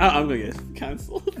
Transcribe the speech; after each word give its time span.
I- 0.00 0.08
I'm 0.18 0.28
gonna 0.28 0.38
get 0.38 0.56
cancelled. 0.74 1.28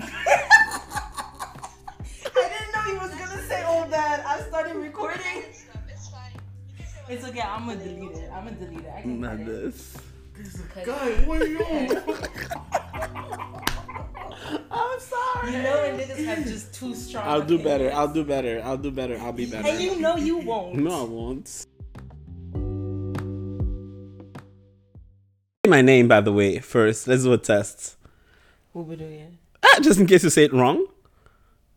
didn't 2.34 2.72
know 2.74 2.82
he 2.86 2.94
was 2.98 3.10
gonna 3.14 3.42
say 3.46 3.62
all 3.62 3.86
that. 3.88 4.24
I 4.26 4.40
started 4.42 4.76
recording. 4.76 5.20
It's 5.88 6.08
fine. 6.08 6.32
It's 7.08 7.24
okay. 7.24 7.40
I'm 7.40 7.66
gonna 7.66 7.82
delete 7.84 8.12
it. 8.16 8.30
I'm 8.32 8.44
gonna 8.44 8.56
delete 8.56 8.80
it. 8.84 8.92
I 8.96 9.02
can 9.02 9.22
cut 9.22 9.34
it. 9.34 9.38
Madness. 9.38 9.96
Guy, 10.84 11.10
what 11.24 11.40
are 11.40 11.46
you 11.46 11.58
I'm 14.70 15.00
sorry. 15.00 15.52
You 15.52 15.62
know 15.62 15.82
when 15.82 15.98
niggas 15.98 16.24
have 16.26 16.44
just 16.44 16.74
too 16.74 16.94
strong. 16.94 17.26
I'll 17.26 17.42
do 17.42 17.58
better. 17.58 17.90
I'll 17.92 18.08
do 18.12 18.22
better. 18.24 18.60
I'll 18.64 18.76
do 18.76 18.90
better. 18.90 19.18
I'll 19.18 19.32
be 19.32 19.46
better. 19.46 19.66
And 19.68 19.80
you 19.80 19.96
know 19.98 20.16
you 20.16 20.36
won't. 20.38 20.74
No, 20.76 21.00
I 21.00 21.04
won't. 21.04 21.66
My 25.66 25.80
name, 25.82 26.06
by 26.06 26.20
the 26.20 26.32
way, 26.32 26.58
first. 26.60 27.08
Let's 27.08 27.24
do 27.24 27.32
a 27.32 27.38
test. 27.38 27.95
Hoe 28.76 28.84
bedoel 28.84 29.08
je? 29.08 29.26
Ah, 29.60 29.82
just 29.82 29.98
in 29.98 30.06
case 30.06 30.20
you 30.20 30.30
say 30.30 30.44
it 30.44 30.50
wrong. 30.52 30.78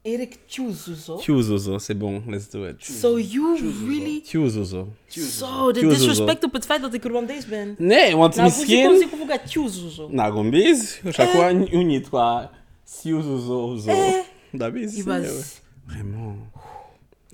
Erik 0.01 0.37
Chuzuzo. 0.47 1.17
Chuzuzo, 1.17 1.77
c'est 1.79 1.97
bon. 1.97 2.23
Let's 2.27 2.49
do 2.49 2.65
it. 2.67 2.83
So 2.83 3.17
you 3.17 3.55
really... 3.87 4.21
Chuzuzo. 4.25 4.87
Zo, 5.07 5.71
de 5.71 5.79
Chuzuzo. 5.79 5.89
disrespect 5.89 6.43
op 6.43 6.53
het 6.53 6.65
feit 6.65 6.81
dat 6.81 6.93
ik 6.93 7.03
Rwandees 7.03 7.45
ben. 7.45 7.75
Nee, 7.77 8.15
want 8.15 8.35
Nou, 8.35 8.49
hoe 8.49 8.57
misschien... 8.57 8.97
zie 8.97 9.05
ik 9.07 9.31
ook 9.31 9.39
Chuzuzo? 9.45 10.07
Nagombiz, 10.11 10.99
chaque 11.03 11.67
unit 11.71 12.09
quoi. 12.09 12.47
Siuzuzo 12.83 13.75
zo. 13.75 13.89
Eh. 13.89 14.13
Dat 14.51 14.75
is 14.75 14.95
Il 14.97 15.03
was... 15.03 15.61
Vraiment. 15.85 16.37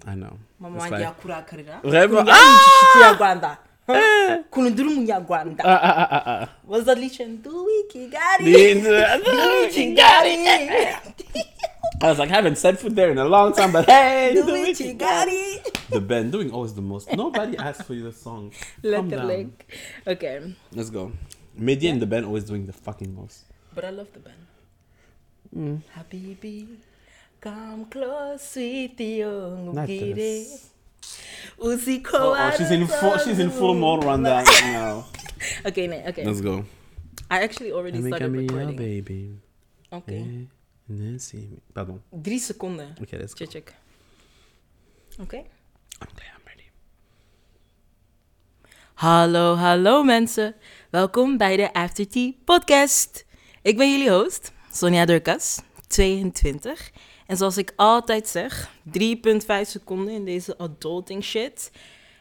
I 0.07 0.11
know. 0.13 0.31
Mama 0.57 0.75
It's 0.75 0.83
wangi 0.89 0.95
like- 0.95 1.01
yakura 1.03 1.41
karira. 1.41 1.79
Vraiment? 1.83 2.17
Kunyani 2.17 2.53
nchishiti 2.55 2.99
ya 3.01 3.11
Rwanda. 3.11 3.17
Kununduru 3.17 3.17
mu 3.17 3.17
ya 3.17 3.17
Rwanda. 3.17 3.49
Ah, 3.49 3.64
Ah, 3.87 5.79
ah, 5.81 6.25
ah, 6.25 6.47
was 6.65 6.83
dat 6.83 6.97
liedje? 6.97 7.41
Doei 7.41 7.85
Kigali. 7.87 8.43
Die- 8.43 9.69
Kigali. 9.69 10.35
I 12.01 12.07
was 12.09 12.17
like, 12.17 12.29
I 12.31 12.35
haven't 12.35 12.57
said 12.57 12.77
foot 12.79 12.95
there 12.95 13.11
in 13.11 13.17
a 13.17 13.25
long 13.25 13.53
time, 13.53 13.71
but 13.71 13.85
hey, 13.85 14.33
do 14.33 14.43
Doei 14.43 14.69
it. 14.69 15.79
The 15.89 16.01
band 16.01 16.31
doing 16.31 16.51
always 16.51 16.73
the 16.73 16.81
most. 16.81 17.11
Nobody 17.15 17.57
asked 17.57 17.83
for 17.85 17.93
you 17.93 18.03
the 18.03 18.11
song. 18.11 18.51
Calm 18.81 19.09
down. 19.09 19.27
Letterlijk. 19.27 19.65
Oké. 20.05 20.55
Let's 20.71 20.89
go. 20.89 21.11
Media 21.53 21.91
and 21.91 22.01
the 22.01 22.07
band 22.07 22.25
always 22.25 22.43
doing 22.43 22.65
the 22.65 22.73
fucking 22.73 23.13
most. 23.13 23.45
But 23.73 23.83
I 23.83 23.91
love 23.91 24.07
the 24.13 24.19
band. 24.19 24.43
Mm. 25.55 25.81
Habibi, 25.95 26.67
come 27.39 27.85
close, 27.89 28.41
sweetie, 28.51 29.17
young 29.17 29.73
Not 29.73 29.87
this. 31.15 31.85
Usiko 31.85 32.13
Oh, 32.13 32.35
oh, 32.37 32.51
she's 32.57 32.71
in 32.71 32.87
full. 32.87 33.17
She's 33.17 33.39
in 33.39 33.49
full 33.51 33.73
mode 33.73 34.03
Rwanda 34.03 34.43
now. 34.61 35.05
Okay, 35.65 35.87
nee, 35.87 36.01
okay. 36.07 36.23
Let's 36.25 36.41
go. 36.41 36.63
I 37.29 37.43
actually 37.43 37.71
already 37.71 38.01
started 38.01 38.31
recording. 38.31 38.75
baby. 38.75 39.39
Okay. 39.91 40.47
See 41.17 41.37
me. 41.37 41.57
Pardon. 41.73 42.01
Drie 42.11 42.39
seconden. 42.39 42.95
Okay, 43.01 43.17
let's 43.19 43.33
go. 43.33 43.45
Check, 43.45 43.51
check. 43.51 43.73
Oké. 45.19 45.43
Okay, 46.01 46.25
I'm 46.33 46.43
ready. 46.45 46.69
Hallo, 48.95 49.55
hallo 49.55 50.03
mensen. 50.03 50.55
Welkom 50.89 51.37
bij 51.37 51.55
de 51.57 51.73
After 51.73 52.07
Tea 52.07 52.33
podcast. 52.45 53.25
Ik 53.61 53.77
ben 53.77 53.91
jullie 53.91 54.09
host, 54.09 54.51
Sonja 54.71 55.05
Durkas, 55.05 55.59
22. 55.87 56.91
En 57.25 57.37
zoals 57.37 57.57
ik 57.57 57.73
altijd 57.75 58.27
zeg, 58.27 58.69
3,5 58.99 59.01
seconden 59.61 60.13
in 60.13 60.25
deze 60.25 60.57
adulting 60.57 61.23
shit. 61.23 61.71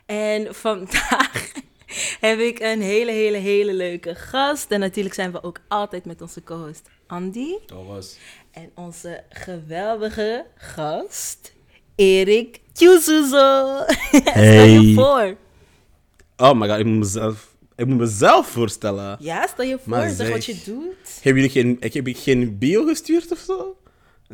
En 0.06 0.54
vandaag 0.54 1.52
heb 2.26 2.38
ik 2.38 2.58
een 2.60 2.82
hele, 2.82 3.10
hele, 3.12 3.36
hele 3.36 3.74
leuke 3.74 4.14
gast. 4.14 4.70
En 4.70 4.80
natuurlijk 4.80 5.14
zijn 5.14 5.32
we 5.32 5.42
ook 5.42 5.60
altijd 5.68 6.04
met 6.04 6.20
onze 6.22 6.42
co-host 6.42 6.88
Andy. 7.06 7.54
Was. 7.86 8.16
En 8.50 8.70
onze 8.74 9.22
geweldige 9.28 10.46
gast, 10.56 11.52
Erik 11.94 12.60
Tjuzuzo. 12.72 13.76
Stel 14.10 14.42
je 14.42 14.80
Hey. 14.80 14.92
voor. 14.94 15.36
Oh 16.36 16.52
my 16.60 16.68
god, 16.68 16.78
ik 16.78 16.84
moet 16.86 16.98
mezelf, 16.98 17.54
ik 17.76 17.86
moet 17.86 17.98
mezelf 17.98 18.46
voorstellen. 18.46 19.16
Ja, 19.20 19.46
stel 19.46 19.64
je 19.64 19.78
voor, 19.78 19.88
Maar 19.88 20.10
zeg 20.10 20.30
wat 20.30 20.44
je 20.44 20.56
doet. 20.64 21.18
Hebben 21.22 21.42
jullie 21.42 21.50
geen, 21.62 21.76
ik 21.80 21.94
heb 21.94 22.06
je 22.06 22.14
geen 22.14 22.58
bio 22.58 22.84
gestuurd 22.84 23.32
of 23.32 23.38
zo? 23.38 23.76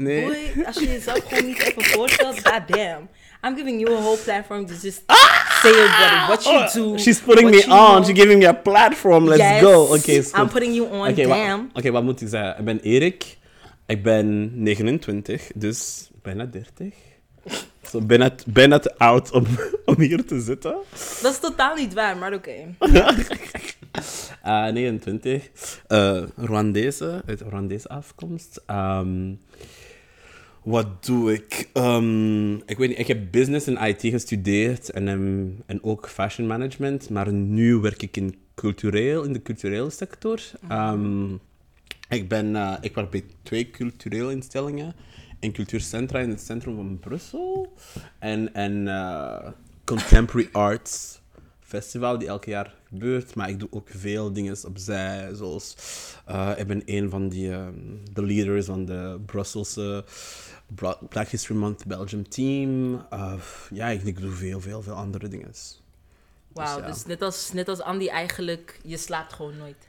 Nee. 0.00 0.25
Boy, 0.25 0.65
als 0.66 0.77
je 0.78 0.87
jezelf 0.88 1.22
gewoon 1.28 1.47
niet 1.47 1.59
even 1.62 1.84
voorstelt, 1.97 2.49
goddamn. 2.49 3.09
I'm 3.47 3.56
giving 3.56 3.81
you 3.81 3.97
a 3.97 4.00
whole 4.00 4.16
platform 4.25 4.66
to 4.66 4.72
just 4.72 5.03
say 5.62 5.71
about 5.71 6.27
what 6.28 6.44
you 6.44 6.71
do. 6.72 6.93
Oh, 6.93 6.99
She's 6.99 7.21
putting 7.21 7.50
me 7.50 7.56
on. 7.56 7.62
know. 7.62 8.05
She's 8.05 8.19
giving 8.19 8.39
me 8.39 8.49
a 8.49 8.53
platform. 8.53 9.25
Let's 9.28 9.43
Yes, 9.43 9.60
go. 9.62 9.83
Oké, 9.83 10.10
is 10.12 10.33
I'm 10.33 10.49
putting 10.49 10.75
you 10.75 10.89
on, 10.91 10.99
wa- 10.99 11.10
damn. 11.12 11.71
Oké, 11.75 11.91
wat 11.91 12.03
moet 12.03 12.21
ik 12.21 12.28
zeggen? 12.28 12.59
Ik 12.59 12.65
ben 12.65 12.81
Erik. 12.81 13.39
Ik 13.87 14.03
ben 14.03 14.50
29, 14.62 15.50
dus 15.55 16.10
bijna 16.22 16.44
30. 16.47 16.94
Zo 17.91 18.00
bijna, 18.00 18.31
bijna 18.47 18.78
te 18.78 18.99
oud 18.99 19.31
om, 19.33 19.47
om 19.84 20.00
hier 20.00 20.25
te 20.25 20.41
zitten. 20.41 20.77
Dat 21.22 21.33
is 21.33 21.39
totaal 21.41 21.75
niet 21.75 21.94
waar, 21.94 22.16
maar 22.16 22.33
oké. 22.33 22.75
Uh, 24.47 24.66
29. 24.72 25.50
Uh, 25.89 26.22
Rwandese, 26.37 27.22
uit 27.27 27.41
Rwandese 27.41 27.89
afkomst. 27.89 28.60
Ehm, 28.66 29.33
wat 30.62 31.04
doe 31.04 31.32
ik? 31.32 31.69
Ehm, 31.72 32.54
ik 32.54 32.78
weet 32.78 32.88
niet, 32.88 32.98
ik 32.98 33.06
heb 33.06 33.31
business 33.31 33.66
en 33.66 33.88
IT 33.88 34.00
gestudeerd 34.00 34.91
en, 34.91 35.09
ehm, 35.09 35.47
en 35.66 35.82
ook 35.82 36.09
fashion 36.09 36.47
management, 36.47 37.10
maar 37.10 37.32
nu 37.32 37.76
werk 37.76 38.03
ik 38.03 38.16
in, 38.16 38.34
cultureel, 38.54 39.22
in 39.25 39.32
de 39.32 39.43
culturele 39.43 39.91
sector. 39.91 40.41
Ehm, 40.69 41.32
ik, 42.09 42.28
ben, 42.28 42.56
eh, 42.56 42.76
ik 42.81 42.94
werk 42.94 43.10
bij 43.10 43.25
twee 43.43 43.71
culturele 43.71 44.32
instellingen. 44.32 44.94
Een 45.41 45.53
cultuurcentra 45.53 46.19
in 46.19 46.31
het 46.31 46.41
centrum 46.41 46.77
van 46.77 46.98
Brussel 46.98 47.72
en 48.19 48.60
een 48.60 48.88
eh, 48.88 49.50
contemporary 49.84 50.48
arts 50.53 51.21
festival 51.70 52.19
die 52.19 52.28
elk 52.28 52.44
jaar 52.44 52.75
gebeurt. 52.88 53.34
Maar 53.34 53.48
ik 53.48 53.58
doe 53.58 53.69
ook 53.72 53.88
veel 53.91 54.32
dingen 54.32 54.56
opzij, 54.66 55.34
zoals 55.34 55.76
eh, 56.26 56.50
ik 56.56 56.66
ben 56.66 56.82
een 56.84 57.10
van 57.10 57.28
die, 57.28 57.53
ehm, 57.53 57.72
de 58.12 58.22
leaders 58.22 58.66
van 58.66 58.84
de 58.84 59.20
Brusselse 59.26 60.04
Black 61.09 61.28
History 61.28 61.59
Month 61.59 61.86
Belgium 61.86 62.28
team. 62.28 63.00
Eh, 63.10 63.32
ja, 63.70 63.88
ik, 63.88 64.03
ik 64.03 64.20
doe 64.20 64.30
veel, 64.30 64.60
veel, 64.60 64.82
veel 64.82 64.94
andere 64.94 65.28
dingen. 65.28 65.53
Wauw, 66.53 66.78
ja. 66.78 66.86
dus 66.86 67.06
net 67.06 67.22
als, 67.22 67.53
net 67.53 67.69
als 67.69 67.80
Andy 67.80 68.09
eigenlijk, 68.09 68.80
je 68.82 68.97
slaapt 68.97 69.32
gewoon 69.32 69.56
nooit. 69.56 69.88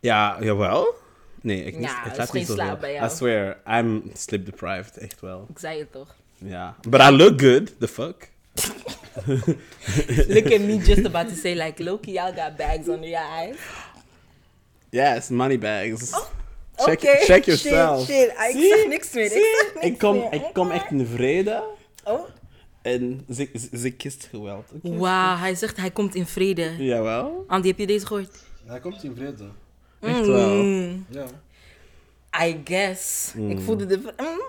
Ja, 0.00 0.36
jawel. 0.40 0.94
Nee, 1.40 1.64
ik, 1.64 1.74
niet, 1.74 1.88
Ja, 1.88 2.04
ik 2.04 2.12
geen 2.12 2.26
niet 2.32 2.46
zoveel. 2.46 2.64
slaap 2.64 2.80
bij 2.80 2.92
jou. 2.92 3.06
I 3.06 3.10
swear, 3.14 3.60
I'm 3.66 4.10
sleep 4.14 4.44
deprived, 4.44 4.96
echt 4.96 5.20
wel. 5.20 5.46
Ik 5.50 5.58
zei 5.58 5.78
het 5.78 5.92
toch. 5.92 6.14
Ja. 6.34 6.76
But 6.88 7.00
I 7.00 7.10
look 7.10 7.40
good, 7.40 7.80
the 7.80 7.88
fuck? 7.88 8.30
Look 10.34 10.50
at 10.52 10.60
me 10.60 10.78
just 10.78 11.04
about 11.04 11.28
to 11.28 11.34
say 11.34 11.54
like, 11.54 11.82
Loki, 11.82 12.12
y'all 12.12 12.32
got 12.34 12.56
bags 12.56 12.88
under 12.88 13.08
your 13.08 13.24
eyes. 13.40 13.56
Yes, 14.90 15.28
money 15.28 15.58
bags. 15.58 16.10
check, 16.10 17.02
Oh, 17.04 17.24
check 17.24 17.44
shit, 17.44 17.46
yourself. 17.46 18.06
shit. 18.06 18.28
Ik 18.30 18.50
Zie? 18.52 18.68
zeg 18.68 18.86
niks 18.86 19.12
meer, 19.12 19.24
ik 19.24 19.30
Zie? 19.32 19.40
zeg 19.62 19.74
niks 19.74 19.86
ik 19.86 19.98
kom, 19.98 20.16
meer. 20.18 20.32
ik 20.32 20.42
kom 20.52 20.70
echt 20.70 20.90
in 20.90 21.06
vrede 21.06 21.64
Oh. 22.04 22.28
en 22.82 23.24
ze, 23.30 23.48
ze, 23.54 23.78
ze 23.78 23.90
kist 23.90 24.26
geweld. 24.30 24.70
oké? 24.74 24.96
Wauw, 24.96 25.36
hij 25.36 25.54
zegt 25.54 25.76
hij 25.76 25.90
komt 25.90 26.14
in 26.14 26.26
vrede. 26.26 26.74
Jawel. 26.78 27.44
Andy, 27.46 27.68
heb 27.68 27.78
je 27.78 27.86
deze 27.86 28.06
gehoord? 28.06 28.36
Hij 28.66 28.80
komt 28.80 29.04
in 29.04 29.14
vrede. 29.16 29.44
Echt 30.00 30.26
wel. 30.26 30.62
Mm, 30.62 31.06
Ja. 31.10 31.24
I 32.44 32.60
guess. 32.64 33.32
Ik 33.48 33.60
voelde 33.60 33.86
de... 33.86 33.96
Mm. 33.98 34.40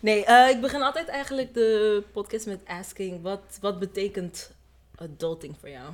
Nee, 0.00 0.24
eh, 0.24 0.48
ik 0.48 0.60
begin 0.60 0.82
altijd 0.82 1.08
eigenlijk 1.08 1.54
de 1.54 2.02
podcast 2.12 2.46
met 2.46 2.60
asking, 2.66 3.22
wat, 3.22 3.58
wat 3.60 3.78
betekent 3.78 4.52
adulting 4.94 5.54
voor 5.60 5.68
jou? 5.68 5.92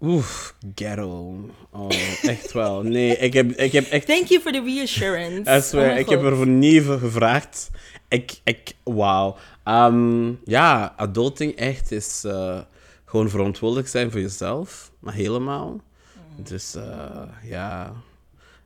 Oef, 0.00 0.54
ghetto. 0.74 1.36
Oh, 1.70 1.90
echt 2.22 2.52
wel. 2.52 2.82
Nee, 2.82 3.16
ik 3.16 3.32
heb, 3.32 3.50
ik 3.50 3.72
heb 3.72 3.84
echt... 3.84 4.06
Thank 4.06 4.26
you 4.26 4.40
for 4.40 4.52
the 4.52 4.62
reassurance. 4.62 5.56
I 5.56 5.60
swear, 5.60 5.92
Oh 5.92 5.98
ik 5.98 6.08
heb 6.08 6.22
er 6.22 6.36
voor 6.36 6.46
niet 6.46 6.82
voor 6.82 6.98
gevraagd. 6.98 7.70
Ik, 8.08 8.40
ik, 8.44 8.72
wauw. 8.82 9.36
Ehm, 9.64 10.32
ja, 10.44 10.94
adulting 10.96 11.56
echt 11.56 11.90
is 11.90 12.24
eh, 12.24 12.60
gewoon 13.04 13.28
verantwoordelijk 13.28 13.88
zijn 13.88 14.10
voor 14.10 14.20
jezelf, 14.20 14.90
maar 14.98 15.14
helemaal. 15.14 15.70
Mm. 15.70 16.44
Dus 16.44 16.74
eh, 16.74 17.22
ja, 17.42 17.92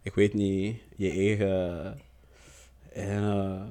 ik 0.03 0.15
weet 0.15 0.35
niet, 0.35 0.77
je 0.97 1.11
eigen 1.11 2.01
eh, 2.99 3.63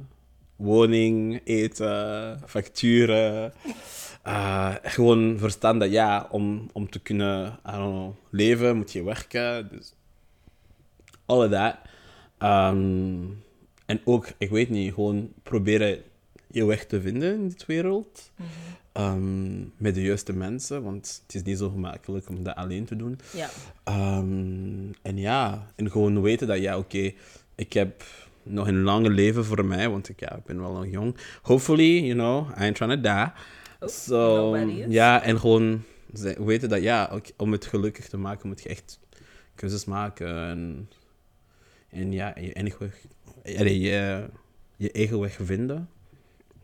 woning, 0.56 1.42
eten, 1.44 2.40
facturen. 2.46 3.54
eh, 4.24 4.76
gewoon 4.84 5.38
verstaan 5.40 5.80
dat 5.80 5.92
ja, 5.92 6.28
om, 6.32 6.70
om 6.74 6.90
te 6.90 7.00
kunnen 7.00 7.60
I 7.68 7.72
don't 7.72 7.94
know, 7.94 8.14
leven 8.30 8.78
moet 8.78 8.92
je 8.92 9.04
werken. 9.04 9.70
Dus 9.72 9.94
all 11.26 11.46
of 11.46 11.52
that. 11.52 11.76
Ehm, 12.38 13.24
en 13.86 14.02
ook, 14.06 14.28
ik 14.38 14.50
weet 14.50 14.70
niet, 14.70 14.94
gewoon 14.94 15.32
proberen 15.44 16.02
je 16.52 16.66
weg 16.66 16.86
te 16.86 17.02
vinden 17.02 17.34
in 17.34 17.48
dit 17.48 17.66
wereld. 17.66 18.32
Ehm, 18.92 19.60
met 19.78 19.96
de 19.96 20.02
juiste 20.02 20.34
mensen, 20.34 20.84
want 20.84 21.22
het 21.26 21.36
is 21.36 21.44
niet 21.44 21.58
zo 21.58 21.70
gemakkelijk 21.70 22.30
om 22.30 22.44
dat 22.44 22.56
alleen 22.56 22.86
te 22.86 22.96
doen. 22.96 23.20
Ja. 23.34 23.50
Ehm, 23.84 24.92
en 25.02 25.18
ja, 25.18 25.68
en 25.76 25.92
gewoon 25.92 26.22
weten 26.22 26.48
dat 26.48 26.60
ja, 26.60 26.78
oké, 26.78 27.12
ik 27.56 27.74
heb 27.74 28.04
nog 28.48 28.68
een 28.68 28.82
lange 28.82 29.10
leven 29.10 29.46
voor 29.46 29.66
mij, 29.66 29.90
want 29.90 30.10
ik, 30.10 30.20
ja, 30.20 30.36
ik 30.36 30.44
ben 30.44 30.60
wel 30.60 30.74
nog 30.74 30.88
jong. 30.88 31.18
Hopefully, 31.42 32.00
you 32.00 32.14
know, 32.14 32.50
I 32.50 32.62
ain't 32.62 32.76
trying 32.76 32.94
to 32.94 33.02
die. 33.02 33.34
Oh, 33.80 33.90
So, 33.90 34.56
ja, 34.88 35.24
en 35.24 35.40
gewoon 35.40 35.84
weten 36.38 36.70
dat, 36.70 36.82
ja, 36.82 37.20
om 37.38 37.52
het 37.52 37.66
gelukkig 37.66 38.08
te 38.08 38.18
maken, 38.18 38.48
moet 38.48 38.64
je 38.64 38.70
echt 38.70 39.00
keuzes 39.56 39.86
maken. 39.86 40.48
En, 40.48 40.90
en 41.90 42.12
ja, 42.12 42.34
je 42.40 42.54
weg, 42.80 43.08
je, 43.44 44.30
je 44.76 44.92
eigen 44.92 45.20
weg 45.20 45.38
vinden. 45.42 45.90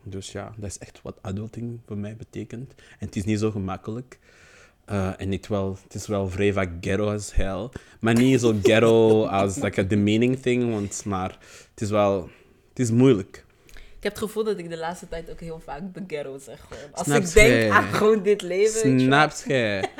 Dus 0.02 0.32
ja, 0.32 0.54
dat 0.56 0.70
is 0.70 0.78
echt 0.78 1.02
wat 1.02 1.18
adulting 1.22 1.80
voor 1.86 1.98
mij 1.98 2.16
betekent. 2.16 2.74
En 2.98 3.06
het 3.06 3.16
is 3.16 3.24
niet 3.24 3.38
zo 3.38 3.50
gemakkelijk. 3.50 4.18
Eh, 4.84 5.20
en 5.20 5.28
niet 5.28 5.46
wel, 5.46 5.78
het 5.82 5.94
is 5.94 6.06
wel 6.06 6.28
vrij 6.28 6.52
vaak 6.52 6.70
ghetto 6.80 7.12
as 7.12 7.34
hell. 7.34 7.68
Maar 8.00 8.14
niet 8.14 8.40
zo 8.40 8.58
ghetto 8.62 9.24
als 9.26 9.56
like, 9.56 9.80
a 9.80 9.84
demeaning 9.84 10.40
thing, 10.40 10.70
want 10.70 11.04
maar 11.04 11.38
het 11.70 11.80
is 11.80 11.90
wel, 11.90 12.30
het 12.68 12.78
is 12.78 12.90
moeilijk. 12.90 13.44
Ik 13.72 14.10
heb 14.10 14.12
het 14.12 14.30
gevoel 14.30 14.44
dat 14.44 14.58
ik 14.58 14.68
de 14.70 14.78
laatste 14.78 15.08
tijd 15.08 15.30
ook 15.30 15.40
heel 15.40 15.60
vaak 15.64 15.94
de 15.94 16.02
ghetto 16.06 16.38
zeg. 16.38 16.66
Gewoon. 16.68 16.92
Als 16.92 17.08
ik 17.08 17.34
denk 17.34 17.72
aan 17.72 17.92
gewoon 17.92 18.22
dit 18.22 18.42
leven. 18.42 18.96
weet 18.96 19.42
je 19.46 19.48
jij? 19.48 19.90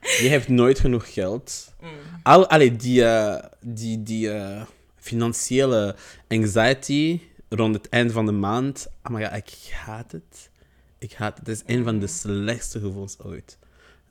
Je 0.00 0.28
hebt 0.28 0.48
nooit 0.48 0.78
genoeg 0.78 1.12
geld. 1.12 1.72
Mm. 1.80 1.88
Al, 2.22 2.48
allee, 2.48 2.76
die, 2.76 3.04
eh, 3.04 3.44
die, 3.60 4.02
die 4.02 4.32
eh, 4.32 4.62
financiële 4.96 5.94
anxiety 6.28 7.20
rond 7.48 7.74
het 7.74 7.88
eind 7.88 8.12
van 8.12 8.26
de 8.26 8.32
maand. 8.32 8.86
Oh 9.04 9.12
my 9.12 9.24
god, 9.24 9.36
ik 9.36 9.72
haat 9.72 10.12
het. 10.12 10.50
Ik 10.98 11.12
haat 11.12 11.38
het. 11.38 11.46
Het 11.46 11.56
is 11.56 11.74
een 11.74 11.84
van 11.84 11.98
de 11.98 12.06
slechtste 12.06 12.80
gevoelens 12.80 13.18
ooit. 13.18 13.58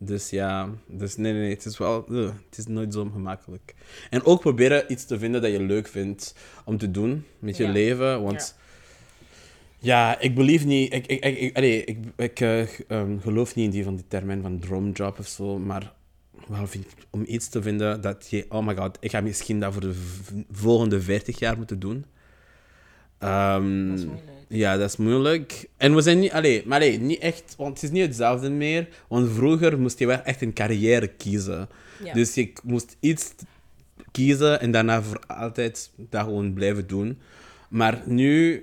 Dus 0.02 0.30
ja, 0.30 0.70
dus 0.88 1.16
nee, 1.18 1.32
nee, 1.32 1.42
nee, 1.42 1.52
het 1.52 1.66
is 1.66 1.78
wel, 1.78 2.06
ugh, 2.12 2.34
het 2.50 2.58
is 2.58 2.68
nooit 2.68 2.94
zo 2.94 3.10
gemakkelijk. 3.14 3.74
En 4.10 4.24
ook 4.24 4.40
proberen 4.40 4.92
iets 4.92 5.06
te 5.06 5.20
vinden 5.20 5.42
dat 5.42 5.52
je 5.52 5.62
leuk 5.62 5.88
vindt 5.88 6.36
om 6.66 6.78
te 6.78 6.92
doen 6.92 7.26
met 7.40 7.58
je 7.58 7.64
Ja. 7.64 7.72
leven, 7.72 8.24
want 8.24 8.56
ja, 9.80 10.20
ik 10.20 10.36
believe 10.36 10.66
niet, 10.66 10.94
ik, 10.94 11.08
ik, 11.08 11.24
ik, 11.26 11.38
ik, 11.38 11.58
allee, 11.58 11.84
ik, 11.84 11.98
ik 12.16 12.40
eh, 12.40 12.80
ehm, 12.90 13.18
geloof 13.20 13.56
niet 13.56 13.66
in 13.66 13.72
die 13.72 13.84
van 13.84 13.96
die 13.96 14.08
termijn 14.08 14.42
van 14.42 14.60
droomjob 14.60 15.20
of 15.20 15.28
zo, 15.28 15.58
maar 15.58 15.94
wel 16.48 16.68
vind, 16.68 16.86
om 17.10 17.24
iets 17.28 17.48
te 17.50 17.62
vinden 17.62 18.02
dat 18.02 18.28
je, 18.30 18.46
oh 18.50 18.66
my 18.66 18.76
god, 18.76 18.98
ik 19.00 19.12
ga 19.12 19.22
misschien 19.22 19.60
dat 19.60 19.72
voor 19.74 19.82
de 19.82 19.96
volgende 20.52 21.02
40 21.02 21.40
jaar 21.40 21.58
moeten 21.58 21.80
doen. 21.80 22.06
Ehm, 23.18 23.88
Dat 23.90 23.98
is 24.00 24.06
moeilijk. 24.06 24.39
Ja, 24.50 24.78
dat 24.78 24.90
is 24.90 24.98
moeilijk. 24.98 25.70
En 25.78 25.96
we 25.96 26.02
zijn 26.02 26.20
niet, 26.20 26.32
allee, 26.32 26.64
maar 26.66 26.78
allee, 26.80 27.00
niet 27.00 27.20
echt, 27.20 27.54
want 27.58 27.74
het 27.74 27.84
is 27.84 27.90
niet 27.90 28.06
hetzelfde 28.06 28.50
meer. 28.50 28.88
Want 29.08 29.32
vroeger 29.32 29.80
moest 29.80 30.00
je 30.00 30.06
wel 30.06 30.22
echt 30.22 30.42
een 30.42 30.54
carrière 30.54 31.08
kiezen. 31.08 31.70
Ja. 32.04 32.14
Dus 32.14 32.34
je 32.34 32.54
moest 32.64 32.98
iets 33.00 33.34
kiezen 34.12 34.60
en 34.60 34.72
daarna 34.72 35.02
voor 35.02 35.20
altijd 35.28 35.92
dat 35.96 36.24
gewoon 36.24 36.54
blijven 36.54 36.88
doen. 36.88 37.20
Maar 37.70 38.02
nu, 38.06 38.54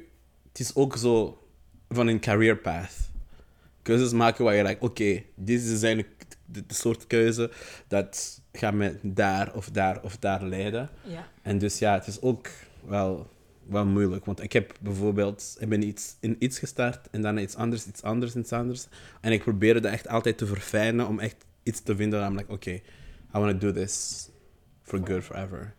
het 0.48 0.60
is 0.60 0.74
ook 0.74 0.96
zo 0.96 1.42
van 1.88 2.06
een 2.06 2.20
career 2.20 2.56
path. 2.56 2.92
Keuzes 3.82 4.12
maken 4.12 4.44
waar 4.44 4.54
je 4.54 4.62
like, 4.62 4.84
oké, 4.84 5.22
dit 5.34 5.62
is 5.62 5.82
eigenlijk 5.82 6.24
de, 6.44 6.66
de 6.66 6.74
soort 6.74 7.06
keuze 7.06 7.50
dat 7.88 8.40
gaat 8.52 8.74
me 8.74 8.94
daar 9.02 9.54
of 9.54 9.70
daar 9.70 10.02
of 10.02 10.16
daar 10.16 10.42
leiden. 10.42 10.88
Ja. 11.02 11.28
En 11.42 11.58
dus 11.58 11.78
ja, 11.78 11.94
het 11.94 12.06
is 12.06 12.20
ook 12.20 12.48
wel, 12.86 13.30
wel 13.68 13.86
moeilijk. 13.86 14.24
Want 14.24 14.42
ik 14.42 14.52
heb 14.52 14.74
bijvoorbeeld 14.80 15.56
ik 15.58 15.68
ben 15.68 15.82
iets, 15.82 16.16
in 16.20 16.36
iets 16.38 16.58
gestart 16.58 17.10
en 17.10 17.22
daarna 17.22 17.40
iets 17.40 17.54
anders, 17.54 17.86
iets 17.86 18.02
anders, 18.02 18.34
iets 18.36 18.52
anders. 18.52 18.86
En 19.20 19.32
ik 19.32 19.42
probeerde 19.42 19.80
dat 19.80 19.92
echt 19.92 20.08
altijd 20.08 20.38
te 20.38 20.46
verfijnen 20.46 21.06
om 21.06 21.18
echt 21.18 21.36
iets 21.62 21.80
te 21.80 21.96
vinden. 21.96 22.24
I'm 22.26 22.36
like, 22.36 22.52
oké, 22.52 22.70
I 22.70 22.80
want 23.30 23.60
to 23.60 23.72
do 23.72 23.80
this 23.80 24.28
for 24.82 25.00
good 25.04 25.24
forever. 25.24 25.74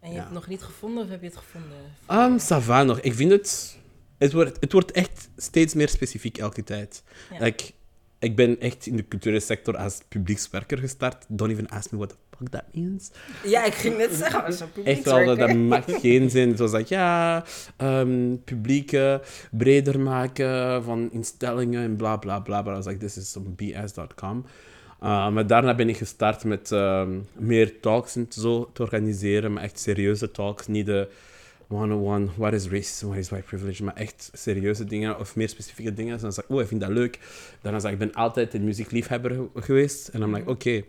En 0.00 0.08
je 0.08 0.14
Ja. 0.14 0.20
hebt 0.20 0.24
het 0.24 0.34
nog 0.34 0.48
niet 0.48 0.62
gevonden 0.62 1.04
of 1.04 1.10
heb 1.10 1.20
je 1.20 1.26
het 1.26 1.36
gevonden? 1.36 1.78
Um, 2.10 2.38
ça 2.38 2.64
va 2.64 2.82
nog. 2.82 3.00
Ik 3.00 3.14
vind 3.14 3.30
het... 3.30 3.78
Het 4.18 4.32
wordt, 4.32 4.56
het 4.60 4.72
wordt 4.72 4.92
echt 4.92 5.28
steeds 5.36 5.74
meer 5.74 5.88
specifiek 5.88 6.38
elke 6.38 6.64
tijd. 6.64 7.02
Ja. 7.32 7.38
Like, 7.38 7.72
ik 8.18 8.36
ben 8.36 8.60
echt 8.60 8.86
in 8.86 8.96
de 8.96 9.08
culturele 9.08 9.40
sector 9.40 9.76
als 9.76 10.00
publiekswerker 10.08 10.78
gestart. 10.78 11.24
Don't 11.28 11.50
even 11.50 11.68
ask 11.68 11.90
me 11.90 11.96
what 11.98 12.08
the 12.10 12.16
fuck 12.38 12.48
that 12.48 12.64
means. 12.72 13.10
Ja, 13.44 13.64
ik 13.64 13.74
ging 13.74 13.96
net 13.96 14.12
zeggen, 14.14 14.44
Echt 14.84 15.04
wel, 15.04 15.24
dat, 15.24 15.38
dat 15.38 15.54
maakt 15.54 15.92
geen 16.00 16.30
zin. 16.30 16.56
Zoals 16.56 16.72
dat, 16.72 16.88
ja, 16.88 17.44
ehm 17.76 18.36
publieken 18.44 19.20
breder 19.50 20.00
maken 20.00 20.82
van 20.84 21.08
instellingen 21.12 21.82
en 21.82 21.96
bla 21.96 22.16
bla 22.16 22.40
bla. 22.40 22.62
Maar 22.62 22.72
I 22.72 22.76
was 22.76 22.86
like, 22.86 22.98
this 22.98 23.16
is 23.16 23.30
some 23.30 23.48
bs.com. 23.48 24.44
Uh, 25.02 25.28
maar 25.30 25.46
daarna 25.46 25.74
ben 25.74 25.88
ik 25.88 25.96
gestart 25.96 26.44
met 26.44 26.72
ehm, 26.72 27.10
meer 27.32 27.80
talks 27.80 28.16
en 28.16 28.26
zo 28.30 28.70
te 28.72 28.82
organiseren. 28.82 29.52
Maar 29.52 29.62
echt 29.62 29.78
serieuze 29.78 30.30
talks. 30.30 30.66
Niet 30.66 30.86
de 30.86 31.08
one-on-one, 31.68 32.26
what 32.36 32.52
is 32.52 32.68
racism, 32.68 33.06
what 33.06 33.18
is 33.18 33.28
white 33.28 33.44
privilege. 33.46 33.84
Maar 33.84 33.94
echt 33.94 34.30
serieuze 34.32 34.84
dingen 34.84 35.18
of 35.18 35.36
meer 35.36 35.48
specifieke 35.48 35.94
dingen. 35.94 36.14
En 36.14 36.20
dan 36.20 36.32
zei 36.32 36.46
ik, 36.48 36.54
oh, 36.54 36.60
ik 36.62 36.68
vind 36.68 36.80
dat 36.80 36.90
leuk. 36.90 37.18
Daarna 37.62 37.78
zei 37.78 37.94
ik, 37.94 38.00
ik 38.00 38.06
ben 38.12 38.16
altijd 38.22 38.54
een 38.54 38.64
muziekliefhebber 38.64 39.30
ge- 39.30 39.60
geweest. 39.60 40.08
En 40.08 40.20
dan 40.20 40.30
ben 40.30 40.40
ik, 40.40 40.48
oké, 40.48 40.82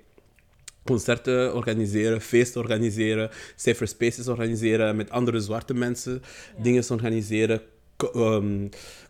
concerten 0.87 1.55
organiseren, 1.55 2.21
feesten 2.21 2.61
organiseren, 2.61 3.29
safer 3.55 3.87
spaces 3.87 4.27
organiseren, 4.27 4.95
met 4.95 5.09
andere 5.09 5.39
zwarte 5.39 5.73
mensen 5.73 6.21
dingen 6.61 6.83
organiseren, 6.91 7.61
co- 7.95 8.11
ehm, 8.11 8.67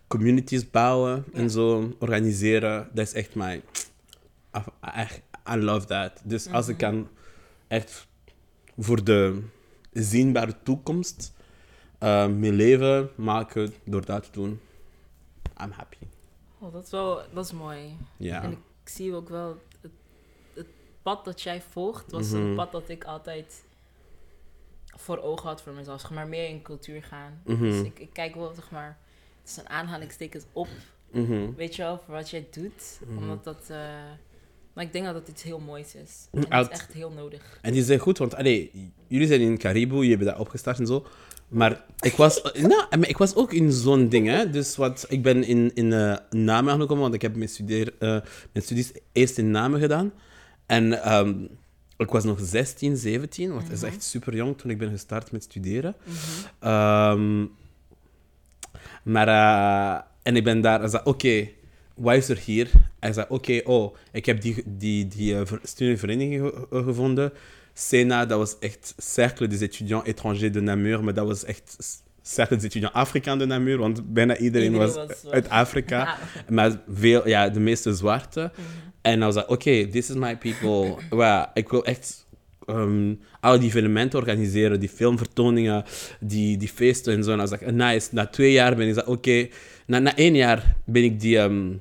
communities 0.08 0.70
bouwen 0.70 1.26
en 1.34 1.50
zo 1.50 1.96
organiseren. 2.00 2.90
Dat 2.94 3.06
is 3.08 3.14
echt 3.14 3.36
mijn... 3.36 3.62
I, 4.56 5.04
I, 5.54 5.56
love 5.56 5.86
that. 5.86 6.22
Dus 6.24 6.52
als 6.52 6.68
ik 6.68 6.78
kan 6.78 7.08
echt 7.68 8.08
voor 8.78 9.04
de 9.04 9.42
zienbare 9.94 10.54
toekomst 10.64 11.34
eh, 12.00 12.28
mijn 12.28 12.54
leven 12.54 13.10
maken 13.16 13.74
door 13.86 14.06
dat 14.06 14.24
te 14.24 14.30
doen, 14.32 14.60
I'm 15.64 15.72
happy. 15.72 15.98
Oh, 16.60 16.74
dat, 16.74 16.84
is 16.86 16.92
wel, 16.92 17.22
dat 17.34 17.46
is 17.46 17.52
mooi. 17.52 17.80
Ja. 18.18 18.44
En 18.44 18.52
ik 18.52 18.90
zie 18.90 19.14
ook 19.14 19.30
wel, 19.30 19.58
pad 21.08 21.26
dat 21.26 21.42
jij 21.42 21.62
volgt, 21.72 22.12
was 22.12 22.30
Mhm. 22.30 22.36
een 22.42 22.56
pad 22.56 22.72
dat 22.72 22.90
ik 22.90 23.04
altijd 23.04 23.64
voor 24.96 25.18
ogen 25.22 25.48
had 25.48 25.62
voor 25.62 25.74
mezelf. 25.74 26.02
Zeg 26.02 26.12
maar 26.12 26.28
meer 26.28 26.50
in 26.50 26.62
cultuur 26.62 27.04
gaan. 27.04 27.42
Mhm. 27.46 27.62
Dus 27.62 27.82
ik, 27.82 28.00
ik 28.00 28.10
kijk 28.14 28.36
wel, 28.36 28.52
zeg 28.56 28.72
maar, 28.72 28.98
het 29.42 29.50
is 29.50 29.58
een 29.58 29.70
aanhalingstekens 29.70 30.44
op, 30.54 30.68
Mhm. 31.12 31.54
weet 31.56 31.76
je 31.76 31.82
wel, 31.82 32.02
voor 32.06 32.14
wat 32.14 32.30
jij 32.30 32.48
doet. 32.52 33.00
Mhm. 33.08 33.18
Omdat 33.18 33.44
dat, 33.44 33.62
eh, 33.70 33.78
maar 34.74 34.84
ik 34.84 34.94
denk 34.94 35.06
dat 35.06 35.14
dat 35.14 35.28
iets 35.28 35.44
heel 35.44 35.60
moois 35.60 35.96
is. 35.96 36.28
Mm, 36.32 36.44
En 36.44 36.50
dat 36.50 36.72
is 36.72 36.80
echt 36.80 36.94
heel 36.94 37.12
nodig. 37.12 37.60
En 37.62 37.74
die 37.74 37.84
zijn 37.84 38.00
goed, 38.00 38.18
want 38.18 38.36
allee, 38.36 38.92
jullie 39.08 39.28
zijn 39.28 39.42
in 39.42 39.58
Caribou, 39.58 39.96
jullie 40.00 40.16
hebben 40.16 40.28
dat 40.34 40.40
opgestart 40.40 40.80
en 40.80 40.88
zo. 40.88 41.06
Maar 41.48 41.86
ik 42.00 42.14
was, 42.14 42.42
nou, 42.42 42.98
maar 42.98 43.10
ik 43.10 43.18
was 43.18 43.36
ook 43.36 43.54
in 43.54 43.72
zo'n 43.72 44.10
ding, 44.10 44.28
hè. 44.28 44.50
Dus 44.50 44.76
wat, 44.76 45.06
ik 45.10 45.22
ben 45.24 45.44
in, 45.44 45.72
in 45.76 45.94
eh, 45.94 46.18
Namen 46.30 46.74
aangekomen, 46.74 47.02
want 47.04 47.14
ik 47.14 47.22
heb 47.22 47.36
mijn, 47.36 47.50
studeer, 47.50 47.94
eh, 48.00 48.10
mijn 48.52 48.66
studies 48.66 48.92
eerst 49.12 49.38
in 49.38 49.52
Namen 49.52 49.80
gedaan. 49.80 50.14
En 50.68 51.04
ehm, 51.04 51.34
ik 51.98 52.10
was 52.10 52.24
nog 52.24 52.40
16, 52.42 52.98
17, 52.98 53.50
want 53.52 53.64
het 53.64 53.72
is 53.72 53.84
echt 53.84 54.04
super 54.04 54.36
jong 54.36 54.58
toen 54.58 54.72
ik 54.72 54.78
ben 54.78 54.90
gestart 54.90 55.32
met 55.32 55.44
studeren. 55.44 55.96
Ehm, 56.60 57.46
maar, 59.04 59.28
eh, 59.28 60.02
en 60.24 60.36
ik 60.36 60.44
ben 60.44 60.62
daar, 60.62 60.80
hij 60.80 60.90
zei, 60.90 61.02
oké, 61.06 61.48
wat 61.96 62.16
is 62.16 62.30
er 62.30 62.38
hier? 62.38 62.72
Hij 63.00 63.14
zei, 63.14 63.26
oké, 63.30 63.62
oh, 63.64 63.96
ik 64.12 64.26
heb 64.26 64.42
die, 64.42 64.64
die, 64.66 65.08
die 65.08 65.36
eh, 65.40 65.46
ver- 65.46 65.60
studievereniging 65.64 66.42
ge- 66.42 66.68
eh, 66.72 66.84
gevonden. 66.84 67.34
Sena, 67.74 68.26
dat 68.26 68.38
was 68.38 68.60
echt 68.60 68.94
Cercle 68.98 69.48
des 69.48 69.62
étudiants 69.62 70.08
étrangers 70.08 70.52
de 70.52 70.62
Namur, 70.62 71.04
maar 71.04 71.14
dat 71.14 71.28
was 71.28 71.44
echt 71.44 71.76
s- 72.28 72.34
Cercle 72.34 72.56
des 72.56 72.66
étudiants 72.66 72.94
africains 72.96 73.40
de 73.40 73.46
Namur, 73.46 73.78
want 73.78 74.14
bijna 74.14 74.38
iedereen, 74.38 74.72
Iedereen 74.74 74.94
was, 75.08 75.26
uit 75.32 75.50
Afrika. 75.50 75.98
Ja. 76.00 76.18
Maar 76.50 76.80
veel, 76.90 77.28
ja, 77.28 77.50
de 77.50 77.60
meeste 77.60 77.94
zwarte. 77.94 78.52
En 79.02 79.20
dan 79.20 79.34
was 79.34 79.44
ik, 79.44 79.50
oké, 79.50 79.88
this 79.88 80.10
is 80.10 80.16
my 80.16 80.38
people. 80.38 80.96
Well, 81.18 81.46
ik 81.54 81.70
wil 81.70 81.86
echt 81.86 82.26
ehm, 82.66 83.14
al 83.40 83.60
die 83.60 83.68
evenementen 83.68 84.20
organiseren, 84.20 84.80
die 84.80 84.90
filmvertoningen, 84.90 85.84
die, 86.20 86.58
die 86.58 86.68
feesten 86.68 87.14
en 87.14 87.24
zo. 87.24 87.32
En 87.32 87.38
dan 87.38 87.50
was 87.50 87.60
ik, 87.60 87.72
nice. 87.72 88.08
Na 88.12 88.26
twee 88.28 88.52
jaar 88.52 88.76
ben 88.76 88.88
ik 88.88 89.08
oké. 89.08 89.48
Na, 89.86 90.00
na 90.00 90.16
één 90.16 90.36
jaar 90.36 90.76
ben 90.86 91.04
ik 91.04 91.20
die... 91.20 91.38
ehm, 91.38 91.72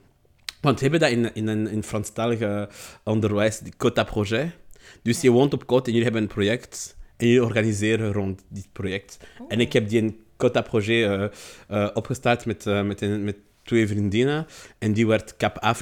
want 0.61 0.81
hebben 0.81 1.01
dat 1.01 1.11
in, 1.11 1.35
in 1.35 1.47
een 1.47 1.69
in 1.69 1.83
Franstalige 1.83 2.69
onderwijs, 3.05 3.59
die 3.59 3.73
Quota 3.77 4.05
Projet. 4.05 4.51
Dus 5.03 5.21
je 5.21 5.31
woont 5.31 5.53
op 5.55 5.63
Côte 5.63 5.67
en 5.87 5.93
jullie 5.93 6.03
hebben 6.03 6.23
een 6.23 6.29
project. 6.29 6.97
En 7.17 7.27
jullie 7.27 7.43
organiseren 7.45 8.13
rond 8.13 8.43
dit 8.49 8.69
project. 8.73 9.19
En 9.49 9.61
ik 9.61 9.73
heb 9.73 9.89
die 9.89 10.03
een 10.03 10.17
Quota 10.37 10.63
Projet 10.63 11.11
eh, 11.11 11.25
eh, 11.69 11.91
opgestart 11.95 12.47
met, 12.47 12.67
eh, 12.67 12.83
met, 12.83 13.01
een, 13.01 13.25
met 13.25 13.37
twee 13.63 13.89
vriendinnen. 13.89 14.47
En 14.79 14.93
die 14.93 15.07
werd 15.07 15.37
Cap 15.37 15.57
eh, 15.57 15.73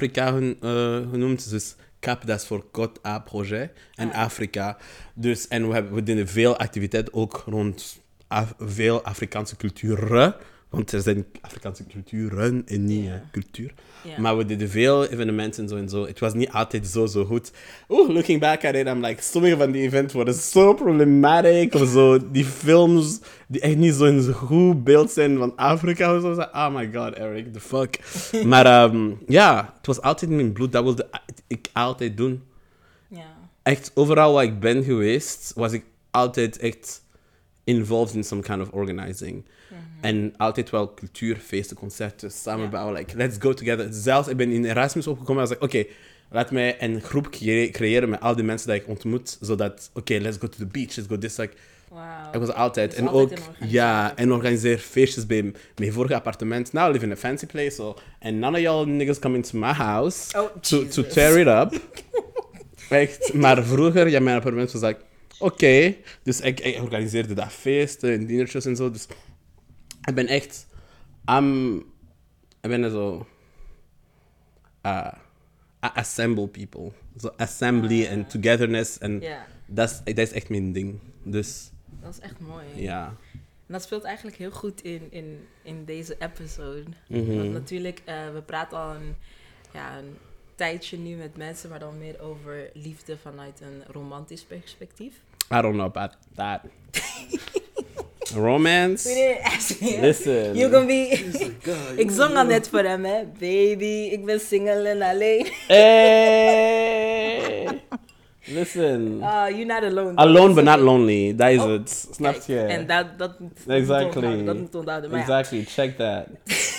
genoemd. 1.11 1.49
Dus 1.49 1.75
Cap, 1.99 2.25
dat 2.25 2.39
is 2.39 2.47
voor 2.47 2.65
Côte 2.65 3.05
A 3.05 3.19
Projet. 3.19 3.71
En 3.95 4.11
Afrika. 4.13 4.77
Dus, 5.13 5.47
en 5.47 5.67
we, 5.67 5.73
hebben, 5.73 5.93
we 5.93 6.03
deden 6.03 6.27
veel 6.27 6.57
activiteit 6.57 7.13
ook 7.13 7.43
rond 7.45 8.03
Af- 8.27 8.53
veel 8.59 9.03
Afrikaanse 9.03 9.55
culturen. 9.55 10.35
Want 10.69 10.91
er 10.91 11.01
zijn 11.01 11.25
Afrikaanse 11.41 11.85
culturen 11.85 12.63
en 12.65 12.85
niet 12.85 13.05
eh, 13.05 13.13
cultuur. 13.31 13.73
Maar 14.17 14.37
we 14.37 14.45
deden 14.45 14.69
veel 14.69 15.05
evenementen 15.05 15.63
en 15.63 15.69
zo 15.69 15.75
en 15.75 15.89
zo. 15.89 16.05
Het 16.05 16.19
was 16.19 16.33
niet 16.33 16.49
altijd 16.49 16.87
zo, 16.87 17.05
zo 17.05 17.25
goed. 17.25 17.51
Oeh, 17.89 18.09
looking 18.09 18.39
back 18.39 18.65
at 18.65 18.75
it, 18.75 18.87
I'm 18.87 19.05
like, 19.05 19.21
sommige 19.21 19.57
van 19.57 19.71
die 19.71 19.81
events 19.81 20.13
worden 20.13 20.33
zo 20.33 20.73
problematic. 20.73 21.73
Of 21.73 21.89
zo, 21.89 22.31
die 22.31 22.45
films 22.45 23.19
die 23.47 23.61
echt 23.61 23.75
niet 23.75 23.93
zo 23.93 24.05
een 24.05 24.33
goed 24.33 24.83
beeld 24.83 25.11
zijn 25.11 25.37
van 25.37 25.55
Afrika 25.55 26.15
of 26.15 26.21
zo. 26.21 26.41
Oh 26.41 26.75
my 26.75 26.89
god, 26.93 27.13
Eric, 27.13 27.53
the 27.53 27.59
fuck. 27.59 27.99
maar 28.51 28.65
ehm, 28.65 29.11
ja, 29.27 29.73
het 29.77 29.85
was 29.85 30.01
altijd 30.01 30.31
in 30.31 30.37
mijn 30.37 30.53
bloed. 30.53 30.71
Dat 30.71 30.83
wilde 30.83 31.09
ik 31.47 31.67
altijd 31.73 32.17
doen. 32.17 32.43
Echt, 33.65 33.91
overal 33.93 34.33
waar 34.33 34.43
ik 34.43 34.59
ben 34.59 34.83
geweest, 34.83 35.51
was 35.55 35.71
ik 35.71 35.85
altijd 36.11 36.57
echt 36.57 37.03
involved 37.63 38.15
in 38.15 38.23
some 38.23 38.41
kind 38.41 38.61
of 38.61 38.69
organizing. 38.69 39.45
En 40.05 40.33
altijd 40.37 40.69
wel 40.69 40.93
cultuurfeesten, 40.93 41.75
concerten, 41.77 42.31
samen 42.31 42.69
Ja. 42.71 42.91
Like, 42.91 43.17
let's 43.17 43.35
go 43.39 43.53
together. 43.53 43.87
Zelfs, 43.91 44.27
ik 44.27 44.37
ben 44.37 44.51
in 44.51 44.65
Erasmus 44.65 45.07
opgekomen 45.07 45.43
en 45.43 45.49
was 45.49 45.57
like, 45.59 45.77
oké, 45.79 45.91
laat 46.31 46.51
mij 46.51 46.75
een 46.83 47.01
groep 47.01 47.29
cre- 47.31 47.69
creëren 47.71 48.09
met 48.09 48.19
al 48.21 48.35
die 48.35 48.43
mensen 48.45 48.67
die 48.69 48.79
ik 48.81 48.87
ontmoet. 48.87 49.37
Zodat, 49.41 49.89
oké, 49.93 50.17
let's 50.17 50.37
go 50.37 50.47
to 50.49 50.57
the 50.57 50.65
beach, 50.65 50.95
let's 50.95 51.07
go 51.09 51.17
this. 51.17 51.37
Like, 51.37 51.53
Wauw. 51.89 52.31
ik 52.33 52.39
was 52.39 52.51
altijd. 52.51 52.89
Dus 52.89 52.99
en 52.99 53.07
altijd 53.07 53.39
ook, 53.39 53.67
ja, 53.69 54.17
en 54.17 54.31
organiseer 54.31 54.77
feestjes 54.77 55.25
bij 55.25 55.53
mijn 55.75 55.93
vorige 55.93 56.15
appartement. 56.15 56.73
Now 56.73 56.89
I 56.89 56.91
live 56.91 57.05
in 57.05 57.11
a 57.11 57.15
fancy 57.15 57.45
place, 57.45 57.71
so, 57.75 57.95
and 58.21 58.33
none 58.33 58.57
of 58.57 58.63
y'all 58.63 58.85
niggas 58.87 59.19
come 59.19 59.35
into 59.35 59.57
my 59.57 59.71
house 59.71 60.37
Oh, 60.39 60.55
to, 60.61 60.87
to 60.87 61.03
tear 61.03 61.39
it 61.39 61.47
up. 61.47 61.81
Echt, 62.89 63.33
maar 63.33 63.63
vroeger, 63.63 64.09
ja, 64.09 64.19
mijn 64.19 64.35
appartement 64.37 64.71
was 64.71 64.81
like, 64.81 64.99
oké. 65.39 65.95
Dus 66.23 66.39
ik, 66.39 66.59
ik 66.59 66.81
organiseerde 66.81 67.33
dat 67.33 67.51
feesten 67.51 68.11
en 68.13 68.25
dinertjes 68.25 68.65
en 68.65 68.75
zo. 68.75 68.91
Dus 68.91 69.07
ik 70.05 70.15
ben 70.15 70.27
echt, 70.27 70.67
am, 71.25 71.77
ik 72.61 72.69
ben 72.69 72.91
zo, 72.91 73.27
uh, 74.85 75.11
I 75.85 75.89
assemble 75.93 76.47
people. 76.47 76.91
Zo 77.19 77.33
assembly 77.37 78.05
en 78.05 78.27
togetherness. 78.27 78.97
En 78.97 79.19
Ja, 79.21 79.45
dat, 79.65 79.89
is, 79.89 80.13
dat 80.13 80.27
is 80.27 80.31
echt 80.31 80.49
mijn 80.49 80.71
ding. 80.71 80.99
Dus, 81.23 81.69
dat 82.01 82.13
is 82.13 82.19
echt 82.19 82.39
mooi. 82.39 82.65
ja. 82.75 83.15
En 83.67 83.73
dat 83.73 83.83
speelt 83.83 84.03
eigenlijk 84.03 84.37
heel 84.37 84.51
goed 84.51 84.81
in, 84.81 85.07
in, 85.09 85.47
in 85.61 85.85
deze 85.85 86.15
episode. 86.19 86.83
Mhm. 87.07 87.37
Want 87.37 87.51
natuurlijk, 87.51 88.01
eh, 88.05 88.33
we 88.33 88.41
praten 88.41 88.77
al 88.77 88.95
een, 88.95 89.15
ja, 89.73 89.97
een 89.97 90.17
tijdje 90.55 90.97
nu 90.97 91.15
met 91.15 91.37
mensen, 91.37 91.69
maar 91.69 91.79
dan 91.79 91.97
meer 91.97 92.21
over 92.21 92.69
liefde 92.73 93.17
vanuit 93.17 93.61
een 93.61 93.83
romantisch 93.87 94.43
perspectief. 94.43 95.21
I 95.51 95.61
don't 95.61 95.73
know 95.73 95.85
about 95.85 96.17
that. 96.35 96.61
Romance? 98.35 99.09
We 99.09 99.13
didn't 99.13 99.41
ask 99.45 99.81
me. 99.81 100.01
Listen. 100.01 100.55
You 100.55 100.71
can 100.71 100.85
be... 100.85 101.07
ik 101.95 102.11
zong 102.11 102.35
al 102.35 102.45
net 102.45 102.69
voor 102.69 102.83
hem, 102.83 103.05
hè. 103.05 103.23
Baby, 103.39 104.09
ik 104.11 104.25
ben 104.25 104.39
single 104.39 104.89
en 104.89 105.01
alleen. 105.01 105.47
Hey! 105.67 107.65
Listen. 108.47 109.23
Ah, 109.23 109.49
you're 109.49 109.65
not 109.65 109.83
alone. 109.83 110.15
Alone 110.15 110.53
but 110.53 110.63
not 110.63 110.79
lonely. 110.79 111.35
Dat 111.35 111.49
is 111.49 111.59
Oh, 111.59 111.71
het. 111.71 112.07
Snap 112.11 112.33
Kijk, 112.33 112.45
je? 112.45 112.59
En 112.59 112.87
dat, 112.87 113.05
dat, 113.17 113.31
Exactly. 113.67 114.43
Dat 114.43 114.57
moet 114.57 114.75
onthouden. 114.75 115.09
Maar 115.09 115.19
ja. 115.19 115.25
Exactly. 115.25 115.63
Check 115.63 115.97
that. 115.97 116.25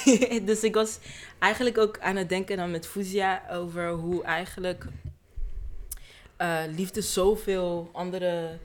dus 0.49 0.63
ik 0.63 0.75
was 0.75 0.99
eigenlijk 1.39 1.79
ook 1.79 1.99
aan 2.01 2.17
het 2.17 2.29
denken 2.29 2.57
dan 2.57 2.71
met 2.71 2.87
Fuzia 2.87 3.43
over 3.51 3.91
hoe 3.91 4.23
eigenlijk 4.25 4.87
eh, 6.37 6.59
liefde 6.77 7.01
zoveel 7.01 7.89
andere, 7.93 8.59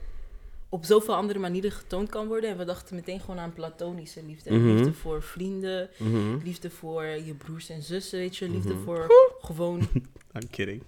op 0.72 0.84
zoveel 0.84 1.14
andere 1.14 1.38
manieren 1.38 1.70
getoond 1.72 2.08
kan 2.08 2.26
worden. 2.26 2.50
En 2.50 2.58
we 2.58 2.64
dachten 2.64 2.94
meteen 2.94 3.20
gewoon 3.20 3.38
aan 3.38 3.52
platonische 3.52 4.22
liefde. 4.26 4.52
Mhm. 4.54 4.74
Liefde 4.74 4.92
voor 4.92 5.22
vrienden, 5.22 5.88
Mhm. 5.98 6.36
liefde 6.44 6.70
voor 6.70 7.04
je 7.04 7.34
broers 7.34 7.68
en 7.70 7.82
zussen, 7.82 8.18
weet 8.18 8.36
je. 8.36 8.48
Liefde 8.48 8.74
voor 8.84 9.06
gewoon... 9.40 9.80
I'm 10.40 10.48
kidding. 10.50 10.82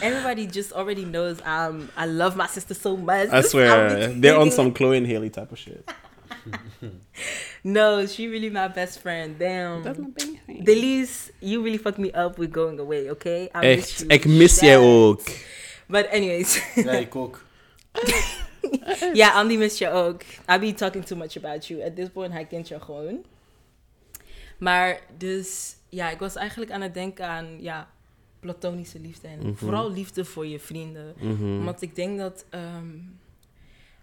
Everybody 0.00 0.46
just 0.50 0.72
already 0.72 1.04
knows 1.04 1.36
um, 1.46 1.88
I 1.98 2.06
love 2.06 2.36
my 2.36 2.46
sister 2.50 2.74
so 2.80 2.96
much. 2.96 3.32
I 3.32 3.42
swear. 3.42 4.10
They're 4.20 4.38
on 4.38 4.50
some 4.50 4.72
Chloe 4.72 4.96
and 4.96 5.06
Haley 5.06 5.30
type 5.30 5.48
of 5.52 5.58
shit. 5.58 5.82
No, 7.62 8.06
she 8.06 8.26
really 8.28 8.50
my 8.50 8.68
best 8.74 8.98
friend. 8.98 9.38
Damn. 9.38 9.82
That's 9.82 9.98
my 9.98 10.08
baby. 10.14 10.64
Delise, 10.64 11.30
you 11.38 11.62
really 11.62 11.78
fucked 11.78 11.98
me 11.98 12.10
up 12.16 12.36
with 12.38 12.52
going 12.52 12.78
away, 12.80 13.10
okay? 13.10 13.48
I 13.54 13.58
miss 13.76 13.88
Echt. 13.90 13.98
you. 13.98 14.08
Ik 14.12 14.24
mis 14.24 14.60
jij 14.60 14.78
ook. 14.78 15.20
But 15.86 16.08
anyways, 16.10 16.62
Ja, 16.74 16.90
ik 16.92 17.16
ook. 17.16 17.40
ja, 19.12 19.32
Andy 19.32 19.56
mist 19.56 19.78
je 19.78 19.88
ook. 19.90 20.22
I 20.52 20.58
be 20.58 20.72
talking 20.74 21.04
too 21.04 21.18
much 21.18 21.36
about 21.36 21.66
you. 21.66 21.82
At 21.84 21.96
this 21.96 22.08
point, 22.08 22.32
hij 22.32 22.44
kent 22.46 22.68
je 22.68 22.80
gewoon. 22.80 23.24
Maar 24.58 25.00
dus, 25.18 25.76
ja, 25.88 26.10
ik 26.10 26.18
was 26.18 26.34
eigenlijk 26.34 26.70
aan 26.70 26.80
het 26.80 26.94
denken 26.94 27.26
aan, 27.26 27.62
ja, 27.62 27.90
platonische 28.40 29.00
liefde. 29.00 29.28
En 29.28 29.38
Mhm. 29.38 29.54
vooral 29.54 29.90
liefde 29.92 30.24
voor 30.24 30.46
je 30.46 30.60
vrienden. 30.60 31.14
Mhm. 31.20 31.64
Want 31.64 31.82
ik 31.82 31.94
denk 31.94 32.18
dat 32.18 32.44
ehm, 32.50 32.96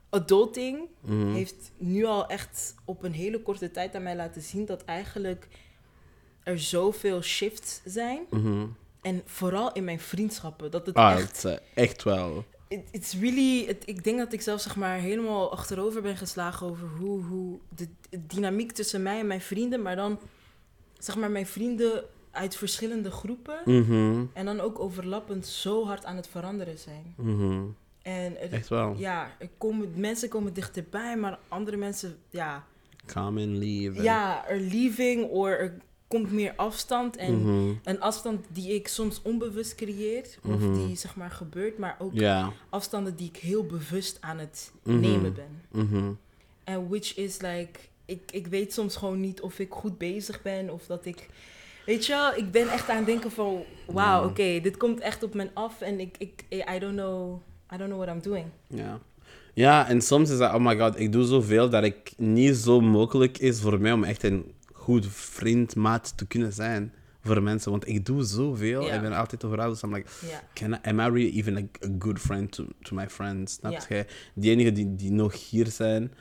adulting 0.10 0.80
Mhm. 1.02 1.34
heeft 1.34 1.72
nu 1.78 2.06
al 2.06 2.28
echt 2.28 2.76
op 2.86 3.04
een 3.04 3.14
hele 3.14 3.42
korte 3.42 3.72
tijd 3.72 3.96
aan 3.96 4.04
mij 4.04 4.16
laten 4.16 4.42
zien 4.42 4.66
dat 4.66 4.86
eigenlijk 4.86 5.48
er 6.44 6.60
zoveel 6.60 7.22
shifts 7.22 7.82
zijn. 7.86 8.20
Mhm. 8.30 8.66
En 9.02 9.22
vooral 9.26 9.72
in 9.72 9.84
mijn 9.84 10.00
vriendschappen. 10.00 10.72
Dat 10.72 10.86
het 10.86 10.96
Ah, 10.96 11.12
echt 11.18 11.42
het 11.44 11.46
eh, 11.76 11.84
echt 11.84 12.04
wel. 12.04 12.46
It- 12.70 12.88
it's 12.92 13.14
really, 13.14 13.78
ik 13.86 14.04
denk 14.04 14.18
dat 14.18 14.34
ik 14.34 14.42
zelf 14.42 14.62
zeg 14.62 14.76
maar 14.76 14.98
helemaal 14.98 15.52
achterover 15.52 16.02
ben 16.02 16.18
geslagen 16.18 16.68
over 16.68 16.88
hoe, 17.00 17.24
hoe 17.24 17.60
de, 17.76 17.88
de 18.10 18.26
dynamiek 18.26 18.72
tussen 18.72 19.02
mij 19.02 19.20
en 19.20 19.28
mijn 19.28 19.42
vrienden, 19.42 19.82
maar 19.82 19.96
dan 19.96 20.20
zeg 20.98 21.16
maar 21.16 21.32
mijn 21.32 21.48
vrienden 21.48 22.04
uit 22.32 22.56
verschillende 22.56 23.12
groepen 23.12 23.60
Mhm. 23.66 24.26
en 24.34 24.46
dan 24.46 24.60
ook 24.60 24.80
overlappend 24.80 25.48
zo 25.48 25.86
hard 25.86 26.06
aan 26.06 26.16
het 26.16 26.28
veranderen 26.28 26.78
zijn. 26.78 27.14
Mhm. 27.18 27.64
En 28.02 28.36
het- 28.38 28.52
Echt 28.52 28.68
wel. 28.68 28.96
ja, 28.98 29.32
er 29.40 29.50
komen, 29.58 29.92
mensen 29.96 30.30
komen 30.30 30.54
dichterbij, 30.54 31.18
maar 31.18 31.40
andere 31.48 31.78
mensen, 31.78 32.18
ja, 32.30 32.64
Come 33.14 33.42
and 33.42 33.58
leave. 33.58 34.02
ja, 34.02 34.48
er 34.48 34.60
leaving 34.60 35.30
of 35.30 35.46
er 35.48 35.78
komt 36.10 36.32
meer 36.32 36.54
afstand 36.56 37.16
en 37.18 37.42
Mhm. 37.42 37.74
een 37.84 38.02
afstand 38.02 38.46
die 38.54 38.74
ik 38.74 38.88
soms 38.88 39.22
onbewust 39.24 39.76
creëer 39.76 40.26
of 40.44 40.60
Mhm. 40.60 40.74
die 40.74 40.96
zeg 40.96 41.16
maar 41.16 41.32
gebeurt, 41.32 41.78
maar 41.78 41.96
ook 42.00 42.12
afstanden 42.70 43.16
die 43.16 43.28
ik 43.28 43.38
heel 43.38 43.66
bewust 43.66 44.18
aan 44.22 44.38
het 44.40 44.72
Mhm. 44.84 45.00
nemen 45.00 45.34
ben. 45.34 46.18
En 46.64 46.88
which 46.90 47.16
is 47.18 47.42
like, 47.42 47.80
ik, 48.06 48.22
ik 48.32 48.48
weet 48.48 48.74
soms 48.74 48.96
gewoon 48.96 49.20
niet 49.20 49.42
of 49.42 49.60
ik 49.60 49.72
goed 49.74 49.98
bezig 49.98 50.42
ben 50.42 50.70
of 50.74 50.86
dat 50.86 51.06
ik. 51.06 51.30
Weet 51.86 52.06
je 52.06 52.14
wel, 52.14 52.34
ik 52.36 52.52
ben 52.52 52.70
echt 52.70 52.90
aan 52.90 52.98
het 52.98 53.06
denken 53.06 53.32
van, 53.32 53.64
wauw, 53.88 54.26
oké, 54.30 54.60
dit 54.62 54.78
komt 54.78 55.00
echt 55.00 55.24
op 55.24 55.34
me 55.34 55.50
af 55.54 55.82
en 55.82 56.00
ik, 56.00 56.16
ik, 56.18 56.44
I 56.76 56.80
don't 56.80 56.94
know, 56.96 57.42
I 57.74 57.78
don't 57.78 57.90
know 57.92 58.04
what 58.04 58.16
I'm 58.16 58.22
doing. 58.22 58.46
Ja. 58.68 59.00
Ja, 59.54 59.88
en 59.88 60.02
soms 60.02 60.30
is 60.30 60.38
dat, 60.38 60.54
oh 60.54 60.60
my 60.66 60.78
god, 60.78 61.00
ik 61.00 61.12
doe 61.12 61.24
zoveel 61.26 61.70
dat 61.70 61.84
ik 61.84 62.12
niet 62.18 62.56
zo 62.56 62.82
mogelijk 62.82 63.38
is 63.38 63.60
voor 63.62 63.80
mij 63.80 63.92
om 63.92 64.04
echt 64.04 64.24
een 64.24 64.52
goed 64.80 65.08
vriend, 65.10 65.76
maat 65.76 66.18
te 66.18 66.28
kunnen 66.28 66.54
zijn 66.54 66.94
voor 67.24 67.44
mensen. 67.44 67.72
Want 67.72 67.88
ik 67.88 68.06
doe 68.06 68.24
zoveel. 68.24 68.94
Ik 68.94 69.02
ben 69.02 69.14
altijd 69.14 69.44
overal. 69.44 69.70
Dus 69.70 69.82
I'm 69.82 69.94
like, 69.94 70.10
can 70.54 70.74
I, 70.74 70.78
am 70.82 71.00
I 71.00 71.04
really 71.04 71.38
even 71.38 71.58
a, 71.58 71.88
a 71.88 71.96
good 72.00 72.20
friend 72.20 72.52
to, 72.52 72.66
to 72.82 72.96
my 72.96 73.10
friends? 73.10 73.54
Snap 73.54 73.86
je? 73.90 74.06
Die 74.34 74.52
enigen 74.52 74.74
die, 74.74 74.96
die 74.96 75.12
nog 75.12 75.50
hier 75.50 75.68
zijn 75.68 76.12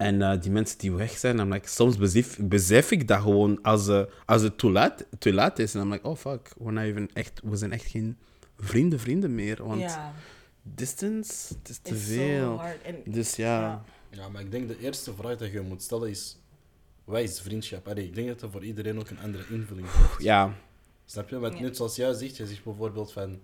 en 0.00 0.22
eh, 0.22 0.40
die 0.40 0.50
mensen 0.50 0.78
die 0.78 0.92
weg 0.92 1.18
zijn, 1.18 1.38
I'm 1.38 1.52
like, 1.52 1.68
soms 1.68 1.96
besef, 1.96 2.38
besef 2.40 2.90
ik 2.90 3.08
dat 3.08 3.20
gewoon 3.20 3.62
als, 3.62 3.88
eh, 3.88 4.02
als 4.26 4.42
het 4.42 4.58
te 4.58 4.70
laat, 4.70 5.06
te 5.18 5.32
laat 5.32 5.58
is. 5.58 5.74
En 5.74 5.80
I'm 5.80 5.90
like, 5.92 6.08
oh 6.08 6.16
fuck, 6.16 6.52
we're 6.58 6.72
not 6.72 6.84
even 6.84 7.08
echt, 7.12 7.40
we 7.44 7.56
zijn 7.56 7.72
echt 7.72 7.86
geen 7.86 8.16
vrienden, 8.58 9.00
vrienden 9.00 9.34
meer. 9.34 9.64
Want 9.64 9.98
distance, 10.62 11.54
het 11.58 11.68
is 11.68 11.78
te 11.78 11.90
it's 11.94 12.06
so 12.06 12.12
veel. 12.12 12.56
hard. 12.58 12.82
En, 12.82 12.96
Dus 13.04 13.36
ja. 13.36 13.60
Ja. 13.60 13.84
Ja, 14.10 14.28
maar 14.28 14.40
ik 14.40 14.50
denk 14.50 14.68
de 14.68 14.78
eerste 14.78 15.14
vraag 15.14 15.36
dat 15.36 15.52
je 15.52 15.60
moet 15.60 15.82
stellen 15.82 16.08
is... 16.10 16.38
Wat 17.10 17.20
is 17.20 17.40
vriendschap? 17.40 17.88
Allee, 17.88 18.04
ik 18.04 18.14
denk 18.14 18.28
dat 18.28 18.42
er 18.42 18.50
voor 18.50 18.64
iedereen 18.64 18.98
ook 18.98 19.10
een 19.10 19.18
andere 19.20 19.44
invulling 19.48 19.86
heeft. 19.90 20.22
Ja. 20.22 20.54
Snap 21.04 21.28
je? 21.28 21.38
Want 21.38 21.54
Ja. 21.54 21.60
net 21.60 21.76
zoals 21.76 21.96
jij 21.96 22.12
zegt, 22.12 22.36
je 22.36 22.46
zegt 22.46 22.64
bijvoorbeeld 22.64 23.12
van... 23.12 23.40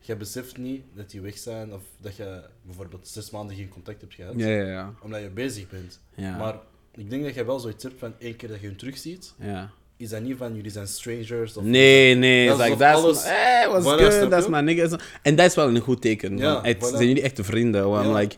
Je 0.00 0.16
beseft 0.16 0.56
niet 0.56 0.82
dat 0.94 1.10
die 1.10 1.20
weg 1.20 1.38
zijn 1.38 1.72
of 1.74 1.82
dat 2.00 2.16
je 2.16 2.44
bijvoorbeeld 2.62 3.08
zes 3.08 3.30
maanden 3.30 3.56
geen 3.56 3.68
contact 3.68 4.00
hebt 4.00 4.14
gehad. 4.14 4.34
Ja, 4.36 4.46
ja, 4.46 4.64
ja. 4.64 4.94
Omdat 5.02 5.20
je 5.22 5.30
bezig 5.30 5.68
bent. 5.68 6.00
Ja. 6.14 6.36
Maar 6.36 6.58
ik 6.94 7.10
denk 7.10 7.24
dat 7.24 7.34
je 7.34 7.44
wel 7.44 7.58
zoiets 7.58 7.82
hebt 7.84 7.98
van 7.98 8.14
één 8.18 8.36
keer 8.36 8.48
dat 8.48 8.60
je 8.60 8.66
hem 8.66 8.76
terugziet, 8.76 9.34
ja. 9.38 9.70
Is 9.98 10.08
dat 10.08 10.22
niet 10.22 10.36
van 10.36 10.54
jullie 10.54 10.70
zijn 10.70 10.88
strangers 10.88 11.56
of... 11.56 11.64
Nee, 11.64 12.14
nee. 12.14 12.48
Dat 12.48 12.58
like, 12.58 12.76
that's 12.76 13.02
alles- 13.02 13.24
my, 13.24 13.66
what's 13.68 13.86
Voilà, 13.86 14.18
good, 14.18 14.30
that's 14.30 14.48
my 14.48 14.60
nigga. 14.60 14.98
En 15.22 15.36
dat 15.36 15.46
is 15.46 15.54
wel 15.54 15.68
een 15.68 15.78
goed 15.80 16.00
teken. 16.00 16.38
Ja, 16.38 16.52
want 16.52 16.66
het 16.66 16.76
voilà. 16.76 16.80
zijn 16.96 17.06
jullie 17.06 17.22
echte 17.22 17.44
vrienden. 17.44 17.88
Want 17.88 18.06
Ja, 18.06 18.12
like, 18.14 18.36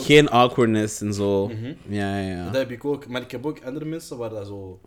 geen 0.00 0.28
awkwardness 0.28 1.00
en 1.00 1.14
zo. 1.14 1.48
Mhm. 1.48 1.72
Ja, 1.88 2.18
ja, 2.20 2.28
ja. 2.36 2.44
Dat 2.44 2.54
heb 2.54 2.70
ik 2.70 2.84
ook. 2.84 3.06
Maar 3.08 3.22
ik 3.22 3.30
heb 3.30 3.46
ook 3.46 3.64
andere 3.64 3.84
mensen 3.84 4.16
waar 4.16 4.30
dat 4.30 4.46
zo... 4.46 4.80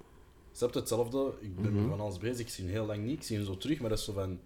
Snap 0.52 0.74
je 0.74 0.80
hetzelfde? 0.80 1.34
Ik 1.42 1.56
ben 1.62 1.74
Mhm. 1.74 1.90
van 1.90 2.00
alles 2.00 2.18
bezig, 2.18 2.40
ik 2.40 2.50
zie 2.50 2.68
heel 2.68 2.86
lang 2.86 3.04
niet. 3.06 3.18
Ik 3.18 3.24
zie 3.24 3.38
hen 3.38 3.46
zo 3.46 3.58
terug, 3.58 3.80
maar 3.80 3.90
dat 3.90 4.00
is 4.00 4.06
zo 4.06 4.14
van... 4.14 4.40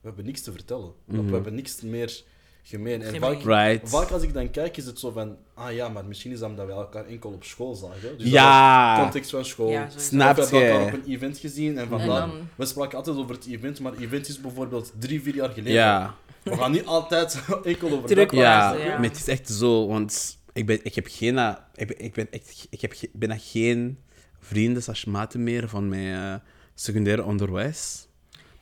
We 0.00 0.06
hebben 0.06 0.24
niks 0.24 0.42
te 0.42 0.52
vertellen. 0.52 0.92
Mhm. 1.04 1.26
we 1.26 1.32
hebben 1.34 1.54
niks 1.54 1.80
meer 1.82 2.22
gemeen. 2.68 3.02
En 3.02 3.20
vaak, 3.20 3.42
Right. 3.42 3.88
vaak 3.88 4.10
als 4.10 4.22
ik 4.22 4.32
dan 4.34 4.50
kijk, 4.50 4.76
is 4.76 4.86
het 4.86 4.98
zo 4.98 5.10
van, 5.10 5.36
ah 5.54 5.72
ja, 5.72 5.88
maar 5.88 6.04
misschien 6.04 6.32
is 6.32 6.38
dat 6.38 6.48
omdat 6.50 6.66
we 6.66 6.72
elkaar 6.72 7.06
enkel 7.06 7.30
op 7.30 7.44
school 7.44 7.74
zagen. 7.74 8.18
Dus 8.18 8.30
Ja. 8.30 8.94
dat 8.94 9.02
context 9.02 9.30
van 9.30 9.44
school. 9.44 9.70
Ja. 9.70 9.88
Snap 9.96 10.38
Of 10.38 10.50
we 10.50 10.56
hebben 10.56 10.70
elkaar 10.80 10.92
je? 10.92 10.98
op 10.98 11.04
een 11.06 11.12
event 11.12 11.38
gezien 11.38 11.78
en 11.78 11.88
vandaar, 11.88 12.22
En 12.22 12.28
dan- 12.28 12.48
we 12.56 12.66
spraken 12.66 12.98
altijd 12.98 13.16
over 13.16 13.34
het 13.34 13.46
event, 13.46 13.80
maar 13.80 13.92
event 14.00 14.28
is 14.28 14.40
bijvoorbeeld 14.40 14.92
drie, 14.98 15.22
vier 15.22 15.34
jaar 15.34 15.48
geleden. 15.48 15.72
Ja. 15.72 16.14
We 16.42 16.56
gaan 16.56 16.70
niet 16.72 16.86
altijd 16.86 17.42
enkel 17.64 17.90
over 17.90 18.08
Terug- 18.08 18.30
dat 18.30 18.38
Ja. 18.40 18.72
Ja. 18.74 18.84
maar 18.98 19.02
het 19.08 19.16
is 19.16 19.28
echt 19.28 19.48
zo, 19.48 19.86
want 19.86 20.38
ik, 20.52 20.66
ben, 20.66 20.78
ik 20.82 20.94
heb 20.94 21.06
geen, 21.10 21.38
eh, 21.38 21.54
ik 21.74 21.86
ben, 21.86 21.98
ik 22.04 22.14
ben 22.14 22.26
echt, 22.30 22.66
ik 22.70 22.80
heb 22.80 22.94
bijna 23.12 23.36
geen 23.38 23.98
vrienden 24.40 24.82
slash 24.82 25.04
maten 25.04 25.42
meer 25.42 25.68
van 25.68 25.88
mijn 25.88 26.14
eh, 26.34 26.34
secundaire 26.74 27.24
onderwijs. 27.24 28.06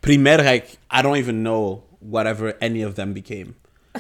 Primair 0.01 0.39
ga 0.39 0.51
ik, 0.51 0.65
I 0.99 1.03
don't 1.03 1.17
even 1.17 1.39
know 1.41 1.83
whatever 2.11 2.57
any 2.59 2.85
of 2.85 2.93
them 2.95 3.13
became. 3.13 3.47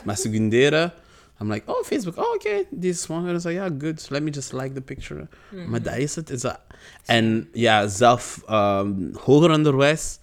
Maar 0.04 0.16
secundaire, 0.16 0.92
I'm 1.40 1.52
like, 1.52 1.66
oh 1.66 1.84
Facebook, 1.84 2.16
oh 2.16 2.34
oké, 2.34 2.64
die 2.70 2.90
is 2.90 3.02
zwanger. 3.02 3.32
Dus 3.32 3.42
ja, 3.42 3.70
good, 3.78 4.10
let 4.10 4.22
me 4.22 4.30
just 4.30 4.52
like 4.52 4.74
the 4.74 4.80
picture. 4.80 5.28
Maar 5.68 5.82
dat 5.82 5.96
is 5.96 6.14
het. 6.14 6.30
Is 6.30 6.40
dat, 6.40 6.60
en 7.04 7.48
ja, 7.52 7.88
zelf 7.88 8.42
ehm, 8.46 9.12
hoger 9.12 9.50
onderwijs, 9.50 10.18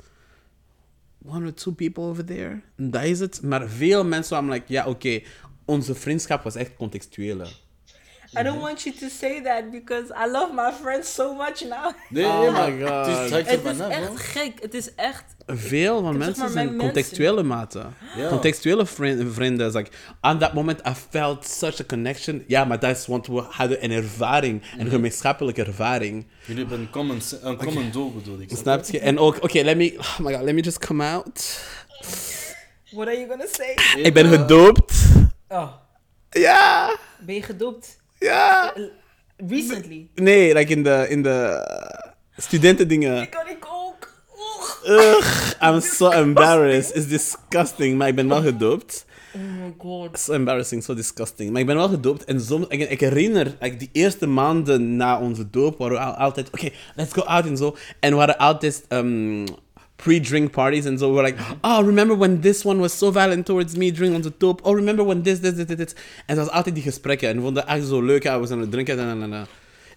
one 1.25 1.45
or 1.45 1.53
two 1.53 1.71
people 1.73 2.03
over 2.03 2.25
there. 2.25 2.61
Dat 2.75 3.03
is 3.03 3.19
het. 3.19 3.41
Maar 3.41 3.69
veel 3.69 4.05
mensen 4.05 4.33
waren 4.33 4.49
like, 4.49 4.73
ja, 4.73 4.85
oké, 4.85 5.21
onze 5.65 5.95
vriendschap 5.95 6.43
was 6.43 6.55
echt 6.55 6.75
contextuele. 6.75 7.47
I 8.39 8.43
don't 8.43 8.61
want 8.61 8.81
you 8.83 8.95
to 8.95 9.09
say 9.09 9.41
that 9.41 9.71
because 9.71 10.11
I 10.25 10.29
love 10.31 10.53
my 10.53 10.71
friends 10.81 11.13
so 11.13 11.35
much 11.35 11.61
now. 11.61 11.93
Nee, 12.09 12.25
Oh 12.25 12.51
my 12.51 12.79
God. 12.79 13.05
het 13.05 13.47
is, 13.47 13.51
het 13.51 13.89
echt 13.89 14.07
hoor. 14.07 14.17
gek. 14.17 14.61
Het 14.61 14.73
is 14.73 14.95
echt... 14.95 15.23
Veel 15.45 16.01
van 16.01 16.13
zeg 16.13 16.21
mensen 16.21 16.43
maar, 16.43 16.51
zijn 16.51 16.77
contextuele 16.77 17.43
maten. 17.43 17.93
Contextuele 18.29 18.85
vrienden. 18.85 19.33
vrienden. 19.33 19.71
Like, 19.75 19.89
on 20.21 20.37
that 20.39 20.53
moment, 20.53 20.79
I 20.87 20.93
felt 21.09 21.47
such 21.47 21.79
a 21.79 21.83
connection. 21.83 22.43
Ja, 22.47 22.65
maar 22.65 22.79
dat 22.79 22.97
is 22.97 23.05
want 23.07 23.27
we 23.27 23.43
hadden 23.49 23.83
een 23.83 23.91
ervaring, 23.91 24.61
een 24.77 24.89
gemeenschappelijke 24.89 25.63
ervaring. 25.63 26.25
Jullie 26.45 26.61
hebben 26.61 26.79
een 26.79 26.89
common, 26.89 27.21
een 27.41 27.57
common 27.57 27.91
doel, 27.91 28.13
bedoel 28.13 28.39
ik. 28.39 28.49
Snap 28.53 28.85
je? 28.85 28.99
En 28.99 29.19
ook, 29.19 29.43
oké, 29.43 29.61
let 29.61 29.77
me, 29.77 29.95
oh 29.97 30.19
my 30.19 30.33
god, 30.33 30.43
let 30.43 30.53
me 30.53 30.61
just 30.61 30.85
come 30.85 31.03
out. 31.03 31.59
What 32.91 33.07
are 33.07 33.17
you 33.17 33.29
gonna 33.29 33.45
say? 33.51 34.01
Ik 34.03 34.13
ben 34.13 34.27
gedoopt. 34.27 34.93
Oh, 35.47 35.71
Ja, 36.29 36.95
ben 37.19 37.35
je 37.35 37.41
gedoopt? 37.41 38.01
Ja. 38.23 38.73
Recently? 39.47 40.07
Nee, 40.15 40.53
like 40.53 40.71
in 40.71 40.83
de, 40.83 41.05
in 41.09 41.21
de 41.23 41.59
studentendingen. 42.37 43.29
Kan 43.29 43.47
ik 43.47 43.65
ook? 43.73 44.11
Ugh, 44.87 45.51
I'm 45.61 45.81
so 45.97 46.09
embarrassed. 46.09 46.95
It's 46.95 47.07
disgusting. 47.07 47.97
Maar 47.97 48.07
ik 48.07 48.15
ben 48.15 48.27
wel 48.27 48.41
gedoopt. 48.41 49.05
Oh 49.35 49.41
my 49.41 49.73
god. 49.77 50.19
So 50.19 50.33
embarrassing, 50.33 50.83
so 50.83 50.93
disgusting. 50.93 51.51
Maar 51.51 51.61
ik 51.61 51.67
ben 51.67 51.75
wel 51.75 51.89
gedoopt. 51.89 52.23
En 52.23 52.41
soms, 52.41 52.65
ik, 52.67 52.89
ik 52.89 52.99
herinner, 52.99 53.55
like, 53.59 53.75
die 53.77 53.89
eerste 53.91 54.27
maanden 54.27 54.95
na 54.95 55.19
onze 55.19 55.49
doop 55.49 55.77
waren 55.77 55.97
we 55.97 56.03
al- 56.03 56.13
altijd, 56.13 56.47
oké, 56.47 56.69
let's 56.95 57.13
go 57.13 57.21
out 57.21 57.45
en 57.45 57.57
zo. 57.57 57.75
En 57.99 58.11
we 58.11 58.17
hadden 58.17 58.37
altijd 58.37 58.85
um, 58.89 59.45
pre-drink 60.03 60.51
parties 60.51 60.85
en 60.85 60.97
zo. 60.97 61.07
We 61.07 61.21
were 61.21 61.27
like, 61.27 61.39
oh, 61.61 61.85
remember 61.85 62.17
when 62.17 62.41
this 62.41 62.65
one 62.65 62.79
was 62.79 62.97
so 62.97 63.11
violent 63.11 63.45
towards 63.45 63.75
me 63.75 63.91
during 63.91 64.15
onze 64.15 64.31
doop? 64.37 64.59
Oh, 64.63 64.75
remember 64.75 65.05
when 65.05 65.23
this, 65.23 65.39
this, 65.39 65.53
this, 65.55 65.65
this, 65.65 65.77
this. 65.77 65.95
En 66.25 66.35
dat 66.35 66.45
was 66.45 66.53
altijd 66.53 66.75
die 66.75 66.83
gesprekken. 66.83 67.29
En 67.29 67.35
we 67.35 67.41
vonden 67.41 67.63
het 67.63 67.71
echt 67.71 67.87
zo 67.87 68.01
leuk. 68.01 68.23
Ja, 68.23 68.39
we 68.39 68.45
zijn 68.45 68.57
aan 68.57 68.65
het 68.65 68.73
drinken. 68.73 68.99
En, 68.99 69.09
en, 69.09 69.21
en, 69.21 69.33
en. 69.33 69.47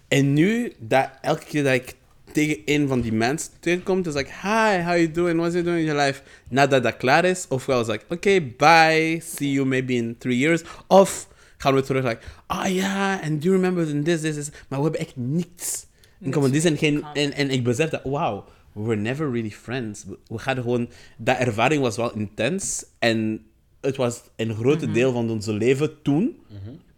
en 0.07 0.33
nu, 0.33 0.73
dat 0.79 1.09
elke 1.21 1.45
keer 1.45 1.63
dat 1.63 1.73
ik 1.73 1.95
tegen 2.31 2.61
een 2.65 2.87
van 2.87 3.01
die 3.01 3.13
mensen 3.13 3.51
tegenkomt, 3.59 4.07
is 4.07 4.13
like, 4.13 4.29
hi, 4.41 4.83
how 4.83 4.95
you 4.95 5.11
doing? 5.11 5.37
What's 5.37 5.53
you 5.53 5.63
doing 5.63 5.79
in 5.79 5.85
your 5.85 6.05
life? 6.05 6.21
Nadat 6.49 6.83
dat 6.83 6.97
klaar 6.97 7.25
is, 7.25 7.45
ofwel 7.49 7.81
is 7.81 7.87
like, 7.87 8.03
oké, 8.09 8.41
bye, 8.57 9.21
see 9.23 9.51
you 9.51 9.65
maybe 9.65 9.93
in 9.93 10.15
three 10.17 10.37
years. 10.37 10.61
Of 10.87 11.27
gaan 11.57 11.73
we 11.73 11.81
terug, 11.81 12.03
like, 12.03 12.21
ah 12.45 12.73
ja, 12.73 13.19
and 13.23 13.41
do 13.41 13.49
you 13.49 13.55
remember 13.55 13.85
when 13.85 14.03
this, 14.03 14.21
this, 14.21 14.35
this. 14.35 14.49
Maar 14.67 14.79
we 14.79 14.83
hebben 14.83 15.01
echt 15.01 15.15
niets. 15.15 15.85
In 16.19 16.31
common. 16.31 16.51
Die 16.51 16.61
zijn 16.61 16.77
geen, 16.77 17.05
en, 17.13 17.33
en 17.33 17.49
ik 17.49 17.63
besef 17.63 17.89
dat, 17.89 18.03
wow, 18.03 18.47
we 18.77 18.83
were 18.83 18.95
never 18.95 19.31
really 19.31 19.51
friends. 19.51 20.05
We, 20.05 20.17
hadden 20.35 20.63
gewoon, 20.63 20.89
dat 21.17 21.37
ervaring 21.37 21.81
was 21.81 21.95
wel 21.97 22.13
intens. 22.13 22.85
En 22.99 23.45
het 23.81 23.95
was 23.95 24.23
een 24.35 24.55
grote 24.55 24.91
deel 24.91 25.11
van 25.11 25.29
onze 25.29 25.53
leven 25.53 26.01
toen. 26.01 26.39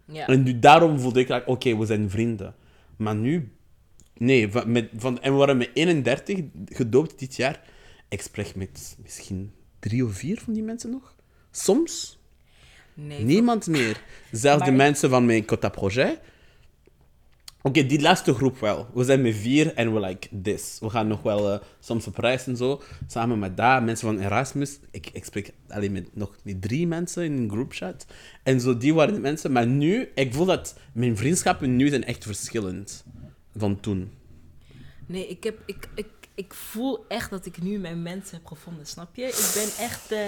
Ja. 0.04 0.26
En 0.26 0.42
nu, 0.42 0.58
daarom 0.58 1.00
voelde 1.00 1.20
ik, 1.20 1.28
like, 1.28 1.46
oké, 1.46 1.76
we 1.76 1.86
zijn 1.86 2.10
vrienden. 2.10 2.54
Maar 2.96 3.14
nu, 3.14 3.52
nee. 4.16 4.50
Van, 4.50 4.72
met, 4.72 4.88
van, 4.96 5.20
en 5.22 5.32
we 5.32 5.38
waren 5.38 5.56
met 5.56 5.70
31 5.74 6.38
gedoopt 6.66 7.18
dit 7.18 7.36
jaar. 7.36 7.62
Ik 8.08 8.22
spreek 8.22 8.54
met 8.54 8.96
misschien 9.02 9.52
drie 9.78 10.04
of 10.04 10.12
vier 10.12 10.40
van 10.40 10.52
die 10.52 10.62
mensen 10.62 10.90
nog. 10.90 11.14
Soms. 11.50 12.18
Nee. 12.94 13.24
Niemand 13.24 13.66
meer. 13.66 14.02
Zelfs 14.32 14.64
de 14.64 14.70
mensen 14.70 15.10
van 15.10 15.24
mijn 15.26 15.44
Cota 15.44 15.68
Projet. 15.68 16.20
Oké, 17.62 17.86
die 17.86 18.00
laatste 18.00 18.34
groep 18.34 18.58
wel. 18.58 18.86
We 18.94 19.04
zijn 19.04 19.22
met 19.22 19.34
vier 19.34 19.74
en 19.74 19.94
we 19.94 20.00
like 20.00 20.28
this. 20.42 20.78
We 20.80 20.90
gaan 20.90 21.06
nog 21.06 21.22
wel 21.22 21.52
eh, 21.52 21.60
soms 21.80 22.06
op 22.06 22.16
reis 22.16 22.46
en 22.46 22.56
zo. 22.56 22.82
Samen 23.06 23.38
met 23.38 23.56
daar, 23.56 23.82
mensen 23.82 24.06
van 24.06 24.20
Erasmus. 24.20 24.78
Ik, 24.90 25.10
ik 25.12 25.24
spreek 25.24 25.52
alleen 25.68 25.92
met 25.92 26.16
nog 26.16 26.36
niet 26.42 26.62
drie 26.62 26.86
mensen 26.86 27.24
in 27.24 27.32
een 27.32 27.50
groupchat. 27.50 28.06
En 28.42 28.60
zo, 28.60 28.76
die 28.76 28.94
waren 28.94 29.14
de 29.14 29.20
mensen. 29.20 29.52
Maar 29.52 29.66
nu, 29.66 30.08
ik 30.14 30.34
voel 30.34 30.46
dat 30.46 30.78
mijn 30.92 31.16
vriendschappen 31.16 31.76
nu 31.76 31.88
zijn 31.88 32.04
echt 32.04 32.24
verschillend 32.24 33.04
van 33.56 33.80
toen. 33.80 34.10
Nee, 35.06 35.26
ik, 35.26 35.44
heb, 35.44 35.58
ik, 35.66 35.88
ik, 35.94 36.06
ik 36.40 36.54
voel 36.54 37.04
echt 37.08 37.30
dat 37.30 37.46
ik 37.46 37.62
nu 37.62 37.78
mijn 37.78 38.02
mensen 38.02 38.36
heb 38.36 38.46
gevonden, 38.46 38.86
snap 38.86 39.16
je? 39.16 39.22
Ik 39.22 39.50
ben 39.54 39.84
echt... 39.84 40.12
eh, 40.12 40.18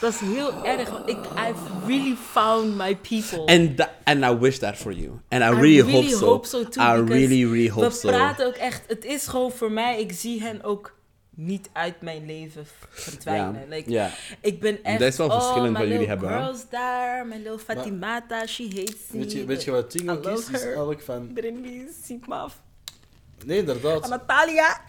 dat 0.00 0.12
is 0.12 0.20
heel 0.20 0.64
erg. 0.64 1.04
Ik, 1.06 1.18
I've 1.18 1.86
really 1.86 2.16
found 2.30 2.76
my 2.76 2.96
people. 2.96 3.38
And, 3.38 3.88
and 4.04 4.24
I 4.24 4.38
wish 4.38 4.58
that 4.58 4.76
for 4.76 4.92
you. 4.92 5.10
And 5.28 5.42
I 5.42 5.46
I 5.46 5.60
really, 5.60 5.92
hope 5.92 6.08
so. 6.08 6.26
hope 6.26 6.46
so 6.46 6.68
too, 6.68 6.82
I 6.82 7.04
really, 7.04 7.44
really 7.44 7.70
hope 7.70 7.86
We 7.86 7.92
so. 7.92 8.08
praten 8.08 8.46
ook 8.46 8.54
echt... 8.54 8.82
Het 8.86 9.04
is 9.04 9.26
gewoon 9.26 9.52
voor 9.52 9.72
mij... 9.72 10.00
Ik 10.00 10.12
zie 10.12 10.42
hen 10.42 10.64
ook 10.64 10.94
niet 11.30 11.68
uit 11.72 12.00
mijn 12.00 12.26
leven 12.26 12.66
verdwijnen. 12.90 13.68
Like, 13.68 13.90
ja. 13.90 14.10
Ik 14.40 14.60
ben 14.60 14.84
echt... 14.84 14.98
Dat 14.98 15.08
is 15.08 15.16
wel 15.16 15.28
oh, 15.28 15.34
verschillend 15.34 15.72
wat 15.72 15.86
jullie 15.86 15.98
little 15.98 16.08
hebben, 16.08 16.28
hè? 16.28 16.44
girls 16.44 16.68
daar. 16.70 17.26
Mijn 17.26 17.42
little 17.42 17.58
Fatimata. 17.58 18.46
She 18.46 18.64
hates 18.64 18.94
me. 19.10 19.18
Weet 19.18 19.32
je, 19.32 19.44
weet 19.44 19.64
je 19.64 19.70
wat 19.70 19.94
I 19.94 20.10
ook 20.10 20.26
is? 20.26 20.50
eigenlijk 20.50 21.02
van... 21.02 21.32
Brindy, 21.32 21.84
ziet 22.04 22.26
me 22.26 22.34
af. 22.34 22.60
Nee, 23.44 23.58
inderdaad. 23.58 24.08
Natalia. 24.08 24.80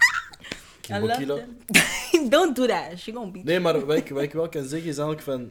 Don't 2.30 2.56
do 2.56 2.66
that. 2.66 2.98
She 3.00 3.12
gonna 3.12 3.32
beat 3.32 3.44
Nee, 3.46 3.60
maar 3.60 3.86
wat 3.86 3.98
ik, 3.98 4.10
wat 4.18 4.24
ik 4.24 4.34
wel 4.34 4.50
kan 4.50 4.64
zeggen 4.64 4.90
is 4.90 4.98
eigenlijk 4.98 5.22
van... 5.22 5.50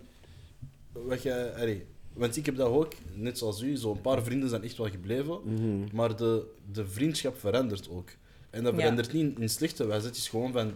Wat 0.93 1.23
je, 1.23 1.53
allee, 1.57 1.85
want 2.13 2.37
ik 2.37 2.47
heb 2.47 2.57
dat 2.57 2.69
ook, 2.69 2.93
net 3.15 3.39
zoals 3.39 3.61
u, 3.63 3.77
zo'n 3.77 4.01
paar 4.01 4.23
vrienden 4.23 4.49
zijn 4.49 4.63
echt 4.63 4.77
wel 4.77 4.89
gebleven. 4.91 5.41
Mhm. 5.45 5.97
Maar 5.97 6.17
de, 6.17 6.47
de 6.73 6.87
vriendschap 6.87 7.39
verandert 7.39 7.89
ook. 7.91 8.09
En 8.51 8.63
dat 8.63 8.73
Ja. 8.75 8.79
verandert 8.79 9.13
niet 9.13 9.37
in, 9.37 9.43
in 9.43 9.49
slechte 9.49 9.87
wijze. 9.87 10.07
Het 10.07 10.17
is 10.17 10.29
gewoon 10.29 10.53
van 10.53 10.75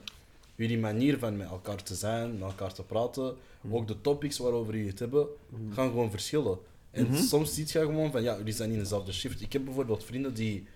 jullie 0.55 0.79
manier 0.79 1.19
van 1.19 1.37
met 1.37 1.49
elkaar 1.49 1.83
te 1.83 1.95
zijn, 1.95 2.33
met 2.33 2.42
elkaar 2.49 2.73
te 2.73 2.83
praten. 2.83 3.35
Mhm. 3.61 3.75
Ook 3.75 3.88
de 3.88 4.01
topics 4.01 4.38
waarover 4.38 4.75
jullie 4.75 4.90
het 4.90 4.99
hebben, 4.99 5.27
gaan 5.73 5.88
gewoon 5.88 6.11
verschillen. 6.11 6.59
En 6.90 7.07
Mhm. 7.07 7.16
soms 7.23 7.55
ziet 7.55 7.71
je 7.71 7.79
gewoon 7.79 8.11
van, 8.12 8.23
ja, 8.23 8.37
jullie 8.37 8.53
zijn 8.53 8.71
in 8.71 8.79
dezelfde 8.79 9.12
shift. 9.12 9.40
Ik 9.40 9.53
heb 9.53 9.64
bijvoorbeeld 9.64 10.05
vrienden 10.05 10.35
die, 10.35 10.66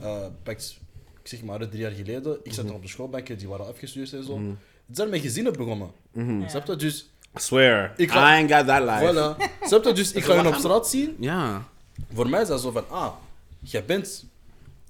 eh 0.00 0.26
pakt, 0.42 0.78
ik 1.24 1.30
zeg 1.30 1.42
maar, 1.42 1.58
drie 1.68 1.80
jaar 1.80 1.90
geleden, 1.90 2.38
ik 2.42 2.52
zat 2.52 2.64
nog 2.64 2.74
op 2.74 2.82
de 2.82 2.88
schoolbanken, 2.88 3.38
die 3.38 3.48
waren 3.48 3.66
afgestuurd 3.66 4.12
en 4.12 4.24
zo. 4.24 4.36
Mhm. 4.38 4.46
Die 4.86 4.96
zijn 4.96 5.08
met 5.08 5.20
gezinnen 5.20 5.52
begonnen. 5.52 5.90
Mhm. 6.12 6.48
Snap 6.48 6.66
je? 6.66 6.76
Dus, 6.76 7.10
I 7.36 7.40
swear, 7.40 7.92
Ik 7.96 8.10
ga- 8.10 8.32
I 8.32 8.36
ain't 8.40 8.52
got 8.52 8.66
that 8.66 8.80
life. 8.82 9.12
voilà. 9.12 9.66
Snap 9.66 9.84
je? 9.84 9.92
Dus 9.92 10.12
ik 10.12 10.24
ga 10.24 10.34
hen 10.42 10.46
op 10.46 10.54
straat 10.54 10.88
zien. 10.88 11.16
Ja. 11.18 11.68
Voor 12.14 12.28
mij 12.28 12.40
is 12.42 12.48
dat 12.48 12.60
zo 12.60 12.70
van, 12.70 12.84
ah, 12.90 13.12
jij 13.60 13.84
bent 13.84 14.24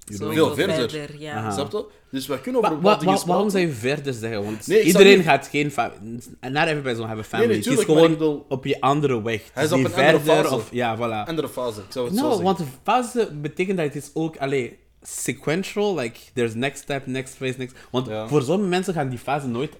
Zoveel 0.05 0.55
veel 0.55 0.67
verder. 0.67 1.19
ja. 1.21 1.35
Aha. 1.35 1.51
Snap 1.51 1.71
je? 1.71 1.85
Dus 2.11 2.27
we 2.27 2.39
kunnen 2.41 2.61
over 2.63 2.73
Wa- 2.75 2.81
wa- 2.81 2.81
bepaalde 2.81 3.05
wa- 3.05 3.11
dingen 3.13 3.27
waarom 3.27 3.49
zou 3.49 3.63
je 3.63 3.71
verder 3.71 4.13
zeggen? 4.13 4.43
Want 4.43 4.67
Nee, 4.67 4.81
iedereen 4.83 5.17
niet- 5.17 5.25
gaat 5.25 5.47
geen 5.47 5.71
family. 5.71 6.19
Not 6.41 6.67
everybody 6.67 6.95
will 6.95 7.05
have 7.05 7.19
a 7.19 7.23
family. 7.23 7.47
nee, 7.49 7.57
het 7.57 7.67
is 7.67 7.83
gewoon 7.83 8.09
bedoel- 8.11 8.45
op 8.49 8.65
je 8.65 8.81
andere 8.81 9.21
weg. 9.21 9.41
Hij 9.53 9.63
is 9.63 9.69
Het 9.69 9.79
op 9.79 9.85
niet 9.85 9.97
een 9.97 10.03
andere 10.05 10.19
verder 10.19 10.43
fase. 10.43 10.55
Of, 10.55 10.67
ja, 10.71 10.97
voilà. 10.97 11.27
Andere 11.29 11.49
fase, 11.49 11.79
ik 11.81 11.85
zou 11.89 12.05
het 12.07 12.17
zo 12.17 12.23
zeggen. 12.25 12.43
want 12.43 12.57
de 12.57 12.63
fase 12.83 13.31
betekent 13.41 13.77
dat 13.77 13.85
het 13.85 13.95
is 13.95 14.09
ook 14.13 14.37
allee, 14.37 14.77
sequential. 15.07 15.95
Like, 15.95 16.19
there's 16.33 16.53
next 16.53 16.81
step, 16.81 17.05
next 17.05 17.35
phase, 17.35 17.57
next. 17.57 17.75
Want 17.91 18.07
Ja. 18.07 18.27
voor 18.27 18.41
sommige 18.41 18.69
mensen 18.69 18.93
gaan 18.93 19.09
die 19.09 19.19
fase 19.19 19.47
nooit 19.47 19.73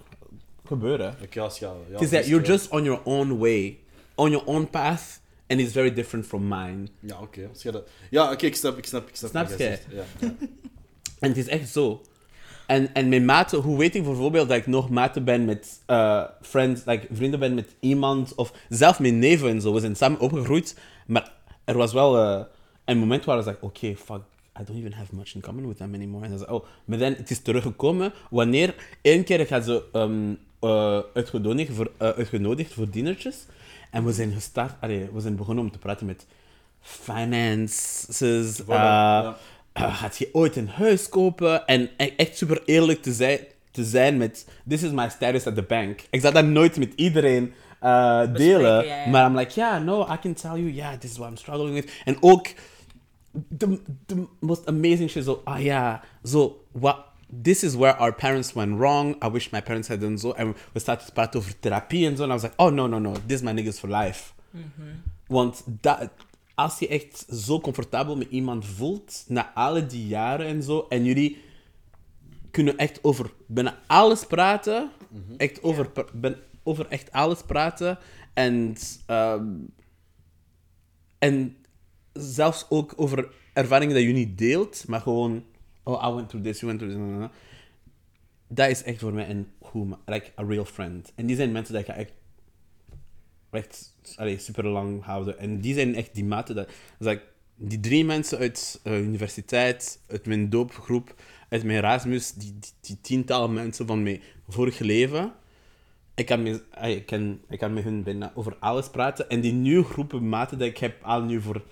gebeuren. 0.67 1.15
Oké, 1.23 1.41
als 1.41 1.59
je... 1.59 1.65
Ja, 1.65 1.73
Het 1.91 2.01
is 2.01 2.09
that 2.09 2.19
dus, 2.19 2.27
you're 2.29 2.45
just 2.45 2.69
on 2.69 2.83
your 2.83 3.01
own 3.03 3.37
way, 3.37 3.77
on 4.15 4.29
your 4.31 4.45
own 4.45 4.67
path, 4.69 5.19
and 5.47 5.59
it's 5.59 5.71
very 5.71 5.93
different 5.93 6.25
from 6.25 6.47
mine. 6.47 6.87
Ja, 6.99 7.19
oké. 7.21 7.49
dat- 7.71 7.87
Ja, 8.09 8.31
oké, 8.31 8.45
ik 8.45 8.55
snap, 8.55 8.77
ik 8.77 8.85
snap, 8.85 9.07
ik 9.07 9.15
snap. 9.15 9.29
Snap 9.29 9.49
wat 9.49 9.57
je? 9.57 9.63
zegt. 9.63 9.85
Ja, 9.89 10.03
ja. 10.19 10.33
En 11.19 11.29
het 11.29 11.37
is 11.37 11.47
echt 11.47 11.69
zo. 11.69 12.01
En, 12.67 12.93
en 12.93 13.09
mijn 13.09 13.25
maten, 13.25 13.59
hoe 13.59 13.77
weet 13.77 13.95
ik 13.95 14.03
bijvoorbeeld 14.03 14.49
dat 14.49 14.57
ik 14.57 14.67
nog 14.67 14.89
maten 14.89 15.23
ben 15.23 15.45
met 15.45 15.79
eh, 15.85 16.23
friends, 16.41 16.81
like, 16.85 17.07
vrienden 17.11 17.39
ben 17.39 17.53
met 17.53 17.75
iemand, 17.79 18.35
of 18.35 18.53
zelf 18.69 18.99
mijn 18.99 19.19
neven 19.19 19.49
en 19.49 19.61
zo. 19.61 19.73
We 19.73 19.79
zijn 19.79 19.95
samen 19.95 20.19
opgegroeid, 20.19 20.77
maar 21.07 21.31
er 21.63 21.77
was 21.77 21.93
wel 21.93 22.17
eh, 22.17 22.43
een 22.85 22.97
moment 22.97 23.25
waar 23.25 23.39
ik 23.39 23.45
dacht, 23.45 23.57
oké, 23.61 23.95
fuck, 23.95 24.21
I 24.59 24.63
don't 24.63 24.79
even 24.79 24.93
have 24.93 25.15
much 25.15 25.35
in 25.35 25.41
common 25.41 25.67
with 25.67 25.77
them 25.77 25.93
anymore. 25.93 26.23
En 26.23 26.29
dan 26.29 26.39
zei 26.39 26.51
oh, 26.51 26.65
maar 26.85 26.97
dan, 26.97 27.13
het 27.13 27.31
is 27.31 27.39
teruggekomen 27.39 28.13
wanneer 28.29 28.75
één 29.01 29.23
keer 29.23 29.45
gaat 29.45 29.63
ze 29.63 29.83
um, 29.93 30.39
eh, 30.65 30.99
uitgenodigd, 31.13 31.73
voor, 31.73 31.91
eh, 31.97 32.09
uitgenodigd 32.09 32.73
voor 32.73 32.89
dinertjes. 32.89 33.45
En 33.91 34.05
we 34.05 34.11
zijn 34.11 34.31
gestart, 34.31 34.73
allee, 34.79 35.09
we 35.13 35.19
zijn 35.19 35.35
begonnen 35.35 35.63
om 35.63 35.71
te 35.71 35.77
praten 35.77 36.05
met 36.05 36.25
finances. 36.81 38.61
Voilà, 38.61 38.67
ja. 38.67 39.37
eh, 39.71 39.95
gaat 39.95 40.17
je 40.17 40.29
ooit 40.31 40.55
een 40.55 40.67
huis 40.67 41.09
kopen? 41.09 41.65
En 41.65 41.89
e- 41.97 42.13
echt 42.17 42.37
super 42.37 42.61
eerlijk 42.65 43.01
te 43.01 43.13
zijn, 43.13 43.39
te 43.71 43.83
zijn 43.83 44.17
met, 44.17 44.47
this 44.67 44.83
is 44.83 44.91
my 44.91 45.09
status 45.09 45.47
at 45.47 45.55
the 45.55 45.63
bank. 45.63 46.01
Ik 46.09 46.21
zal 46.21 46.31
dat 46.31 46.45
nooit 46.45 46.77
met 46.77 46.93
iedereen 46.95 47.53
delen. 48.33 48.85
ja, 48.85 49.03
ja. 49.03 49.09
Maar 49.09 49.29
I'm 49.29 49.37
like, 49.37 49.53
yeah, 49.53 49.83
no, 49.83 50.01
I 50.13 50.17
can 50.21 50.33
tell 50.33 50.51
you, 50.51 50.71
yeah, 50.71 50.93
this 50.99 51.11
is 51.11 51.17
what 51.17 51.29
I'm 51.29 51.37
struggling 51.37 51.73
with. 51.73 51.91
En 52.05 52.17
ook, 52.19 52.47
the, 53.57 53.81
the 54.05 54.27
most 54.39 54.65
amazing 54.67 55.09
shit, 55.09 55.23
zo, 55.23 55.41
ah 55.43 55.59
ja, 55.59 56.01
zo, 56.23 56.65
what, 56.71 56.97
this 57.43 57.63
is 57.63 57.75
where 57.75 57.97
our 57.97 58.13
parents 58.13 58.53
went 58.53 58.77
wrong. 58.77 59.15
I 59.23 59.27
wish 59.29 59.51
my 59.51 59.61
parents 59.61 59.87
had 59.87 59.99
done 59.99 60.17
so. 60.17 60.31
En 60.31 60.55
we 60.73 60.79
starten 60.79 61.05
te 61.05 61.11
praten 61.13 61.39
over 61.39 61.59
therapie 61.59 62.07
en 62.07 62.15
zo. 62.17 62.23
En 62.23 62.29
I 62.29 62.31
was 62.31 62.41
like, 62.41 62.55
oh 62.57 62.71
no, 62.71 62.87
no, 62.87 62.99
no, 62.99 63.11
this 63.11 63.35
is 63.35 63.41
my 63.41 63.51
niggas 63.51 63.79
for 63.79 63.89
life. 63.89 64.33
Want 65.27 65.63
dat, 65.81 66.09
als 66.55 66.79
je 66.79 66.87
echt 66.87 67.25
zo 67.33 67.59
comfortabel 67.59 68.17
met 68.17 68.27
iemand 68.29 68.65
voelt, 68.65 69.25
na 69.27 69.53
alle 69.53 69.85
die 69.85 70.07
jaren 70.07 70.45
en 70.45 70.63
zo, 70.63 70.85
en 70.89 71.03
jullie 71.03 71.37
kunnen 72.51 72.77
echt 72.77 73.03
over 73.03 73.31
bijna 73.47 73.77
alles 73.87 74.25
praten, 74.25 74.91
echt 75.37 75.63
over, 75.63 75.89
ben- 76.13 76.37
over 76.63 76.87
echt 76.87 77.11
alles 77.11 77.41
praten, 77.41 77.97
en, 78.33 78.75
ehm, 79.05 79.47
en 81.19 81.55
zelfs 82.19 82.65
ook 82.69 82.93
over 82.95 83.29
ervaringen 83.53 83.95
dat 83.95 84.03
je 84.03 84.11
niet 84.11 84.37
deelt, 84.37 84.87
maar 84.87 85.01
gewoon, 85.01 85.43
oh, 85.83 86.07
I 86.09 86.13
went 86.13 86.29
through 86.29 86.47
this, 86.47 86.59
you 86.59 86.77
went 86.77 86.91
through 86.91 87.19
this, 87.19 87.29
dat 88.47 88.69
is 88.69 88.83
echt 88.83 88.99
voor 88.99 89.13
mij 89.13 89.29
een 89.29 89.47
goede, 89.59 89.97
like 90.05 90.31
a 90.39 90.43
real 90.43 90.65
friend. 90.65 91.11
En 91.15 91.25
die 91.25 91.35
zijn 91.35 91.51
mensen 91.51 91.73
dat 91.73 91.81
ik 91.81 91.95
echt 91.95 92.11
echt 93.55 93.93
allee, 94.15 94.37
super 94.37 94.67
lang 94.67 95.03
houden. 95.03 95.39
En 95.39 95.59
die 95.59 95.73
zijn 95.73 95.95
echt 95.95 96.13
die 96.13 96.25
maten. 96.25 96.67
Dat, 96.99 97.19
die 97.55 97.79
drie 97.79 98.05
mensen 98.05 98.37
uit 98.37 98.79
eh, 98.83 99.01
universiteit, 99.01 99.99
uit 100.07 100.25
mijn 100.25 100.49
doopgroep, 100.49 101.15
uit 101.49 101.63
mijn 101.63 101.77
Erasmus, 101.77 102.33
die, 102.33 102.55
die, 102.59 102.71
die 102.81 103.01
tiental 103.01 103.49
mensen 103.49 103.87
van 103.87 104.03
mijn 104.03 104.21
vorige 104.47 104.83
leven. 104.83 105.33
Ik 106.15 106.25
kan, 106.25 106.43
met, 106.43 106.63
ik, 106.81 107.05
kan, 107.05 107.39
ik 107.49 107.59
kan 107.59 107.73
met 107.73 107.83
hun 107.83 108.03
bijna 108.03 108.31
over 108.35 108.55
alles 108.59 108.89
praten. 108.89 109.29
En 109.29 109.41
die 109.41 109.53
nieuwe 109.53 109.83
groepen 109.83 110.29
maten 110.29 110.57
die 110.57 110.67
ik 110.67 110.77
heb 110.77 111.03
al 111.03 111.21
nu 111.21 111.41
voor 111.41 111.63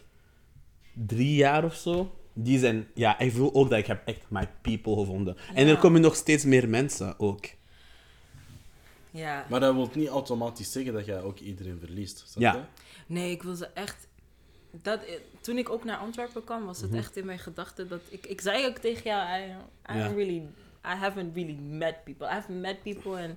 drie 0.93 1.35
jaar 1.35 1.63
of 1.63 1.75
zo, 1.75 2.15
die 2.33 2.59
zijn... 2.59 2.87
Ja, 2.93 3.19
ik 3.19 3.31
voel 3.31 3.53
ook 3.53 3.69
dat 3.69 3.79
ik 3.79 3.85
heb 3.87 4.01
echt 4.07 4.25
my 4.27 4.49
people 4.61 4.95
gevonden. 4.97 5.37
En 5.53 5.67
er 5.67 5.77
komen 5.77 6.01
nog 6.01 6.15
steeds 6.15 6.43
meer 6.45 6.69
mensen 6.69 7.19
ook. 7.19 7.45
Ja. 9.11 9.45
Maar 9.49 9.59
dat 9.59 9.73
wil 9.73 9.89
niet 9.93 10.07
automatisch 10.07 10.71
zeggen 10.71 10.93
dat 10.93 11.05
jij 11.05 11.21
ook 11.21 11.39
iedereen 11.39 11.79
verliest. 11.79 12.23
snap 12.27 12.43
Ja. 12.43 12.53
je? 12.53 12.61
Nee, 13.07 13.31
ik 13.31 13.43
wil 13.43 13.55
ze 13.55 13.65
echt. 13.73 14.07
Dat, 14.81 14.99
toen 15.41 15.57
ik 15.57 15.69
ook 15.69 15.83
naar 15.83 15.97
Antwerpen 15.97 16.43
kwam, 16.43 16.65
was 16.65 16.81
het 16.81 16.89
Mhm. 16.89 16.99
echt 16.99 17.17
in 17.17 17.25
mijn 17.25 17.39
gedachten 17.39 17.87
dat 17.87 17.99
ik. 18.09 18.25
Ik 18.25 18.41
zei 18.41 18.65
ook 18.67 18.77
tegen 18.77 19.03
jou, 19.03 19.39
I, 19.41 19.43
I, 19.97 20.13
really, 20.15 20.41
I 20.85 20.95
haven't 20.95 21.35
really 21.35 21.53
met 21.53 22.03
people. 22.03 22.27
I 22.27 22.29
haven't 22.29 22.61
met 22.61 22.83
people 22.83 23.11
and. 23.21 23.33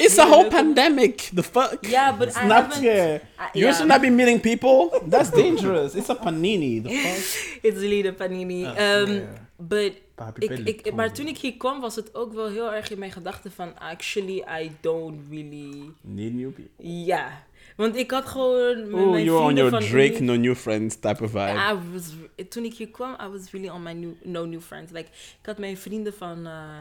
It's 0.00 0.18
a 0.18 0.26
whole 0.26 0.48
pandemic. 0.48 1.30
The 1.34 1.42
fuck? 1.42 1.86
Ja, 1.86 2.12
but 2.12 2.28
I 2.28 2.30
Snap 2.30 2.72
haven't-? 2.72 2.84
I- 2.84 3.58
You 3.58 3.72
should 3.72 3.88
not 3.88 4.00
be 4.00 4.10
meeting 4.10 4.40
people. 4.40 4.90
That's 5.10 5.30
dangerous. 5.30 5.94
It's 5.94 6.10
a 6.10 6.14
panini. 6.14 6.82
The 6.82 6.90
fuck? 6.90 7.62
It's 7.64 7.80
really 7.80 8.02
the 8.02 8.12
panini. 8.12 8.64
Um, 8.64 9.12
yeah. 9.12 9.22
but 9.58 9.92
ik, 10.38 10.50
ik, 10.50 10.94
maar 10.94 11.12
toen 11.12 11.26
ik 11.26 11.38
hier 11.38 11.56
kwam, 11.56 11.80
was 11.80 11.96
het 11.96 12.14
ook 12.14 12.32
wel 12.32 12.48
heel 12.48 12.72
erg 12.72 12.90
in 12.90 12.98
mijn 12.98 13.12
gedachten 13.12 13.52
van... 13.52 13.78
Actually, 13.78 14.44
I 14.62 14.70
don't 14.80 15.20
really... 15.30 15.90
Need 16.00 16.32
new 16.34 16.50
people. 16.50 16.88
Ja. 16.88 17.44
Want 17.76 17.96
ik 17.96 18.10
had 18.10 18.26
gewoon 18.26 18.90
met 18.90 19.00
Oh, 19.00 19.10
mijn 19.10 19.24
you're 19.24 19.44
on 19.44 19.54
your 19.54 19.70
van 19.70 19.80
Drake, 19.80 20.22
no 20.22 20.36
new 20.36 20.54
friends 20.54 20.96
type 20.96 21.24
of 21.24 21.30
vibe. 21.30 21.52
I 21.52 21.78
was, 21.92 22.14
toen 22.48 22.64
ik 22.64 22.74
hier 22.74 22.88
kwam, 22.88 23.16
I 23.24 23.28
was 23.28 23.50
really 23.50 23.68
on 23.68 23.82
my 23.82 23.92
new, 23.92 24.12
no 24.22 24.44
new 24.44 24.60
friends. 24.60 24.92
Like, 24.92 25.08
ik 25.40 25.46
had 25.46 25.58
mijn 25.58 25.76
vrienden 25.76 26.14
van, 26.14 26.46
uh, 26.46 26.78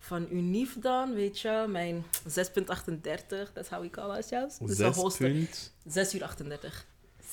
van 0.00 0.26
Unif 0.30 0.76
dan, 0.78 1.14
weet 1.14 1.40
je, 1.40 1.64
mijn 1.68 2.04
6.38, 2.28 3.52
that's 3.52 3.68
how 3.68 3.80
we 3.80 3.90
call 3.90 4.10
ourselves. 4.10 4.58
Dus 4.58 5.16
punt. 5.16 5.72
6 5.86 6.14
uur 6.14 6.22
38. 6.22 6.86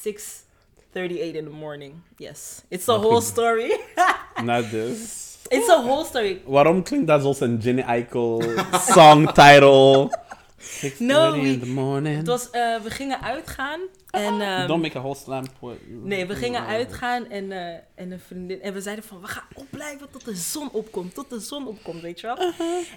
6.38 0.06 1.36
in 1.36 1.44
the 1.44 1.50
morning. 1.50 1.94
Yes. 2.18 2.62
It's 2.68 2.90
a 2.90 2.98
whole 2.98 3.22
story. 3.22 3.80
Not 4.44 4.70
this. 4.70 5.36
It's 5.50 5.70
a 5.70 5.82
whole 5.82 6.06
story. 6.06 6.42
Waarom 6.46 6.84
klinkt 6.84 7.08
dat 7.08 7.22
zoals 7.22 7.40
een 7.40 7.58
Jenny 7.58 7.82
Eichel 7.82 8.44
song 8.72 9.26
title? 9.26 10.10
6:30 10.60 10.98
No, 11.00 11.32
we- 11.32 11.38
in 11.48 11.60
the 11.60 11.66
morning. 11.68 12.18
Het 12.18 12.28
was, 12.28 12.46
uh, 12.52 12.82
we 12.82 12.90
gingen 12.90 13.22
uitgaan 13.22 13.80
en... 14.10 14.68
Don't 14.68 14.82
make 14.82 14.98
a 14.98 15.02
whole 15.02 15.16
slam. 15.16 15.44
Nee, 15.88 16.26
we 16.26 16.36
gingen 16.36 16.66
uitgaan 16.66 17.30
en, 17.30 17.52
eh, 17.52 17.80
en 17.96 18.12
een 18.12 18.20
vriendin. 18.20 18.62
En 18.62 18.74
we 18.74 18.82
zeiden 18.82 19.04
van 19.06 19.22
we 19.22 19.28
gaan 19.28 19.44
opblijven 19.56 20.10
tot 20.12 20.26
de 20.26 20.36
zon 20.36 20.72
opkomt. 20.72 21.14
Tot 21.14 21.30
de 21.30 21.40
zon 21.40 21.68
opkomt, 21.68 22.02
weet 22.02 22.20
je 22.20 22.28
wel. 22.28 22.52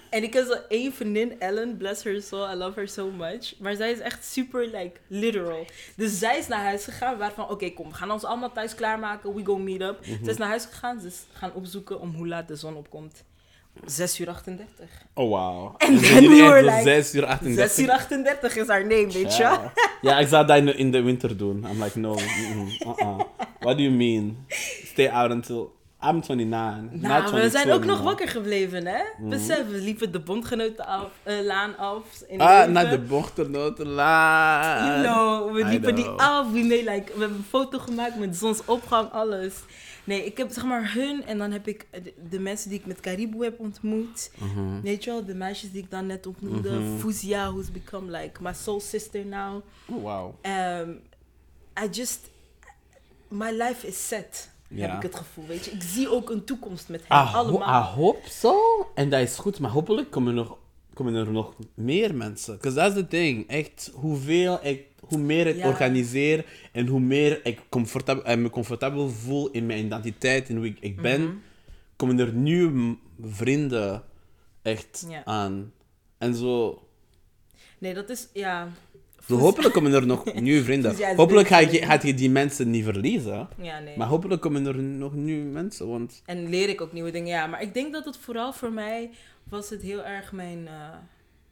En 0.09 0.23
ik 0.23 0.33
heb 0.33 0.45
zo 0.45 0.53
één 0.69 0.93
vriendin, 0.93 1.39
Ellen, 1.39 1.77
bless 1.77 2.03
her 2.03 2.21
soul, 2.21 2.51
I 2.51 2.55
love 2.55 2.79
her 2.79 2.87
so 2.87 3.11
much. 3.11 3.53
Maar 3.59 3.75
zij 3.75 3.91
is 3.91 3.99
echt 3.99 4.25
super 4.25 4.65
like 4.65 4.91
literal. 5.07 5.65
Dus 5.95 6.19
zij 6.19 6.37
is 6.37 6.47
naar 6.47 6.63
huis 6.63 6.83
gegaan. 6.83 7.11
We 7.13 7.19
waren 7.19 7.35
van 7.35 7.49
oké, 7.49 7.69
kom, 7.69 7.89
we 7.89 7.95
gaan 7.95 8.11
ons 8.11 8.23
allemaal 8.23 8.51
thuis 8.51 8.75
klaarmaken. 8.75 9.33
We 9.35 9.45
go 9.45 9.57
meet 9.57 9.81
up. 9.81 9.97
Zij 10.03 10.31
is 10.31 10.37
naar 10.37 10.47
huis 10.49 10.65
gegaan. 10.65 10.99
Ze 10.99 11.07
is 11.07 11.23
gaan 11.33 11.53
opzoeken 11.53 11.99
om 11.99 12.15
hoe 12.15 12.27
laat 12.27 12.47
de 12.47 12.55
zon 12.55 12.75
opkomt. 12.75 13.23
6 13.85 14.19
uur 14.19 14.29
38. 14.29 14.85
Oh, 15.13 15.29
wow. 15.29 15.75
En 15.77 15.95
jullie 15.95 16.43
we 16.43 16.63
like, 16.63 16.81
6 16.83 17.13
uur 17.13 17.25
38. 17.25 17.69
6 17.71 17.85
uur 17.85 17.91
38 17.91 18.55
is 18.55 18.67
haar 18.67 18.81
name, 18.81 19.11
weet 19.11 19.35
je. 19.35 19.43
Ja. 19.43 19.73
ja, 20.01 20.19
ik 20.19 20.27
zou 20.27 20.45
dat 20.45 20.57
in 20.57 20.65
de, 20.65 20.73
in 20.75 20.91
de 20.91 21.01
winter 21.01 21.37
doen. 21.37 21.65
I'm 21.71 21.83
like, 21.83 21.99
no. 21.99 22.15
uh-uh. 22.15 23.19
What 23.59 23.77
do 23.77 23.83
you 23.83 23.91
mean? 23.91 24.45
Stay 24.83 25.09
out 25.09 25.31
until... 25.31 25.79
I'm 26.03 26.21
29. 26.21 26.91
not 26.91 27.01
Nou, 27.01 27.23
we 27.23 27.29
22 27.29 27.51
zijn 27.51 27.71
ook 27.71 27.85
nog 27.85 28.01
wakker 28.01 28.27
gebleven, 28.27 28.85
hè? 28.85 29.01
Besef, 29.19 29.67
we 29.69 29.77
liepen 29.77 30.11
de 30.11 30.19
bondgenoten 30.19 30.85
af, 30.85 31.09
eh, 31.23 31.41
laan 31.43 31.77
af. 31.77 32.03
In 32.27 32.41
Ah, 32.41 32.67
naar 32.67 32.89
de 32.89 32.99
bochternotenlaan. 32.99 34.87
You 34.87 35.03
know, 35.03 35.53
we 35.53 35.65
liepen 35.65 35.95
die 35.95 36.07
af. 36.07 36.51
We, 36.51 36.59
made, 36.59 36.91
like, 36.91 37.11
we 37.13 37.19
hebben 37.19 37.37
een 37.37 37.45
foto 37.49 37.79
gemaakt 37.79 38.15
met 38.15 38.35
zonsopgang, 38.37 39.11
alles. 39.11 39.53
Nee, 40.03 40.25
ik 40.25 40.37
heb 40.37 40.51
zeg 40.51 40.63
maar 40.65 40.93
hun 40.93 41.25
en 41.25 41.37
dan 41.37 41.51
heb 41.51 41.67
ik 41.67 41.87
de, 41.91 42.13
de 42.29 42.39
mensen 42.39 42.69
die 42.69 42.79
ik 42.79 42.85
met 42.85 42.99
Caribou 42.99 43.43
heb 43.43 43.59
ontmoet. 43.59 44.31
Mhm. 44.37 44.81
Weet 44.81 45.03
je 45.03 45.09
wel, 45.11 45.25
de 45.25 45.35
meisjes 45.35 45.71
die 45.71 45.83
ik 45.83 45.91
dan 45.91 46.05
net 46.05 46.27
ontmoette. 46.27 46.69
Mhm. 46.71 46.97
Fuzia, 46.97 47.51
who's 47.51 47.71
become 47.71 48.17
like 48.19 48.41
my 48.41 48.53
soul 48.53 48.79
sister 48.79 49.25
now. 49.25 49.61
Oh, 49.89 50.01
wow. 50.03 50.33
Um, 50.81 50.99
I 51.83 51.87
just, 51.91 52.29
my 53.27 53.51
life 53.51 53.87
is 53.87 54.07
set, 54.07 54.49
Ja. 54.67 54.87
heb 54.87 54.95
ik 54.95 55.01
het 55.01 55.15
gevoel. 55.15 55.45
Weet 55.47 55.65
je, 55.65 55.71
ik 55.71 55.81
zie 55.81 56.09
ook 56.11 56.29
een 56.29 56.43
toekomst 56.43 56.89
met 56.89 57.01
hen 57.07 57.17
I, 57.17 57.27
ho- 57.27 57.37
allemaal. 57.37 57.81
I 57.83 57.85
hope 57.95 58.29
so. 58.29 58.55
En 58.95 59.09
dat 59.09 59.21
is 59.21 59.35
goed, 59.37 59.59
maar 59.59 59.71
hopelijk 59.71 60.11
komen 60.11 60.29
er 60.37 60.43
nog, 60.43 60.57
komen 60.93 61.15
er 61.15 61.31
nog 61.31 61.53
meer 61.73 62.15
mensen. 62.15 62.53
Because 62.55 62.75
that's 62.77 62.95
the 62.95 63.07
thing. 63.07 63.47
Echt, 63.47 63.91
hoeveel 63.93 64.59
ik, 64.61 64.85
hoe 65.11 65.19
meer 65.19 65.47
ik 65.47 65.55
Ja. 65.55 65.67
organiseer 65.67 66.45
en 66.71 66.87
hoe 66.87 66.99
meer 66.99 67.39
ik 67.45 67.59
comfortabel, 67.69 68.23
en 68.25 68.41
me 68.41 68.49
comfortabel 68.49 69.09
voel 69.09 69.49
in 69.51 69.65
mijn 69.65 69.85
identiteit 69.85 70.49
en 70.49 70.55
hoe 70.55 70.65
ik, 70.65 70.77
ik 70.79 71.01
ben, 71.01 71.21
Mhm. 71.21 71.33
komen 71.95 72.19
er 72.19 72.33
nieuwe 72.33 72.97
vrienden 73.21 74.03
echt 74.61 75.05
Ja. 75.09 75.25
aan. 75.25 75.73
En 76.17 76.35
zo. 76.35 76.81
Nee, 77.77 77.93
dat 77.93 78.09
is, 78.09 78.27
ja... 78.33 78.67
hopelijk 79.27 79.73
komen 79.73 79.93
er 79.93 80.05
nog 80.05 80.33
nieuwe 80.41 80.63
vrienden. 80.63 81.15
Hopelijk 81.15 81.47
ga 81.47 81.59
je, 81.59 81.81
gaat 81.85 82.03
je 82.03 82.13
die 82.13 82.29
mensen 82.29 82.69
niet 82.69 82.83
verliezen. 82.83 83.47
Ja, 83.61 83.79
nee. 83.79 83.97
Maar 83.97 84.07
hopelijk 84.07 84.41
komen 84.41 84.65
er 84.65 84.77
nog 84.83 85.13
nieuwe 85.13 85.45
mensen. 85.49 85.87
Want 85.87 86.21
En 86.25 86.49
leer 86.49 86.69
ik 86.69 86.81
ook 86.81 86.93
nieuwe 86.93 87.11
dingen, 87.11 87.27
ja. 87.29 87.47
Maar 87.47 87.61
ik 87.61 87.73
denk 87.73 87.93
dat 87.93 88.05
het 88.05 88.17
vooral 88.17 88.53
voor 88.53 88.71
mij 88.71 89.09
was 89.43 89.69
het 89.69 89.81
heel 89.81 90.03
erg 90.03 90.31
mijn... 90.31 90.67
eh, 90.67 90.89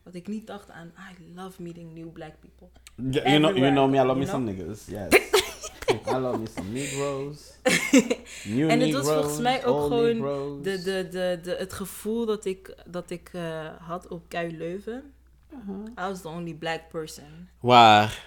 wat 0.04 0.16
ik 0.16 0.28
niet 0.28 0.48
dacht 0.48 0.70
aan, 0.72 0.88
I 1.12 1.34
love 1.36 1.62
meeting 1.62 1.94
new 1.94 2.12
black 2.12 2.34
people. 2.40 2.68
Yeah, 3.12 3.32
you 3.32 3.40
know, 3.40 3.56
you 3.56 3.72
know 3.72 3.88
me, 3.88 3.98
I 3.98 4.04
love 4.04 4.18
you 4.18 4.26
me 4.26 4.26
know? 4.26 4.32
some 4.32 4.46
niggas. 4.46 4.88
Yes. 4.88 5.12
I 6.08 6.18
love 6.18 6.40
me 6.40 6.48
some 6.48 6.74
Negroes. 6.74 7.54
New 8.46 8.70
en 8.70 8.80
het 8.80 8.92
was 8.92 9.08
volgens 9.08 9.40
mij 9.40 9.66
ook 9.66 9.82
gewoon 9.82 10.18
Negroes. 10.18 10.64
de, 10.64 10.82
de, 10.82 11.08
de, 11.10 11.40
de, 11.44 11.56
het 11.58 11.74
gevoel 11.74 12.26
dat 12.26 12.46
ik, 12.46 12.76
dat 12.86 13.10
ik 13.10 13.30
eh, 13.34 13.68
had 13.80 14.08
op 14.08 14.30
KU 14.30 14.56
Leuven. 14.58 15.14
Uh-huh. 15.54 15.86
I 15.98 16.10
was 16.10 16.22
the 16.22 16.28
only 16.28 16.54
black 16.54 16.90
person 16.90 17.50
Waar? 17.60 18.26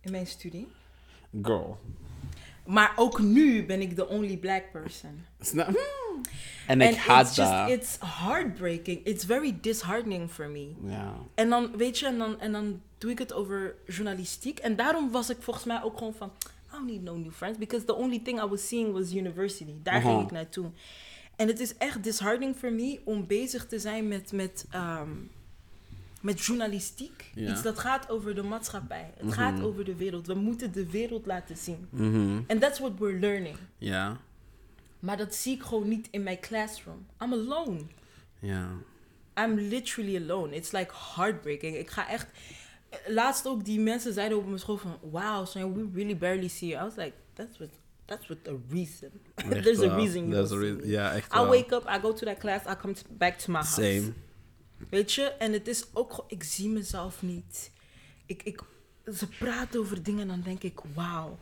in 0.00 0.10
mijn 0.10 0.26
studie. 0.26 0.68
Girl. 1.42 1.78
Maar 2.66 2.92
ook 2.96 3.20
nu 3.20 3.66
ben 3.66 3.80
ik 3.80 3.94
the 3.94 4.08
only 4.08 4.36
black 4.36 4.70
person. 4.72 5.24
Snap? 5.40 5.78
En 6.66 6.80
ik 6.80 6.96
haat 6.96 7.26
it's 7.26 7.36
dat. 7.36 7.70
it's 7.70 7.98
heartbreaking. 8.00 9.04
It's 9.04 9.24
very 9.24 9.58
disheartening 9.60 10.30
for 10.30 10.48
me. 10.48 10.74
Ja. 10.82 11.14
En 11.34 11.48
dan, 11.48 11.76
weet 11.76 11.98
je, 11.98 12.06
en 12.06 12.18
dan, 12.18 12.40
en 12.40 12.52
dan 12.52 12.80
doe 12.98 13.10
ik 13.10 13.18
het 13.18 13.32
over 13.32 13.74
journalistiek. 13.86 14.58
En 14.58 14.76
daarom 14.76 15.10
was 15.10 15.30
ik 15.30 15.36
volgens 15.40 15.64
mij 15.64 15.82
ook 15.82 15.98
gewoon 15.98 16.14
van... 16.14 16.32
I 16.68 16.72
don't 16.72 16.86
need 16.86 17.02
no 17.02 17.16
new 17.16 17.32
friends. 17.32 17.58
Because 17.58 17.84
the 17.84 17.94
only 17.94 18.18
thing 18.18 18.42
I 18.42 18.46
was 18.46 18.68
seeing 18.68 18.92
was 18.92 19.12
university. 19.12 19.74
Daar 19.82 20.00
ging 20.00 20.22
ik 20.22 20.30
naartoe. 20.30 20.70
En 21.36 21.48
het 21.48 21.60
is 21.60 21.76
echt 21.76 22.02
disheartening 22.02 22.56
for 22.56 22.72
me 22.72 23.00
om 23.04 23.26
bezig 23.26 23.66
te 23.66 23.78
zijn 23.78 24.08
met... 24.08 24.32
met 24.32 24.66
ehm, 24.70 25.10
met 26.22 26.40
journalistiek. 26.44 27.30
Ja. 27.34 27.50
Iets 27.50 27.62
dat 27.62 27.78
gaat 27.78 28.08
over 28.10 28.34
de 28.34 28.42
maatschappij. 28.42 29.12
Het 29.16 29.32
gaat 29.34 29.60
over 29.62 29.84
de 29.84 29.94
wereld. 29.96 30.26
We 30.26 30.34
moeten 30.34 30.72
de 30.72 30.90
wereld 30.90 31.26
laten 31.26 31.56
zien. 31.56 31.86
Mhm. 31.90 32.40
And 32.46 32.60
that's 32.60 32.78
what 32.78 32.92
we're 32.98 33.18
learning. 33.18 33.56
Ja. 33.78 34.16
Maar 35.00 35.16
dat 35.16 35.34
zie 35.34 35.54
ik 35.54 35.62
gewoon 35.62 35.88
niet 35.88 36.08
in 36.10 36.22
mijn 36.22 36.40
classroom. 36.40 37.06
I'm 37.22 37.32
alone. 37.32 37.80
Ja. 38.38 38.68
I'm 39.38 39.54
literally 39.54 40.16
alone. 40.22 40.54
It's 40.54 40.70
like 40.72 40.90
heartbreaking. 41.14 41.76
Ik 41.76 41.90
ga 41.90 42.08
echt... 42.08 42.26
Laatst 43.06 43.46
ook 43.46 43.64
die 43.64 43.80
mensen 43.80 44.12
zeiden 44.12 44.38
op 44.38 44.46
mijn 44.46 44.58
school 44.58 44.76
van... 44.76 44.98
Wow, 45.10 45.46
so 45.46 45.72
we 45.72 45.88
really 45.94 46.16
barely 46.16 46.48
see 46.48 46.68
you. 46.68 46.80
I 46.80 46.84
was 46.84 46.96
like, 46.96 47.12
that's 47.32 47.58
what... 47.58 47.68
That's 48.04 48.26
with 48.28 48.48
a 48.48 48.52
reason. 48.70 49.10
There's 49.62 49.80
a 49.80 49.94
reason 49.96 50.20
you 50.20 50.30
There's 50.30 50.50
a 50.52 50.54
see 50.54 50.58
rea- 50.58 50.74
me. 50.74 50.86
Ja, 50.86 51.12
echt 51.12 51.32
I 51.32 51.36
wel. 51.36 51.48
wake 51.48 51.74
up, 51.74 51.88
I 51.96 52.00
go 52.00 52.12
to 52.12 52.24
that 52.26 52.38
class, 52.38 52.62
I 52.66 52.74
come 52.80 52.94
back 53.10 53.38
to 53.38 53.50
my 53.52 53.58
house. 53.58 53.74
Same. 53.82 54.12
Weet 54.90 55.12
je? 55.12 55.22
En 55.22 55.52
het 55.52 55.68
is 55.68 55.84
ook... 55.92 56.10
gewoon- 56.10 56.30
Ik 56.30 56.42
zie 56.42 56.68
mezelf 56.68 57.22
niet. 57.22 57.70
Ik, 58.26 58.42
ik, 58.42 58.60
ze 59.14 59.26
praten 59.28 59.80
over 59.80 60.02
dingen 60.02 60.20
en 60.20 60.28
dan 60.28 60.42
denk 60.42 60.62
ik... 60.62 60.80
Wauw. 60.94 61.38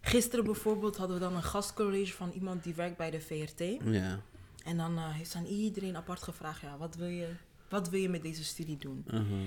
Gisteren 0.00 0.44
bijvoorbeeld 0.44 0.96
hadden 0.96 1.16
we 1.16 1.22
dan 1.22 1.36
een 1.36 1.42
gastcollege 1.42 2.12
van 2.12 2.30
iemand 2.34 2.62
die 2.64 2.74
werkt 2.74 2.96
bij 2.96 3.10
de 3.10 3.20
VRT. 3.20 3.58
Ja. 3.84 4.20
En 4.64 4.76
dan 4.76 4.96
eh, 4.98 5.14
heeft 5.14 5.30
ze 5.30 5.38
aan 5.38 5.44
iedereen 5.46 5.96
apart 5.96 6.22
gevraagd, 6.22 6.60
ja, 6.60 6.76
wat 6.78 6.94
wil 6.96 7.06
je, 7.08 7.28
wat 7.68 7.88
wil 7.88 8.00
je 8.00 8.08
met 8.08 8.22
deze 8.22 8.44
studie 8.44 8.76
doen? 8.76 9.04
Mhm. 9.06 9.42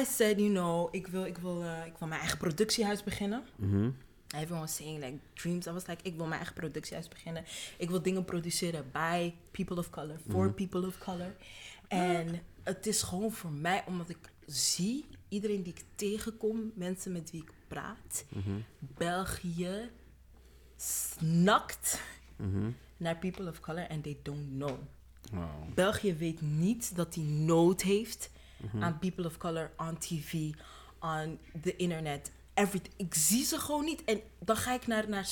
I 0.00 0.04
said, 0.04 0.38
you 0.38 0.48
know, 0.50 0.94
ik 0.94 1.06
wil, 1.06 1.24
ik 1.24 1.38
wil, 1.38 1.62
eh, 1.62 1.86
ik 1.86 1.92
wil 1.98 2.08
mijn 2.08 2.20
eigen 2.20 2.38
productiehuis 2.38 3.02
beginnen. 3.02 3.42
Mhm. 3.56 3.90
Everyone 4.34 4.60
was 4.60 4.74
saying 4.74 5.04
like 5.04 5.18
dreams. 5.34 5.66
I 5.66 5.70
was 5.70 5.86
like, 5.86 6.02
ik 6.04 6.16
wil 6.16 6.24
mijn 6.26 6.36
eigen 6.36 6.54
productiehuis 6.54 7.08
beginnen. 7.08 7.44
Ik 7.76 7.90
wil 7.90 8.02
dingen 8.02 8.24
produceren 8.24 8.84
by 8.92 9.32
people 9.50 9.76
of 9.76 9.90
color, 9.90 10.16
for 10.30 10.52
people 10.52 10.86
of 10.86 10.98
color. 10.98 11.34
En 11.88 12.40
het 12.62 12.86
is 12.86 13.02
gewoon 13.02 13.32
voor 13.32 13.52
mij, 13.52 13.84
omdat 13.86 14.08
ik 14.08 14.32
zie, 14.46 15.04
iedereen 15.28 15.62
die 15.62 15.72
ik 15.72 15.84
tegenkom, 15.94 16.72
mensen 16.74 17.12
met 17.12 17.30
wie 17.30 17.42
ik 17.42 17.52
praat, 17.68 18.24
België 18.78 19.90
snakt 20.76 22.00
naar 22.96 23.16
people 23.16 23.48
of 23.48 23.60
color 23.60 23.88
and 23.88 24.02
they 24.02 24.18
don't 24.22 24.48
know. 24.48 24.78
Wow. 25.32 25.74
België 25.74 26.14
weet 26.14 26.40
niet 26.40 26.96
dat 26.96 27.14
hij 27.14 27.24
nood 27.24 27.82
heeft 27.82 28.30
aan 28.80 28.98
people 28.98 29.26
of 29.26 29.36
color 29.36 29.70
on 29.76 29.98
TV, 29.98 30.50
on 31.00 31.38
the 31.62 31.76
internet. 31.76 32.32
Everything. 32.62 32.94
Ik 32.96 33.14
zie 33.14 33.44
ze 33.44 33.58
gewoon 33.58 33.84
niet. 33.84 34.02
En 34.04 34.20
dan 34.44 34.56
ga 34.56 34.74
ik 34.74 34.86
naar, 34.86 35.04
naar, 35.08 35.26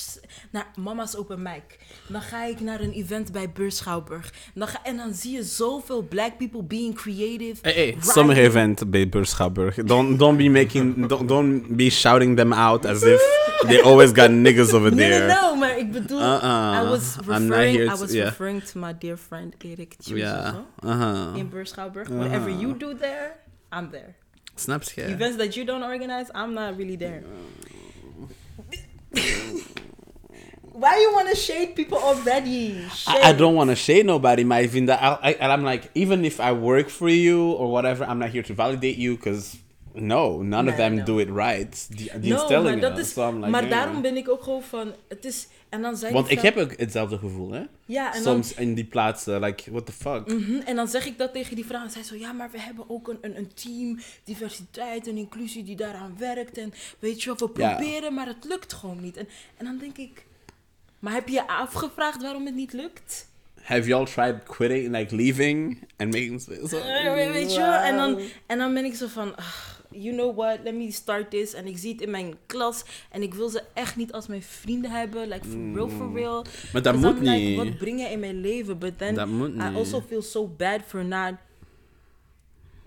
naar 0.51 0.67
mama's 0.77 1.17
open 1.17 1.43
mic. 1.43 1.79
Dan 2.09 2.21
ga 2.23 2.45
ik 2.45 2.61
naar 2.61 2.81
een 2.81 2.93
event 2.93 3.33
bij 3.33 3.51
Beurs 3.51 3.77
Schouwburg. 3.77 4.33
Dan 4.55 4.69
ga, 4.69 4.83
en 4.83 4.97
dan 4.97 5.15
zie 5.15 5.33
je 5.33 5.43
zoveel 5.43 6.03
black 6.03 6.37
people 6.39 6.63
being 6.63 6.95
creative. 6.95 7.57
Hey, 7.63 7.73
hey, 7.73 7.97
sommige 8.01 8.41
event 8.41 8.91
bij 8.91 9.09
Burschapburg. 9.09 9.75
Don't, 9.75 10.19
don't 10.19 10.37
be 10.39 10.49
making, 10.49 11.07
don't, 11.07 11.29
don't 11.29 11.77
be 11.77 11.91
shouting 11.91 12.37
them 12.37 12.53
out 12.53 12.85
as 12.87 13.03
if 13.03 13.21
they 13.67 13.81
always 13.83 14.11
got 14.13 14.31
niggas 14.31 14.73
over 14.73 14.95
there. 14.97 15.27
no, 15.27 15.35
no, 15.41 15.57
maar 15.57 15.79
ik 15.79 15.93
bedoel, 15.93 16.21
Uh-uh. 16.21 16.81
I 16.85 16.89
was 16.89 17.17
referring, 17.27 17.77
here 17.77 17.85
I 17.85 17.89
to- 17.95 17.99
was 18.01 18.13
yeah. 18.13 18.25
referring 18.29 18.63
to 18.65 18.79
my 18.81 18.93
dear 18.99 19.17
friend 19.17 19.55
Erik 19.65 19.95
Tjus 19.99 20.19
Ja. 20.19 20.65
Uh-huh. 20.85 21.37
in 21.37 21.49
Beurs 21.49 21.69
Schouwburg. 21.71 22.09
Whatever 22.09 22.51
you 22.51 22.77
do 22.77 22.95
there, 22.97 23.33
I'm 23.77 23.91
there. 23.91 24.15
Snap 24.61 24.85
je? 24.85 25.09
Events 25.09 25.37
that 25.41 25.57
you 25.57 25.65
don't 25.65 25.83
organize, 25.83 26.29
I'm 26.35 26.53
not 26.53 26.77
really 26.77 26.97
there. 26.97 27.25
Why 30.73 31.01
you 31.01 31.13
want 31.13 31.29
to 31.29 31.37
shade 31.37 31.75
people 31.75 31.99
already? 31.99 32.85
I, 33.07 33.31
I 33.31 33.33
don't 33.33 33.55
want 33.55 33.71
to 33.71 33.77
shade 33.77 34.05
nobody, 34.05 34.45
my 34.45 34.67
vind 34.67 34.89
dat... 34.89 35.01
I, 35.01 35.17
I, 35.29 35.33
and 35.41 35.53
I'm 35.53 35.65
like, 35.65 35.91
even 35.95 36.25
if 36.25 36.41
I 36.41 36.53
work 36.53 36.89
for 36.89 37.09
you 37.09 37.53
or 37.53 37.73
whatever, 37.73 38.05
I'm 38.05 38.19
not 38.19 38.31
here 38.31 38.43
to 38.45 38.55
validate 38.55 38.97
you, 38.97 39.17
because... 39.17 39.57
No, 39.93 40.43
none 40.43 40.71
of 40.71 40.77
them 40.77 40.95
no. 40.95 41.05
do 41.05 41.19
it 41.19 41.29
right. 41.29 41.87
Die, 41.97 42.11
die 42.21 42.33
No, 42.33 42.47
telling 42.47 42.81
maar 42.81 42.91
dat 42.91 42.99
us. 42.99 43.07
is. 43.07 43.13
So 43.13 43.29
I'm 43.29 43.37
like, 43.37 43.49
maar 43.51 43.65
yeah. 43.67 43.73
daarom 43.73 44.03
ben 44.03 44.17
ik 44.17 44.29
ook 44.29 44.43
gewoon 44.43 44.63
van. 44.63 44.93
Het 45.09 45.25
is. 45.25 45.49
En 45.69 45.83
dan 45.83 45.97
zeg 45.97 46.11
Want 46.13 46.31
ik. 46.31 46.41
heb 46.41 46.57
ook 46.57 46.77
hetzelfde 46.77 47.19
gevoel, 47.19 47.51
hè? 47.53 47.63
Ja, 47.87 48.15
en 48.15 48.23
Soms 48.23 48.55
in 48.55 48.75
die 48.75 48.85
plaatsen, 48.85 49.41
like, 49.41 49.71
what 49.71 49.87
the 49.87 49.93
fuck? 49.93 50.29
dan. 50.29 50.37
Mhm, 50.37 50.61
en 50.65 50.77
dan 50.77 50.89
zeg 50.89 51.07
ik 51.07 51.19
dat 51.19 51.33
tegen 51.33 51.57
die 51.57 51.67
vrouw. 51.67 51.83
En 51.83 51.91
zij 51.91 52.03
zo. 52.03 52.15
Ja, 52.17 52.33
maar 52.33 52.51
we 52.51 52.61
hebben 52.61 52.85
ook 52.89 53.09
een, 53.09 53.19
een, 53.21 53.37
een 53.37 53.55
team. 53.55 53.99
Diversiteit 54.25 55.09
en 55.09 55.17
inclusie 55.17 55.65
die 55.65 55.77
daaraan 55.77 56.15
werkt. 56.19 56.59
En 56.59 56.73
weet 56.99 57.23
je 57.23 57.35
wel, 57.39 57.51
we 57.55 57.61
Ja. 57.61 57.75
proberen, 57.75 58.15
maar 58.15 58.27
het 58.27 58.45
lukt 58.49 58.73
gewoon 58.73 59.01
niet. 59.01 59.17
En, 59.17 59.29
en 59.57 59.65
dan 59.65 59.79
denk 59.79 59.97
ik. 59.99 60.25
Maar 60.99 61.13
heb 61.13 61.27
je 61.29 61.35
je 61.35 61.47
afgevraagd 61.49 62.23
waarom 62.23 62.47
het 62.47 62.55
niet 62.55 62.73
lukt? 62.73 63.29
Have 63.63 63.89
y'all 63.89 64.07
tried 64.07 64.43
quitting, 64.43 64.97
like 64.97 65.17
leaving 65.17 65.79
and 65.97 66.11
making... 66.13 66.41
So, 66.41 66.53
Eh, 66.79 67.15
weet- 67.33 67.53
je 67.55 67.59
wel? 67.61 67.73
En 67.73 67.97
dan, 67.97 68.19
en 68.47 68.59
dan 68.59 68.75
ben 68.75 68.85
ik 68.85 68.95
zo 68.95 69.07
van, 69.07 69.35
you 69.91 70.15
know 70.17 70.37
what, 70.37 70.59
let 70.65 70.75
me 70.75 70.91
start 70.93 71.31
this. 71.31 71.55
En 71.55 71.67
ik 71.67 71.79
zie 71.79 71.93
het 71.93 72.01
in 72.01 72.11
mijn 72.11 72.35
klas 72.47 72.83
en 73.11 73.23
ik 73.23 73.35
wil 73.35 73.49
ze 73.49 73.63
echt 73.75 73.97
niet 73.97 74.13
als 74.13 74.27
mijn 74.27 74.43
vrienden 74.43 74.91
hebben. 74.91 75.29
Like, 75.29 75.45
for 75.49 75.59
real, 75.75 75.89
for 75.89 76.13
real. 76.15 76.45
Maar 76.73 76.83
dat 76.83 76.95
moet 76.95 77.17
I'm 77.17 77.23
like, 77.23 77.31
niet. 77.31 77.57
wat 77.57 77.79
breng 77.79 78.01
je 78.01 78.07
in 78.07 78.21
mijn 78.21 78.41
leven? 78.41 78.79
But 78.79 78.99
then 78.99 79.15
Dat 79.15 79.27
moet 79.29 79.49
I 79.49 79.53
niet. 79.53 79.75
also 79.77 80.03
feel 80.09 80.23
so 80.23 80.47
bad 80.57 80.81
for 80.87 81.05
not 81.05 81.33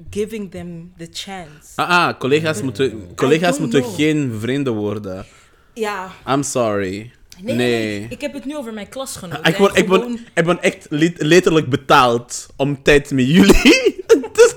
giving 0.09 0.51
them 0.51 0.93
the 0.97 1.07
chance. 1.11 1.67
Ah, 1.75 1.89
ah, 1.89 2.19
collega's 2.19 2.61
moeten, 2.61 3.15
collega's 3.15 3.59
moeten 3.59 3.81
know. 3.81 3.95
geen 3.95 4.33
vrienden 4.39 4.73
worden. 4.73 5.25
Ja, 5.73 6.11
I'm 6.27 6.43
sorry. 6.43 7.11
nee, 7.41 7.55
Nee. 7.55 7.99
nee, 7.99 8.05
Ik 8.09 8.21
heb 8.21 8.33
het 8.33 8.45
nu 8.45 8.57
over 8.57 8.73
mijn 8.73 8.89
klasgenoten. 8.89 9.43
Ik, 9.43 9.55
word, 9.57 9.77
ik, 9.77 9.87
word, 9.87 10.01
gewoon- 10.01 10.19
ik 10.33 10.43
ben 10.45 10.61
echt 10.61 10.85
let- 10.89 11.21
letterlijk 11.21 11.69
betaald 11.69 12.47
om 12.55 12.83
tijd 12.83 13.11
met 13.11 13.27
jullie 13.27 13.92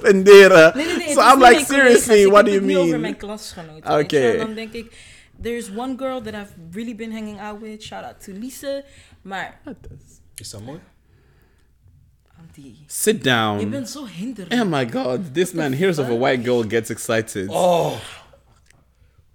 spenderen. 0.07 0.73
Nee, 0.77 0.87
nee, 0.87 0.97
nee. 0.97 1.13
so 1.15 1.21
I'm 1.21 1.41
like, 1.41 1.65
seriously, 1.65 2.23
Ik 2.25 2.31
what 2.31 2.45
do 2.45 2.51
you 2.51 2.61
het 2.61 2.71
nu 2.71 2.77
over 2.77 2.89
mijn 2.89 3.01
mean? 3.01 3.17
klasgenoten. 3.17 3.99
Oké. 3.99 4.21
wel. 4.21 4.37
Dan 4.37 4.55
denk 4.55 4.73
ik, 4.73 4.93
there's 5.43 5.71
one 5.77 5.95
girl 5.99 6.23
that 6.23 6.35
I've 6.35 6.53
really 6.73 6.95
been 6.95 7.13
hanging 7.13 7.41
out 7.41 7.61
with. 7.61 7.83
Shout 7.83 8.05
out 8.05 8.21
to 8.25 8.33
Lise. 8.33 8.85
Maar, 9.23 9.61
Is 10.35 10.51
dat 10.51 10.63
mooi? 10.63 10.79
Andy, 12.39 12.75
Sit 12.87 13.25
down. 13.25 13.71
bent 13.71 13.91
zo 13.91 14.05
hinderlijk. 14.07 14.63
Oh 14.63 14.69
my 14.71 14.89
god, 14.91 15.35
this 15.35 15.53
man 15.53 15.73
hears 15.73 15.99
of 15.99 16.09
a 16.09 16.17
white 16.17 16.43
girl 16.45 16.63
gets 16.69 16.91
excited. 16.91 17.49
Oh. 17.49 17.93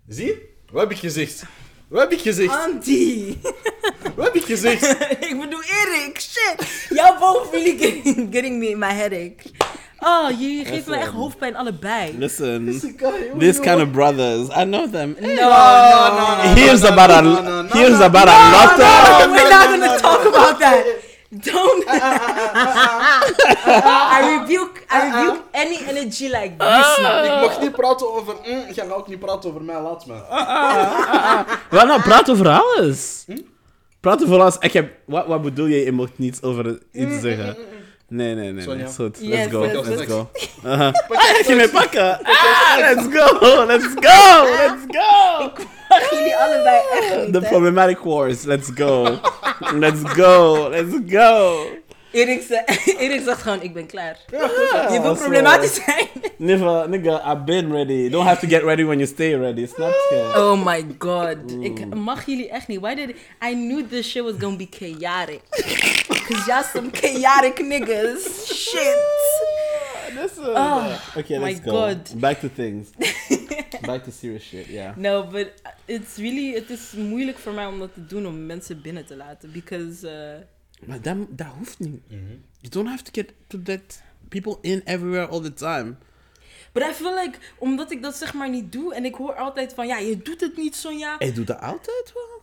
Zie? 0.08 0.50
Wat 0.72 0.82
heb 0.82 0.92
ik 0.92 0.98
gezegd? 0.98 1.44
Wat 1.88 2.02
heb 2.02 2.12
ik 2.12 2.20
gezegd? 2.20 2.50
Andy! 2.56 3.38
Wat 4.16 4.26
heb 4.26 4.36
ik 4.36 4.44
gezegd? 4.46 4.84
ik 5.30 5.40
bedoel 5.40 5.64
Erik, 5.64 6.20
shit! 6.20 6.88
Jouw 6.90 7.20
boven 7.20 7.52
really 7.52 7.78
getting, 7.78 8.28
getting 8.34 8.58
me 8.60 8.70
in 8.70 8.80
my 8.80 8.94
headache. 8.94 9.44
Oh, 10.04 10.30
je 10.40 10.66
geeft 10.66 10.88
me 10.88 10.96
echt 10.96 11.12
hoofdpijn 11.12 11.56
allebei. 11.56 12.18
Listen, 12.18 12.66
these 13.38 13.60
kind 13.60 13.82
of 13.82 13.92
brothers, 13.92 14.48
I 14.48 14.64
know 14.64 14.92
them. 14.92 15.16
No, 15.20 15.28
no, 15.28 15.36
no. 15.36 16.54
Here's 16.56 16.84
about 16.84 17.10
a 17.10 17.22
no, 17.22 17.42
no, 17.42 17.62
no, 17.62 17.70
here's 17.70 18.00
about 18.00 18.28
a 18.28 18.50
lot 18.52 18.72
of 18.72 18.78
we're 19.32 19.50
not 19.50 19.70
gonna 19.70 19.98
talk 19.98 20.26
about 20.26 20.60
that. 20.60 20.86
Don't. 21.32 21.86
I 24.14 24.40
rebuke, 24.40 24.86
I 24.90 25.06
rebuke 25.06 25.44
any 25.54 25.78
energy 25.88 26.28
like 26.30 26.58
this 26.58 26.98
now. 27.00 27.24
Ik 27.24 27.42
mag 27.42 27.62
niet 27.62 27.72
praten 27.72 28.14
over... 28.14 28.36
Mm, 28.46 28.66
ik 28.68 28.76
ga 28.76 28.94
ook 28.94 29.08
niet 29.08 29.20
praten 29.20 29.50
over 29.50 29.64
mij, 29.64 29.82
laat 29.82 30.06
me. 30.06 30.14
Wel 31.70 31.86
nou, 31.86 32.02
praat 32.02 32.30
over 32.30 32.48
alles. 32.48 33.26
Praat 34.00 34.24
over 34.24 34.40
alles. 34.40 34.58
Ik 34.60 34.74
heb, 34.74 34.92
wat, 35.06 35.28
wat 35.28 35.42
bedoel 35.42 35.66
je? 35.66 35.86
Je 35.86 35.92
mocht 35.92 36.18
niets 36.18 36.42
over 36.42 36.80
iets 36.92 37.22
zeggen. 37.22 37.58
Nee, 38.12 38.36
nee, 38.36 38.36
nee. 38.36 38.52
nee. 38.52 38.63
Sonja. 38.63 38.86
Is 38.88 38.95
goed. 38.95 39.17
Yes, 39.21 39.30
Let's 39.38 39.52
go. 39.52 39.63
yes, 39.63 39.88
Let's 39.88 40.06
go. 40.12 40.30
Uh-huh. 40.65 40.93
Ah, 41.10 41.47
je 41.47 41.56
me 41.56 41.69
pakken. 41.69 42.19
Ah, 42.24 42.78
let's 42.78 43.08
go. 43.17 43.65
Let's 43.65 43.86
go. 43.86 44.43
Let's 44.45 44.86
go. 44.88 45.52
Mag 45.89 46.10
jullie 46.12 46.36
allebei 46.38 46.80
echt 47.00 47.15
niet, 47.26 47.34
The 47.34 47.39
problematic 47.41 47.97
wars. 48.04 48.43
Let's 48.43 48.69
go. 48.76 49.19
Let's 49.74 50.02
go. 50.04 50.67
Let's 50.69 50.95
go. 51.08 51.65
Erik, 52.12 52.41
ze- 52.41 52.63
Erik 53.04 53.21
zegt 53.26 53.41
gewoon, 53.41 53.62
ik 53.62 53.74
ben 53.74 53.86
klaar. 53.86 54.17
je 54.91 55.00
wil 55.02 55.15
problematisch 55.15 55.74
zijn. 55.86 56.08
Nigga, 56.38 56.86
nigga, 56.86 57.21
I've 57.32 57.43
been 57.45 57.71
ready. 57.71 58.10
Don't 58.10 58.26
have 58.28 58.39
to 58.39 58.47
get 58.47 58.63
ready 58.63 58.84
when 58.84 58.97
you 58.97 59.08
stay 59.10 59.36
ready. 59.36 59.65
Snap 59.67 59.89
je? 60.10 60.32
Oh 60.36 60.65
my 60.65 60.86
god. 61.00 61.36
Ik 61.60 61.95
mag 61.95 62.26
jullie 62.26 62.50
echt 62.50 62.67
niet. 62.67 62.80
Why 62.80 62.95
did 62.95 63.10
I, 63.10 63.15
I 63.50 63.54
knew 63.54 63.89
this 63.89 64.10
shit 64.10 64.24
was 64.24 64.34
gonna 64.39 64.56
be 64.58 64.67
chaotic. 64.69 65.41
Cause 66.08 66.48
y'all 66.48 66.64
some 66.64 66.92
chaotic 66.92 67.60
niggas. 67.60 68.48
Shit. 68.48 68.98
Listen. 70.16 70.44
Oh, 70.48 71.02
okay, 71.18 71.38
my 71.38 71.52
let's 71.52 71.60
go. 71.60 71.72
God. 71.72 72.20
Back 72.20 72.40
to 72.42 72.50
things. 72.50 72.92
Back 73.86 74.04
to 74.04 74.12
serious 74.12 74.44
shit, 74.44 74.68
yeah. 74.68 74.94
No, 74.98 75.24
but 75.24 75.54
it's 75.88 76.18
really, 76.18 76.54
het 76.54 76.70
is 76.70 76.92
moeilijk 76.92 77.38
voor 77.38 77.54
mij 77.54 77.66
om 77.66 77.80
dat 77.80 77.94
te 77.94 78.06
doen 78.06 78.28
om 78.28 78.46
mensen 78.46 78.82
binnen 78.82 79.06
te 79.06 79.16
laten. 79.16 79.52
Because, 79.52 80.08
uh, 80.08 80.88
Maar 80.88 81.02
dat, 81.02 81.18
dat 81.30 81.48
hoeft 81.58 81.80
niet. 81.80 82.02
You 82.60 82.70
don't 82.70 82.88
have 82.88 83.04
to 83.04 83.12
get 83.12 83.34
to 83.48 83.62
that 83.62 84.02
people 84.30 84.58
in 84.62 84.82
everywhere 84.86 85.28
all 85.28 85.42
the 85.42 85.54
time. 85.54 85.96
but 86.74 86.84
I 86.84 86.94
feel 86.94 87.16
like, 87.16 87.38
omdat 87.58 87.92
ik 87.92 88.02
dat 88.02 88.16
zeg 88.16 88.34
maar 88.34 88.50
niet 88.50 88.72
doe 88.72 88.96
en 88.96 89.06
ik 89.06 89.16
hoor 89.16 89.36
altijd 89.36 89.74
van, 89.74 89.88
ja, 89.88 89.98
je 89.98 90.18
doet 90.18 90.42
het 90.42 90.58
niet, 90.58 90.76
Sonja. 90.76 91.20
Ik 91.20 91.36
doe 91.36 91.46
dat 91.46 91.60
altijd 91.62 92.12
wel. 92.14 92.42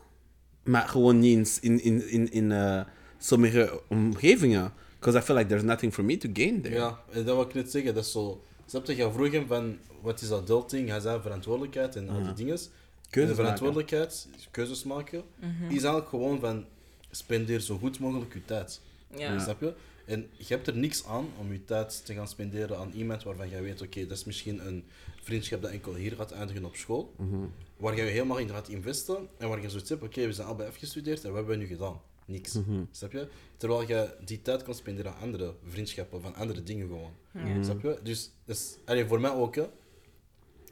Maar 0.63 0.89
gewoon 0.89 1.19
niet 1.19 1.59
in, 1.61 1.83
in, 1.83 2.11
in, 2.11 2.33
in 2.33 2.53
eh, 2.53 2.81
sommige 3.19 3.81
omgevingen. 3.89 4.73
Because 4.99 5.19
I 5.19 5.21
feel 5.23 5.37
like 5.37 5.49
there's 5.49 5.65
nothing 5.65 5.93
for 5.95 6.05
me 6.05 6.17
to 6.17 6.29
gain 6.33 6.61
there. 6.63 6.75
Ja, 6.75 7.01
en 7.11 7.25
dat 7.25 7.35
wil 7.37 7.45
ik 7.45 7.55
net 7.55 7.71
zeggen. 7.71 7.95
Dat 7.95 8.05
is 8.05 8.13
zo... 8.13 8.43
Snap 8.67 8.87
je? 8.87 8.97
Je 8.97 9.13
vroeg 9.13 9.33
hem 9.33 9.47
van, 9.47 9.77
wat 10.01 10.21
is 10.23 10.33
adulting? 10.33 10.89
Hij 10.89 11.01
zei 11.01 11.21
verantwoordelijkheid 11.21 11.97
en 11.97 12.09
al 12.09 12.23
die 12.23 12.33
dingen. 12.33 12.59
Keuzes 12.59 12.69
en 13.11 13.21
de 13.21 13.21
maken. 13.21 13.35
verantwoordelijkheid, 13.37 14.29
keuzes 14.51 14.85
maken, 14.85 15.23
Mhm. 15.41 15.65
is 15.65 15.71
eigenlijk 15.71 16.09
gewoon 16.09 16.41
van, 16.41 16.65
spendeer 17.11 17.61
zo 17.61 17.79
goed 17.79 17.99
mogelijk 17.99 18.33
je 18.35 18.45
tijd. 18.45 18.81
Ja. 19.17 19.39
Snap 19.39 19.61
je? 19.61 19.73
En 20.05 20.27
je 20.37 20.45
hebt 20.49 20.67
er 20.67 20.77
niks 20.77 21.07
aan 21.07 21.27
om 21.41 21.53
je 21.53 21.65
tijd 21.65 22.05
te 22.07 22.15
gaan 22.15 22.29
spenderen 22.29 22.79
aan 22.79 22.93
iemand 22.95 23.23
waarvan 23.23 23.49
jij 23.49 23.63
weet, 23.63 23.83
oké, 23.83 24.07
dat 24.07 24.17
is 24.19 24.25
misschien 24.25 24.67
een 24.67 24.85
vriendschap 25.23 25.63
dat 25.63 25.71
enkel 25.71 25.95
hier 25.95 26.13
gaat 26.17 26.31
eindigen 26.33 26.65
op 26.65 26.77
school, 26.77 27.13
Mhm. 27.17 27.37
waar 27.77 27.97
je 27.97 28.03
helemaal 28.03 28.39
in 28.39 28.49
gaat 28.49 28.69
investen 28.69 29.29
en 29.39 29.49
waar 29.49 29.61
je 29.63 29.71
zoiets 29.71 29.89
hebt, 29.89 30.03
oké, 30.03 30.27
we 30.27 30.33
zijn 30.33 30.47
allebei 30.47 30.69
afgestudeerd 30.69 31.25
en 31.25 31.29
wat 31.29 31.37
hebben 31.39 31.59
we 31.59 31.63
nu 31.65 31.69
gedaan? 31.69 32.01
Niks. 32.29 32.53
Mhm. 32.53 32.85
Snap 32.91 33.13
je? 33.13 33.29
Terwijl 33.57 33.89
je 33.89 34.15
die 34.25 34.43
tijd 34.43 34.63
kan 34.63 34.75
spenderen 34.75 35.15
aan 35.15 35.21
andere 35.21 35.55
vriendschappen, 35.67 36.23
van 36.23 36.35
andere 36.35 36.63
dingen 36.63 36.87
gewoon. 36.87 37.13
Ja. 37.33 37.63
Snap 37.63 37.83
je? 37.83 37.99
Dus, 38.03 38.31
dus 38.45 38.77
allee, 38.85 39.07
voor 39.07 39.21
mij 39.21 39.31
ook, 39.31 39.55
hè. 39.55 39.63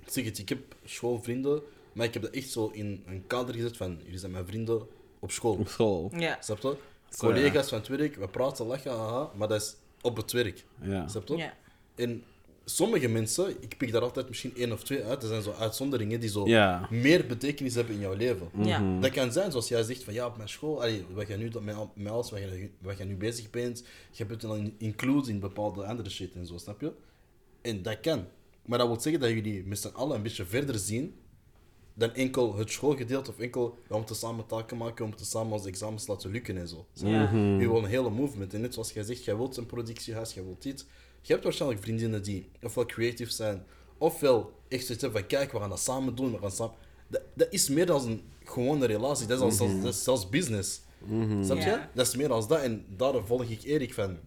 Ik 0.05 0.13
zeg 0.13 0.25
het, 0.25 0.39
ik 0.39 0.49
heb 0.49 0.77
schoolvrienden, 0.85 1.63
maar 1.93 2.07
ik 2.07 2.15
heb 2.15 2.23
dat 2.23 2.35
echt 2.35 2.51
zo 2.51 2.69
in 2.73 3.03
een 3.07 3.27
kader 3.27 3.55
gezet 3.55 3.77
van, 3.77 3.99
jullie 4.03 4.19
zijn 4.19 4.33
mijn 4.33 4.47
vrienden 4.47 4.87
op 5.19 5.31
school. 5.31 5.57
Op 5.57 5.69
school. 5.69 6.13
Ja. 6.17 6.39
Snap 6.41 6.61
je? 6.61 6.77
Collega's 7.17 7.69
van 7.69 7.79
het 7.79 7.89
werk, 7.89 8.17
we 8.17 8.29
praten, 8.29 8.67
lachen, 8.67 8.91
haha, 8.91 9.31
maar 9.35 9.49
dat 9.49 9.61
is 9.61 9.77
op 10.01 10.17
het 10.17 10.33
werk. 10.33 10.65
Ja. 10.81 11.09
Snap 11.09 11.29
je? 11.29 11.37
Ja. 11.37 11.57
En 11.95 12.25
sommige 12.69 13.09
mensen, 13.09 13.57
ik 13.61 13.77
pik 13.77 13.93
daar 13.93 14.03
altijd 14.03 14.29
misschien 14.29 14.57
één 14.57 14.73
of 14.73 14.83
twee 14.83 15.05
uit, 15.05 15.23
er 15.23 15.29
zijn 15.29 15.43
zo 15.43 15.53
uitzonderingen 15.53 16.21
die 16.21 16.29
zo 16.29 16.47
Ja. 16.47 16.87
meer 16.91 17.27
betekenis 17.27 17.75
hebben 17.75 17.95
in 17.95 18.01
jouw 18.01 18.15
leven. 18.15 18.49
Ja. 18.63 18.99
Dat 19.01 19.11
kan 19.11 19.33
zijn, 19.33 19.51
zoals 19.51 19.69
jij 19.69 19.83
zegt, 19.83 20.05
van 20.05 20.15
ja, 20.15 20.27
op 20.27 20.37
mijn 20.37 20.49
school, 20.49 20.83
allee, 20.83 21.05
wat 21.13 21.29
jij 21.29 21.37
nu, 21.37 21.51
met, 21.63 21.75
al- 21.75 21.93
met 21.95 22.13
alles 22.13 22.31
wat 22.31 22.41
je, 22.41 22.71
wat 22.81 23.05
nu 23.05 23.17
bezig 23.17 23.51
bent, 23.51 23.79
je 24.11 24.17
hebt 24.25 24.31
het 24.31 24.41
dan 24.41 24.73
include 24.79 25.31
in 25.31 25.41
bepaalde 25.41 25.85
andere 25.85 26.11
shit 26.11 26.35
en 26.35 26.47
zo, 26.47 26.57
snap 26.59 26.81
je? 26.81 26.93
En 27.63 27.83
dat 27.83 28.01
kan. 28.01 28.25
Maar 28.65 28.79
dat 28.79 28.87
wil 28.89 29.01
zeggen 29.01 29.21
dat 29.21 29.31
jullie 29.31 29.65
met 29.67 29.79
z'n 29.79 29.89
allen 29.95 30.17
een 30.17 30.23
beetje 30.23 30.45
verder 30.45 30.79
zien 30.79 31.15
dan 31.95 32.15
enkel 32.15 32.57
het 32.57 32.71
schoolgedeelte 32.71 33.31
of 33.31 33.39
enkel 33.39 33.79
ja, 33.89 33.97
om 33.97 34.05
te 34.05 34.15
samen 34.15 34.47
taken 34.47 34.77
maken, 34.77 35.05
om 35.05 35.17
te 35.17 35.25
samen 35.25 35.53
onze 35.53 35.69
examens 35.69 36.07
laten 36.07 36.31
lukken 36.31 36.57
en 36.57 36.69
zo. 36.69 36.87
Je? 36.93 37.09
Ja. 37.09 37.31
Je 37.33 37.69
wil 37.69 37.77
een 37.79 37.85
hele 37.85 38.11
movement. 38.11 38.55
En 38.55 38.61
net 38.61 38.73
zoals 38.75 38.93
jij 38.93 39.03
zegt, 39.03 39.25
jij 39.25 39.37
wilt 39.37 39.57
een 39.57 39.67
productiehuis, 39.67 40.35
jij 40.35 40.45
wilt 40.45 40.63
dit. 40.63 40.87
Je 41.27 41.33
hebt 41.33 41.45
waarschijnlijk 41.45 41.83
vriendinnen 41.83 42.23
die 42.23 42.49
ofwel 42.63 42.87
creatief 42.87 43.31
zijn, 43.31 43.65
ofwel 43.99 44.53
echt 44.69 44.85
zoiets 44.87 45.03
hebben 45.03 45.21
van 45.21 45.29
kijk, 45.29 45.53
we 45.53 45.59
gaan 45.59 45.69
dat 45.69 45.81
samen 45.81 46.15
doen, 46.15 46.33
we 46.33 46.39
gaan 46.39 46.51
samen... 46.51 46.75
Dat, 47.09 47.23
dat 47.35 47.47
is 47.51 47.69
meer 47.69 47.87
dan 47.87 48.07
een 48.07 48.23
gewone 48.45 48.87
relatie, 48.87 49.27
dat 49.27 49.39
is, 49.39 49.45
al 49.45 49.51
zelfs, 49.51 49.83
dat 49.83 49.95
is 49.95 50.05
zelfs 50.05 50.29
business. 50.29 50.81
Snap 51.43 51.59
je? 51.59 51.81
Dat 51.95 52.07
is 52.07 52.17
meer 52.17 52.29
dan 52.29 52.45
dat. 52.49 52.61
En 52.63 52.85
daar 52.97 53.27
volg 53.27 53.45
ik 53.45 53.63
Erik 53.63 53.95
van. 53.95 54.19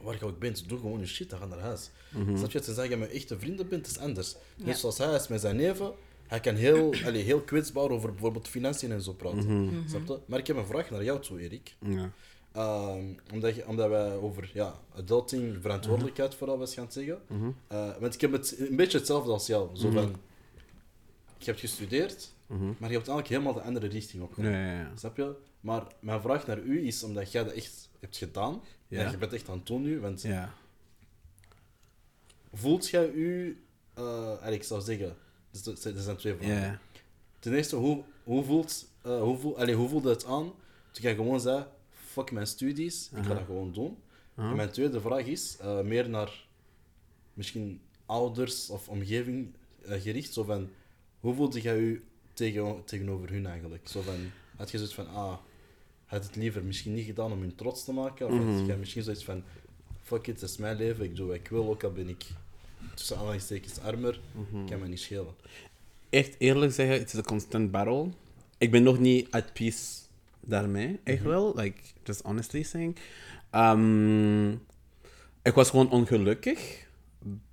Waar 0.00 0.14
je 0.18 0.24
ook 0.24 0.38
bent, 0.38 0.68
doe 0.68 0.78
gewoon 0.78 0.98
je 1.00 1.06
shit, 1.06 1.30
dan 1.30 1.38
ga 1.38 1.46
naar 1.46 1.58
huis. 1.58 1.90
Snap 2.36 2.50
je? 2.50 2.60
Tenzij 2.60 2.88
je 2.88 2.96
met 2.96 3.10
echte 3.10 3.38
vrienden 3.38 3.68
bent, 3.68 3.86
is 3.86 3.98
anders. 3.98 4.34
Net 4.56 4.66
Ja. 4.66 4.74
zoals 4.74 4.98
hij 4.98 5.14
is 5.14 5.28
met 5.28 5.40
zijn 5.40 5.56
neven, 5.56 5.92
hij 6.26 6.40
kan 6.40 6.54
heel, 6.54 6.92
allee, 7.06 7.22
heel 7.22 7.40
kwetsbaar 7.40 7.88
over 7.90 8.10
bijvoorbeeld 8.10 8.48
financiën 8.48 8.92
en 8.92 9.02
zo 9.02 9.12
praten. 9.12 9.84
Snap 9.88 10.06
je? 10.06 10.18
Maar 10.26 10.38
ik 10.38 10.46
heb 10.46 10.56
een 10.56 10.66
vraag 10.66 10.90
naar 10.90 11.04
jou 11.04 11.20
toe, 11.20 11.40
Erik. 11.40 11.74
Ja. 11.80 12.10
Ehm, 12.52 13.04
omdat, 13.32 13.54
je, 13.54 13.66
omdat 13.66 13.88
wij 13.88 14.12
over 14.16 14.50
ja, 14.54 14.74
adulting, 14.96 15.56
verantwoordelijkheid 15.62 16.34
vooral 16.34 16.58
was 16.58 16.74
gaan 16.74 16.92
zeggen. 16.92 17.20
Eh, 17.68 17.96
want 18.00 18.14
ik 18.14 18.20
heb 18.20 18.32
het 18.32 18.54
een 18.58 18.76
beetje 18.76 18.98
hetzelfde 18.98 19.30
als 19.32 19.46
jou. 19.46 19.76
Zo 19.76 19.90
van, 19.90 20.16
je 21.38 21.44
hebt 21.44 21.60
gestudeerd, 21.60 22.32
maar 22.46 22.58
je 22.90 22.96
hebt 22.96 23.08
eigenlijk 23.08 23.28
helemaal 23.28 23.52
de 23.54 23.60
andere 23.62 23.86
richting 23.86 24.22
opgegaan. 24.22 24.52
Ja, 24.52 24.64
ja, 24.72 24.78
ja. 24.80 24.92
Snap 24.96 25.16
je? 25.16 25.34
Maar 25.60 25.86
mijn 26.00 26.20
vraag 26.20 26.46
naar 26.46 26.58
u 26.58 26.86
is, 26.86 27.02
omdat 27.02 27.32
jij 27.32 27.44
dat 27.44 27.52
echt 27.52 27.90
hebt 28.00 28.16
gedaan, 28.16 28.62
en 28.88 29.10
je 29.10 29.16
bent 29.18 29.32
echt 29.32 29.48
aan 29.48 29.56
het 29.56 29.66
doen 29.66 29.82
nu, 29.82 30.00
want 30.00 30.22
Ja. 30.22 30.54
voelt 32.52 32.88
jij 32.88 33.10
u, 33.10 33.62
eh 33.94 34.36
ik 34.50 34.62
zou 34.62 34.80
zeggen, 34.80 35.16
dus 35.50 35.62
dat 35.62 35.80
zijn- 35.80 35.96
er 35.96 36.02
zijn 36.02 36.16
twee 36.16 36.34
vragen. 36.34 36.54
Ja. 36.60 36.78
Ten 37.38 37.54
eerste, 37.54 37.76
hoe, 37.76 38.02
hoe, 38.24 38.44
voelt, 38.44 38.86
eh, 39.02 39.20
hoe, 39.20 39.38
voel, 39.38 39.58
allee, 39.58 39.74
hoe 39.74 39.88
voelde 39.88 40.10
het 40.10 40.24
aan 40.24 40.52
toen 40.90 41.02
jij 41.02 41.14
gewoon 41.14 41.40
zei, 41.40 41.64
fuck 42.12 42.30
mijn 42.30 42.46
studies, 42.46 43.10
ik 43.16 43.24
ga 43.24 43.34
dat 43.34 43.44
gewoon 43.44 43.72
doen. 43.72 43.96
En 44.34 44.56
mijn 44.56 44.70
tweede 44.70 45.00
vraag 45.00 45.24
is, 45.24 45.56
eh, 45.60 45.80
meer 45.80 46.08
naar 46.08 46.46
misschien 47.34 47.80
ouders 48.06 48.70
of 48.70 48.88
omgeving 48.88 49.52
eh, 49.84 50.00
gericht, 50.00 50.32
zo 50.32 50.42
van, 50.44 50.70
hoe 51.20 51.34
voelde 51.34 51.60
jij 51.60 51.78
u 51.78 52.04
tegen, 52.32 52.84
tegenover 52.84 53.30
hun 53.30 53.46
eigenlijk? 53.46 53.88
Zo 53.88 54.00
van, 54.00 54.30
had 54.56 54.70
je 54.70 54.76
zoiets 54.76 54.94
van, 54.94 55.08
ah, 55.08 55.36
had 56.04 56.24
het 56.24 56.36
liever 56.36 56.64
misschien 56.64 56.94
niet 56.94 57.06
gedaan 57.06 57.32
om 57.32 57.40
hun 57.40 57.54
trots 57.54 57.84
te 57.84 57.92
maken? 57.92 58.26
Of 58.26 58.32
had 58.32 58.66
je 58.66 58.76
misschien 58.76 59.02
zoiets 59.02 59.24
van, 59.24 59.42
fuck 60.02 60.26
it, 60.26 60.40
het 60.40 60.50
is 60.50 60.56
mijn 60.56 60.76
leven, 60.76 61.04
ik 61.04 61.16
doe 61.16 61.26
wat 61.26 61.36
ik 61.36 61.48
wil, 61.48 61.68
ook 61.68 61.84
al 61.84 61.92
ben 61.92 62.08
ik 62.08 62.24
tussen 62.94 63.16
aanhalingstekens 63.16 63.78
armer, 63.78 64.20
kan 64.68 64.80
me 64.80 64.88
niet 64.88 65.00
schelen. 65.00 65.34
Echt 66.10 66.34
eerlijk 66.38 66.72
zeggen, 66.72 66.98
het 66.98 67.08
is 67.08 67.18
een 67.18 67.24
constant 67.24 67.70
battle. 67.70 68.08
Ik 68.58 68.70
ben 68.70 68.82
nog 68.82 68.98
niet 68.98 69.30
at 69.30 69.52
peace 69.52 70.01
daarmee, 70.42 71.00
echt 71.04 71.22
wel. 71.22 71.52
Like, 71.56 71.80
just 72.04 72.22
honestly 72.22 72.62
saying. 72.62 72.96
Ehm, 73.50 74.50
ik 75.42 75.54
was 75.54 75.70
gewoon 75.70 75.90
ongelukkig 75.90 76.86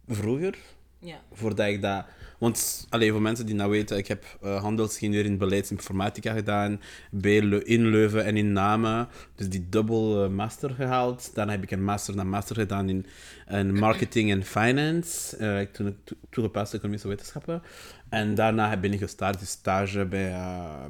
vroeger. 0.07 0.57
Ja. 0.99 1.21
Voordat 1.31 1.67
ik 1.67 1.81
dat... 1.81 2.05
Want, 2.39 2.87
alleen 2.89 3.11
voor 3.11 3.21
mensen 3.21 3.45
die 3.45 3.55
nou 3.55 3.69
weten, 3.69 3.97
ik 3.97 4.07
heb 4.07 4.37
uh, 4.43 4.61
handelsingenieur 4.61 5.25
in 5.25 5.37
beleidsinformatica 5.37 6.33
gedaan, 6.33 6.81
bij 7.11 7.35
in 7.63 7.87
Leuven 7.87 8.25
en 8.25 8.37
in 8.37 8.53
Namen. 8.53 9.07
Dus 9.35 9.49
die 9.49 9.69
dubbel 9.69 10.23
eh, 10.23 10.29
master 10.29 10.69
gehaald. 10.69 11.31
Daarna 11.33 11.51
heb 11.51 11.63
ik 11.63 11.71
een 11.71 11.83
master 11.83 12.15
na 12.15 12.23
master 12.23 12.55
gedaan 12.55 12.89
in, 12.89 13.05
in 13.47 13.73
marketing 13.73 14.31
en 14.31 14.43
finance. 14.43 15.37
toen 15.71 15.87
ik 15.87 15.95
to- 16.03 16.15
toegepaste 16.29 16.75
economische 16.75 17.07
wetenschappen. 17.07 17.61
En 18.09 18.35
daarna 18.35 18.77
ben 18.77 18.93
ik 18.93 18.99
gestart 18.99 19.47
stage 19.47 20.05
bij, 20.05 20.35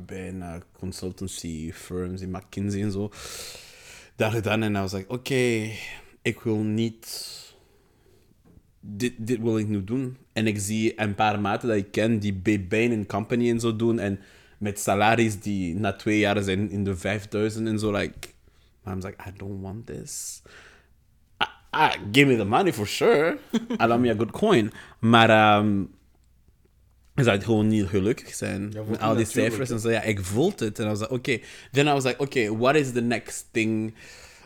bij 0.06 0.28
een 0.28 0.64
consultancy 0.72 1.72
firms 1.72 2.22
in 2.22 2.32
McKinsey 2.32 2.82
en 2.82 2.92
zo. 2.92 3.12
Daar 4.16 4.32
gedaan 4.32 4.64
en 4.64 4.76
I 4.76 4.80
was 4.80 4.92
like, 4.94 5.14
oké, 5.14 5.70
ik 6.22 6.40
wil 6.44 6.58
niet 6.58 7.38
dit, 8.80 9.14
dit 9.18 9.40
wil 9.42 9.58
ik 9.58 9.68
nu 9.68 9.84
doen. 9.84 10.18
En 10.34 10.48
ik 10.48 10.60
zie 10.60 11.02
een 11.02 11.16
paar 11.16 11.40
maten 11.40 11.68
dat 11.68 11.78
ik 11.78 11.92
ken 11.92 12.20
die 12.20 12.34
bij 12.34 12.68
Bain 12.68 13.06
Company 13.06 13.50
en 13.50 13.60
zo 13.60 13.76
doen. 13.76 14.00
En 14.00 14.20
met 14.58 14.80
salaris 14.80 15.40
die 15.40 15.76
na 15.76 15.94
twee 15.94 16.20
jaar 16.20 16.44
zijn 16.44 16.72
in 16.72 16.84
de 16.84 16.96
5000 16.96 17.68
en 17.68 17.80
zo. 17.80 17.92
Like, 17.92 18.30
I'm 18.86 19.00
like, 19.00 19.16
I 19.28 19.32
don't 19.38 19.62
want 19.62 19.86
this. 19.86 20.42
I, 21.42 21.78
I, 21.78 21.90
give 22.12 22.28
me 22.28 22.38
the 22.38 22.46
money 22.46 22.74
for 22.74 22.88
sure. 22.88 23.38
I 23.82 23.86
love 23.86 24.00
me 24.00 24.10
a 24.10 24.16
good 24.16 24.32
coin. 24.32 24.72
Maar 25.00 25.30
ehm 25.30 25.82
ik 27.20 27.26
zou 27.26 27.42
gewoon 27.42 27.68
niet 27.68 27.88
gelukkig 27.88 28.36
zijn 28.36 28.74
voelt 28.74 28.90
met 28.90 29.00
al 29.00 29.16
die 29.16 29.26
cijfers 29.26 29.70
en 29.70 29.80
zo. 29.80 29.90
Ja, 29.90 30.02
ik 30.02 30.20
voelde 30.20 30.66
het. 30.66 30.80
En 30.80 30.86
I 30.86 30.90
was 30.90 31.00
like, 31.00 31.14
oké. 31.14 31.40
Then 31.72 31.88
I 31.88 31.92
was 31.92 32.04
like, 32.04 32.20
oké, 32.20 32.58
what 32.58 32.76
is 32.76 32.92
the 32.92 33.02
next 33.02 33.48
thing? 33.52 33.94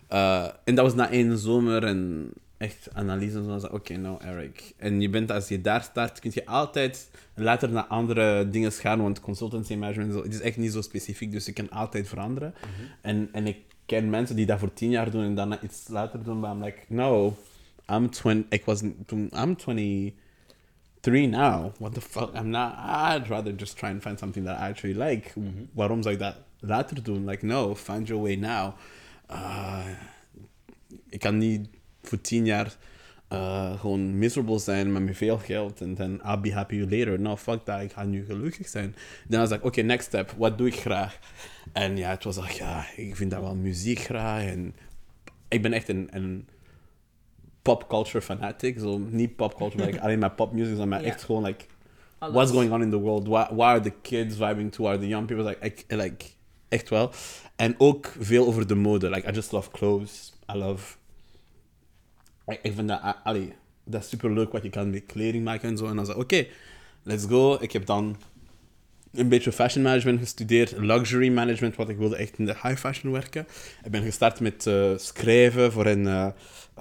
Uh, 0.09 0.47
en 0.63 0.75
dat 0.75 0.85
was 0.85 0.95
na 0.95 1.09
één 1.09 1.37
zomer 1.37 1.83
en 1.83 2.31
echt 2.63 2.89
analyse 2.93 3.37
en 3.37 3.43
zo. 3.43 3.49
I 3.49 3.53
was 3.53 3.61
like, 3.61 3.75
oké, 3.75 3.95
nou 3.97 4.17
Eric. 4.21 4.73
En 4.77 5.01
je 5.01 5.09
bent, 5.09 5.31
als 5.31 5.47
je 5.47 5.61
daar 5.61 5.83
start, 5.83 6.19
kun 6.19 6.31
je 6.33 6.45
altijd 6.45 7.09
later 7.35 7.69
naar 7.69 7.83
andere 7.83 8.49
dingen 8.49 8.71
gaan, 8.71 9.01
want 9.01 9.19
consultancy 9.19 9.75
management, 9.75 10.09
en 10.09 10.17
zo, 10.17 10.23
het 10.23 10.33
is 10.33 10.41
echt 10.41 10.57
niet 10.57 10.71
zo 10.71 10.81
specifiek, 10.81 11.31
dus 11.31 11.45
je 11.45 11.53
kan 11.53 11.69
altijd 11.69 12.07
veranderen. 12.07 12.53
en, 13.01 13.29
en 13.31 13.47
ik 13.47 13.57
ken 13.85 14.09
mensen 14.09 14.35
die 14.35 14.45
dat 14.45 14.59
voor 14.59 14.73
tien 14.73 14.89
jaar 14.89 15.11
doen 15.11 15.23
en 15.23 15.35
daarna 15.35 15.61
iets 15.61 15.87
later 15.87 16.23
doen, 16.23 16.39
maar 16.39 16.51
I'm 16.51 16.63
like, 16.63 16.79
no, 16.87 17.37
I'm 17.91 18.09
20, 18.09 18.45
ik 18.49 18.65
was 18.65 18.81
toen, 19.05 19.29
I'm 19.35 19.55
23 19.55 21.29
now. 21.29 21.71
What 21.79 21.93
the 21.93 22.01
fuck? 22.01 22.35
I'm 22.35 22.49
not, 22.49 22.73
I'd 22.77 23.27
rather 23.27 23.53
just 23.55 23.77
try 23.77 23.89
and 23.89 24.01
find 24.01 24.19
something 24.19 24.45
that 24.45 24.59
I 24.59 24.69
actually 24.69 25.03
like. 25.03 25.31
Waarom 25.73 26.01
zou 26.01 26.13
ik 26.13 26.19
dat 26.19 26.35
later 26.59 27.03
doen? 27.03 27.25
Like, 27.25 27.45
no, 27.45 27.75
find 27.75 28.07
your 28.07 28.23
way 28.23 28.35
now. 28.35 28.73
Uh, 29.31 29.85
ik 31.09 31.19
kan 31.19 31.37
niet 31.37 31.67
voor 32.03 32.21
tien 32.21 32.45
jaar 32.45 32.75
uh, 33.33 33.79
gewoon 33.79 34.17
miserable 34.17 34.59
zijn 34.59 34.91
met 34.91 35.03
met 35.03 35.17
veel 35.17 35.37
geld 35.37 35.81
en 35.81 35.95
dan 35.95 36.21
I'll 36.25 36.39
be 36.39 36.53
happy 36.53 36.79
later. 36.79 37.19
No, 37.19 37.37
fuck 37.37 37.63
that. 37.63 37.81
Ik 37.81 37.91
ga 37.91 38.03
nu 38.03 38.25
gelukkig 38.25 38.67
zijn. 38.67 38.95
Dan 39.27 39.39
was 39.39 39.51
ik, 39.51 39.63
oké, 39.65 39.81
next 39.81 40.07
step. 40.07 40.33
Wat 40.37 40.57
doe 40.57 40.67
ik 40.67 40.75
graag? 40.75 41.19
En 41.73 41.97
ja, 41.97 42.09
het 42.09 42.23
was 42.23 42.37
echt, 42.37 42.57
ja, 42.57 42.85
ik 42.95 43.15
vind 43.15 43.31
dat 43.31 43.41
wel 43.41 43.55
muziek 43.55 43.99
graag. 43.99 44.43
En 44.45 44.75
ik 45.47 45.61
ben 45.61 45.73
echt 45.73 45.89
een, 45.89 46.07
een 46.11 46.47
pop 47.61 47.87
culture 47.87 48.21
fanatic. 48.21 48.79
Zo, 48.79 48.97
niet 48.97 49.35
pop 49.35 49.55
culture, 49.55 49.85
like, 49.85 50.01
alleen 50.03 50.19
maar 50.19 50.31
pop 50.31 50.53
music, 50.53 50.85
maar 50.85 51.03
echt 51.03 51.23
gewoon 51.23 51.43
like, 51.43 51.65
Alles. 52.17 52.33
what's 52.35 52.51
going 52.51 52.71
on 52.71 52.81
in 52.81 52.89
the 52.89 52.99
world? 52.99 53.27
Why, 53.27 53.45
why 53.55 53.63
are 53.65 53.79
the 53.79 53.93
kids 54.01 54.35
vibing 54.37 54.71
to? 54.71 54.87
Are 54.87 54.97
the 54.99 55.07
young 55.07 55.25
people 55.27 55.43
like, 55.43 55.65
ik- 55.65 55.85
like 55.87 56.25
echt 56.69 56.89
wel. 56.89 57.11
En 57.55 57.75
ook 57.77 58.13
veel 58.19 58.47
over 58.47 58.67
de 58.67 58.75
mode. 58.75 59.09
Like, 59.09 59.29
I 59.29 59.31
just 59.31 59.51
love 59.51 59.71
clothes. 59.71 60.33
I 60.53 60.57
love. 60.57 60.95
Ik, 62.45 62.73
vind 62.75 62.87
dat, 62.87 63.01
ah, 63.01 63.13
allee, 63.23 63.53
dat 63.85 64.03
is 64.03 64.09
super 64.09 64.33
leuk 64.33 64.51
wat 64.51 64.63
je 64.63 64.69
kan 64.69 64.89
met 64.89 65.05
kleding 65.05 65.43
maken 65.43 65.69
en 65.69 65.77
zo. 65.77 65.87
En 65.87 65.95
dan 65.95 66.05
zei 66.05 66.17
oké, 66.17 66.45
let's 67.03 67.25
go. 67.25 67.57
Ik 67.59 67.71
heb 67.71 67.85
dan 67.85 68.15
een 69.13 69.29
beetje 69.29 69.51
fashion 69.51 69.83
management 69.83 70.19
gestudeerd, 70.19 70.77
luxury 70.77 71.29
management, 71.29 71.75
wat 71.75 71.89
ik 71.89 71.97
wilde 71.97 72.15
echt 72.15 72.37
in 72.37 72.45
de 72.45 72.55
high 72.61 72.77
fashion 72.77 73.11
werken. 73.11 73.47
Ik 73.83 73.91
ben 73.91 74.03
gestart 74.03 74.39
met 74.39 74.67
eh, 74.67 74.91
schrijven 74.95 75.71
voor 75.71 75.85
een 75.85 76.07
eh, 76.07 76.27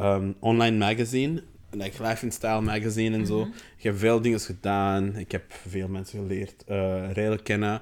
um, 0.00 0.34
online 0.38 0.76
magazine. 0.76 1.42
like 1.70 2.02
Life 2.02 2.24
in 2.24 2.32
Style 2.32 2.60
magazine 2.60 3.16
en 3.16 3.26
zo. 3.26 3.48
Ik 3.76 3.82
heb 3.82 3.98
veel 3.98 4.20
dingen 4.20 4.40
gedaan. 4.40 5.16
Ik 5.16 5.32
heb 5.32 5.44
veel 5.68 5.88
mensen 5.88 6.18
geleerd 6.18 6.64
uh, 6.68 7.12
redelijk 7.12 7.44
kennen. 7.44 7.80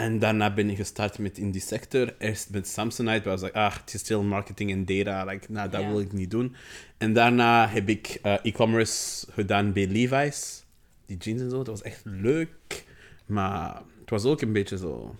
En 0.00 0.18
daarna 0.18 0.54
ben 0.54 0.70
ik 0.70 0.76
gestart 0.76 1.18
met 1.18 1.38
in 1.38 1.50
die 1.50 1.60
sector. 1.60 2.14
Eerst 2.18 2.50
met 2.50 2.68
Samsonite, 2.68 3.24
waar 3.24 3.34
ik 3.34 3.40
was 3.40 3.42
like, 3.42 3.58
ah, 3.58 3.76
het 3.76 3.94
is 3.94 4.00
still 4.00 4.20
marketing 4.20 4.70
en 4.70 4.84
data. 4.84 5.24
Like, 5.24 5.52
nou, 5.52 5.70
dat 5.70 5.84
wil 5.84 6.00
ik 6.00 6.12
niet 6.12 6.30
doen. 6.30 6.54
En 6.98 7.12
daarna 7.12 7.68
heb 7.68 7.88
ik 7.88 8.18
eh, 8.22 8.34
e-commerce 8.42 9.26
gedaan 9.30 9.72
bij 9.72 9.86
Levi's. 9.86 10.64
Die 11.06 11.16
jeans 11.16 11.40
en 11.40 11.50
zo, 11.50 11.56
dat 11.56 11.66
was 11.66 11.82
echt 11.82 12.00
leuk. 12.04 12.84
Maar 13.26 13.82
het 14.00 14.10
was 14.10 14.24
ook 14.24 14.40
een 14.40 14.52
beetje 14.52 14.78
zo... 14.78 15.14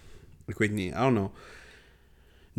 Ik 0.47 0.59
weet 0.59 0.73
niet, 0.73 0.93
I 0.93 0.97
don't 0.97 1.17
know. 1.17 1.35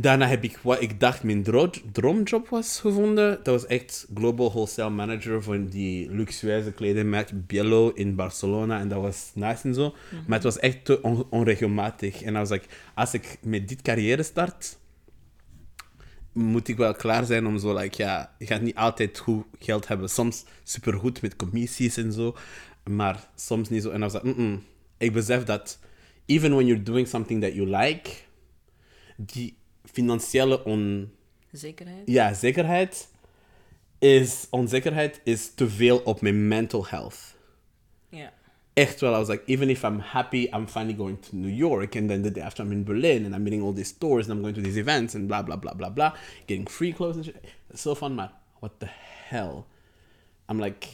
Daarna 0.02 0.28
heb 0.28 0.44
ik 0.44 0.58
wat 0.62 0.82
ik 0.82 1.00
dacht 1.00 1.24
mijn 1.24 1.44
dro- 1.44 1.70
droomjob 1.92 2.48
was 2.50 2.80
gevonden. 2.80 3.30
Dat 3.44 3.62
was 3.62 3.66
echt 3.66 4.08
global 4.14 4.50
wholesale 4.50 4.90
manager 4.90 5.44
van 5.44 5.68
die 5.68 6.10
luxueuze 6.12 6.72
kledingmerk 6.72 7.48
Biello 7.48 7.90
in 7.90 8.16
Barcelona. 8.16 8.80
En 8.80 8.88
dat 8.88 9.02
was 9.02 9.32
nice 9.34 9.68
en 9.68 9.74
zo. 9.74 9.96
Maar 10.28 10.36
het 10.36 10.44
was 10.44 10.60
echt 10.60 10.86
te 10.86 11.02
on- 11.02 11.26
onregelmatig. 11.30 12.22
En 12.22 12.34
I 12.36 12.38
was 12.38 12.50
like, 12.50 12.66
als 12.96 13.14
ik 13.14 13.38
met 13.42 13.68
dit 13.68 13.82
carrière 13.82 14.24
start, 14.24 14.78
moet 16.34 16.68
ik 16.68 16.78
wel 16.78 16.94
klaar 16.94 17.26
zijn 17.26 17.46
om 17.48 17.60
zo, 17.60 17.78
like, 17.78 18.04
ja, 18.04 18.36
je 18.38 18.46
gaat 18.46 18.62
niet 18.62 18.76
altijd 18.76 19.18
goed 19.20 19.46
geld 19.60 19.88
hebben. 19.88 20.10
Soms 20.10 20.46
supergoed 20.64 21.22
met 21.22 21.36
commissies 21.36 21.98
en 21.98 22.12
zo, 22.14 22.36
maar 22.90 23.30
soms 23.36 23.70
niet 23.70 23.84
zo. 23.84 23.90
En 23.90 24.00
I 24.00 24.04
was 24.04 24.14
like, 24.14 24.28
mm-mm. 24.28 24.64
ik 24.98 25.14
besef 25.14 25.44
dat, 25.44 25.80
even 26.26 26.52
when 26.54 26.66
you're 26.66 26.84
doing 26.84 27.08
something 27.08 27.42
that 27.42 27.54
you 27.54 27.68
like, 27.78 28.10
die 29.18 29.60
financiële 29.84 30.64
on, 30.66 31.12
Zekerheid? 31.52 32.02
ja, 32.06 32.34
zekerheid 32.34 33.10
is, 34.00 34.48
onzekerheid 34.50 35.22
is 35.24 35.54
te 35.54 35.70
veel 35.70 35.98
op 35.98 36.22
mijn 36.22 36.48
mental 36.48 36.88
health. 36.88 37.36
Ja. 38.10 38.34
Echt 38.74 39.00
wel, 39.00 39.14
I 39.14 39.18
was 39.18 39.28
like, 39.28 39.44
even 39.46 39.70
if 39.70 39.84
I'm 39.84 40.00
happy, 40.00 40.48
I'm 40.54 40.68
finally 40.68 40.96
going 40.96 41.22
to 41.22 41.36
New 41.36 41.56
York, 41.56 41.96
and 41.96 42.08
then 42.08 42.22
the 42.22 42.32
day 42.32 42.44
after 42.44 42.64
I'm 42.64 42.72
in 42.72 42.84
Berlin, 42.84 43.26
and 43.26 43.36
I'm 43.36 43.44
meeting 43.44 43.62
all 43.64 43.74
these 43.74 43.90
stores, 43.90 44.28
and 44.28 44.36
I'm 44.36 44.42
going 44.42 44.56
to 44.56 44.62
these 44.62 44.80
events, 44.80 45.16
and 45.16 45.28
blah, 45.28 45.42
blah, 45.42 45.58
blah, 45.58 45.74
blah, 45.74 45.90
blah, 45.90 46.14
getting 46.48 46.70
free 46.70 46.94
clothes 46.94 47.16
and 47.16 47.26
shit. 47.26 47.46
So 47.74 47.96
fun, 47.96 48.16
maar 48.16 48.32
what 48.60 48.80
the 48.80 48.90
hell? 49.30 49.66
I'm 50.48 50.60
like, 50.60 50.88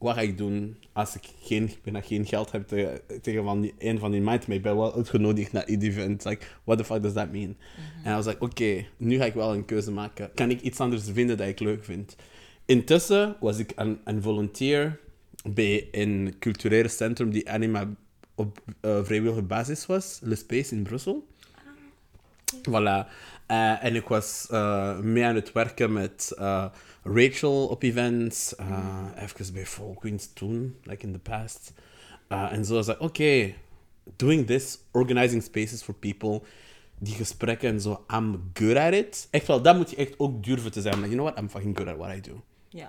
wat 0.00 0.14
ga 0.14 0.20
ik 0.20 0.38
doen 0.38 0.76
als 0.92 1.14
ik 1.14 1.22
geen, 1.40 1.70
bijna 1.82 2.00
geen 2.00 2.26
geld 2.26 2.52
heb 2.52 2.68
tegen, 2.68 3.00
tegen 3.22 3.44
van 3.44 3.60
die, 3.60 3.74
een 3.78 3.98
van 3.98 4.10
die 4.10 4.20
meiden, 4.20 4.48
maar 4.48 4.56
ik 4.56 4.62
ben 4.62 4.76
wel 4.76 4.94
uitgenodigd 4.94 5.52
naar 5.52 5.68
ieder 5.68 5.88
event. 5.88 6.24
Like, 6.24 6.46
what 6.64 6.78
the 6.78 6.84
fuck 6.84 7.02
does 7.02 7.12
that 7.12 7.32
mean? 7.32 7.56
En 8.04 8.12
I 8.12 8.14
was 8.14 8.26
like, 8.26 8.44
oké, 8.44 8.86
nu 8.96 9.16
ga 9.16 9.24
ik 9.24 9.34
wel 9.34 9.54
een 9.54 9.64
keuze 9.64 9.90
maken. 9.90 10.30
Kan 10.34 10.50
ik 10.50 10.60
iets 10.60 10.80
anders 10.80 11.02
vinden 11.12 11.36
dat 11.36 11.48
ik 11.48 11.60
leuk 11.60 11.84
vind? 11.84 12.16
Intussen 12.64 13.36
was 13.40 13.58
ik 13.58 13.72
een, 13.76 14.00
een 14.04 14.22
volunteer 14.22 15.00
bij 15.48 15.88
een 15.90 16.34
culturele 16.38 16.88
centrum 16.88 17.30
die 17.30 17.50
anima 17.50 17.88
op 18.34 18.58
eh, 18.80 19.04
vrijwillige 19.04 19.42
basis 19.42 19.86
was, 19.86 20.18
Le 20.22 20.34
Space 20.34 20.74
in 20.74 20.82
Brussel. 20.82 21.26
Voilà. 22.68 23.06
Eh, 23.46 23.84
en 23.84 23.94
ik 23.94 24.08
was 24.08 24.46
eh, 24.50 24.98
mee 24.98 25.24
aan 25.24 25.34
het 25.34 25.52
werken 25.52 25.92
met 25.92 26.32
Rachel 27.02 27.66
op 27.66 27.82
events. 27.82 28.56
eh 28.56 29.04
even 29.16 29.52
bij 29.52 29.66
Folkwinds 29.66 30.32
toen, 30.32 30.76
like 30.82 31.06
in 31.06 31.12
the 31.12 31.18
past. 31.18 31.72
Eh, 32.28 32.52
en 32.52 32.64
zo 32.64 32.74
was 32.74 32.88
ik, 32.88 33.00
oké, 33.00 33.52
doing 34.16 34.46
this, 34.46 34.78
organizing 34.90 35.42
spaces 35.42 35.82
for 35.82 35.94
people, 35.94 36.40
die 36.98 37.14
gesprekken 37.14 37.68
en 37.70 37.80
zo, 37.80 38.04
I'm 38.14 38.50
good 38.54 38.76
at 38.76 38.92
it. 38.92 39.28
Echt 39.30 39.46
wel, 39.46 39.62
dat 39.62 39.76
moet 39.76 39.90
je 39.90 39.96
echt 39.96 40.14
ook 40.16 40.44
durven 40.44 40.72
te 40.72 40.80
zijn. 40.80 40.94
Like, 40.94 41.08
you 41.08 41.16
know 41.16 41.28
what, 41.28 41.38
I'm 41.42 41.48
fucking 41.50 41.76
good 41.76 41.88
at 41.88 41.96
what 41.96 42.16
I 42.16 42.20
do. 42.20 42.42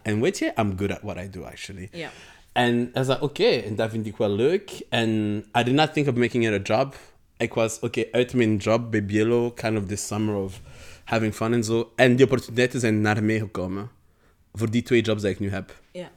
En 0.03 0.21
weet 0.21 0.37
je, 0.37 0.53
I'm 0.55 0.77
good 0.77 0.91
at 0.91 1.01
what 1.01 1.17
I 1.17 1.29
do, 1.29 1.43
actually. 1.43 1.87
Ja. 1.91 2.09
En 2.51 2.89
hij 2.93 3.03
zei, 3.03 3.21
oké, 3.21 3.43
en 3.47 3.75
dat 3.75 3.89
vind 3.89 4.05
ik 4.05 4.17
wel 4.17 4.29
leuk. 4.29 4.81
En 4.89 5.09
I 5.57 5.63
did 5.63 5.73
not 5.73 5.93
think 5.93 6.07
of 6.07 6.15
making 6.15 6.49
it 6.49 6.69
a 6.71 6.77
job. 6.77 6.95
Ik 7.37 7.53
was, 7.53 7.79
oké, 7.79 8.05
uit 8.11 8.33
mijn 8.33 8.57
job 8.57 8.91
bij 8.91 9.05
Bielo, 9.05 9.51
kind 9.51 9.77
of 9.77 9.85
this 9.85 10.07
summer 10.07 10.35
of 10.35 10.61
having 11.03 11.33
fun 11.35 11.53
en 11.53 11.63
zo. 11.63 11.91
En 11.95 12.15
die 12.15 12.25
opportuniteiten 12.25 12.79
zijn 12.79 13.01
naar 13.01 13.23
mij 13.23 13.39
gekomen. 13.39 13.89
Voor 14.53 14.71
die 14.71 14.81
twee 14.81 15.01
jobs 15.01 15.21
die 15.21 15.31
ik 15.31 15.39
nu 15.39 15.49
heb. 15.49 15.81
Ja. 15.91 16.11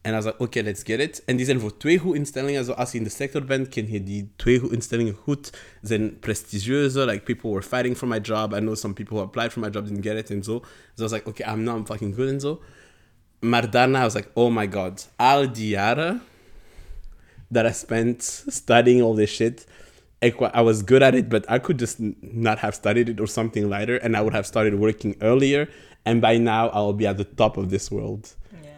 En 0.00 0.12
hij 0.12 0.20
zei, 0.20 0.34
oké, 0.34 0.42
okay, 0.42 0.62
let's 0.62 0.82
get 0.84 1.00
it. 1.00 1.22
En 1.24 1.36
die 1.36 1.46
zijn 1.46 1.60
voor 1.60 1.76
twee 1.76 1.98
goede 1.98 2.18
instellingen. 2.18 2.64
Zo, 2.64 2.72
als 2.72 2.92
je 2.92 2.98
in 2.98 3.04
de 3.04 3.10
sector 3.10 3.44
bent, 3.44 3.68
ken 3.68 3.90
je 3.90 4.02
die 4.02 4.32
twee 4.36 4.58
goede 4.58 4.74
instellingen 4.74 5.14
goed. 5.14 5.52
Zijn 5.82 6.18
prestigieuze. 6.18 7.04
Like, 7.04 7.22
people 7.22 7.50
were 7.50 7.62
fighting 7.62 7.96
for 7.96 8.08
my 8.08 8.18
job. 8.18 8.52
I 8.54 8.58
know 8.58 8.76
some 8.76 8.94
people 8.94 9.16
who 9.16 9.24
applied 9.24 9.52
for 9.52 9.60
my 9.60 9.68
job 9.70 9.86
didn't 9.86 10.04
get 10.04 10.16
it 10.16 10.30
en 10.30 10.42
zo. 10.42 10.58
Dus 10.60 10.68
I 10.98 11.02
was 11.02 11.12
like, 11.12 11.28
oké, 11.28 11.52
I'm 11.52 11.62
not 11.62 11.86
fucking 11.86 12.14
good 12.14 12.28
en 12.28 12.40
zo. 12.40 12.62
Maar 13.40 13.70
daarna 13.70 14.00
was 14.00 14.14
ik, 14.14 14.28
oh 14.32 14.56
my 14.56 14.72
god. 14.72 15.12
Al 15.16 15.52
die 15.52 15.68
jaren 15.68 16.22
that 17.52 17.66
I 17.66 17.72
spent 17.72 18.44
studying 18.48 19.02
all 19.02 19.14
this 19.14 19.34
shit, 19.34 19.66
ik 20.18 20.40
I 20.40 20.62
was 20.62 20.82
good 20.86 21.02
at 21.02 21.14
it, 21.14 21.28
but 21.28 21.44
I 21.48 21.58
could 21.58 21.80
just 21.80 21.98
not 22.20 22.58
have 22.58 22.74
studied 22.74 23.08
it 23.08 23.20
or 23.20 23.28
something 23.28 23.68
lighter, 23.68 24.00
and 24.02 24.16
I 24.16 24.20
would 24.20 24.32
have 24.32 24.46
started 24.46 24.74
working 24.74 25.16
earlier, 25.18 25.68
and 26.02 26.20
by 26.20 26.38
now 26.38 26.68
I'll 26.68 26.96
be 26.96 27.08
at 27.08 27.16
the 27.16 27.34
top 27.34 27.56
of 27.56 27.68
this 27.68 27.88
world. 27.88 28.36
ja. 28.62 28.68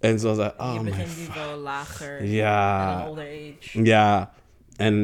En 0.00 0.18
zo 0.18 0.34
was 0.34 0.46
ik, 0.46 0.60
oh 0.60 0.74
je 0.74 0.84
begint 0.84 1.08
fuck. 1.08 1.34
niveau 1.34 1.56
lager. 1.56 2.24
Ja. 2.24 3.00
Een 3.00 3.08
older 3.08 3.24
age. 3.24 3.82
Yeah. 3.82 4.26
And 4.76 4.94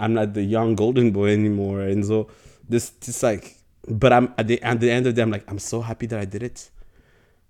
I'm 0.00 0.12
not 0.12 0.34
the 0.34 0.48
young 0.48 0.78
golden 0.78 1.12
boy 1.12 1.32
anymore. 1.32 1.90
And 1.94 2.06
so 2.06 2.30
this 2.68 2.92
it's 2.98 3.22
like 3.22 3.54
but 3.88 4.12
I'm 4.12 4.32
at 4.36 4.46
the 4.46 4.60
at 4.62 4.80
the 4.80 4.90
end 4.90 5.06
of 5.06 5.12
the 5.12 5.12
day 5.12 5.22
I'm 5.22 5.30
like 5.30 5.50
I'm 5.50 5.58
so 5.58 5.80
happy 5.82 6.06
that 6.06 6.22
I 6.22 6.28
did 6.28 6.42
it. 6.42 6.70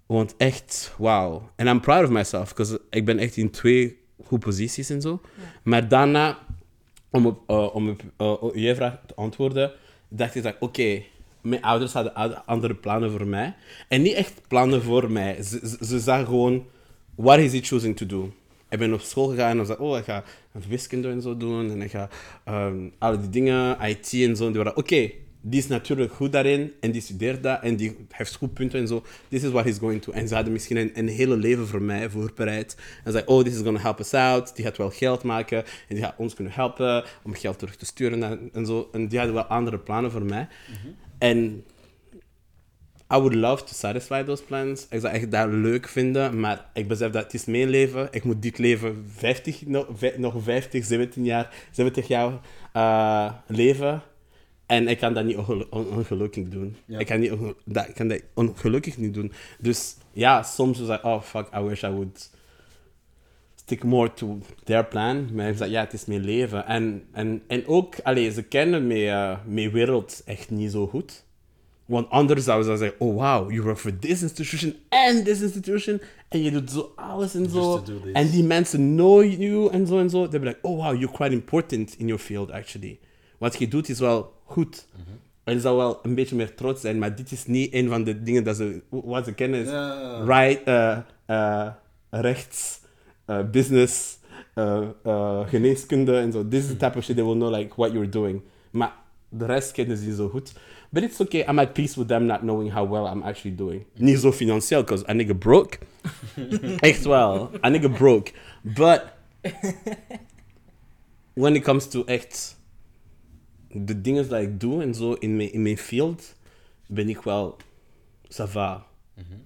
Want 0.06 0.34
echt, 0.36 0.94
wow. 0.98 1.42
And 1.56 1.68
I'm 1.68 1.80
proud 1.80 2.04
of 2.04 2.10
myself, 2.10 2.48
because 2.48 2.80
ik 2.90 3.04
ben 3.04 3.18
echt 3.18 3.36
in 3.36 3.50
twee 3.50 3.98
goede 4.24 4.44
posities 4.46 4.90
en 4.90 5.00
zo. 5.00 5.20
Maar 5.62 5.88
daarna, 5.88 6.38
om 7.10 7.26
op, 7.26 7.42
eh, 7.46 7.74
om 7.74 7.88
op 7.88 8.02
eh, 8.16 8.62
je 8.62 8.74
vraag 8.74 8.98
te 9.06 9.14
antwoorden, 9.14 9.72
dacht 10.08 10.34
ik 10.34 10.42
dat, 10.42 10.56
oké, 10.60 11.02
mijn 11.42 11.62
ouders 11.62 11.92
hadden 11.92 12.14
ad- 12.14 12.42
andere 12.46 12.74
plannen 12.74 13.10
voor 13.10 13.26
mij. 13.26 13.54
En 13.88 14.02
niet 14.02 14.14
echt 14.14 14.40
plannen 14.48 14.82
voor 14.82 15.10
mij. 15.10 15.42
Ze, 15.42 15.76
ze, 15.86 15.98
zagen 16.00 16.26
gewoon, 16.26 16.66
what 17.14 17.38
is 17.38 17.52
he 17.52 17.60
choosing 17.60 17.96
to 17.96 18.06
do? 18.06 18.32
Ik 18.68 18.78
ben 18.78 18.92
op 18.92 19.00
school 19.00 19.28
gegaan 19.28 19.58
en 19.58 19.66
zei, 19.66 19.78
oh, 19.78 19.98
ik 19.98 20.04
ga 20.04 20.24
wiskunde 20.68 21.08
en 21.10 21.22
zo 21.22 21.36
doen. 21.36 21.70
En 21.70 21.82
ik 21.82 21.90
ga 21.90 22.08
ehm 22.44 22.88
alle 22.98 23.20
die 23.20 23.30
dingen, 23.30 23.76
IT 23.80 24.12
en 24.12 24.36
zo. 24.36 24.46
En 24.46 24.52
die 24.52 24.62
waren, 24.62 24.76
oké, 24.76 25.10
die 25.42 25.60
is 25.60 25.66
natuurlijk 25.66 26.12
goed 26.12 26.32
daarin. 26.32 26.72
En 26.80 26.90
die 26.90 27.00
studeert 27.00 27.42
dat. 27.42 27.62
En 27.62 27.76
die 27.76 27.96
heeft 28.08 28.34
goed 28.36 28.54
punten 28.54 28.78
en 28.80 28.88
zo. 28.88 29.02
This 29.28 29.42
is 29.42 29.50
what 29.50 29.64
he's 29.64 29.78
going 29.78 30.02
to. 30.02 30.12
En 30.12 30.28
ze 30.28 30.34
hadden 30.34 30.52
misschien 30.52 30.76
een, 30.76 30.90
een 30.94 31.08
hele 31.08 31.36
leven 31.36 31.66
voor 31.66 31.82
mij 31.82 32.10
voorbereid. 32.10 32.76
En 33.04 33.12
zei, 33.12 33.24
oh, 33.26 33.42
this 33.44 33.54
is 33.54 33.60
going 33.60 33.76
to 33.76 33.82
help 33.82 33.98
us 33.98 34.14
out. 34.14 34.56
Die 34.56 34.64
gaat 34.64 34.76
wel 34.76 34.90
geld 34.90 35.22
maken. 35.22 35.58
En 35.88 35.94
die 35.94 36.02
gaat 36.04 36.14
ons 36.16 36.34
kunnen 36.34 36.52
helpen 36.52 37.04
om 37.22 37.34
geld 37.34 37.58
terug 37.58 37.76
te 37.76 37.84
sturen 37.84 38.22
en, 38.22 38.50
en 38.52 38.66
zo. 38.66 38.88
En 38.92 39.08
die 39.08 39.18
hadden 39.18 39.36
wel 39.36 39.44
andere 39.44 39.78
plannen 39.78 40.10
voor 40.10 40.24
mij. 40.24 40.48
En 41.20 41.64
I 43.12 43.16
would 43.16 43.34
love 43.34 43.64
to 43.64 43.72
satisfy 43.72 44.22
those 44.22 44.42
plans. 44.42 44.86
Ik 44.90 45.00
zou 45.00 45.12
echt 45.14 45.30
dat 45.30 45.48
leuk 45.48 45.88
vinden, 45.88 46.40
maar 46.40 46.70
ik 46.74 46.88
besef 46.88 47.10
dat 47.10 47.22
het 47.22 47.34
is 47.34 47.44
mijn 47.44 47.68
leven. 47.68 48.08
Ik 48.10 48.24
moet 48.24 48.42
dit 48.42 48.58
leven 48.58 49.04
50, 49.16 49.66
nog, 49.66 49.86
vij- 49.94 50.14
nog 50.16 50.34
50, 50.42 50.84
17 50.84 51.24
jaar, 51.24 51.54
70 51.70 52.08
jaar 52.08 52.40
eh, 52.72 53.32
leven. 53.46 54.02
En 54.66 54.88
ik 54.88 54.98
kan 54.98 55.14
dat 55.14 55.24
niet 55.24 55.36
ongelu- 55.36 55.66
on- 55.70 55.88
ongelukkig 55.88 56.48
doen. 56.48 56.76
Ja. 56.84 56.98
Ik, 56.98 57.06
kan 57.06 57.20
niet 57.20 57.32
onge- 57.32 57.54
dat, 57.64 57.88
ik 57.88 57.94
kan 57.94 58.08
dat 58.08 58.22
ongelukkig 58.34 58.98
niet 58.98 59.14
doen. 59.14 59.32
Dus 59.58 59.96
ja, 60.12 60.42
soms 60.42 60.80
was 60.80 60.98
ik, 60.98 61.04
oh 61.04 61.22
fuck, 61.22 61.46
I 61.56 61.60
wish 61.60 61.82
I 61.82 61.88
would 61.88 62.30
stick 63.70 63.84
more 63.84 64.12
to 64.12 64.38
their 64.64 64.84
plan. 64.84 65.28
Maar 65.34 65.48
ik 65.48 65.56
zei, 65.56 65.70
ja, 65.70 65.80
het 65.80 65.92
is 65.92 66.04
mijn 66.04 66.24
leven. 66.24 66.66
En, 66.66 67.02
en, 67.12 67.42
en 67.46 67.66
ook, 67.66 67.94
allee, 68.02 68.30
ze 68.30 68.42
kennen 68.42 68.86
mijn, 68.86 69.06
eh, 69.06 69.38
mijn 69.46 69.70
wereld 69.70 70.22
echt 70.26 70.50
niet 70.50 70.70
zo 70.70 70.86
goed. 70.86 71.24
Want 71.84 72.10
anders 72.10 72.44
zouden 72.44 72.72
ze 72.72 72.76
zeggen, 72.76 73.00
oh 73.00 73.14
wow, 73.14 73.50
you 73.50 73.62
work 73.62 73.78
for 73.78 73.98
this 73.98 74.22
institution 74.22 74.74
and 74.88 75.24
this 75.24 75.40
institution. 75.40 76.00
En 76.28 76.42
je 76.42 76.50
doet 76.50 76.70
zo 76.70 76.92
alles 76.96 77.34
en 77.34 77.50
zo. 77.50 77.84
En 78.12 78.30
die 78.30 78.44
mensen 78.44 78.94
know 78.94 79.24
you 79.24 79.70
en 79.70 79.86
zo 79.86 79.98
en 79.98 80.10
zo. 80.10 80.28
They'll 80.28 80.40
be 80.40 80.46
like, 80.46 80.58
oh 80.62 80.84
wow, 80.84 81.00
you're 81.00 81.16
quite 81.16 81.32
important 81.32 81.94
in 81.98 82.06
your 82.06 82.22
field 82.22 82.50
actually. 82.50 82.98
Wat 83.38 83.58
je 83.58 83.68
doet 83.68 83.88
is 83.88 83.98
wel 83.98 84.32
goed. 84.44 84.86
En 85.44 85.54
je 85.54 85.60
zou 85.60 85.76
wel 85.76 85.98
een 86.02 86.14
beetje 86.14 86.36
meer 86.36 86.54
trots 86.54 86.80
zijn, 86.80 86.98
maar 86.98 87.16
dit 87.16 87.32
is 87.32 87.46
niet 87.46 87.74
een 87.74 87.88
van 87.88 88.04
de 88.04 88.22
dingen 88.22 88.44
dat 88.44 88.56
ze, 88.56 88.82
wat 88.88 89.24
ze 89.24 89.32
kennen. 89.32 89.60
Is 89.60 89.68
right, 90.26 90.62
eh, 90.64 90.98
eh, 91.26 91.66
rechts, 92.10 92.80
eh, 93.30 93.50
business, 93.50 94.18
eh, 94.54 94.88
eh, 95.04 95.48
geneeskunde 95.48 96.16
en 96.16 96.32
zo. 96.32 96.48
This 96.48 96.62
is 96.62 96.66
the 96.66 96.76
type 96.76 96.98
of 96.98 97.04
shit 97.04 97.16
they 97.16 97.24
will 97.24 97.36
know 97.36 97.50
like 97.50 97.74
what 97.76 97.92
you're 97.92 98.08
doing. 98.08 98.42
Maar 98.70 98.94
de 99.28 99.46
rest 99.46 99.72
kennen 99.72 99.96
ze 99.96 100.06
niet 100.06 100.16
zo 100.16 100.28
goed. 100.28 100.52
But 100.88 101.02
it's 101.02 101.20
okay, 101.20 101.44
I'm 101.48 101.58
at 101.58 101.72
peace 101.72 101.98
with 101.98 102.08
them 102.08 102.26
not 102.26 102.40
knowing 102.40 102.72
how 102.72 102.90
well 102.90 103.06
I'm 103.12 103.22
actually 103.22 103.56
doing. 103.56 103.84
Niet 103.94 104.18
zo 104.18 104.32
financieel, 104.32 104.80
because 104.80 105.08
a 105.08 105.12
nigga 105.12 105.34
broke. 105.34 105.78
Echt 106.80 107.04
wel, 107.04 107.50
a 107.64 107.68
nigga 107.68 107.88
broke. 107.88 108.32
But 108.62 109.02
when 111.34 111.54
it 111.54 111.62
comes 111.62 111.88
to 111.88 112.04
echt 112.04 112.56
de 113.68 114.00
dingen 114.00 114.28
die 114.28 114.40
ik 114.40 114.60
doe 114.60 114.82
en 114.82 114.94
zo 114.94 115.12
in 115.12 115.36
mijn, 115.36 115.52
in 115.52 115.62
mijn 115.62 115.78
field, 115.78 116.34
ben 116.86 117.08
ik 117.08 117.22
wel 117.22 117.56
ça 118.28 118.44
va. 118.48 118.86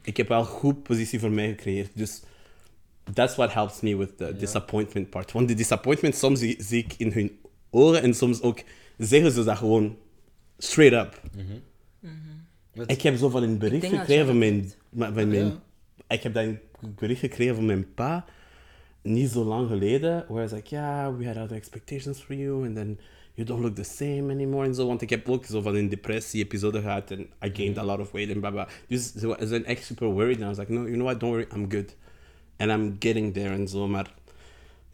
Ik 0.02 0.16
heb 0.16 0.28
wel 0.28 0.38
een 0.38 0.46
goed 0.46 0.82
positie 0.82 1.20
voor 1.20 1.30
mij 1.30 1.48
gecreëerd. 1.48 1.90
Dus 1.94 2.22
that's 3.12 3.34
what 3.36 3.52
helps 3.52 3.80
me 3.80 3.96
with 3.96 4.16
the 4.16 4.36
disappointment 4.36 5.10
part. 5.10 5.32
Want 5.32 5.46
die 5.46 5.56
disappointment, 5.56 6.14
soms 6.14 6.40
zie, 6.40 6.56
zie 6.62 6.84
ik 6.84 6.94
in 6.96 7.12
hun 7.12 7.38
oren 7.70 8.02
en 8.02 8.14
soms 8.14 8.42
ook 8.42 8.62
zeggen 8.98 9.30
ze 9.32 9.44
dat 9.44 9.56
gewoon 9.58 9.96
straight 10.58 11.06
up. 11.06 11.20
Met- 12.74 12.90
Ik 12.90 13.02
heb 13.02 13.16
zo 13.16 13.28
van 13.28 13.42
een 13.42 13.58
bericht 13.58 13.86
gekregen 13.86 14.26
van 14.26 14.38
mijn, 14.38 14.72
van 14.96 15.14
mijn... 15.14 15.32
Ja. 15.34 15.62
Ik 16.08 16.22
heb 16.22 16.34
dat 16.34 16.44
een 16.44 16.58
bericht 16.96 17.20
gekregen 17.20 17.54
van 17.54 17.66
mijn 17.66 17.94
pa, 17.94 18.24
niet 19.02 19.30
zo 19.30 19.44
lang 19.44 19.68
geleden, 19.68 20.24
waar 20.28 20.38
hij 20.38 20.48
zei, 20.48 20.60
ja, 20.64 21.14
we 21.16 21.26
had 21.26 21.36
other 21.36 21.56
expectations 21.56 22.18
for 22.20 22.34
you, 22.34 22.66
and 22.66 22.74
then 22.74 22.98
you 23.34 23.46
don't 23.46 23.62
look 23.62 23.74
the 23.74 23.82
same 23.84 24.32
anymore, 24.32 24.66
en 24.66 24.74
zo. 24.74 24.86
Want 24.86 25.02
ik 25.02 25.10
heb 25.10 25.28
ook 25.28 25.44
zo 25.44 25.60
van 25.60 25.74
een 25.74 25.88
depressie-episode 25.88 26.80
gehad, 26.80 27.10
en 27.10 27.20
I 27.20 27.50
gained 27.52 27.78
a 27.78 27.84
lot 27.84 27.98
of 27.98 28.10
weight, 28.12 28.32
en 28.34 28.40
bla 28.40 28.50
bla. 28.50 28.68
Dus 28.88 29.12
ze 29.12 29.36
zijn 29.40 29.64
echt 29.64 29.84
super 29.84 30.06
worried, 30.08 30.36
en 30.36 30.42
I 30.42 30.46
was 30.46 30.58
like, 30.58 30.72
no, 30.72 30.80
you 30.80 30.92
know 30.92 31.06
what, 31.06 31.20
don't 31.20 31.32
worry, 31.32 31.46
I'm 31.54 31.70
good. 31.70 31.96
And 32.56 32.70
I'm 32.70 32.96
getting 32.98 33.34
there, 33.34 33.54
en 33.54 33.68
zo, 33.68 33.88
maar... 33.88 34.14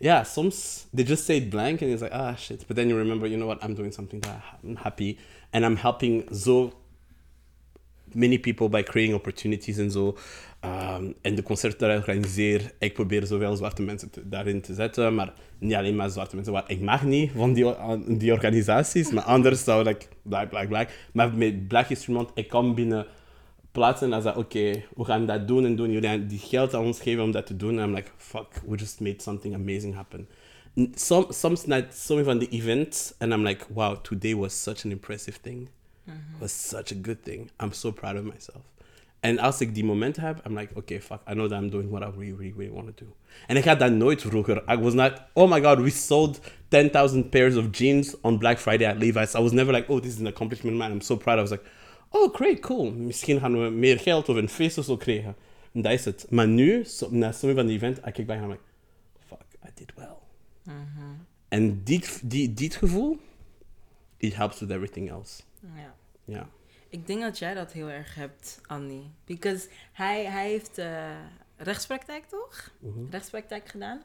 Yeah, 0.01 0.25
soms 0.25 0.87
they 0.95 1.05
just 1.05 1.25
say 1.25 1.37
it 1.37 1.51
blank 1.51 1.83
and 1.83 1.91
it's 1.91 2.01
like, 2.01 2.15
ah, 2.15 2.35
shit. 2.35 2.67
But 2.67 2.77
then 2.77 2.89
you 2.89 2.97
remember, 2.97 3.29
you 3.29 3.37
know 3.37 3.47
what, 3.47 3.63
I'm 3.63 3.75
doing 3.75 3.93
something 3.93 4.23
that 4.23 4.43
I'm 4.65 4.77
happy. 4.77 5.19
And 5.53 5.65
I'm 5.65 5.77
helping 5.77 6.25
so 6.35 6.73
many 8.15 8.39
people 8.39 8.69
by 8.69 8.83
creating 8.83 9.15
opportunities 9.15 9.79
en 9.79 9.91
zo. 9.91 10.17
Um, 10.65 11.15
en 11.21 11.35
de 11.35 11.43
concerten 11.43 11.89
dat 11.89 11.91
ik 11.91 12.07
organiseer, 12.07 12.73
ik 12.79 12.95
probeer 12.95 13.27
zoveel 13.27 13.57
zwarte 13.57 13.83
mensen 13.83 14.11
daarin 14.25 14.61
te 14.61 14.75
zetten. 14.75 15.15
Maar 15.15 15.33
niet 15.59 15.75
alleen 15.75 15.97
maar 15.97 16.11
zwarte 16.11 16.35
mensen. 16.35 16.53
Want 16.53 16.71
ik 16.71 16.81
mag 16.81 17.05
niet 17.05 17.31
van 17.37 17.53
die, 17.53 17.75
die 18.19 18.33
organisaties. 18.33 19.11
Maar 19.11 19.25
anders 19.25 19.65
zou 19.65 19.89
ik 19.89 20.09
black, 20.23 20.49
black, 20.49 20.69
black. 20.69 20.91
Maar 21.13 21.35
met 21.35 21.69
Black 21.69 21.87
History 21.87 22.17
Month, 22.17 22.31
ik 22.35 22.49
kom 22.49 22.75
binnen 22.75 23.07
plaatsen 23.73 24.13
en 24.13 24.23
zeg 24.23 24.37
oké, 24.37 24.59
okay, 24.59 24.87
we 24.97 25.05
gaan 25.05 25.27
dat 25.27 25.49
doen 25.49 25.65
en 25.65 25.77
doen. 25.77 25.91
Jullie 25.91 26.27
die 26.27 26.39
geld 26.39 26.75
aan 26.75 26.85
ons 26.85 27.01
geven 27.01 27.23
om 27.23 27.31
dat 27.31 27.47
te 27.47 27.57
doen. 27.57 27.79
En 27.79 27.85
I'm 27.85 27.95
like, 27.95 28.11
fuck, 28.17 28.49
we 28.67 28.77
just 28.77 29.01
made 29.01 29.23
something 29.23 29.55
amazing 29.55 29.95
happen. 29.95 30.29
Some, 30.95 31.27
soms 31.33 31.67
net 31.67 31.95
sommige 31.95 32.29
van 32.29 32.39
die 32.39 32.49
events 32.49 33.15
and 33.19 33.33
I'm 33.33 33.43
like, 33.43 33.65
wow, 33.75 33.97
today 34.03 34.35
was 34.35 34.63
such 34.63 34.85
an 34.85 34.91
impressive 34.91 35.39
thing. 35.41 35.69
Mhm. 36.05 36.17
Was 36.39 36.69
such 36.69 36.93
a 36.93 36.97
good 37.03 37.23
thing. 37.23 37.51
I'm 37.63 37.73
so 37.73 37.93
proud 37.93 38.17
of 38.17 38.23
myself. 38.23 38.63
En 39.21 39.39
als 39.39 39.61
ik 39.61 39.75
die 39.75 39.85
momenten 39.85 40.23
heb, 40.23 40.47
I'm 40.47 40.59
like, 40.59 40.75
okay, 40.75 41.01
fuck, 41.01 41.21
I 41.29 41.33
know 41.33 41.49
that 41.49 41.63
I'm 41.63 41.71
doing 41.71 41.91
what 41.91 42.03
I 42.03 42.19
really, 42.19 42.37
really, 42.37 42.55
really 42.57 42.73
want 42.73 42.97
to 42.97 43.05
do. 43.05 43.15
En 43.47 43.57
ik 43.57 43.65
had 43.65 43.79
dat 43.79 43.93
nooit 43.93 44.21
vroeger. 44.21 44.63
I 44.69 44.77
was 44.77 44.95
not, 44.95 45.13
oh 45.33 45.51
my 45.51 45.61
god, 45.61 45.81
we 45.81 45.91
sold 45.91 46.41
10,000 46.69 47.31
pairs 47.31 47.57
of 47.57 47.71
jeans 47.71 48.15
on 48.21 48.39
Black 48.39 48.59
Friday 48.59 48.87
at 48.87 48.99
Levi's. 48.99 49.35
I 49.35 49.41
was 49.41 49.53
never 49.53 49.73
like, 49.73 49.91
oh, 49.91 50.01
this 50.01 50.13
is 50.13 50.21
an 50.21 50.27
accomplishment, 50.27 50.77
man. 50.77 50.91
I'm 50.91 51.01
so 51.01 51.17
proud. 51.17 51.39
I 51.39 51.43
was 51.43 51.51
like, 51.51 51.65
oh, 52.11 52.35
great, 52.35 52.59
cool. 52.59 52.93
Misschien 52.93 53.41
gaan 53.41 53.63
we 53.63 53.69
meer 53.69 53.99
geld 53.99 54.29
of 54.29 54.37
een 54.37 54.49
feest 54.49 54.79
of 54.79 54.85
zo 54.85 54.97
krijgen. 54.97 55.37
En 55.73 55.83
dat 55.83 55.93
is 55.93 56.05
het. 56.05 56.27
Maar 56.31 56.49
nu, 56.49 56.85
so, 56.85 57.09
na 57.11 57.33
sommige 57.33 57.61
van 57.61 57.69
die 57.69 57.77
events, 57.77 57.99
I 57.99 58.11
kijk 58.11 58.27
bij 58.27 58.37
en 58.37 58.49
like, 58.49 58.63
fuck, 59.27 59.45
I 59.65 59.71
did 59.75 59.93
well. 59.95 60.09
En 61.49 61.85
dit, 61.85 62.21
die, 62.25 62.55
dit 62.55 62.75
gevoel, 62.75 63.19
it 64.17 64.35
helps 64.35 64.61
with 64.61 64.71
everything 64.71 65.11
else. 65.11 65.43
Ja. 65.75 65.95
Ja. 66.25 66.49
Ik 66.89 67.07
denk 67.07 67.21
dat 67.21 67.39
jij 67.39 67.55
dat 67.55 67.73
heel 67.73 67.89
erg 67.89 68.15
hebt, 68.15 68.61
Annie. 68.67 69.11
Because 69.25 69.69
hij, 69.93 70.25
hij 70.25 70.49
heeft 70.49 70.79
eh, 70.79 71.11
rechtspraktijk, 71.57 72.25
toch? 72.25 72.73
Rechtspraktijk 73.11 73.69
gedaan. 73.69 74.03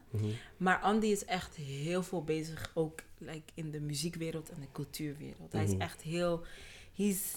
Maar 0.56 0.78
Andy 0.78 1.06
is 1.06 1.24
echt 1.24 1.54
heel 1.56 2.02
veel 2.02 2.24
bezig, 2.24 2.70
ook 2.74 3.02
like, 3.18 3.52
in 3.54 3.70
de 3.70 3.80
muziekwereld 3.80 4.50
en 4.50 4.60
de 4.60 4.66
cultuurwereld. 4.72 5.52
Hij 5.52 5.64
is 5.64 5.76
echt 5.76 6.02
heel... 6.02 6.44
He's, 6.94 7.34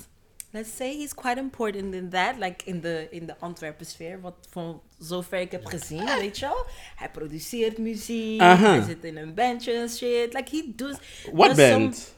let's 0.51 0.75
say 0.75 0.97
he's 0.97 1.13
quite 1.13 1.39
important 1.39 1.93
in 1.93 2.09
that. 2.09 2.35
Like 2.39 2.65
in 2.65 2.81
de, 2.81 3.07
in 3.11 3.25
de 3.25 3.35
Antwerpen 3.39 3.85
sfeer. 3.85 4.21
Wat 4.21 4.35
van 4.49 4.81
zover 4.99 5.39
ik 5.39 5.51
heb 5.51 5.65
gezien, 5.65 6.05
weet 6.19 6.39
je 6.39 6.45
wel. 6.45 6.65
Hij 6.95 7.09
produceert 7.09 7.77
muziek. 7.77 8.41
Hij 8.41 8.81
zit 8.81 9.03
in 9.03 9.17
een 9.17 9.33
bandje 9.33 9.71
en 9.73 9.89
shit. 9.89 10.33
Like 10.33 10.55
he 10.55 10.63
does... 10.75 10.95
What 11.33 11.55
does 11.55 11.67
some- 11.69 11.79
band? 11.79 12.13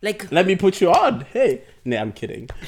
like 0.00 0.26
Let 0.30 0.46
me 0.46 0.56
put 0.56 0.76
you 0.78 1.06
on. 1.06 1.22
Hey. 1.32 1.62
Nee, 1.82 1.98
I'm 1.98 2.12
kidding. 2.12 2.50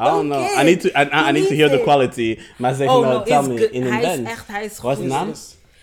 I 0.00 0.04
don't 0.04 0.28
know. 0.28 0.42
I 0.60 0.62
need 0.62 0.80
to. 0.80 0.88
I, 0.88 1.28
I 1.28 1.32
need 1.32 1.48
to 1.48 1.54
hear 1.54 1.68
the 1.68 1.82
quality. 1.82 2.38
Maar 2.56 2.74
zeg 2.74 2.88
Oh 2.88 3.00
nou, 3.00 3.14
no, 3.14 3.22
tell 3.22 3.42
me 3.42 3.70
in 3.70 3.82
een 3.86 3.92
hij 3.92 4.02
band. 4.02 4.20
is 4.26 4.32
echt, 4.32 4.46
hij 4.46 4.64
is 4.64 4.78
Wat 4.78 4.98
is 4.98 5.08
naam? 5.08 5.32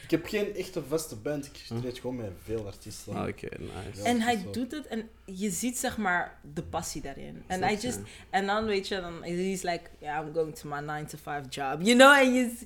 Ik 0.05 0.11
heb 0.11 0.25
geen 0.25 0.55
echte 0.55 0.81
vaste 0.89 1.15
band. 1.15 1.45
Ik 1.45 1.79
treed 1.81 1.99
gewoon 1.99 2.15
met 2.15 2.31
veel 2.43 2.65
artiesten. 2.65 3.13
Ah, 3.15 3.27
Oké, 3.27 3.47
nice. 3.59 4.03
En 4.03 4.21
hij 4.21 4.37
zo. 4.43 4.51
doet 4.51 4.71
het 4.71 4.87
en 4.87 5.09
je 5.25 5.49
ziet 5.49 5.77
zeg 5.77 5.97
maar 5.97 6.39
de 6.53 6.61
passie 6.63 7.01
daarin. 7.01 7.43
En 7.47 7.61
hij 7.61 7.71
je. 7.71 7.77
just 7.79 7.99
en 8.29 8.45
dan 8.45 8.65
weet 8.65 8.87
je 8.87 9.01
dan 9.01 9.23
he's 9.23 9.61
like 9.61 9.81
yeah 9.99 10.25
I'm 10.27 10.33
going 10.33 10.55
to 10.55 10.69
my 10.69 10.79
9 10.79 11.05
to 11.07 11.17
5 11.23 11.41
job. 11.49 11.77
You 11.81 11.97
know 11.97 12.13
en 12.17 12.33
je 12.33 12.49
z- 12.59 12.63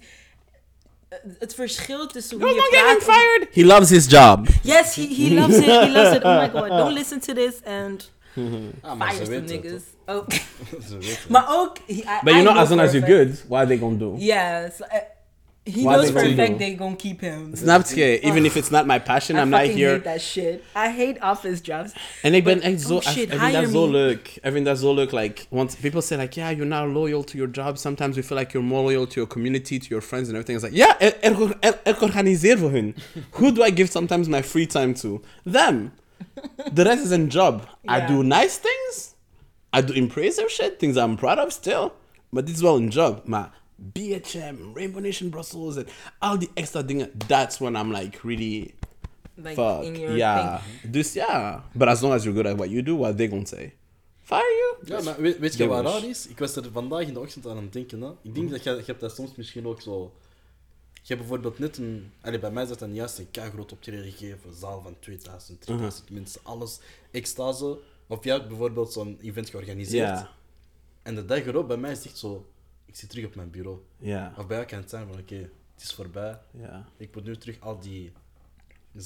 het 1.39 1.53
verschil 1.55 2.07
tussen 2.07 2.37
hoe 2.41 2.47
You're 2.47 2.61
je 2.77 2.97
praat. 2.99 3.15
fired. 3.15 3.47
He 3.55 3.65
loves 3.65 3.89
his 3.89 4.05
job. 4.09 4.47
Yes, 4.63 4.95
he, 4.95 5.07
he 5.15 5.33
loves 5.33 5.57
it. 5.57 5.65
He 5.65 5.89
loves 5.91 6.15
it. 6.15 6.23
Oh 6.23 6.37
my 6.41 6.49
god, 6.49 6.67
don't 6.69 6.93
listen 6.93 7.19
to 7.19 7.33
this 7.33 7.63
and 7.65 8.11
Ah, 8.81 8.97
maar 8.97 9.15
het, 9.17 9.45
niggas. 9.45 9.81
Oh. 10.05 10.27
maar 11.29 11.45
ook 11.49 11.77
he, 11.87 11.93
I, 11.93 12.03
But 12.23 12.33
you 12.33 12.39
I 12.39 12.41
know, 12.43 12.57
as 12.57 12.69
long 12.69 12.79
as 12.81 12.91
you're 12.93 13.07
good, 13.07 13.43
what 13.47 13.59
are 13.59 13.67
they 13.67 13.77
gonna 13.77 13.97
do? 13.97 14.15
Yes. 14.17 14.79
uh, 14.79 14.87
he 15.71 15.81
What 15.83 15.95
knows 15.95 16.11
they 16.11 16.21
for 16.21 16.27
a 16.27 16.35
fact 16.35 16.57
they 16.59 16.75
gonna 16.75 16.95
keep 16.95 17.21
him. 17.21 17.55
Snap 17.55 17.85
je? 17.87 18.19
Even 18.21 18.45
if 18.45 18.55
it's 18.55 18.69
not 18.69 18.85
my 18.85 18.99
passion, 18.99 19.35
I 19.35 19.41
I'm 19.41 19.49
not 19.49 19.61
here. 19.67 19.93
hate 19.93 20.03
that 20.03 20.21
shit. 20.21 20.63
I 20.75 20.89
hate 20.89 21.17
office 21.21 21.61
jobs. 21.61 21.91
And 22.23 22.35
ik 22.35 22.43
ben 22.43 22.55
But- 22.55 22.63
echt 22.63 22.81
zo, 22.81 22.95
oh 22.95 23.01
shit, 23.01 23.33
ik 23.33 23.39
vind 23.39 23.53
dat 23.53 23.69
zo 23.71 23.91
leuk. 23.91 24.27
Ik 24.41 24.51
vind 24.51 24.65
dat 24.65 24.79
zo 24.79 24.93
leuk. 24.93 25.11
Like, 25.11 25.45
once 25.49 25.77
people 25.81 26.01
say 26.01 26.17
like, 26.17 26.39
yeah, 26.39 26.51
you're 26.51 26.65
not 26.65 26.87
loyal 26.93 27.23
to 27.23 27.37
your 27.37 27.51
job. 27.51 27.77
Sometimes 27.77 28.15
we 28.15 28.23
feel 28.23 28.37
like 28.37 28.51
you're 28.53 28.67
more 28.67 28.83
loyal 28.83 29.07
to 29.07 29.13
your 29.13 29.27
community, 29.27 29.77
to 29.79 29.87
your 29.87 30.01
friends 30.03 30.27
and 30.29 30.37
everything. 30.37 30.55
It's 30.55 30.65
like, 30.65 30.75
yeah, 30.77 30.95
er, 30.99 31.13
er, 31.21 31.57
er, 31.59 31.79
ik 31.93 32.01
organiseer 32.01 32.57
voor 32.57 32.71
hun. 32.71 32.95
Who 33.31 33.51
do 33.51 33.63
I 33.65 33.71
give 33.75 33.89
sometimes 33.91 34.27
my 34.27 34.43
free 34.43 34.65
time 34.67 34.93
to? 34.93 35.21
Them. 35.51 35.91
The 36.73 36.83
rest 36.83 37.03
is 37.05 37.11
a 37.11 37.17
job. 37.27 37.61
I 37.87 38.05
do 38.07 38.23
nice 38.23 38.59
things. 38.59 39.15
I 39.77 39.81
do 39.81 39.93
impressive 39.93 40.49
shit, 40.49 40.79
things 40.79 40.95
I'm 40.97 41.15
proud 41.15 41.37
of 41.39 41.51
still. 41.51 41.91
But 42.31 42.45
this 42.45 42.55
is 42.55 42.61
wel 42.61 42.75
een 42.75 42.87
job. 42.89 43.21
Maar 43.27 43.51
BHM, 43.93 44.55
Rainbow 44.73 45.03
Nation 45.03 45.29
Brussels 45.29 45.75
en 45.75 45.87
al 46.19 46.39
die 46.39 46.49
extra 46.53 46.81
dingen, 46.81 47.11
that's 47.27 47.57
when 47.57 47.75
I'm 47.75 47.91
like 47.91 48.17
really 48.23 48.73
Like 49.43 49.55
Fuck, 49.55 49.83
in 49.83 49.95
your 49.95 50.17
ja. 50.17 50.59
thing. 50.59 50.91
Dus 50.91 51.13
ja. 51.13 51.63
But 51.73 51.87
as 51.87 52.01
long 52.01 52.13
as 52.13 52.23
you're 52.23 52.35
good 52.35 52.51
at 52.51 52.57
what 52.57 52.69
you 52.69 52.83
do, 52.83 52.97
what 52.97 53.17
they 53.17 53.27
gonna 53.27 53.45
say? 53.45 53.73
Fire 54.23 54.41
you? 54.41 54.77
Ja, 54.85 55.01
maar 55.01 55.21
weet, 55.21 55.37
weet 55.39 55.55
je 55.55 55.67
wat 55.67 55.85
raar 55.85 56.03
is? 56.03 56.27
Ik 56.27 56.39
was 56.39 56.55
er 56.55 56.71
vandaag 56.71 57.01
in 57.01 57.13
de 57.13 57.19
ochtend 57.19 57.47
aan 57.47 57.57
het 57.57 57.73
denken. 57.73 58.01
Hè? 58.01 58.11
Ik 58.21 58.35
denk 58.35 58.49
dat 58.49 58.63
je, 58.63 58.69
je 58.69 58.83
hebt 58.85 58.99
dat 58.99 59.15
soms 59.15 59.35
misschien 59.35 59.67
ook 59.67 59.81
zo... 59.81 60.13
Je 60.93 61.15
hebt 61.15 61.19
bijvoorbeeld 61.19 61.59
net 61.59 61.77
een... 61.77 62.11
Allee, 62.21 62.39
bij 62.39 62.51
mij 62.51 62.63
is 62.63 62.69
dat 62.69 62.79
dan 62.79 62.93
juist 62.93 63.17
een 63.17 63.51
groot 63.51 63.71
optreden 63.71 64.11
gegeven. 64.11 64.53
Zaal 64.53 64.81
van 64.81 64.95
2000, 64.99 65.61
3000 65.61 66.09
mensen. 66.09 66.41
Alles. 66.43 66.79
Extase. 67.11 67.77
Of 68.07 68.23
jij 68.23 68.33
hebt 68.33 68.47
bijvoorbeeld 68.47 68.93
zo'n 68.93 69.17
event 69.21 69.49
georganiseerd. 69.49 70.25
En 71.03 71.15
de 71.15 71.25
dag 71.25 71.45
erop, 71.45 71.67
bij 71.67 71.77
mij 71.77 71.91
is 71.91 71.97
het 71.97 72.05
echt 72.05 72.17
zo... 72.17 72.45
Ik 72.89 72.95
zit 72.95 73.09
terug 73.09 73.25
op 73.25 73.35
mijn 73.35 73.49
bureau. 73.49 73.77
Ja. 73.97 74.33
Of 74.37 74.47
bij 74.47 74.55
jou 74.57 74.69
kan 74.69 74.79
het 74.79 74.89
zijn 74.89 75.07
van, 75.07 75.19
oké, 75.19 75.35
het 75.35 75.83
is 75.83 75.93
voorbij. 75.93 76.39
Ja. 76.51 76.85
Ik 76.97 77.15
moet 77.15 77.23
nu 77.23 77.37
terug 77.37 77.59
al 77.59 77.79
die... 77.79 78.11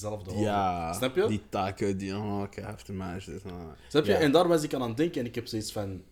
Horen. 0.01 0.41
Ja. 0.41 0.93
Snap 0.93 1.15
je? 1.15 1.27
Die 1.27 1.41
taken, 1.49 1.97
die, 1.97 2.15
oh, 2.15 2.41
oké, 2.41 2.61
I 2.61 2.63
have 2.63 2.85
to 2.85 2.93
manage 2.93 3.31
this. 3.31 3.51
ah. 3.51 3.69
Snap 3.87 4.05
je? 4.05 4.11
Ja. 4.11 4.17
En 4.19 4.31
daar 4.31 4.47
was 4.47 4.63
ik 4.63 4.73
aan 4.73 4.81
aan 4.81 4.87
het 4.87 4.97
denken 4.97 5.21
en 5.21 5.27
ik 5.27 5.35
heb 5.35 5.47
zoiets 5.47 5.71
van... 5.71 6.03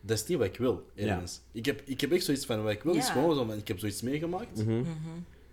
Dat 0.00 0.18
is 0.18 0.26
niet 0.26 0.38
wat 0.38 0.46
ik 0.46 0.56
wil, 0.56 0.86
ergens. 0.94 1.40
Ik, 1.52 1.66
heb, 1.66 1.82
ik 1.84 2.00
heb 2.00 2.12
echt 2.12 2.24
zoiets 2.24 2.46
van, 2.46 2.62
wat 2.62 2.72
ik 2.72 2.82
wil 2.82 2.94
is 2.94 3.10
gewoon 3.10 3.34
zo 3.34 3.54
ik 3.54 3.68
heb 3.68 3.78
zoiets 3.78 4.02
meegemaakt. 4.02 4.64
Mhm. 4.64 4.82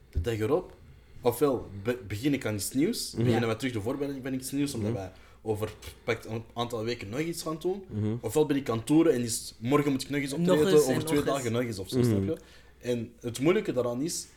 De 0.09 0.21
dag 0.21 0.33
erop, 0.39 0.75
ofwel 1.21 1.69
be- 1.83 1.99
begin 2.07 2.33
ik 2.33 2.45
aan 2.45 2.53
iets 2.55 2.71
nieuws, 2.73 3.13
beginnen 3.13 3.49
we 3.49 3.55
terug 3.55 3.73
de 3.73 3.81
voorbereiding 3.81 4.23
van 4.23 4.33
iets 4.33 4.51
nieuws, 4.51 4.73
omdat 4.73 4.91
wij 4.93 5.11
over 5.41 5.73
pakt 6.03 6.25
een 6.25 6.43
aantal 6.53 6.83
weken 6.83 7.09
nog 7.09 7.19
iets 7.19 7.41
gaan 7.41 7.57
doen. 7.59 7.83
Ofwel 8.21 8.45
ben 8.45 8.57
ik 8.57 8.69
aan 8.69 8.77
het 8.77 8.85
toeren 8.85 9.13
en 9.13 9.21
is, 9.21 9.55
morgen 9.59 9.91
moet 9.91 10.01
ik 10.01 10.09
nog 10.09 10.19
eens 10.21 10.31
Nog 10.31 10.39
optreden, 10.39 10.67
eens 10.73 10.81
over 10.81 10.93
nog 10.93 11.03
twee 11.03 11.17
eens. 11.17 11.27
dagen 11.27 11.51
nog 11.51 11.61
eens 11.61 11.79
of 11.79 11.89
zo, 11.89 12.03
snap 12.03 12.23
je? 12.23 12.37
En 12.77 13.13
het 13.19 13.39
moeilijke 13.39 13.73
daaraan 13.73 14.01
is, 14.01 14.27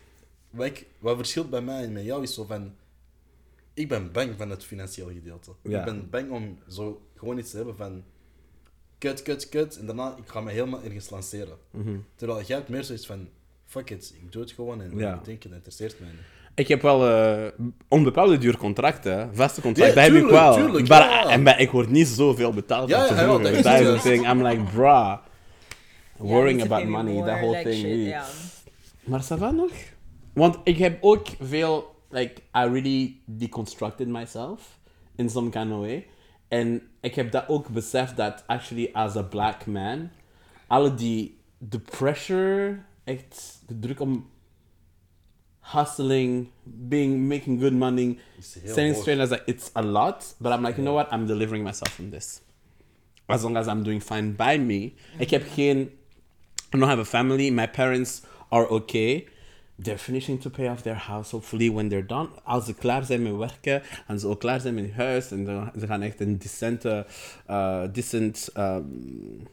wat, 0.50 0.66
ik, 0.66 0.86
wat 0.98 1.16
verschilt 1.16 1.50
bij 1.50 1.62
mij 1.62 1.84
en 1.84 1.92
met 1.92 2.04
jou 2.04 2.22
is 2.22 2.34
zo 2.34 2.44
van... 2.44 2.74
Ik 3.74 3.88
ben 3.88 4.12
bang 4.12 4.34
van 4.36 4.50
het 4.50 4.64
financiële 4.64 5.12
gedeelte. 5.12 5.50
Ja. 5.62 5.78
Ik 5.78 5.84
ben 5.84 6.10
bang 6.10 6.30
om 6.30 6.58
zo 6.68 7.02
gewoon 7.14 7.38
iets 7.38 7.50
te 7.50 7.56
hebben 7.56 7.76
van... 7.76 8.04
Kut, 8.98 9.22
kut, 9.22 9.48
kut. 9.48 9.76
En 9.78 9.86
daarna, 9.86 10.16
ik 10.16 10.28
ga 10.28 10.40
me 10.40 10.50
helemaal 10.50 10.82
ergens 10.82 11.10
lanceren. 11.10 11.58
Terwijl 12.14 12.42
jij 12.42 12.56
hebt 12.56 12.68
meer 12.68 12.84
zoiets 12.84 13.06
van... 13.06 13.28
Fuck 13.66 13.90
it, 13.90 14.14
ik 14.22 14.32
doe 14.32 14.42
het 14.42 14.52
gewoon 14.52 14.80
en 14.82 14.98
Ja. 14.98 15.14
ik 15.14 15.24
denk, 15.24 15.42
het 15.42 15.52
interesseert 15.52 16.00
mij 16.00 16.10
niet. 16.10 16.20
Ik 16.54 16.68
heb 16.68 16.82
wel 16.82 17.08
eh 17.08 17.50
onbepaalde 17.88 18.38
duur 18.38 18.56
contracten, 18.56 19.30
vaste 19.34 19.60
contracten, 19.60 20.02
Ja, 20.02 20.08
dat 20.08 20.12
heb 20.12 20.22
ik 20.22 20.28
tuurlijk, 20.28 20.42
wel. 20.42 20.54
tuurlijk, 20.54 20.88
maar, 20.88 21.00
ja. 21.10 21.28
En 21.28 21.42
maar 21.42 21.60
ik 21.60 21.70
word 21.70 21.90
niet 21.90 22.08
zoveel 22.08 22.52
betaald 22.52 22.88
Ja, 22.88 23.00
als 23.00 23.08
ja, 23.08 23.78
dat 23.82 23.94
is 23.96 24.02
thing. 24.02 24.30
I'm 24.30 24.42
like, 24.46 24.62
bruh. 24.62 25.16
Worrying 26.16 26.62
about 26.62 26.84
money, 26.88 27.22
that 27.22 27.38
whole 27.38 27.56
like 27.56 27.70
thing. 27.70 27.82
shit. 27.82 28.14
Maar 29.04 29.22
ça 29.22 29.38
va 29.38 29.50
nog? 29.50 29.70
Want 30.32 30.58
ik 30.64 30.78
heb 30.78 30.98
ook 31.00 31.26
veel, 31.40 31.94
like, 32.10 32.34
I 32.40 32.68
really 32.68 33.20
deconstructed 33.24 34.08
myself 34.08 34.78
in 35.16 35.30
some 35.30 35.50
kind 35.50 35.72
of 35.72 35.78
way. 35.78 36.06
En 36.48 36.82
ik 37.00 37.14
heb 37.14 37.30
dat 37.30 37.44
ook 37.48 37.68
beseft 37.68 38.16
dat 38.16 38.44
actually 38.46 38.90
as 38.92 39.16
a 39.16 39.22
black 39.22 39.66
man, 39.66 40.10
alle 40.66 40.94
die, 40.94 41.38
de 41.58 41.78
pressure, 41.78 42.78
echt, 43.04 43.62
de 43.66 43.78
druk 43.78 44.00
om 44.00 44.26
hustling, 45.64 46.52
being 46.88 47.26
making 47.26 47.58
good 47.58 47.72
money, 47.72 48.18
Is 48.38 48.54
heel 48.54 48.74
saying 48.74 48.94
hoog. 48.94 49.00
straight 49.00 49.18
as 49.18 49.30
like 49.30 49.44
it's 49.46 49.70
a 49.74 49.82
lot, 49.82 50.34
but 50.40 50.52
I'm 50.52 50.62
like, 50.62 50.76
you 50.76 50.84
know 50.84 50.92
what? 50.92 51.08
I'm 51.10 51.26
delivering 51.26 51.64
myself 51.64 51.90
from 51.92 52.10
this. 52.10 52.40
As 53.28 53.42
long 53.42 53.56
as 53.56 53.66
I'm 53.68 53.82
doing 53.82 54.00
fine 54.00 54.32
by 54.32 54.58
me. 54.58 54.94
I 55.18 55.24
heb 55.24 55.42
hearing 55.42 55.90
I 56.74 56.78
don't 56.78 56.88
have 56.88 56.98
a 56.98 57.04
family. 57.04 57.50
My 57.50 57.66
parents 57.66 58.22
are 58.50 58.66
okay. 58.66 59.26
They're 59.78 59.98
finishing 59.98 60.38
to 60.38 60.50
pay 60.50 60.68
off 60.68 60.82
their 60.82 60.94
house, 60.94 61.30
hopefully, 61.30 61.68
when 61.70 61.88
they're 61.88 62.06
done. 62.06 62.28
Als 62.44 62.64
ze 62.64 62.74
klaar 62.74 63.04
zijn 63.04 63.22
met 63.22 63.36
werken, 63.36 63.82
en 64.06 64.24
ook 64.24 64.40
klaar 64.40 64.60
zijn 64.60 64.74
met 64.74 64.92
huis, 64.92 65.30
en 65.30 65.72
ze, 65.78 65.86
gaan 65.86 66.02
echt 66.02 66.20
een 66.20 66.38
decente, 66.38 67.06
uh, 67.50 67.82
decent 67.92 68.48
um, 68.56 69.46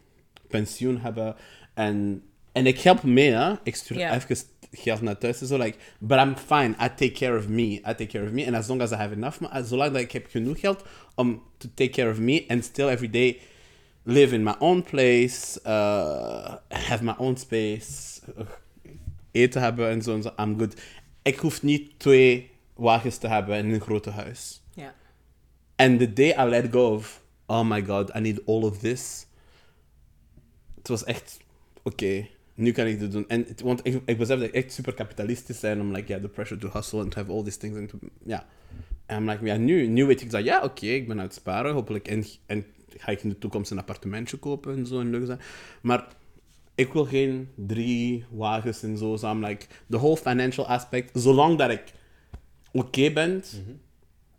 pensioen 0.47 0.97
hebben. 0.97 1.35
En, 1.73 2.23
en 2.51 2.65
ik 2.65 2.79
help 2.79 3.03
mee, 3.03 3.31
hè. 3.31 3.53
Ik 3.63 3.75
stuur 3.75 4.11
even 4.11 4.37
geld 4.71 5.01
naar 5.01 5.17
thuis 5.17 5.41
en 5.41 5.47
zo. 5.47 5.57
Like, 5.57 5.77
but 5.99 6.19
I'm 6.19 6.35
fine. 6.35 6.75
I 6.79 6.89
take 6.95 7.11
care 7.11 7.37
of 7.37 7.47
me. 7.47 7.63
I 7.63 7.81
take 7.81 8.07
care 8.07 8.25
of 8.25 8.31
me. 8.31 8.45
And 8.45 8.55
as 8.55 8.67
long 8.67 8.81
as 8.81 8.91
I 8.91 8.95
have 8.95 9.13
enough, 9.13 9.39
maar 9.39 9.63
zolang 9.63 9.91
dat 9.91 10.01
ik 10.01 10.11
heb 10.11 10.27
genoeg 10.29 10.59
geld 10.59 10.83
om 11.15 11.43
to 11.57 11.69
take 11.73 11.89
care 11.89 12.09
of 12.09 12.19
me, 12.19 12.45
and 12.47 12.63
still 12.63 12.87
every 12.87 13.09
day 13.09 13.39
live 14.03 14.35
in 14.35 14.43
my 14.43 14.55
own 14.59 14.83
place, 14.83 15.59
uh, 15.65 16.55
have 16.67 17.03
my 17.03 17.13
own 17.17 17.35
space, 17.35 18.21
uh, 18.37 18.45
eten 19.31 19.61
hebben 19.61 19.89
en 19.89 20.01
zo, 20.01 20.15
en 20.15 20.21
zo. 20.21 20.33
I'm 20.37 20.59
good. 20.59 20.81
Ik 21.21 21.37
hoef 21.37 21.61
niet 21.61 21.99
twee 21.99 22.49
wagens 22.73 23.17
te 23.17 23.27
hebben 23.27 23.57
in 23.57 23.69
een 23.69 23.81
grote 23.81 24.09
huis. 24.09 24.61
Ja. 24.73 24.93
And 25.75 25.99
the 25.99 26.13
day 26.13 26.35
I 26.37 26.49
let 26.49 26.71
go 26.71 26.93
of, 26.93 27.21
oh 27.45 27.69
my 27.69 27.85
god, 27.85 28.15
I 28.15 28.19
need 28.19 28.45
all 28.45 28.63
of 28.63 28.77
this. 28.77 29.25
Het 30.75 30.87
was 30.87 31.03
echt, 31.03 31.37
oké, 31.83 32.27
nu 32.61 32.71
kan 32.71 32.85
ik 32.85 32.99
dit 32.99 33.11
doen. 33.11 33.25
En 33.27 33.47
want 33.63 33.79
ik, 33.83 34.01
ik 34.05 34.17
besef 34.17 34.39
dat 34.39 34.47
ik 34.47 34.53
echt 34.53 34.71
super 34.71 34.93
kapitalistisch 34.93 35.59
ben 35.59 35.81
om, 35.81 35.91
like, 35.91 36.07
yeah, 36.07 36.21
the 36.21 36.27
pressure 36.27 36.59
to 36.59 36.69
hustle 36.73 36.99
and 36.99 37.11
to 37.11 37.17
have 37.17 37.31
all 37.31 37.43
these 37.43 37.57
things. 37.57 37.77
And 37.77 37.89
to, 37.89 37.99
ja. 38.25 38.45
En 39.05 39.17
I'm 39.17 39.29
like, 39.29 39.45
ja, 39.45 39.57
nu, 39.57 39.87
nu 39.87 40.05
weet 40.05 40.21
ik 40.21 40.31
dat, 40.31 40.43
ja, 40.43 40.63
oké, 40.63 40.85
ik 40.85 41.07
ben 41.07 41.17
aan 41.17 41.25
het 41.25 41.33
sparen, 41.33 41.73
hopelijk. 41.73 42.07
En, 42.07 42.25
en 42.45 42.65
ga 42.97 43.11
ik 43.11 43.23
in 43.23 43.29
de 43.29 43.37
toekomst 43.37 43.71
een 43.71 43.77
appartementje 43.77 44.37
kopen 44.37 44.77
en 44.77 44.85
zo, 44.85 44.99
en 44.99 45.09
leuk 45.09 45.25
zijn. 45.25 45.39
Maar 45.81 46.07
ik 46.75 46.93
wil 46.93 47.05
geen 47.05 47.49
drie 47.55 48.25
wagens 48.29 48.83
en 48.83 48.97
zo. 48.97 49.17
So 49.17 49.31
I'm 49.31 49.45
like, 49.45 49.65
the 49.89 49.97
whole 49.97 50.17
financial 50.17 50.67
aspect, 50.67 51.21
zolang 51.21 51.57
dat 51.57 51.69
ik 51.69 51.83
oké 52.71 53.11
ben, 53.11 53.43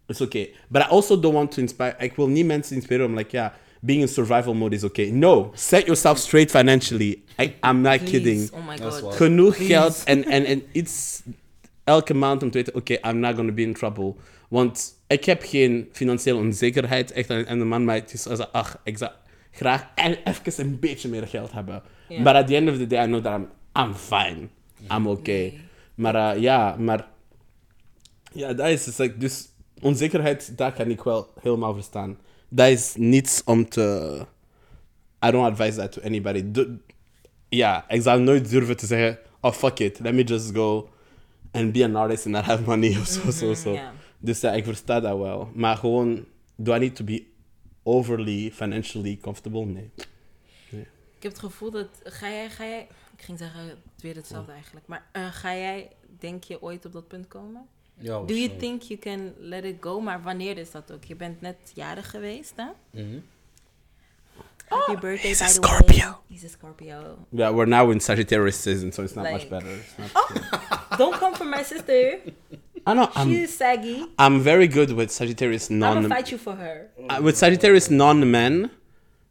it's 0.07 0.21
okay. 0.21 0.55
But 0.69 0.83
I 0.83 0.85
also 0.85 1.21
don't 1.21 1.35
want 1.35 1.53
to 1.53 1.61
inspire. 1.61 1.95
Ik 1.99 2.17
wil 2.17 2.29
niet 2.29 2.47
mensen 2.47 2.77
inspireren 2.77 3.11
om 3.11 3.17
like, 3.17 3.31
yeah, 3.31 3.53
being 3.85 4.01
in 4.01 4.09
survival 4.09 4.55
mode 4.55 4.75
is 4.75 4.85
okay. 4.85 5.11
No, 5.11 5.51
set 5.55 5.87
yourself 5.87 6.19
straight 6.19 6.51
financially. 6.51 7.23
I, 7.39 7.55
I'm 7.63 7.83
not 7.83 7.99
Please. 7.99 8.11
kidding. 8.11 8.51
Oh 8.53 8.63
my 8.67 8.77
god. 8.77 9.15
Genoeg 9.15 9.57
Please. 9.57 9.73
geld 9.73 10.03
en, 10.05 10.25
en, 10.25 10.45
en 10.45 10.63
iets 10.73 11.23
elke 11.85 12.15
maand 12.15 12.43
om 12.43 12.51
te 12.51 12.59
weten, 12.59 12.75
oké, 12.75 12.99
I'm 13.09 13.19
not 13.19 13.35
gonna 13.35 13.53
be 13.53 13.63
in 13.63 13.75
trouble. 13.75 14.15
Want 14.49 14.95
ik 15.07 15.25
heb 15.25 15.43
geen 15.43 15.89
financiële 15.93 16.39
onzekerheid. 16.39 17.13
Echt, 17.13 17.31
en 17.31 17.47
en 17.47 17.59
de 17.59 17.65
man 17.65 17.85
mij, 17.85 17.97
het 17.97 18.13
is 18.13 18.27
als, 18.27 18.53
ach, 18.53 18.81
ik 18.85 18.99
zou 18.99 19.11
graag 19.51 19.87
even 19.95 20.65
een 20.65 20.79
beetje 20.79 21.09
meer 21.09 21.27
geld 21.27 21.53
hebben. 21.53 21.83
But 22.09 22.35
at 22.35 22.47
the 22.47 22.57
end 22.57 22.69
of 22.69 22.77
the 22.77 22.87
day, 22.87 23.05
I 23.05 23.07
know 23.07 23.23
that 23.23 23.39
I'm, 23.39 23.49
I'm 23.77 23.95
fine. 23.95 24.49
I'm 24.91 25.07
okay. 25.07 25.61
Maar 25.95 26.37
uh, 26.37 26.43
ja, 26.43 26.77
maar 26.79 27.09
ja, 28.33 28.53
dat 28.53 28.69
is, 28.69 28.87
is 28.87 28.97
like, 28.97 29.19
dus 29.19 29.49
onzekerheid, 29.81 30.59
dat 30.59 30.75
kan 30.75 30.91
ik 30.91 31.03
wel 31.03 31.33
helemaal 31.41 31.75
verstaan. 31.75 32.19
Dat 32.55 32.69
is 32.69 32.95
niets 32.97 33.43
om 33.45 33.69
te. 33.69 34.27
I 35.25 35.31
don't 35.31 35.45
advise 35.45 35.77
that 35.77 35.93
to 35.93 36.01
anybody. 36.03 36.45
Ja, 37.49 37.89
ik 37.89 38.03
zou 38.03 38.21
nooit 38.21 38.51
durven 38.51 38.77
te 38.77 38.87
zeggen: 38.87 39.19
oh 39.41 39.53
fuck 39.53 39.79
it, 39.79 39.99
let 39.99 40.15
me 40.15 40.23
just 40.23 40.55
go 40.55 40.89
and 41.51 41.73
be 41.73 41.85
an 41.85 41.97
artist 41.97 42.27
and 42.27 42.35
not 42.35 42.45
have 42.45 42.63
money 42.63 42.97
of 43.01 43.07
zo, 43.07 43.31
zo, 43.31 43.55
zo. 43.55 43.73
ja. 43.73 43.93
Dus 44.19 44.41
ja, 44.41 44.53
ik 44.53 44.65
versta 44.65 45.01
dat 45.01 45.19
wel. 45.19 45.51
Maar 45.55 45.77
gewoon, 45.77 46.25
do 46.57 46.75
I 46.75 46.79
need 46.79 46.97
to 46.97 47.05
be 47.05 47.27
overly 47.83 48.51
financially 48.53 49.19
comfortable? 49.21 49.65
Nee. 49.65 49.91
Ik 51.17 51.29
heb 51.29 51.33
het 51.33 51.51
gevoel 51.51 51.71
dat, 51.71 51.89
ga 52.05 52.29
jij, 52.31 52.51
ga 52.51 52.65
jij, 52.65 52.89
ik 53.17 53.23
ging 53.25 53.39
zeggen 53.39 53.69
het 53.69 54.03
weer 54.03 54.15
hetzelfde 54.15 54.53
eigenlijk, 54.53 54.87
maar 54.87 55.07
eh, 55.13 55.27
ga 55.27 55.55
jij, 55.55 55.91
denk 56.19 56.45
je, 56.45 56.63
ooit 56.63 56.85
op 56.85 56.93
dat 56.93 57.09
punt 57.09 57.29
komen? 57.29 57.67
Ja, 58.03 58.21
Do 58.27 58.35
you 58.35 58.49
think 58.59 58.83
you 58.83 58.99
can 58.99 59.33
let 59.39 59.65
it 59.65 59.77
go? 59.81 60.01
Maar 60.01 60.23
wanneer 60.23 60.59
is 60.59 60.71
dat 60.71 60.93
ook? 60.93 61.05
Je 61.05 61.17
bent 61.17 61.41
net 61.41 61.57
jarig 61.75 62.11
geweest, 62.11 62.53
hè? 62.57 62.65
Mhm. 62.91 63.19
Happy 64.69 64.95
birthday, 65.01 65.29
he's 65.31 65.39
by 65.39 65.45
a 65.45 65.49
the 65.49 65.53
Scorpio. 65.55 66.07
way. 66.07 66.15
He's 66.31 66.45
a 66.45 66.49
Scorpio. 66.49 67.19
Yeah, 67.31 67.51
we're 67.55 67.67
now 67.69 67.91
in 67.91 68.01
Sagittarius 68.01 68.63
season, 68.63 68.93
so 68.93 69.03
it's 69.03 69.15
not 69.15 69.31
much 69.31 69.49
better. 69.49 69.69
It's 69.69 69.97
not, 69.99 70.11
Don't 70.99 71.19
come 71.19 71.35
for 71.35 71.45
my 71.45 71.63
sister. 71.63 72.21
I 72.87 72.95
know, 72.95 73.09
I'm, 73.15 73.29
She's 73.29 73.57
saggy. 73.57 74.07
I'm 74.19 74.41
very 74.41 74.67
good 74.69 74.91
with 74.93 75.11
Sagittarius 75.11 75.69
non. 75.71 75.83
I'm 75.83 75.95
non 75.95 76.03
gonna 76.03 76.15
fight 76.15 76.31
you 76.33 76.39
for 76.39 76.55
her. 76.57 76.89
uh, 77.09 77.21
with 77.23 77.37
Sagittarius 77.37 77.91
non-men, 77.91 78.71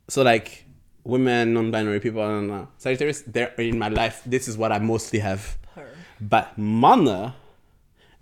so 0.07 0.21
like 0.21 0.65
women, 1.03 1.53
non-binary 1.53 1.99
people. 1.99 2.21
I 2.21 2.27
don't 2.27 2.47
know. 2.47 2.67
Sagittarius, 2.77 3.23
they're 3.25 3.53
in 3.57 3.79
my 3.79 3.89
life. 3.89 4.21
This 4.25 4.47
is 4.47 4.57
what 4.57 4.71
I 4.71 4.77
mostly 4.79 5.19
have. 5.19 5.57
Her. 5.75 5.87
But 6.19 6.55
mannen, 6.57 7.33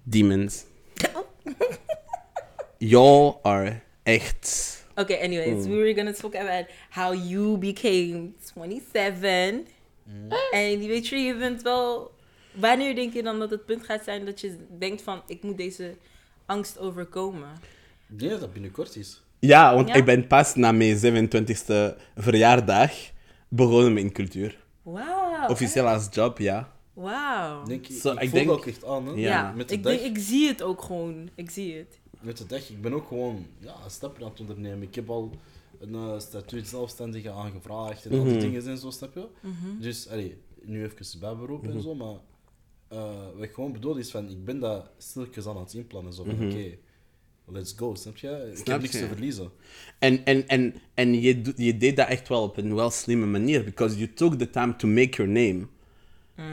demons, 0.10 0.66
y'all 2.78 3.40
are 3.44 3.82
echt. 4.04 4.78
Okay, 4.96 5.22
anyways, 5.24 5.66
we 5.68 5.76
were 5.76 5.94
gonna 5.94 6.14
talk 6.14 6.36
about 6.36 6.66
how 6.90 7.14
you 7.14 7.58
became 7.58 8.34
27. 8.56 9.66
En 10.52 10.80
weet 10.80 11.08
je, 11.08 11.16
je 11.18 11.36
bent 11.38 11.62
wel... 11.62 12.12
Wanneer 12.52 12.96
denk 12.96 13.14
je 13.14 13.24
dan 13.24 13.40
dat 13.40 13.50
het 13.50 13.66
punt 13.66 13.84
gaat 13.86 14.04
zijn 14.04 14.26
dat 14.26 14.42
je 14.42 14.58
denkt 14.80 15.02
van... 15.02 15.22
Ik 15.28 15.44
moet 15.44 15.58
deze 15.58 15.96
angst 16.46 16.80
overkomen? 16.80 17.50
Ik 18.10 18.20
denk 18.20 18.32
dat 18.32 18.40
dat 18.40 18.54
binnenkort 18.54 18.96
is. 18.96 19.24
Ja, 19.40 19.76
want 19.76 19.88
Ja? 19.88 19.94
ik 19.94 20.06
ben 20.06 20.28
pas 20.28 20.56
na 20.56 20.72
mijn 20.72 20.98
27e 20.98 21.96
verjaardag 22.16 22.92
begonnen 23.48 23.94
met 23.94 24.04
in 24.04 24.12
cultuur. 24.12 24.58
Wauw. 24.84 25.48
Officieel 25.48 25.88
als 25.88 26.08
job, 26.12 26.38
ja. 26.38 26.72
Wauw. 27.02 27.64
Denk, 27.66 27.88
ik 27.88 27.90
ik, 27.90 28.04
ik 28.04 28.30
voel 28.30 28.30
denk- 28.40 28.50
ook 28.52 28.66
echt 28.66 28.86
aan. 28.86 29.06
Hè? 29.08 29.12
Ja. 29.12 29.18
Ja, 29.18 29.52
Met 29.52 29.70
de 29.70 29.76
ik, 29.76 29.84
dag. 29.84 30.00
denk- 30.00 30.18
ik 30.18 30.24
zie 30.24 30.48
het 30.48 30.62
ook 30.62 30.82
gewoon. 30.82 31.30
Ik 31.36 31.50
zie 31.50 31.76
het. 31.76 32.00
Met 32.22 32.38
de 32.38 32.46
dag, 32.46 32.70
ik 32.70 32.82
ben 32.82 32.94
ook 32.94 33.08
gewoon 33.08 33.46
ja, 33.60 33.76
een 33.84 33.90
stapje 33.92 34.24
aan 34.24 34.30
het 34.30 34.40
ondernemen. 34.40 34.82
Ik 34.82 34.96
heb 34.96 35.10
al 35.10 35.32
een 35.80 35.94
uh, 35.94 36.20
statuut 36.20 36.68
zelfstandige 36.68 37.32
aangevraagd 37.32 38.06
en 38.06 38.20
al 38.20 38.24
die 38.24 38.38
dingen 38.38 38.68
en 38.68 38.78
zo, 38.78 38.90
snap 38.90 39.14
je? 39.14 39.28
Dus, 39.80 40.10
allee, 40.10 40.38
nu 40.62 40.84
even 40.84 41.20
bijberoep 41.20 41.68
en 41.68 41.82
zo, 41.82 41.96
maar 41.96 42.16
eh, 42.88 43.14
wat 43.36 43.44
ik 43.44 43.54
gewoon 43.54 43.72
bedoel 43.72 43.96
is 43.98 44.12
van, 44.12 44.30
ik 44.30 44.46
ben 44.46 44.60
dat 44.60 44.90
stilletjes 44.98 45.46
aan 45.48 45.58
het 45.58 45.74
inplannen. 45.74 46.14
Zo 46.14 46.24
van, 46.24 46.34
oké, 46.46 46.78
let's 47.46 47.74
go, 47.78 47.96
snap 47.96 48.18
je? 48.18 48.48
Ik 48.50 48.56
Snap 48.56 48.68
heb 48.68 48.82
niks 48.82 48.94
je? 48.94 49.00
te 49.00 49.08
verliezen. 49.08 49.52
En, 50.00 50.26
en, 50.26 50.48
en, 50.48 50.76
en 50.94 51.22
je, 51.22 51.54
je 51.56 51.78
deed 51.78 51.96
dat 51.96 52.08
echt 52.08 52.28
wel 52.28 52.44
op 52.44 52.58
een 52.58 52.76
wel 52.76 52.90
slimme 52.90 53.26
manier. 53.26 53.64
Because 53.64 53.98
you 53.98 54.14
took 54.14 54.36
the 54.36 54.50
time 54.50 54.76
to 54.76 54.88
make 54.88 55.24
your 55.24 55.32
name. 55.32 55.68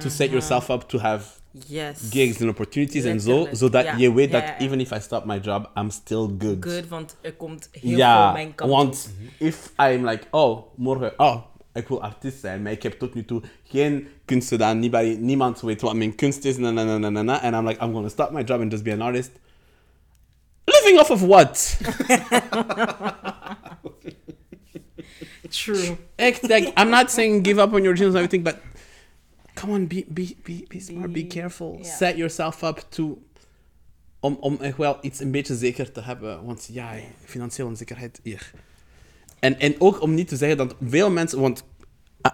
To 0.00 0.08
set 0.10 0.30
yourself 0.30 0.70
up 0.70 0.82
to 0.88 0.98
have 0.98 1.24
Yes. 1.66 1.98
gigs 2.10 2.40
and 2.40 2.50
opportunities 2.50 3.04
en 3.04 3.20
zo. 3.20 3.28
Letterlijk, 3.28 3.56
Zodat 3.56 3.84
ja. 3.84 3.96
je 3.96 4.12
weet 4.14 4.30
Ja, 4.30 4.40
dat 4.40 4.54
even 4.58 4.80
if 4.80 4.90
I 4.90 5.00
stop 5.00 5.24
my 5.24 5.38
job, 5.38 5.70
I'm 5.78 5.90
still 5.90 6.28
good. 6.38 6.56
Good, 6.60 6.88
want 6.88 7.16
er 7.20 7.32
komt 7.32 7.68
heel 7.72 7.80
veel 7.82 7.96
Ja, 7.98 8.32
mijn 8.32 8.54
kant 8.54 8.70
want 8.70 9.10
op. 9.38 9.46
if 9.46 9.72
I'm 9.80 10.08
like, 10.08 10.24
oh, 10.30 10.62
morgen, 10.76 11.12
oh, 11.16 11.36
ik 11.72 11.88
wil 11.88 12.02
artiest 12.02 12.40
zijn, 12.40 12.62
maar 12.62 12.72
ik 12.72 12.82
heb 12.82 12.98
tot 12.98 13.14
nu 13.14 13.24
toe 13.24 13.42
geen 13.64 14.08
kunst 14.24 14.48
gedaan. 14.48 14.78
Niemand, 14.78 15.20
niemand 15.20 15.60
weet 15.60 15.80
wat 15.80 15.94
mijn 15.94 16.14
kunst 16.14 16.44
is, 16.44 16.56
na, 16.56 16.70
na, 16.70 16.84
na, 16.84 16.98
na, 16.98 17.08
na, 17.10 17.22
na. 17.22 17.40
And 17.42 17.54
I'm 17.54 17.66
like, 17.66 17.84
I'm 17.84 17.92
gonna 17.92 18.08
stop 18.08 18.30
my 18.30 18.42
job 18.44 18.60
and 18.60 18.70
just 18.70 18.84
be 18.84 18.92
an 18.92 19.02
artist. 19.02 19.30
Living 20.64 20.98
off 21.00 21.10
of 21.10 21.20
what? 21.22 21.78
True. 25.50 25.96
Echt, 26.16 26.42
like, 26.48 26.72
I'm 26.76 26.90
not 26.90 27.10
saying 27.10 27.42
give 27.42 27.58
up 27.62 27.72
on 27.72 27.82
your 27.82 27.94
dreams 27.94 28.14
and 28.14 28.24
everything, 28.24 28.42
but 28.42 28.60
come 29.60 29.72
on, 29.72 29.86
be, 29.86 30.04
be, 30.08 30.36
be, 30.42 30.64
be 30.68 30.80
smart, 30.80 31.12
be 31.12 31.26
careful. 31.26 31.78
Set 31.82 32.16
yourself 32.16 32.62
up 32.62 32.84
to... 32.88 33.18
Om, 34.20 34.36
om 34.40 34.56
echt 34.60 34.76
wel 34.76 34.98
iets 35.00 35.20
een 35.20 35.30
beetje 35.30 35.56
zeker 35.56 35.92
te 35.92 36.00
hebben. 36.00 36.44
Want 36.44 36.68
ja, 36.72 36.92
financiële 37.24 37.68
onzekerheid, 37.68 38.20
hier. 38.22 38.52
En, 39.38 39.58
en 39.58 39.74
ook 39.78 40.00
om 40.00 40.14
niet 40.14 40.28
te 40.28 40.36
zeggen 40.36 40.56
dat 40.56 40.74
veel 40.80 41.10
mensen... 41.10 41.40
Want 41.40 41.64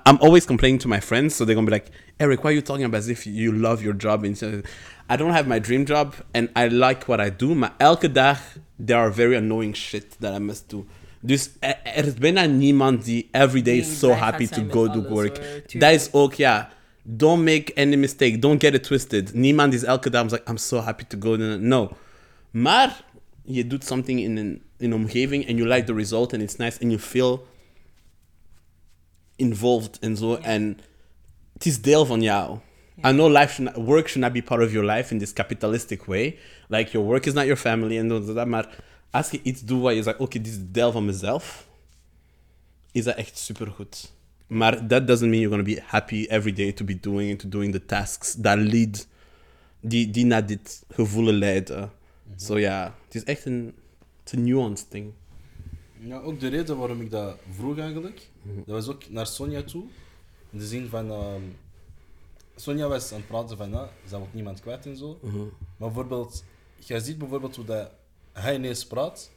I'm 0.04 0.16
always 0.20 0.46
complaining 0.46 0.80
to 0.80 0.88
my 0.88 1.00
friends, 1.00 1.36
so 1.36 1.44
they're 1.44 1.54
gonna 1.54 1.70
be 1.70 1.76
like, 1.76 1.90
Eric, 2.16 2.40
why 2.40 2.46
are 2.46 2.54
you 2.54 2.62
talking 2.62 2.84
about 2.84 3.02
as 3.02 3.08
if 3.08 3.24
you 3.24 3.52
love 3.52 3.82
your 3.82 3.96
job? 3.96 4.24
And 4.24 4.38
so, 4.38 4.62
I 5.08 5.16
don't 5.16 5.32
have 5.32 5.46
my 5.46 5.58
dream 5.58 5.84
job, 5.84 6.14
and 6.32 6.48
I 6.56 6.68
like 6.68 7.06
what 7.06 7.20
I 7.20 7.30
do, 7.36 7.54
maar 7.54 7.74
elke 7.78 8.12
dag 8.12 8.38
there 8.86 8.98
are 8.98 9.12
very 9.12 9.36
annoying 9.36 9.76
shit 9.76 10.16
that 10.20 10.34
I 10.34 10.38
must 10.38 10.70
do. 10.70 10.86
Dus 11.20 11.50
er, 11.60 11.76
er 11.84 12.06
is 12.06 12.14
bijna 12.14 12.44
niemand 12.44 13.04
die 13.04 13.28
every 13.30 13.62
day 13.62 13.78
is 13.78 13.98
so 13.98 14.12
happy 14.12 14.46
to 14.46 14.62
go 14.70 14.88
alles, 14.88 15.08
work. 15.08 15.62
Dat 15.78 15.92
is 15.92 16.08
ook, 16.12 16.34
ja, 16.34 16.68
don't 17.02 17.44
make 17.44 17.72
any 17.76 17.96
mistake, 17.96 18.40
don't 18.40 18.60
get 18.60 18.74
it 18.74 18.84
twisted. 18.84 19.34
Niemand 19.34 19.72
is 19.72 19.84
elke 19.84 20.10
dag 20.10 20.30
like, 20.30 20.48
I'm 20.48 20.58
so 20.58 20.80
happy 20.80 21.04
to 21.04 21.16
go. 21.18 21.36
No. 21.36 21.96
Maar 22.50 23.04
je 23.44 23.66
doet 23.66 23.84
something 23.84 24.20
in 24.20 24.36
een, 24.36 24.62
in 24.78 24.90
een 24.90 24.94
omgeving 24.94 25.48
and 25.48 25.58
you 25.58 25.68
like 25.68 25.84
the 25.84 25.94
result 25.94 26.32
and 26.32 26.42
it's 26.42 26.56
nice 26.56 26.78
and 26.80 26.90
you 26.90 26.98
feel 26.98 27.46
involved 29.36 29.98
en 29.98 30.16
zo. 30.16 30.34
En 30.34 30.78
het 31.52 31.66
is 31.66 31.80
deel 31.80 32.06
van 32.06 32.22
jou. 32.22 32.58
I 33.04 33.10
know 33.10 33.28
life 33.28 33.52
should 33.52 33.76
not, 33.76 33.86
work 33.86 34.08
should 34.08 34.22
not 34.22 34.32
be 34.32 34.42
part 34.42 34.62
of 34.62 34.72
your 34.72 34.86
life 34.86 35.12
in 35.12 35.18
this 35.18 35.32
capitalistic 35.32 36.06
way. 36.06 36.38
Like 36.68 36.92
your 36.92 37.06
work 37.06 37.26
is 37.26 37.32
not 37.32 37.44
your 37.44 37.60
family 37.60 37.98
en 37.98 38.08
zo, 38.08 38.34
dat. 38.34 38.46
Maar 38.46 38.84
als 39.10 39.30
je 39.30 39.40
iets 39.42 39.60
doet 39.60 39.82
waar 39.82 39.94
je 39.94 40.02
zegt, 40.02 40.18
oké, 40.18 40.40
dit 40.40 40.52
is 40.52 40.58
deel 40.60 40.92
van 40.92 41.04
mezelf, 41.04 41.68
is 42.92 43.04
dat 43.04 43.16
echt 43.16 43.38
supergoed. 43.38 44.12
Maar 44.52 44.86
that 44.86 45.06
doesn't 45.06 45.30
mean 45.30 45.40
you're 45.40 45.56
gonna 45.56 45.74
be 45.74 45.82
happy 45.86 46.26
every 46.28 46.52
day 46.52 46.72
to 46.72 46.84
be 46.84 47.00
doing 47.00 47.30
and 47.30 47.40
to 47.40 47.48
doing 47.48 47.72
the 47.72 47.84
tasks 47.84 48.36
that 48.42 48.58
lead, 48.58 49.06
die, 49.80 50.10
die 50.10 50.24
naar 50.24 50.46
dit 50.46 50.84
gevoel 50.88 51.32
leiden. 51.32 51.90
So 52.36 52.58
ja, 52.58 52.94
het 53.04 53.14
is 53.14 53.24
echt 53.24 53.44
een, 53.44 53.74
het 54.22 54.32
is 54.32 54.38
een 54.38 54.44
nuanced 54.44 54.90
thing. 54.90 55.12
Ja, 56.00 56.18
ook 56.18 56.40
de 56.40 56.48
reden 56.48 56.76
waarom 56.76 57.00
ik 57.00 57.10
dat 57.10 57.36
vroeg 57.50 57.78
eigenlijk, 57.78 58.28
dat 58.42 58.74
was 58.74 58.88
ook 58.88 59.08
naar 59.08 59.26
Sonja 59.26 59.62
toe. 59.62 59.84
In 60.50 60.58
de 60.58 60.66
zin 60.66 60.88
van, 60.88 61.10
ehm, 61.10 61.42
Sonja 62.56 62.88
was 62.88 63.12
aan 63.12 63.18
het 63.18 63.26
praten 63.26 63.56
van, 63.56 63.70
ja, 63.70 63.90
ze 64.08 64.18
wordt 64.18 64.34
niemand 64.34 64.60
kwijt 64.60 64.86
en 64.86 64.96
zo. 64.96 65.18
Maar 65.76 65.88
bijvoorbeeld, 65.88 66.44
jij 66.78 66.98
ziet 66.98 67.18
bijvoorbeeld 67.18 67.56
hoe 67.56 67.64
dat 67.64 67.90
hij 68.32 68.54
ineens 68.54 68.86
praat. 68.86 69.30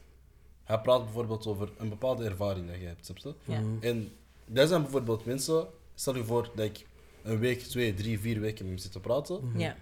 Hij 0.64 0.78
praat 0.80 1.04
bijvoorbeeld 1.04 1.46
over 1.46 1.72
een 1.78 1.88
bepaalde 1.88 2.24
ervaring 2.24 2.66
dat 2.66 2.80
je 2.80 2.86
hebt, 2.86 3.06
snap 3.06 3.18
je? 3.18 3.34
Ja. 3.44 3.62
En 3.80 4.10
dat 4.46 4.68
zijn 4.68 4.82
bijvoorbeeld 4.82 5.24
mensen, 5.24 5.66
stel 5.94 6.16
je 6.16 6.24
voor 6.24 6.50
dat 6.54 6.64
ik 6.64 6.86
een 7.22 7.38
week, 7.38 7.62
twee, 7.62 7.94
drie, 7.94 8.20
vier 8.20 8.40
weken 8.40 8.64
met 8.64 8.72
hem 8.74 8.82
zit 8.82 8.92
te 8.92 9.00
praten. 9.00 9.52
Ja. 9.56 9.76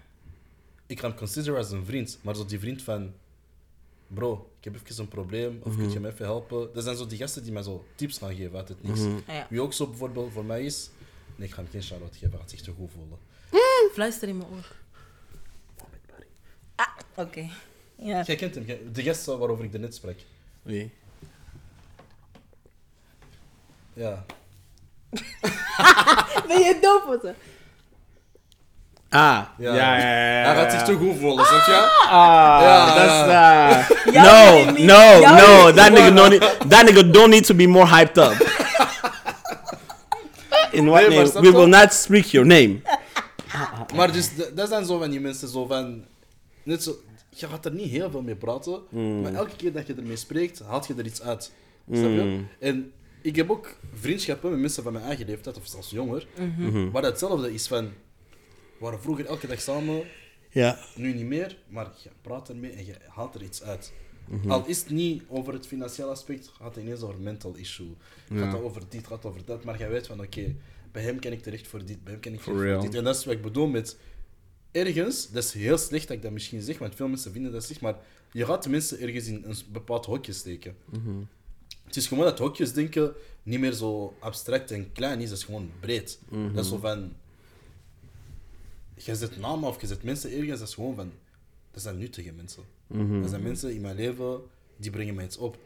Ik 0.86 1.00
ga 1.00 1.08
hem 1.08 1.16
consideren 1.16 1.58
als 1.58 1.70
een 1.70 1.84
vriend, 1.84 2.18
maar 2.22 2.36
zo 2.36 2.44
die 2.44 2.58
vriend 2.58 2.82
van, 2.82 3.12
bro, 4.06 4.50
ik 4.58 4.64
heb 4.64 4.74
even 4.74 5.02
een 5.02 5.08
probleem, 5.08 5.60
of 5.62 5.76
kun 5.76 5.90
je 5.90 6.00
me 6.00 6.08
even 6.08 6.24
helpen? 6.24 6.70
Dat 6.72 6.84
zijn 6.84 6.96
zo 6.96 7.06
die 7.06 7.18
gasten 7.18 7.42
die 7.42 7.52
mij 7.52 7.62
zo 7.62 7.84
tips 7.94 8.18
gaan 8.18 8.34
geven 8.34 8.56
uit 8.56 8.68
het 8.68 8.82
niks. 8.82 9.00
Ah, 9.00 9.34
ja. 9.34 9.46
Wie 9.50 9.60
ook 9.60 9.72
zo 9.72 9.86
bijvoorbeeld 9.86 10.32
voor 10.32 10.44
mij 10.44 10.64
is, 10.64 10.90
nee, 11.36 11.48
ik 11.48 11.54
ga 11.54 11.62
hem 11.62 11.70
geen 11.70 11.82
shout-out 11.82 12.12
geven, 12.12 12.30
hij 12.30 12.38
gaat 12.38 12.50
zich 12.50 12.60
te 12.60 12.72
goed 12.72 12.90
voelen. 12.90 13.18
Fluister 13.94 14.28
in 14.28 14.36
mijn 14.36 14.50
oor. 14.50 14.72
Ah, 16.74 16.96
oké. 17.14 17.50
Ja. 17.96 18.22
Jij 18.22 18.36
kent 18.36 18.54
hem, 18.54 18.92
de 18.92 19.02
gast 19.02 19.24
waarover 19.24 19.64
ik 19.64 19.78
net 19.78 19.94
sprak. 19.94 20.18
Wie? 20.62 20.92
Ja. 23.92 24.24
Ben 26.48 26.58
je 26.58 26.78
doof 26.80 27.04
of 27.06 27.16
zo? 27.22 27.32
Ah, 29.08 29.40
ja, 29.58 29.74
ja, 29.74 29.74
ja. 29.74 29.96
ja, 29.98 30.46
Hij 30.46 30.54
gaat 30.54 30.72
zich 30.72 30.82
te 30.82 30.94
goed 30.94 31.16
voelen, 31.20 31.44
snap 31.46 31.64
je? 31.66 31.72
Ah, 32.08 32.58
Ja, 32.62 32.94
that's 32.94 33.30
ja. 33.32 33.78
uh, 33.78 34.22
no, 34.24 34.64
no, 34.84 35.20
no. 35.36 35.72
That 35.72 35.90
nigga 35.92 36.10
don't 36.10 36.30
need. 36.30 36.70
That 36.70 36.84
nigga 36.84 37.02
don't 37.02 37.28
need 37.30 37.46
to 37.46 37.54
be 37.54 37.66
more 37.66 37.86
hyped 37.86 38.16
up. 38.18 38.32
In 40.72 40.86
what 40.86 41.00
Nee, 41.00 41.08
maar 41.08 41.16
name? 41.16 41.26
snap 41.26 41.42
We 41.42 41.48
je? 41.50 41.56
will 41.56 41.66
not 41.68 41.92
speak 41.92 42.24
your 42.24 42.46
name. 42.46 42.80
Maar 43.94 44.12
dus, 44.12 44.26
d- 44.28 44.50
dat 44.54 44.68
zijn 44.68 44.84
zo 44.84 44.98
van 44.98 45.10
die 45.10 45.20
mensen 45.20 45.48
zo 45.48 45.66
van... 45.66 46.04
Net 46.62 46.82
zo, 46.82 46.92
je 47.28 47.46
gaat 47.46 47.64
er 47.64 47.72
niet 47.72 47.90
heel 47.90 48.10
veel 48.10 48.22
mee 48.22 48.34
praten, 48.34 48.80
maar 49.22 49.32
elke 49.34 49.56
keer 49.56 49.72
dat 49.72 49.86
je 49.86 49.94
ermee 49.94 50.16
spreekt, 50.16 50.60
haalt 50.68 50.86
je 50.86 50.94
er 50.98 51.04
iets 51.04 51.22
uit. 51.22 51.52
Snap 51.92 52.10
je? 52.10 52.40
En 52.60 52.92
ik 53.24 53.36
heb 53.36 53.50
ook 53.50 53.76
vriendschappen 53.94 54.50
met 54.50 54.60
mensen 54.60 54.82
van 54.82 54.92
mijn 54.92 55.04
eigen 55.04 55.26
leeftijd, 55.26 55.56
of 55.56 55.66
zelfs 55.66 55.90
jonger, 55.90 56.26
waar 56.92 57.02
dat 57.02 57.10
hetzelfde 57.10 57.54
is 57.54 57.66
van... 57.66 57.84
We 57.84 58.90
waren 58.90 59.00
vroeger 59.00 59.26
elke 59.26 59.46
dag 59.46 59.60
samen, 59.60 60.02
Ja. 60.50 60.78
nu 60.96 61.14
niet 61.14 61.26
meer, 61.26 61.56
maar 61.68 61.92
je 62.02 62.10
praat 62.22 62.48
ermee 62.48 62.70
en 62.70 62.86
je 62.86 62.94
haalt 63.08 63.34
er 63.34 63.42
iets 63.42 63.62
uit. 63.62 63.92
Al 64.48 64.66
is 64.66 64.78
het 64.78 64.90
niet 64.90 65.22
over 65.28 65.52
het 65.52 65.66
financiële 65.66 66.08
aspect, 66.10 66.48
gaat 66.48 66.74
het 66.74 66.84
ineens 66.84 67.00
over 67.00 67.20
mental 67.20 67.54
issue. 67.54 67.94
Gaat 68.34 68.52
het 68.52 68.62
over 68.62 68.82
dit, 68.88 69.06
gaat 69.06 69.16
het 69.16 69.26
over 69.26 69.44
dat, 69.44 69.64
maar 69.64 69.78
jij 69.78 69.88
weet 69.90 70.06
van 70.06 70.20
oké, 70.20 70.54
bij 70.92 71.02
hem 71.02 71.18
kan 71.20 71.32
ik 71.32 71.42
terecht 71.42 71.66
voor 71.66 71.84
dit, 71.84 72.04
bij 72.04 72.12
hem 72.12 72.22
kan 72.22 72.32
ik 72.32 72.40
terecht 72.40 72.60
voor 72.60 72.80
dit. 72.82 72.94
En 72.94 73.04
dat 73.04 73.16
is 73.16 73.24
wat 73.24 73.34
ik 73.34 73.42
bedoel 73.42 73.66
met 73.66 73.96
ergens, 74.72 75.30
dat 75.30 75.44
is 75.44 75.52
heel 75.52 75.78
slecht 75.78 76.08
dat 76.08 76.16
ik 76.16 76.22
dat 76.22 76.32
misschien 76.32 76.62
zeg, 76.62 76.78
want 76.78 76.94
veel 76.94 77.08
mensen 77.08 77.32
vinden 77.32 77.52
dat 77.52 77.64
slecht, 77.64 77.80
maar 77.80 77.96
je 78.32 78.44
gaat 78.44 78.62
de 78.62 78.68
mensen 78.70 79.00
ergens 79.00 79.26
in 79.26 79.42
een 79.46 79.56
bepaald 79.72 80.06
hokje 80.06 80.32
steken. 80.32 80.76
Het 81.94 82.02
is 82.02 82.08
gewoon 82.08 82.24
dat 82.24 82.38
hokjesdenken 82.38 83.12
niet 83.42 83.60
meer 83.60 83.72
zo 83.72 84.14
abstract 84.18 84.70
en 84.70 84.92
klein 84.92 85.20
is, 85.20 85.28
dat 85.28 85.38
is 85.38 85.44
gewoon 85.44 85.70
breed. 85.80 86.18
Dat 86.54 86.64
is 86.64 86.70
zo 86.70 86.76
van, 86.78 87.12
je 88.94 89.14
zet 89.14 89.36
namen 89.40 89.68
of 89.68 89.80
je 89.80 89.86
zet 89.86 90.02
mensen 90.02 90.30
ergens, 90.30 90.58
dat 90.58 90.68
is 90.68 90.74
gewoon 90.74 90.94
van, 90.94 91.12
dat 91.70 91.82
zijn 91.82 91.98
nuttige 91.98 92.32
mensen. 92.32 92.62
Dat 93.20 93.30
zijn 93.30 93.42
mensen 93.42 93.74
in 93.74 93.80
mijn 93.80 93.96
leven, 93.96 94.40
die 94.76 94.90
brengen 94.90 95.14
mij 95.14 95.24
iets 95.24 95.36
op. 95.36 95.56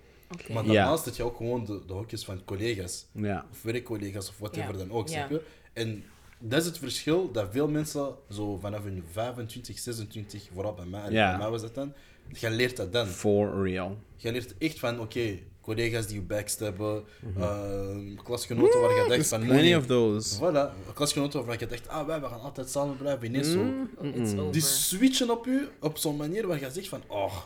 Maar 0.53 0.65
daarnaast 0.65 1.05
heb 1.05 1.15
je 1.15 1.23
ook 1.23 1.37
gewoon 1.37 1.65
de, 1.65 1.81
de 1.87 1.93
hokjes 1.93 2.25
van 2.25 2.45
collega's, 2.45 3.07
Ja. 3.13 3.47
of 3.51 3.63
werkcollega's 3.63 4.29
of 4.29 4.39
whatever 4.39 4.73
Ja. 4.73 4.79
dan 4.79 4.91
ook, 4.93 5.09
Ja. 5.09 5.27
je? 5.31 5.43
En 5.73 6.05
dat 6.39 6.61
is 6.61 6.67
het 6.67 6.79
verschil 6.79 7.33
dat 7.33 7.49
veel 7.53 7.69
mensen 7.69 8.15
zo 8.31 8.59
vanaf 8.59 8.83
hun 8.83 9.05
25, 9.11 9.79
26, 9.79 10.49
vooral 10.55 10.75
bij 10.75 10.87
mij, 10.87 11.11
bij 11.11 11.39
mij 11.39 11.51
was 11.51 11.61
dat 11.63 11.75
dan, 11.75 11.93
je 12.33 12.51
leert 12.51 12.77
dat 12.77 12.93
dan. 12.93 13.07
For 13.07 13.63
real. 13.63 13.99
Je 14.17 14.33
leert 14.33 14.59
echt 14.59 14.79
van, 14.79 15.01
oké, 15.01 15.39
collega's 15.69 16.07
die 16.07 16.15
je 16.15 16.23
backstabben, 16.23 17.05
eh, 17.37 17.97
klasgenoten 18.25 18.81
waar 18.81 18.91
je 18.91 18.97
denkt 18.97 19.09
There's 19.09 19.29
van... 19.29 19.41
plenty 19.41 19.63
nee, 19.63 19.77
of 19.77 19.87
those. 19.87 20.37
Voilà, 20.37 20.93
klasgenoten 20.95 21.45
waar 21.45 21.59
je 21.59 21.67
denkt, 21.67 21.89
ah, 21.89 22.07
wij 22.07 22.21
we 22.21 22.27
gaan 22.27 22.41
altijd 22.41 22.71
samen 22.71 22.97
blijven, 22.97 23.27
ineens 23.27 23.53
zo. 23.53 23.65
It's 24.03 24.35
over. 24.35 24.53
Die 24.53 24.63
switchen 24.63 25.31
op 25.31 25.47
u 25.47 25.69
op 25.81 25.99
zo'n 25.99 26.17
manier 26.17 26.47
waar 26.47 26.61
je 26.61 26.71
zegt 26.71 26.89
van, 26.89 27.03
oh, 27.07 27.37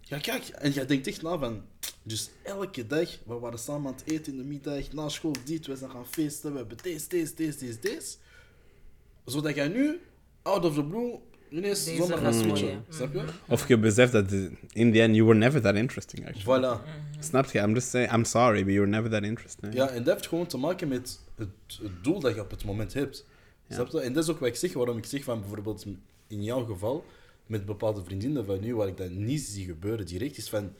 ja 0.00 0.18
kijk, 0.18 0.48
en 0.48 0.74
je 0.74 0.84
denkt 0.84 1.06
echt 1.06 1.22
na 1.22 1.38
van, 1.38 1.62
dus 2.02 2.30
elke 2.42 2.86
dag, 2.86 3.18
we 3.26 3.38
waren 3.38 3.58
samen 3.58 3.86
aan 3.86 3.96
het 3.96 4.12
eten 4.12 4.32
in 4.32 4.38
de 4.38 4.44
middag, 4.44 4.92
na 4.92 5.08
school 5.08 5.34
dit, 5.44 5.66
we 5.66 5.76
zijn 5.76 5.90
gaan 5.90 6.06
feesten, 6.06 6.52
we 6.52 6.58
hebben 6.58 6.76
deze, 6.82 7.08
deze, 7.08 7.34
deze, 7.34 7.58
deze, 7.58 7.78
deze. 7.80 8.16
Zodat 9.24 9.54
jij 9.54 9.68
nu, 9.68 10.00
out 10.42 10.64
of 10.64 10.74
the 10.74 10.84
blue, 10.84 11.18
ineens 11.50 11.84
Deze 11.84 12.02
switchen, 12.02 12.56
gooien. 12.56 12.84
snap 12.88 13.12
je? 13.12 13.24
Of 13.48 13.68
je 13.68 13.78
beseft 13.78 14.12
dat 14.12 14.32
in 14.72 14.92
the 14.92 15.00
end 15.00 15.14
you 15.14 15.26
were 15.26 15.38
never 15.38 15.60
that 15.60 15.74
interesting 15.74 16.26
actually. 16.26 16.60
Voilà. 16.60 16.80
Snap 17.20 17.50
je? 17.50 17.58
I'm 17.58 17.72
just 17.72 17.88
saying, 17.88 18.12
I'm 18.12 18.24
sorry, 18.24 18.64
but 18.64 18.72
you 18.72 18.78
were 18.80 18.90
never 18.90 19.10
that 19.10 19.22
interesting. 19.22 19.74
Ja, 19.74 19.88
en 19.88 20.04
dat 20.04 20.14
heeft 20.14 20.28
gewoon 20.28 20.46
te 20.46 20.56
maken 20.56 20.88
met 20.88 21.20
het, 21.36 21.48
het 21.82 22.04
doel 22.04 22.20
dat 22.20 22.34
je 22.34 22.40
op 22.40 22.50
het 22.50 22.64
moment 22.64 22.92
hebt. 22.94 23.26
Snap 23.68 23.88
je? 23.88 24.00
En 24.00 24.12
dat 24.12 24.24
is 24.24 24.30
ook 24.30 24.38
wat 24.38 24.48
ik 24.48 24.54
zeg, 24.54 24.72
waarom 24.72 24.96
ik 24.96 25.04
zeg 25.04 25.24
van 25.24 25.40
bijvoorbeeld 25.40 25.86
in 26.26 26.42
jouw 26.42 26.64
geval, 26.64 27.04
met 27.46 27.66
bepaalde 27.66 28.04
vriendinnen 28.04 28.44
van 28.44 28.60
nu, 28.60 28.74
waar 28.74 28.88
ik 28.88 28.96
dat 28.96 29.10
niet 29.10 29.40
zie 29.40 29.64
gebeuren 29.64 30.06
direct, 30.06 30.36
is 30.36 30.48
van, 30.48 30.72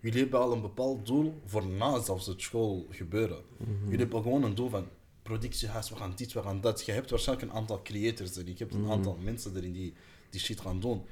jullie 0.00 0.20
hebben 0.20 0.40
al 0.40 0.52
een 0.52 0.60
bepaald 0.60 1.06
doel 1.06 1.34
voor 1.44 1.66
na 1.66 2.02
zelfs 2.02 2.26
het 2.26 2.42
school 2.42 2.86
gebeuren. 2.90 3.38
Jullie 3.84 3.98
hebben 3.98 4.22
gewoon 4.22 4.42
een 4.42 4.54
doel 4.54 4.68
van, 4.68 4.86
productiehuis, 5.22 5.90
we 5.90 5.96
gaan 5.96 6.12
dit, 6.16 6.32
we 6.32 6.42
gaan 6.42 6.60
dat. 6.60 6.84
Je 6.86 6.92
hebt 6.92 7.10
waarschijnlijk 7.10 7.50
een 7.50 7.56
aantal 7.56 7.82
creators 7.82 8.36
erin, 8.36 8.46
je 8.46 8.54
hebt 8.58 8.74
een 8.74 8.90
aantal 8.90 9.18
mensen 9.22 9.56
erin 9.56 9.72
die 9.72 9.92
die 10.30 10.40
shit 10.40 10.60
gaan 10.60 10.80
doen. 10.80 11.02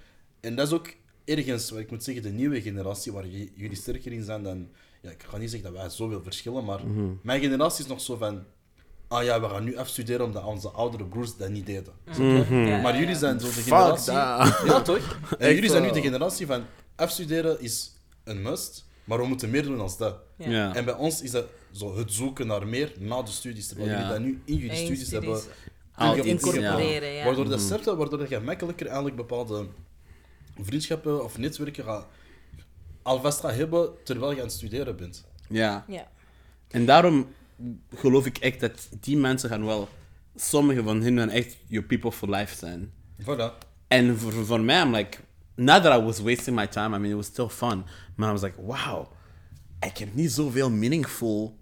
En 0.41 0.55
dat 0.57 0.67
is 0.67 0.73
ook 0.73 0.95
ergens, 1.25 1.71
wat 1.71 1.79
ik 1.81 1.91
moet 1.91 2.05
zeggen, 2.05 2.23
de 2.23 2.31
nieuwe 2.31 2.61
generatie, 2.63 3.13
waar 3.13 3.27
jullie 3.55 3.77
sterker 3.77 4.13
in 4.13 4.23
zijn 4.25 4.43
dan... 4.43 4.69
Ja, 5.03 5.11
ik 5.11 5.23
ga 5.23 5.37
niet 5.37 5.51
zeggen 5.51 5.73
dat 5.73 5.81
wij 5.81 5.91
zoveel 5.91 6.23
verschillen, 6.23 6.65
maar 6.65 6.81
mijn 7.23 7.41
generatie 7.41 7.85
is 7.85 7.91
nog 7.91 8.01
zo 8.01 8.17
van... 8.17 8.45
Ah 9.09 9.25
ja, 9.25 9.41
we 9.41 9.49
gaan 9.49 9.65
nu 9.65 9.77
afstuderen 9.77 10.27
omdat 10.27 10.45
onze 10.45 10.69
oudere 10.69 11.05
broers 11.05 11.37
dat 11.37 11.49
niet 11.49 11.67
deden. 11.67 11.93
Je? 12.17 12.47
Ja, 12.51 12.81
maar 12.81 12.99
jullie 12.99 13.15
zijn 13.17 13.41
zo 13.41 13.47
de 13.47 13.53
Fuck 13.53 13.63
generatie... 13.63 14.13
that. 14.13 14.63
Ja, 14.67 14.83
toch? 14.83 15.19
En 15.39 15.55
jullie 15.55 15.71
zijn 15.71 15.83
nu 15.83 15.91
de 15.91 16.01
generatie 16.01 16.47
van... 16.47 16.65
Afstuderen 16.97 17.61
is 17.61 17.93
een 18.25 18.43
must, 18.43 18.85
maar 19.05 19.19
we 19.19 19.27
moeten 19.27 19.51
meer 19.51 19.63
doen 19.63 19.77
dan 19.77 19.91
dat. 19.99 20.17
Ja. 20.39 20.75
En 20.75 20.85
bij 20.85 20.95
ons 20.95 21.23
is 21.23 21.31
dat 21.31 21.47
zo 21.71 21.97
het 21.97 22.13
zoeken 22.13 22.47
naar 22.47 22.67
meer 22.67 22.93
na 22.99 23.23
de 23.23 23.31
studies, 23.31 23.67
terwijl 23.69 23.89
Ja. 23.91 23.95
jullie 23.97 24.13
dat 24.13 24.21
nu 24.21 24.41
in 24.45 24.57
jullie 24.57 24.77
studies 24.77 25.11
hebben 25.11 25.41
Altijd, 25.97 26.25
incorporeren, 26.25 27.09
ja. 27.09 27.25
Waardoor 27.25 27.49
dat 27.49 27.69
je, 27.69 27.97
waardoor 27.97 28.19
dat 28.19 28.29
je 28.29 28.41
makkelijker 28.41 28.87
eigenlijk 28.87 29.17
bepaalde 29.17 29.67
vriendschappen 30.61 31.25
of 31.25 31.39
netwerken 31.39 31.85
gaat, 31.85 32.07
alvast 33.03 33.41
gaat 33.41 33.55
hebben 33.55 33.91
terwijl 34.05 34.31
je 34.33 34.39
aan 34.39 34.47
het 34.47 34.53
studeren 34.53 34.97
bent. 34.97 35.25
Ja. 35.49 35.85
Ja. 35.89 36.09
En 36.69 36.87
daarom 36.87 37.27
geloof 37.95 38.27
ik 38.27 38.39
echt 38.39 38.61
dat 38.61 38.89
die 39.01 39.17
mensen 39.17 39.49
gaan 39.49 39.65
wel... 39.65 39.89
Sommige 40.39 40.83
van 40.83 41.03
hen 41.03 41.19
gaan 41.19 41.31
echt 41.31 41.57
your 41.67 41.87
people 41.87 42.13
for 42.13 42.31
life 42.31 42.57
zijn. 42.57 42.93
Voilà. 43.23 43.53
En 43.89 44.19
voor, 44.19 44.33
voor 44.33 44.61
mij, 44.61 44.83
I'm 44.83 44.95
like... 44.95 45.19
Not 45.55 45.83
that 45.83 46.01
I 46.01 46.05
was 46.05 46.21
wasting 46.21 46.57
my 46.57 46.67
time, 46.67 46.97
I 46.97 46.99
mean, 46.99 47.11
it 47.11 47.15
was 47.15 47.27
still 47.27 47.49
fun. 47.49 47.85
Maar 48.15 48.29
I 48.29 48.33
was 48.33 48.43
like, 48.43 48.63
wow. 48.63 49.07
Ik 49.81 49.97
heb 49.97 50.15
niet 50.15 50.33
zoveel 50.33 50.71
meaningful 50.71 51.59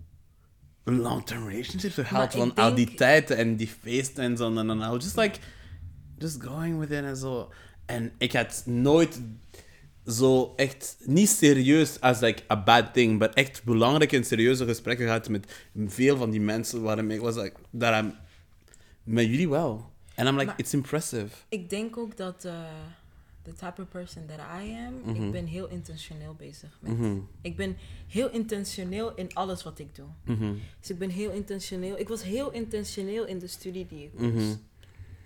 long-term 0.85 1.49
relationships 1.49 1.95
gehad 1.95 2.35
van 2.35 2.55
al 2.55 2.75
die 2.75 2.95
tijden 2.95 3.37
en 3.37 3.57
die 3.57 3.69
feesten 3.81 4.25
en 4.25 4.37
zo. 4.37 4.57
En 4.57 4.67
dan 4.67 4.83
I 4.83 4.89
was 4.89 5.05
just 5.05 5.17
like... 5.17 5.39
Just 6.19 6.43
going 6.43 6.79
with 6.79 6.91
it 6.91 7.05
en 7.05 7.17
zo. 7.17 7.53
En 7.87 8.13
ik 8.19 8.33
had 8.33 8.63
nooit 8.67 9.21
zo 10.07 10.53
echt 10.57 10.97
niet 11.05 11.29
serieus 11.29 12.01
als 12.01 12.21
like 12.21 12.43
a 12.51 12.63
bad 12.63 12.93
thing, 12.95 13.19
maar 13.19 13.29
echt 13.29 13.65
belangrijke 13.65 14.17
en 14.17 14.25
serieuze 14.25 14.65
gesprekken 14.65 15.07
gehad 15.07 15.29
met 15.29 15.53
veel 15.87 16.17
van 16.17 16.31
die 16.31 16.41
mensen 16.41 16.83
waarmee 16.83 17.17
ik 17.17 17.23
was 17.23 17.35
like 17.37 17.57
that 17.79 18.03
I'm 18.05 18.15
met 19.03 19.25
jullie 19.27 19.49
wel. 19.49 19.93
En 20.15 20.27
I'm 20.27 20.35
like 20.35 20.47
Maar- 20.47 20.59
it's 20.59 20.73
impressive. 20.73 21.27
Ik 21.49 21.71
denk 21.71 21.97
ook 21.97 22.17
dat 22.17 22.45
eh 22.45 22.53
the 23.45 23.53
type 23.53 23.81
of 23.83 23.89
person 23.89 24.27
that 24.27 24.39
I 24.39 24.75
am, 24.87 25.15
ik 25.25 25.31
ben 25.33 25.47
heel 25.47 25.69
intentioneel 25.69 26.35
bezig 26.35 26.79
met. 26.81 26.93
Ik 27.41 27.57
ben 27.57 27.77
heel 28.09 28.31
intentioneel 28.31 29.15
in 29.15 29.35
alles 29.35 29.63
wat 29.63 29.79
ik 29.79 29.95
doe. 29.95 30.07
Dus 30.81 30.91
ik 30.91 30.99
ben 30.99 31.11
heel 31.11 31.31
intentioneel. 31.31 31.99
Ik 31.99 32.09
was 32.09 32.23
heel 32.23 32.51
intentioneel 32.53 33.27
in 33.27 33.39
de 33.39 33.47
studie 33.47 33.87
die 33.87 34.05
ik 34.05 34.11
koos. 34.17 34.57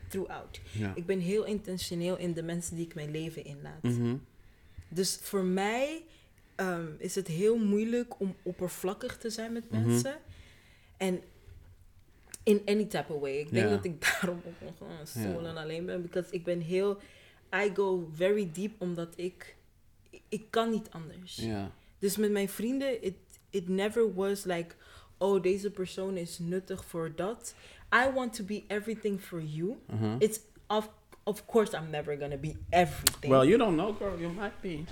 throughout. 0.09 0.61
Ja. 0.73 0.93
Ik 0.95 1.07
ben 1.07 1.19
heel 1.19 1.45
intentioneel 1.45 2.16
in 2.19 2.33
de 2.33 2.43
mensen 2.43 2.77
die 2.77 2.85
ik 2.87 2.95
mijn 2.95 3.11
leven 3.11 3.45
inlaat. 3.45 3.83
Mhm. 3.83 4.16
Dus 4.89 5.19
voor 5.23 5.45
mij 5.45 6.03
ehm, 6.55 6.87
is 6.99 7.14
het 7.14 7.27
heel 7.27 7.59
moeilijk 7.59 8.21
om 8.21 8.35
oppervlakkig 8.43 9.19
te 9.19 9.31
zijn 9.31 9.53
met 9.53 9.71
Mhm. 9.71 9.87
mensen. 9.87 10.16
En 10.97 11.21
in 12.43 12.62
any 12.64 12.85
type 12.85 13.12
of 13.12 13.21
way. 13.21 13.37
Ik 13.39 13.51
denk 13.53 13.69
Ja. 13.69 13.75
dat 13.75 13.85
ik 13.85 14.01
daarom 14.11 14.41
ook 14.47 14.61
nog 14.81 15.47
en 15.47 15.57
alleen 15.57 15.87
ben. 15.87 16.03
Because 16.03 16.33
ik 16.33 16.45
ben 16.45 16.61
heel... 16.61 16.99
I 17.55 17.70
go 17.74 18.09
very 18.14 18.51
deep 18.53 18.72
omdat 18.78 19.12
ik... 19.16 19.57
Ik 20.28 20.44
kan 20.51 20.70
niet 20.70 20.88
anders. 20.90 21.36
Ja. 21.36 21.70
Dus 21.99 22.16
met 22.16 22.30
mijn 22.30 22.49
vrienden, 22.49 23.03
it, 23.05 23.14
it 23.51 23.68
never 23.68 24.14
was 24.14 24.44
like... 24.44 24.74
Oh, 25.18 25.42
deze 25.42 25.70
persoon 25.70 26.16
is 26.16 26.38
nuttig 26.38 26.84
voor 26.84 27.12
dat. 27.16 27.55
I 27.94 28.12
want 28.14 28.32
to 28.32 28.44
be 28.44 28.62
everything 28.66 29.20
for 29.20 29.42
you. 29.42 29.76
Mhm. 29.86 30.14
It's... 30.18 30.40
Of, 30.66 30.90
of 31.22 31.46
course 31.46 31.76
I'm 31.76 31.90
never 31.90 32.18
gonna 32.18 32.36
be 32.36 32.55
everything. 32.70 33.32
Well, 33.32 33.46
you 33.46 33.59
don't 33.59 33.76
know, 33.76 33.96
girl. 33.99 34.18
You 34.20 34.32
might 34.32 34.61
be. 34.61 34.84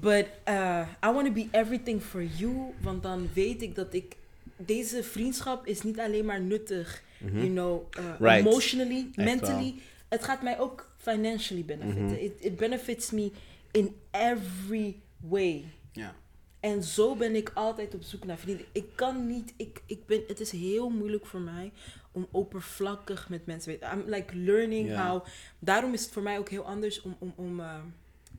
But 0.00 0.26
uh, 0.48 0.86
I 1.04 1.12
want 1.12 1.26
to 1.26 1.32
be 1.32 1.48
everything 1.50 2.02
for 2.02 2.22
you. 2.22 2.74
Want 2.80 3.02
dan 3.02 3.28
weet 3.34 3.62
ik 3.62 3.74
dat 3.74 3.94
ik... 3.94 4.16
Deze 4.56 5.02
vriendschap 5.02 5.66
is 5.66 5.82
niet 5.82 5.98
alleen 6.00 6.24
maar 6.24 6.40
nuttig. 6.40 7.02
You 7.32 7.46
know, 7.48 7.82
uh, 7.98 8.04
Mhm. 8.04 8.24
Right. 8.24 8.46
emotionally, 8.46 9.06
Echt 9.14 9.16
mentally. 9.28 9.74
Het 10.08 10.24
gaat 10.24 10.42
mij 10.42 10.58
ook 10.58 10.91
financially 11.02 11.64
benefiten. 11.64 12.04
Mhm. 12.04 12.14
it, 12.14 12.32
it 12.38 12.56
benefits 12.56 13.10
me 13.10 13.30
in 13.70 13.96
every 14.10 15.00
way. 15.20 15.64
Ja. 15.92 16.14
En 16.60 16.82
zo 16.82 17.16
ben 17.16 17.34
ik 17.36 17.50
altijd 17.54 17.94
op 17.94 18.02
zoek 18.02 18.24
naar 18.24 18.38
vrienden. 18.38 18.66
Ik 18.72 18.86
kan 18.94 19.26
niet, 19.26 19.54
ik, 19.56 19.82
ik 19.86 20.06
ben, 20.06 20.22
het 20.26 20.40
is 20.40 20.50
heel 20.50 20.90
moeilijk 20.90 21.26
voor 21.26 21.40
mij 21.40 21.72
om 22.12 22.26
oppervlakkig 22.30 23.28
met 23.28 23.46
mensen 23.46 23.78
te 23.78 23.78
weten. 23.78 23.98
I'm 23.98 24.10
like 24.10 24.36
learning 24.36 24.96
how. 24.96 25.24
Daarom 25.58 25.92
is 25.92 26.02
het 26.02 26.12
voor 26.12 26.22
mij 26.22 26.38
ook 26.38 26.48
heel 26.48 26.64
anders 26.64 27.02
om, 27.02 27.16
om, 27.18 27.32
om 27.36 27.60
uh, 27.60 27.74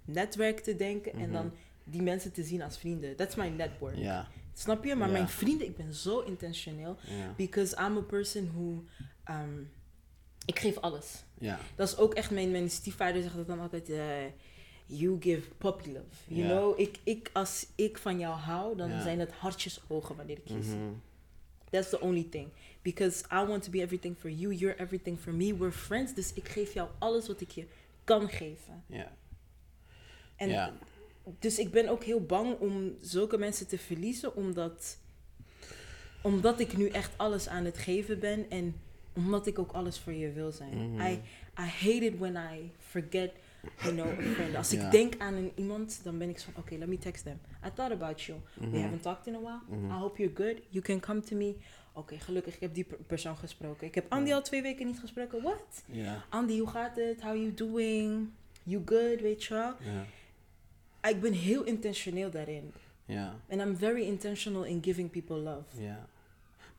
netwerk 0.06 0.60
te 0.60 0.76
denken 0.76 1.14
en 1.14 1.32
dan 1.32 1.52
die 1.84 2.02
mensen 2.02 2.32
te 2.32 2.44
zien 2.44 2.62
als 2.62 2.78
vrienden. 2.78 3.16
That's 3.16 3.36
my 3.36 3.48
network. 3.48 3.96
Mhm. 3.96 4.04
Ja. 4.04 4.28
Snap 4.54 4.84
je? 4.84 4.96
Maar 4.96 5.10
mijn 5.10 5.30
vrienden, 5.30 5.68
ik 5.68 5.76
ben 5.76 5.94
zo 5.94 6.20
intentioneel. 6.20 6.98
Because 7.36 7.76
I'm 7.86 7.98
a 7.98 8.02
person 8.02 8.52
who. 8.54 8.84
um, 9.34 9.72
ik 10.46 10.60
geef 10.60 10.78
alles. 10.78 11.24
Ja. 11.44 11.60
Dat 11.76 11.88
is 11.88 11.98
ook 11.98 12.14
echt 12.14 12.32
mijn, 12.32 12.52
mijn 12.52 12.70
stiefvader 12.70 13.22
zegt 13.22 13.36
dat 13.36 13.48
dan 13.48 13.60
altijd. 13.60 13.90
eh, 13.90 14.26
you 14.86 15.18
give 15.20 15.50
puppy 15.58 15.88
love. 15.90 16.06
You 16.28 16.48
know, 16.48 16.80
ik, 16.80 17.00
ik, 17.04 17.30
als 17.34 17.68
ik 17.76 17.98
van 17.98 18.20
jou 18.20 18.36
hou, 18.36 18.78
dan 18.78 19.02
zijn 19.02 19.20
het 19.20 19.32
hartjes 19.32 19.82
ogen 19.88 20.16
wanneer 20.16 20.38
ik 20.38 20.48
je 20.48 20.64
zie. 20.64 20.76
Mhm. 20.76 20.94
That's 21.70 21.90
the 21.90 22.02
only 22.02 22.28
thing. 22.30 22.48
Because 22.82 23.24
I 23.32 23.46
want 23.46 23.64
to 23.64 23.72
be 23.72 23.82
everything 23.82 24.16
for 24.18 24.30
you. 24.30 24.54
You're 24.54 24.80
everything 24.80 25.20
for 25.20 25.34
me. 25.34 25.58
We're 25.58 25.72
friends. 25.72 26.14
Dus 26.14 26.34
ik 26.34 26.48
geef 26.48 26.74
jou 26.74 26.90
alles 27.00 27.28
wat 27.28 27.42
ik 27.42 27.52
je 27.52 27.66
kan 28.04 28.30
geven. 28.30 28.84
Ja. 28.88 29.12
En 30.36 30.74
dus 31.40 31.60
ik 31.60 31.72
ben 31.72 31.88
ook 31.88 32.04
heel 32.04 32.22
bang 32.22 32.60
om 32.60 32.96
zulke 33.02 33.38
mensen 33.38 33.68
te 33.68 33.78
verliezen, 33.78 34.36
omdat, 34.36 34.98
omdat 36.22 36.60
ik 36.60 36.78
nu 36.78 36.88
echt 36.88 37.12
alles 37.18 37.48
aan 37.48 37.66
het 37.66 37.78
geven 37.78 38.20
ben 38.20 38.50
en 38.50 38.76
omdat 39.14 39.48
ik 39.48 39.60
ook 39.60 39.72
alles 39.72 40.00
voor 40.00 40.14
je 40.14 40.32
wil 40.32 40.52
zijn. 40.52 40.92
Mhm. 40.92 41.02
I, 41.02 41.12
I 41.60 41.62
hate 41.62 42.06
it 42.06 42.18
when 42.18 42.36
I 42.36 42.72
forget, 42.80 43.32
you 43.82 43.94
know, 43.94 44.08
a 44.08 44.22
friend. 44.34 44.56
Als 44.56 44.74
ik 44.74 44.92
denk 44.92 45.14
aan 45.18 45.34
een 45.34 45.52
iemand, 45.56 46.00
dan 46.04 46.18
ben 46.18 46.30
ik 46.30 46.40
zo 46.40 46.50
van, 46.54 46.64
oké, 46.64 46.76
let 46.76 46.88
me 46.88 46.98
text 46.98 47.24
them. 47.24 47.40
I 47.66 47.70
thought 47.76 47.92
about 48.02 48.22
you. 48.22 48.40
Mhm. 48.60 48.72
We 48.72 48.80
haven't 48.80 49.02
talked 49.02 49.28
in 49.28 49.36
a 49.36 49.40
while. 49.40 49.88
I 49.88 50.00
hope 50.00 50.22
you're 50.22 50.36
good. 50.36 50.62
You 50.70 50.84
can 50.84 51.00
come 51.00 51.20
to 51.20 51.36
me. 51.36 51.56
Oké, 51.96 52.18
gelukkig, 52.20 52.54
ik 52.56 52.60
heb 52.62 52.74
die 52.74 52.84
per- 52.84 52.98
persoon 52.98 53.38
gesproken. 53.38 53.88
Ik 53.88 53.96
heb 53.96 54.06
Andy 54.10 54.34
al 54.34 54.42
twee 54.42 54.62
weken 54.62 54.86
niet 54.86 55.00
gesproken. 55.00 55.42
What? 55.42 55.84
Ja. 55.86 56.24
Andy, 56.30 56.60
hoe 56.60 56.68
gaat 56.68 56.96
het? 56.96 57.22
How 57.22 57.36
you 57.36 57.54
doing? 57.54 58.30
You 58.64 58.82
good, 58.86 59.22
weet 59.22 59.44
je 59.44 59.54
wel? 59.54 59.74
Ja. 59.80 61.10
Ik 61.10 61.22
ben 61.22 61.34
heel 61.34 61.64
intentioneel 61.64 62.30
daarin. 62.32 62.72
Ja. 63.06 63.36
And 63.50 63.62
I'm 63.62 63.78
very 63.78 64.02
intentional 64.02 64.64
in 64.64 64.84
giving 64.84 65.10
people 65.12 65.38
love. 65.38 65.82
Ja. 65.82 66.08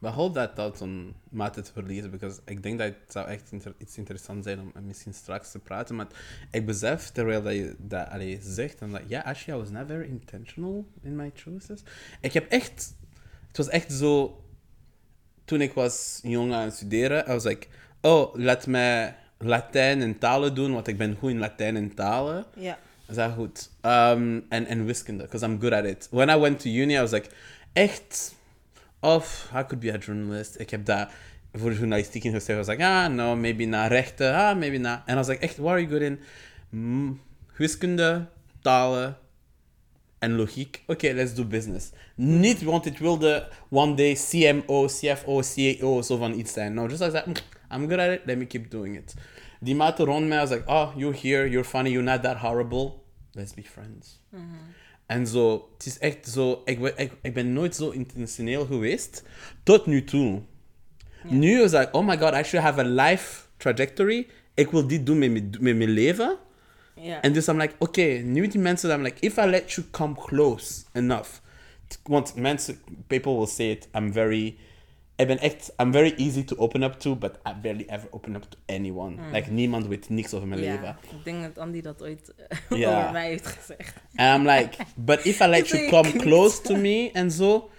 Maar 0.04 0.12
hold 0.12 0.34
that 0.34 0.54
thought 0.54 0.80
om 0.80 1.14
Maarten 1.28 1.64
te 1.64 1.72
verliezen, 1.72 2.10
because 2.10 2.40
ik 2.44 2.62
denk 2.62 2.78
dat 2.78 2.86
het 2.86 3.12
zou 3.12 3.28
echt 3.28 3.52
inter- 3.52 3.74
iets 3.78 3.96
interessant 3.96 4.44
zijn 4.44 4.60
om 4.60 4.72
misschien 4.86 5.14
straks 5.14 5.50
te 5.50 5.58
praten. 5.58 5.96
Maar 5.96 6.06
ik 6.50 6.66
besef, 6.66 7.10
terwijl 7.10 7.42
dat 7.42 7.52
je 7.52 7.74
dat 7.78 8.08
allee, 8.08 8.38
zegt, 8.42 8.80
en 8.80 8.90
dat, 8.90 9.00
ja, 9.06 9.20
actually, 9.20 9.60
I 9.60 9.62
was 9.62 9.70
not 9.70 9.86
very 9.86 10.08
intentional 10.08 10.86
in 11.02 11.16
my 11.16 11.30
choices. 11.34 11.82
Ik 12.20 12.32
heb 12.32 12.50
echt, 12.50 12.94
het 13.48 13.56
was 13.56 13.68
echt 13.68 13.92
zo, 13.92 14.42
toen 15.44 15.60
ik 15.60 15.72
was 15.72 16.20
jong 16.22 16.52
aan 16.52 16.64
het 16.64 16.74
studeren, 16.74 17.24
I 17.28 17.32
was 17.32 17.44
like, 17.44 17.66
oh, 18.00 18.34
laat 18.34 18.66
mij 18.66 19.16
Latijn 19.38 20.02
en 20.02 20.18
talen 20.18 20.54
doen, 20.54 20.72
want 20.72 20.86
ik 20.86 20.98
ben 20.98 21.16
goed 21.16 21.30
in 21.30 21.38
Latijn 21.38 21.76
en 21.76 21.94
talen. 21.94 22.44
Ja. 22.56 22.78
Is 23.08 23.14
dat 23.14 23.32
goed? 23.32 23.70
Um, 23.82 24.44
en, 24.48 24.66
en 24.66 24.84
wiskunde, 24.84 25.22
because 25.22 25.46
I'm 25.46 25.60
good 25.60 25.72
at 25.72 25.84
it. 25.84 26.08
When 26.10 26.28
I 26.28 26.38
went 26.38 26.60
to 26.60 26.68
uni, 26.68 26.94
I 26.94 27.00
was 27.00 27.10
like, 27.10 27.28
echt, 27.72 28.34
of 29.04 29.50
I 29.52 29.62
could 29.62 29.80
be 29.80 29.92
a 29.92 29.98
journalist. 29.98 30.54
I 30.60 30.64
kept 30.64 30.64
Ik 30.64 30.70
heb 30.70 30.84
dat 30.84 31.08
voor 31.52 31.72
journalistiek 31.72 32.24
ingeschreven. 32.24 32.62
I 32.62 32.66
was 32.66 32.76
like, 32.76 32.82
ah, 32.82 33.08
no, 33.08 33.36
maybe 33.36 33.64
not 33.64 33.90
rechten, 33.90 34.34
ah, 34.34 34.56
maybe 34.56 34.78
na. 34.78 35.02
En 35.06 35.14
I 35.14 35.16
was 35.16 35.28
like, 35.28 35.40
echt, 35.40 35.56
what 35.56 35.72
are 35.72 35.80
you 35.80 35.90
good 35.90 36.02
in? 36.02 36.18
Mm, 36.70 37.20
wiskunde, 37.56 38.26
talen 38.62 39.16
en 40.18 40.36
logiek. 40.36 40.82
Oké, 40.86 41.12
let's 41.12 41.34
do 41.34 41.44
business. 41.44 41.90
Niet, 42.14 42.62
want 42.62 42.86
ik 42.86 42.98
wilde 42.98 43.48
one 43.70 43.94
day 43.94 44.14
CMO, 44.14 44.86
CFO, 44.86 45.42
CEO, 45.42 46.02
zo 46.02 46.16
van 46.16 46.38
iets 46.38 46.52
zijn. 46.52 46.74
No, 46.74 46.86
just 46.86 47.00
like 47.00 47.12
that, 47.12 47.26
mm, 47.26 47.34
I'm 47.70 47.88
good 47.88 47.98
at 47.98 48.10
it, 48.10 48.20
let 48.24 48.38
me 48.38 48.46
keep 48.46 48.70
doing 48.70 48.96
it. 48.96 49.14
Die 49.60 49.74
maten 49.74 50.04
rond 50.04 50.28
mij, 50.28 50.36
I 50.36 50.40
was 50.40 50.50
like, 50.50 50.70
oh, 50.70 50.92
you're 50.96 51.16
here, 51.16 51.48
you're 51.48 51.68
funny, 51.68 51.90
you're 51.90 52.10
not 52.10 52.22
that 52.22 52.36
horrible. 52.36 53.04
Let's 53.32 53.54
be 53.54 53.62
friends. 53.62 54.20
En 55.06 55.26
zo, 55.26 55.68
het 55.76 55.86
is 55.86 55.98
echt 55.98 56.28
zo, 56.28 56.62
ik, 56.64 56.80
ben- 56.80 56.92
ik, 56.96 57.12
ik 57.22 57.34
ben 57.34 57.52
nooit 57.52 57.74
zo 57.74 57.90
intentioneel 57.90 58.66
geweest, 58.66 59.22
tot 59.62 59.86
nu 59.86 60.04
toe. 60.04 60.40
Nu 61.28 61.62
is 61.62 61.72
like, 61.72 61.88
oh 61.92 62.06
my 62.06 62.18
god, 62.18 62.34
I 62.34 62.42
should 62.42 62.66
have 62.66 62.80
a 62.80 62.84
life 63.08 63.42
trajectory. 63.56 64.26
Ik 64.54 64.70
wil 64.70 64.86
dit 64.86 65.06
doen 65.06 65.18
met, 65.18 65.30
mijn- 65.32 65.50
met 65.60 65.76
mijn 65.76 65.90
leven. 65.90 66.38
Ja. 67.00 67.20
En 67.22 67.32
dus 67.32 67.48
I'm 67.48 67.60
like, 67.60 67.74
oké, 67.78 68.02
nu 68.02 68.46
die 68.48 68.60
mensen, 68.60 68.90
I'm 68.90 69.02
like, 69.02 69.16
if 69.20 69.36
I 69.36 69.44
let 69.46 69.72
you 69.72 69.86
come 69.90 70.14
close 70.14 70.82
enough. 70.92 71.28
Want 72.02 72.34
mensen, 72.34 72.78
people 73.06 73.36
will 73.36 73.46
say 73.46 73.70
it, 73.70 73.88
I'm 73.94 74.12
very, 74.12 74.56
ik 75.16 75.26
ben 75.26 75.38
echt, 75.38 75.72
I'm 75.82 75.92
very 75.92 76.14
easy 76.16 76.44
to 76.44 76.56
open 76.56 76.82
up 76.82 76.92
to, 77.00 77.16
but 77.16 77.38
I 77.48 77.52
barely 77.62 77.84
ever 77.88 78.08
open 78.10 78.34
up 78.36 78.42
to 78.42 78.58
anyone. 78.74 79.16
Like, 79.32 79.50
niemand 79.50 79.86
weet 79.86 80.08
niks 80.08 80.34
over 80.34 80.48
mijn 80.48 80.60
leven. 80.60 80.82
ja. 80.82 80.96
Ik 81.10 81.24
denk 81.24 81.42
dat 81.42 81.58
Andy 81.58 81.80
dat 81.80 82.02
ooit 82.02 82.34
Ja. 82.70 82.98
over 82.98 83.12
mij 83.12 83.26
heeft 83.28 83.46
gezegd. 83.46 83.94
And 84.14 84.40
I'm 84.40 84.54
like, 84.56 84.76
but 84.96 85.24
if 85.26 85.40
I 85.40 85.46
let 85.46 85.68
you 85.68 85.88
come 85.92 86.12
close 86.12 86.62
to 86.62 86.76
me 86.76 87.10
and 87.12 87.32
so, 87.32 87.70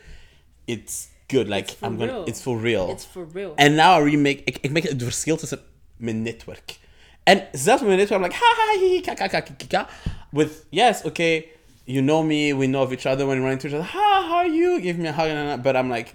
it's 0.65 1.07
good. 1.27 1.47
Like, 1.47 1.71
It's 1.71 1.81
I'm 1.81 1.97
gonna, 1.97 2.05
real. 2.11 2.25
it's 2.25 2.41
for 2.41 2.61
real. 2.61 2.89
It's 2.89 3.05
for 3.05 3.27
real. 3.33 3.53
And 3.55 3.75
now 3.75 3.99
I 3.99 4.03
remake, 4.11 4.41
ik, 4.45 4.57
ik 4.61 4.71
maak 4.71 4.83
het 4.83 5.03
verschil 5.03 5.37
tussen 5.37 5.59
mijn 5.97 6.21
netwerk. 6.21 6.77
En 7.23 7.47
zelfs 7.51 7.81
met 7.81 7.87
mijn 7.87 7.97
netwerk, 7.99 8.21
I'm 8.21 8.27
like, 8.29 8.43
ha 8.43 8.55
ha, 8.55 8.79
hi, 8.79 8.93
hi, 8.95 9.01
ka, 9.01 9.13
ka, 9.13 9.27
ka, 9.27 9.39
ka, 9.41 9.53
ka, 9.57 9.65
ka. 9.67 9.89
With, 10.31 10.65
yes, 10.69 11.03
okay, 11.03 11.45
you 11.83 12.01
know 12.03 12.23
me, 12.23 12.55
we 12.55 12.65
know 12.65 12.81
of 12.83 12.91
each 12.91 13.05
other 13.05 13.25
when 13.27 13.37
we 13.37 13.43
run 13.43 13.51
into 13.51 13.67
each 13.67 13.73
other. 13.73 13.87
Ha, 13.87 14.25
how 14.27 14.35
are 14.37 14.47
you? 14.55 14.79
Give 14.81 14.97
me 14.99 15.07
a 15.07 15.11
hug, 15.11 15.29
and, 15.29 15.63
but 15.63 15.75
I'm 15.75 15.89
like, 15.89 16.13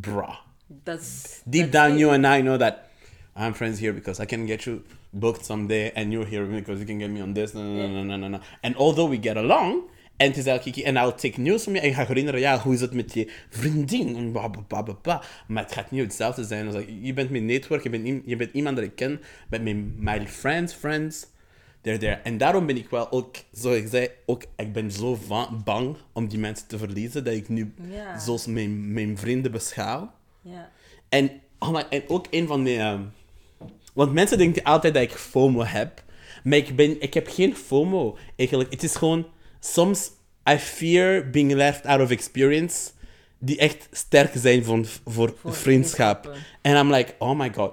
bruh. 0.00 0.36
That's, 0.84 1.42
Deep 1.46 1.70
that's 1.70 1.72
down, 1.72 1.92
it. 1.92 2.00
you 2.00 2.10
and 2.10 2.26
I 2.26 2.42
know 2.42 2.56
that 2.56 2.90
I'm 3.36 3.54
friends 3.54 3.78
here 3.78 3.92
because 3.92 4.22
I 4.22 4.26
can 4.26 4.46
get 4.46 4.64
you 4.66 4.82
booked 5.12 5.44
someday, 5.44 5.92
and 5.94 6.12
you're 6.12 6.26
here 6.26 6.44
because 6.46 6.80
you 6.80 6.86
can 6.86 6.98
get 6.98 7.10
me 7.10 7.20
on 7.20 7.34
this. 7.34 7.54
No, 7.54 7.62
no, 7.62 7.88
no, 7.88 8.02
no, 8.02 8.16
no, 8.16 8.28
no. 8.28 8.40
And 8.62 8.76
although 8.76 9.06
we 9.06 9.18
get 9.18 9.36
along, 9.36 9.82
en 10.16 10.28
het 10.28 10.36
is 10.36 10.46
elke 10.46 10.70
keer, 10.70 10.84
en 10.84 10.96
I'll 10.96 11.12
take 11.12 11.40
news 11.40 11.62
from 11.62 11.74
you, 11.74 11.84
en 11.84 11.90
je 11.90 12.06
herinneren, 12.06 12.40
ja, 12.40 12.58
hoe 12.58 12.74
is 12.74 12.80
het 12.80 12.94
met 12.94 13.14
je 13.14 13.30
vriendin? 13.50 14.16
En 14.16 14.32
bla, 14.32 14.48
bla, 14.48 14.82
bla, 14.82 14.92
bla. 14.92 15.22
Maar 15.46 15.62
het 15.62 15.72
gaat 15.72 15.90
niet 15.90 16.02
hetzelfde 16.02 16.44
zijn. 16.44 16.64
Dus 16.64 16.74
like, 16.74 17.00
je 17.06 17.12
bent 17.12 17.30
mijn 17.30 17.46
netwerk, 17.46 17.82
je 17.82 17.90
bent, 17.90 18.22
je 18.24 18.36
bent 18.36 18.52
iemand 18.52 18.76
dat 18.76 18.84
ik 18.84 18.94
ken, 18.94 19.20
met 19.48 19.62
mijn 19.62 19.94
my 19.98 20.26
friends, 20.26 20.74
friends. 20.74 21.26
They're 21.84 21.98
there. 21.98 22.14
En 22.22 22.38
daarom 22.38 22.66
ben 22.66 22.76
ik 22.76 22.90
wel 22.90 23.12
ook, 23.12 23.36
zoals 23.52 23.76
ik 23.76 23.88
zei, 23.90 24.08
ook, 24.26 24.42
ik 24.56 24.72
ben 24.72 24.90
zo 24.90 25.18
bang 25.64 25.96
om 26.12 26.28
die 26.28 26.38
mensen 26.38 26.66
te 26.66 26.78
verliezen, 26.78 27.24
dat 27.24 27.34
ik 27.34 27.48
nu 27.48 27.74
Ja. 27.90 28.18
zoals 28.18 28.46
mijn, 28.46 28.92
mijn 28.92 29.18
vrienden 29.18 29.52
beschouw. 29.52 30.10
Ja. 30.40 30.70
En, 31.08 31.30
oh 31.58 31.70
my- 31.70 31.86
en 31.90 32.02
ook 32.08 32.26
een 32.30 32.46
van 32.46 32.64
de... 32.64 32.76
ehm, 32.76 33.02
want 33.94 34.12
mensen 34.12 34.38
denken 34.38 34.62
altijd 34.62 34.94
dat 34.94 35.02
ik 35.02 35.12
FOMO 35.12 35.64
heb. 35.64 36.02
Maar 36.44 36.58
ik, 36.58 36.76
ben, 36.76 37.00
ik 37.00 37.14
heb 37.14 37.28
geen 37.30 37.56
FOMO. 37.56 38.16
Eigenlijk, 38.36 38.70
het 38.72 38.82
is 38.82 38.94
gewoon... 38.96 39.26
Soms, 39.60 40.10
I 40.50 40.56
fear 40.58 41.30
being 41.30 41.52
left 41.52 41.84
out 41.86 42.00
of 42.00 42.10
experience. 42.10 42.90
Die 43.38 43.58
echt 43.58 43.88
sterk 43.90 44.32
zijn 44.34 44.64
voor, 44.64 44.86
voor, 45.04 45.34
Voor 45.40 45.54
vriendschap. 45.54 46.36
En 46.62 46.76
I'm 46.76 46.92
like, 46.92 47.14
oh 47.18 47.38
my 47.38 47.52
god. 47.52 47.72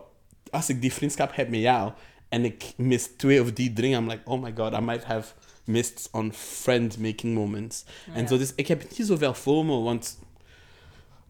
Als 0.49 0.69
ik 0.69 0.81
die 0.81 0.93
vriendschap 0.93 1.35
heb 1.35 1.49
met 1.49 1.59
jou... 1.59 1.91
En 2.31 2.45
ik 2.45 2.73
mis 2.77 3.09
twee 3.17 3.41
of 3.41 3.53
die 3.53 3.73
dingen... 3.73 3.99
I'm 4.01 4.09
like, 4.09 4.21
oh 4.25 4.41
my 4.41 4.53
god, 4.55 4.73
I 4.73 4.79
might 4.79 5.03
have 5.03 5.33
missed 5.65 6.09
on 6.11 6.33
friend-making 6.33 7.33
moments. 7.33 7.85
En 8.13 8.21
Ja. 8.21 8.27
zo, 8.27 8.37
dus 8.37 8.53
ik 8.55 8.67
heb 8.67 8.81
niet 8.97 9.07
zoveel 9.07 9.33
FOMO, 9.33 9.83
want... 9.83 10.19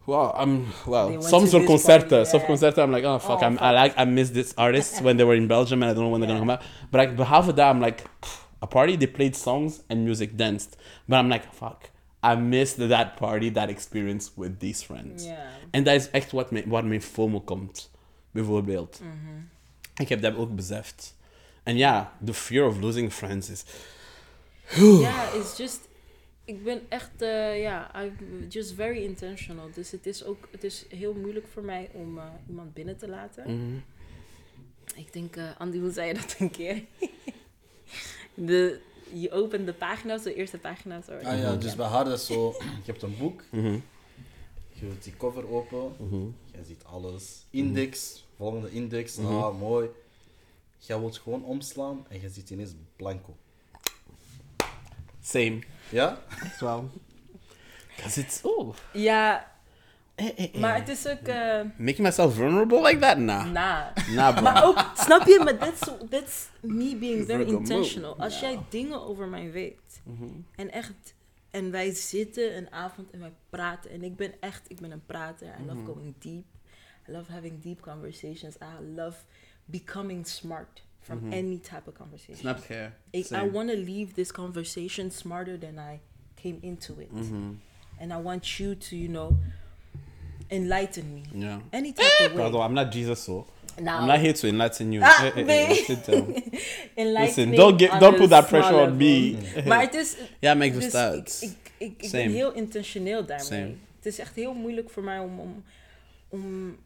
Wow, 0.04 0.42
I'm 0.42 0.66
wow. 0.86 1.22
To 1.22 1.40
for 1.40 1.60
this 1.60 1.66
concerten, 1.66 2.26
yeah. 2.38 2.46
concerten. 2.46 2.84
I'm 2.84 2.92
like, 2.92 3.08
oh 3.08 3.20
fuck, 3.20 3.42
Oh, 3.42 3.48
I'm, 3.48 3.58
I 3.62 3.84
like 3.84 4.02
I 4.02 4.06
miss 4.06 4.32
this 4.32 4.56
artist 4.56 5.02
when 5.02 5.16
they 5.18 5.26
were 5.26 5.38
in 5.38 5.48
Belgium 5.48 5.82
and 5.84 5.92
I 5.92 5.94
don't 5.94 6.04
know 6.04 6.12
when 6.12 6.22
they're 6.22 6.38
gonna 6.38 6.52
Yeah. 6.52 6.58
come 6.58 6.70
out. 6.82 6.90
But 6.92 7.00
like, 7.20 7.30
of 7.48 7.56
that, 7.56 7.76
I'm 7.76 7.82
like, 7.82 8.04
a 8.62 8.68
party 8.68 8.98
they 8.98 9.08
played 9.08 9.36
songs 9.36 9.82
and 9.90 10.04
music 10.04 10.38
danced. 10.38 10.76
But 11.08 11.18
I'm 11.20 11.30
like, 11.30 11.46
fuck, 11.54 11.90
I 12.24 12.36
missed 12.36 12.78
that 12.90 13.16
party, 13.16 13.52
that 13.52 13.70
experience 13.70 14.32
with 14.36 14.60
these 14.60 14.84
friends. 14.86 15.24
Ja. 15.26 15.38
En 15.72 15.84
dat 15.84 15.96
is 15.96 16.10
echt 16.12 16.32
wat 16.32 16.52
mijn, 16.52 16.70
waar 16.70 16.86
mijn 16.86 17.02
FOMO 17.02 17.40
komt, 17.40 17.92
bijvoorbeeld. 18.32 19.00
Mhm. 19.04 19.42
Ik 19.96 20.10
heb 20.10 20.22
dat 20.22 20.36
ook 20.36 20.56
beseft. 20.56 21.16
En 21.64 21.78
ja, 21.78 22.18
the 22.26 22.34
fear 22.34 22.68
of 22.68 22.80
losing 22.80 23.14
friends 23.14 23.50
is... 23.50 23.64
Ja, 24.76 25.32
it's 25.34 25.58
just. 25.58 25.80
Ik 26.46 26.64
ben 26.64 26.82
echt, 26.90 27.22
eh, 27.22 27.62
ja, 27.62 27.92
I'm 28.04 28.16
just 28.50 28.74
very 28.74 29.04
intentional. 29.04 29.70
Dus 29.74 29.92
het 29.92 30.06
is 30.06 30.24
ook, 30.24 30.48
het 30.52 30.64
is 30.64 30.86
heel 30.90 31.14
moeilijk 31.14 31.46
voor 31.54 31.64
mij 31.64 31.90
om 31.94 32.18
eh, 32.18 32.24
iemand 32.48 32.74
binnen 32.74 32.98
te 32.98 33.08
laten. 33.08 33.44
Mhm. 33.44 33.78
Ik 34.96 35.14
denk, 35.14 35.36
eh 35.36 35.44
Andy, 35.58 35.80
hoe 35.80 35.92
zei 35.92 36.08
je 36.08 36.14
dat 36.14 36.36
een 36.40 36.52
keer? 36.52 36.82
de, 38.34 38.80
je 39.14 39.32
opent 39.32 39.66
de 39.66 39.74
pagina's, 39.74 40.24
de 40.24 40.34
eerste 40.36 40.58
pagina's. 40.58 41.06
Hoor. 41.08 41.24
Ah 41.24 41.40
ja, 41.40 41.56
dus 41.56 41.76
bij 41.76 41.86
haar 41.88 42.08
is 42.12 42.26
zo, 42.26 42.56
je 42.60 42.92
hebt 42.92 43.02
een 43.02 43.18
boek, 43.18 43.44
Mhm. 43.50 43.78
Je 44.82 44.88
doet 44.88 45.04
die 45.04 45.14
cover 45.18 45.52
open, 45.52 45.92
Mhm. 46.00 46.16
je 46.58 46.64
ziet 46.68 46.84
alles. 46.84 47.46
Index, 47.50 48.26
volgende 48.38 48.72
index, 48.72 49.16
Mhm. 49.16 49.36
ah 49.36 49.60
mooi. 49.60 49.90
Jij 50.78 51.00
wilt 51.00 51.18
gewoon 51.18 51.44
omslaan 51.44 52.06
en 52.10 52.22
je 52.22 52.30
ziet 52.30 52.50
ineens 52.50 52.72
blanco. 52.96 53.36
Same. 55.22 55.60
Ja? 55.90 56.22
Echt 56.44 56.60
wel. 56.60 56.90
Because 57.96 58.20
it's... 58.22 58.40
Oh. 58.44 58.76
Ja, 58.94 59.50
Eh, 60.16 60.28
eh, 60.28 60.54
eh. 60.54 60.62
maar 60.62 60.76
het 60.76 60.90
is 60.90 61.08
ook, 61.08 61.20
eh 61.28 61.62
Making 61.78 61.98
myself 62.00 62.34
vulnerable 62.36 62.82
like 62.82 63.00
that? 63.00 63.18
Nah. 63.18 63.52
na. 63.52 63.94
Nah, 64.16 64.34
bro. 64.34 64.44
Maar 64.44 64.66
ook, 64.66 64.92
snap 64.96 65.28
je, 65.28 65.42
maar 65.44 65.58
that's, 65.58 65.80
that's 66.10 66.48
me 66.60 66.96
being 66.96 67.26
very 67.26 67.44
intentional. 67.48 68.16
Als 68.20 68.40
jij 68.40 68.60
dingen 68.70 69.02
over 69.02 69.28
mij 69.28 69.52
weet 69.52 70.02
Mhm. 70.04 70.26
en 70.56 70.72
echt, 70.72 71.14
en 71.52 71.72
wij 71.72 71.92
zitten 71.94 72.58
een 72.58 72.72
avond 72.72 73.10
en 73.12 73.20
wij 73.20 73.34
praten 73.50 73.92
en 73.92 74.04
ik 74.04 74.16
ben 74.16 74.34
echt, 74.40 74.62
ik 74.72 74.80
ben 74.80 74.92
een 74.92 75.06
prater. 75.06 75.48
I 75.48 75.64
Mhm. 75.64 75.66
love 75.76 75.86
going 75.86 76.14
deep. 76.20 76.46
I 77.08 77.12
love 77.12 77.32
having 77.32 77.62
deep 77.62 77.82
conversations. 77.82 78.56
I 78.56 78.84
love 78.96 79.18
becoming 79.66 80.28
smart 80.28 80.84
from 81.00 81.34
any 81.34 81.58
type 81.58 81.82
of 81.86 81.94
conversation. 81.94 82.34
Mhm. 82.36 82.60
Snap 82.62 82.66
je? 82.66 82.90
Ik, 83.10 83.30
I 83.30 83.50
want 83.52 83.70
to 83.70 83.76
leave 83.78 84.14
this 84.14 84.32
conversation 84.32 85.12
smarter 85.12 85.60
than 85.60 85.74
I 85.94 86.00
came 86.42 86.58
into 86.62 87.00
it. 87.00 87.12
Mhm. 87.12 87.54
And 88.00 88.12
I 88.12 88.22
want 88.22 88.48
you 88.58 88.78
to, 88.78 88.96
you 88.96 89.08
know, 89.08 89.32
enlighten 90.48 91.14
me. 91.14 91.22
Yeah. 91.34 91.60
Any 91.70 91.94
type 91.94 92.26
of 92.26 92.34
way. 92.34 92.44
Although 92.44 92.66
I'm 92.68 92.74
not 92.74 92.92
Jesus, 92.94 93.24
so 93.24 93.46
Now, 93.80 94.00
I'm 94.02 94.08
not 94.08 94.20
here 94.20 94.34
to 94.34 94.48
enlighten 94.48 94.92
you. 94.92 95.04
Ah, 95.04 95.24
Eh, 95.26 95.38
eh, 95.38 95.70
eh, 95.70 95.76
sit 95.86 96.06
down. 96.10 96.34
Listen, 96.96 97.52
don't 97.56 97.80
get, 97.82 97.92
on 97.92 98.00
don't 98.00 98.18
put 98.18 98.30
that 98.30 98.48
pressure 98.48 98.82
on 98.82 98.98
me. 98.98 99.38
Maar 99.68 99.82
het 99.82 99.94
is... 99.94 100.16
Ja, 100.40 100.54
maar 100.54 100.66
ik 100.66 100.74
dus 100.74 100.86
ik, 100.86 100.92
het. 100.92 101.38
ik, 101.42 101.72
ik, 101.78 102.02
ik 102.02 102.10
Same. 102.10 102.24
ben 102.24 102.32
heel 102.34 102.52
intentioneel 102.54 103.26
daarmee. 103.26 103.48
Same. 103.48 103.74
Het 103.96 104.06
is 104.06 104.20
echt 104.20 104.36
heel 104.36 104.54
moeilijk 104.54 104.90
voor 104.90 105.04
mij 105.04 105.20
om... 105.20 105.40
om, 105.40 105.64
om 106.30 106.78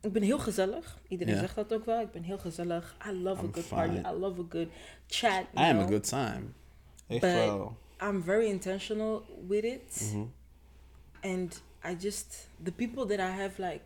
ik 0.00 0.12
ben 0.12 0.22
heel 0.22 0.38
gezellig. 0.38 0.98
Iedereen 1.08 1.38
zegt 1.38 1.54
dat 1.54 1.72
ook 1.72 1.84
wel. 1.86 2.00
Ik 2.00 2.10
ben 2.12 2.22
heel 2.22 2.38
gezellig. 2.38 2.96
I 3.08 3.12
love 3.12 3.42
I'm 3.42 3.48
a 3.48 3.52
good 3.52 3.64
fine. 3.64 3.80
party. 4.02 4.16
I 4.16 4.20
love 4.20 4.40
a 4.40 4.44
good 4.48 4.68
chat. 5.06 5.40
I 5.40 5.70
am 5.70 5.78
a 5.78 5.86
good 5.86 6.08
time. 6.08 6.42
Echt 7.08 7.20
But- 7.20 7.32
wel. 7.32 7.76
I'm 8.02 8.22
very 8.22 8.46
intentional 8.46 9.22
with 9.48 9.64
it. 9.64 10.10
Mhm. 10.12 10.22
And 11.20 11.62
I 11.84 11.96
just... 11.98 12.48
The 12.62 12.72
people 12.72 13.06
that 13.06 13.18
I 13.18 13.40
have 13.40 13.50
like... 13.58 13.82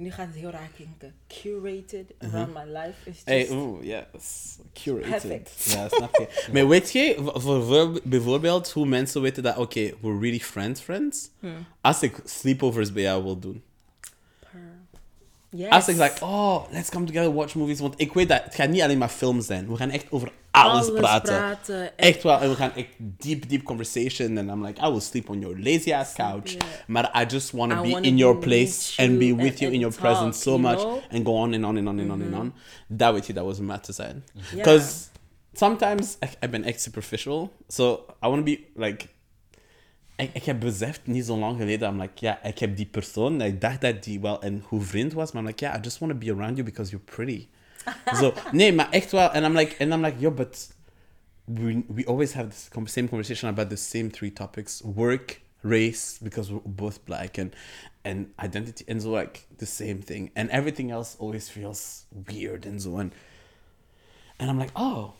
Nu 0.00 0.10
gaat 0.12 0.26
het 0.26 0.36
heel 0.36 0.50
raar 0.50 0.70
klinken. 0.76 1.14
Curated 1.28 2.14
around 2.18 2.54
my 2.54 2.62
life. 2.78 3.10
Is 3.10 3.22
just... 3.24 3.26
Mhm. 3.26 3.36
Hey, 3.36 3.48
oeh, 3.50 3.84
yes. 3.84 4.56
Curated. 4.72 5.10
Perfect. 5.10 5.72
Ja, 5.72 5.88
snap 5.88 6.16
je. 6.16 6.28
maar 6.52 6.68
weet 6.68 6.92
je, 6.92 7.14
voor, 7.34 7.62
voor- 7.64 8.00
bijvoorbeeld 8.04 8.70
hoe 8.70 8.86
mensen 8.86 9.22
weten 9.22 9.42
dat, 9.42 9.56
oké, 9.56 9.80
we're 10.00 10.18
really 10.20 10.40
friends, 10.40 10.80
friends. 10.80 11.30
Hmm. 11.40 11.66
Als 11.80 12.02
ik 12.02 12.20
sleepovers 12.24 12.92
bij 12.92 13.02
jou 13.02 13.22
wil 13.22 13.38
doen. 13.38 13.62
Yes. 15.52 15.70
Als 15.70 15.88
ik 15.88 15.96
like, 15.96 16.24
oh, 16.24 16.64
let's 16.70 16.88
come 16.90 17.04
together, 17.06 17.34
watch 17.34 17.54
movies. 17.54 17.80
Want 17.80 17.94
ik 18.00 18.12
weet 18.12 18.28
dat 18.28 18.44
het 18.44 18.54
gaat 18.54 18.68
niet 18.68 18.82
alleen 18.82 18.98
maar 18.98 19.08
films 19.08 19.46
zijn. 19.46 19.68
We 19.68 19.76
gaan 19.76 19.90
echt 19.90 20.06
over 20.10 20.32
alles, 20.50 20.92
praten. 20.92 21.34
praten. 21.36 21.82
En- 21.82 21.92
Echt 21.96 22.22
wel. 22.22 22.40
En 22.40 22.48
we 22.48 22.54
gaan 22.56 22.74
echt 22.74 22.88
deep, 22.98 23.48
deep 23.48 23.62
conversation. 23.62 24.38
And 24.38 24.48
I'm 24.48 24.64
like, 24.66 24.80
I 24.86 24.90
will 24.90 25.00
sleep 25.00 25.28
on 25.28 25.40
your 25.40 25.60
lazy 25.62 25.92
ass 25.92 26.12
couch. 26.14 26.50
je? 26.50 26.58
But 26.86 27.10
I 27.14 27.24
just 27.28 27.50
want 27.52 27.72
to 27.72 27.82
be 27.82 28.00
in 28.00 28.16
your 28.16 28.36
place 28.38 28.92
with 28.96 29.08
and 29.08 29.18
be 29.18 29.34
with 29.34 29.50
and- 29.50 29.58
you 29.58 29.72
in 29.72 29.80
your 29.80 29.94
presence 29.94 30.40
so 30.40 30.50
you 30.50 30.60
much. 30.62 30.78
know? 30.80 30.96
Mm-hmm. 30.96 31.14
And 31.16 31.24
go 31.24 31.32
on 31.34 31.54
and 31.54 31.64
on 31.64 31.76
and 31.76 31.88
on 31.88 32.00
and 32.00 32.10
on 32.10 32.22
and 32.22 32.34
on. 32.34 32.52
Dat 32.88 33.12
weet 33.12 33.26
je, 33.26 33.32
dat 33.32 33.44
was 33.44 33.58
maat 33.58 33.84
te 33.84 33.92
zijn. 33.92 34.24
Because 34.54 34.94
sometimes 35.52 36.16
I've 36.20 36.48
been 36.50 36.64
echt 36.64 36.80
superficial. 36.82 37.52
So 37.68 38.04
I 38.24 38.28
want 38.28 38.36
to 38.36 38.42
be 38.42 38.60
like. 38.74 39.06
Ik, 40.16 40.30
ik 40.32 40.44
heb 40.44 40.60
beseft 40.60 41.00
niet 41.04 41.24
zo 41.24 41.36
lang 41.38 41.58
geleden, 41.58 41.88
I'm 41.88 42.00
like, 42.00 42.12
ja, 42.14 42.42
ik 42.42 42.58
heb 42.58 42.76
die 42.76 42.86
persoon, 42.86 43.40
ik 43.40 43.60
dacht 43.60 43.80
dat 43.80 44.04
die 44.04 44.20
wel 44.20 44.44
een 44.44 44.62
goed 44.66 44.86
vriend 44.86 45.12
was, 45.12 45.32
maar 45.32 45.42
I'm 45.42 45.48
like, 45.48 45.64
yeah, 45.64 45.76
I 45.76 45.80
just 45.82 45.98
want 45.98 46.12
to 46.12 46.18
be 46.18 46.32
around 46.32 46.56
you 46.56 46.62
because 46.62 46.90
you're 46.90 47.04
pretty. 47.14 47.46
Zo, 48.14 48.34
nee, 48.52 48.72
maar 48.72 48.90
echt 48.90 49.10
wel, 49.12 49.28
and 49.30 49.44
I'm 49.44 49.54
like, 49.54 49.76
and 49.78 49.92
I'm 49.92 50.02
like, 50.02 50.20
yo, 50.20 50.30
but 50.30 50.68
we, 51.46 51.84
we 51.88 52.04
always 52.06 52.32
have 52.32 52.48
this 52.50 52.68
com- 52.68 52.86
same 52.86 53.08
conversation 53.08 53.48
about 53.48 53.68
the 53.68 53.76
same 53.76 54.10
three 54.10 54.30
topics: 54.30 54.82
work, 54.82 55.40
race, 55.62 56.18
because 56.22 56.52
we're 56.52 56.60
both 56.64 57.04
black, 57.04 57.38
and 57.38 57.54
and 58.04 58.26
identity, 58.38 58.84
and 58.88 59.02
so 59.02 59.10
like 59.10 59.46
the 59.58 59.66
same 59.66 60.02
thing, 60.02 60.30
and 60.34 60.50
everything 60.50 60.90
else 60.90 61.16
always 61.18 61.48
feels 61.48 62.06
weird 62.28 62.66
and 62.66 62.80
so 62.80 62.96
on. 62.96 63.12
And 64.38 64.50
I'm 64.50 64.58
like, 64.58 64.72
oh, 64.74 65.14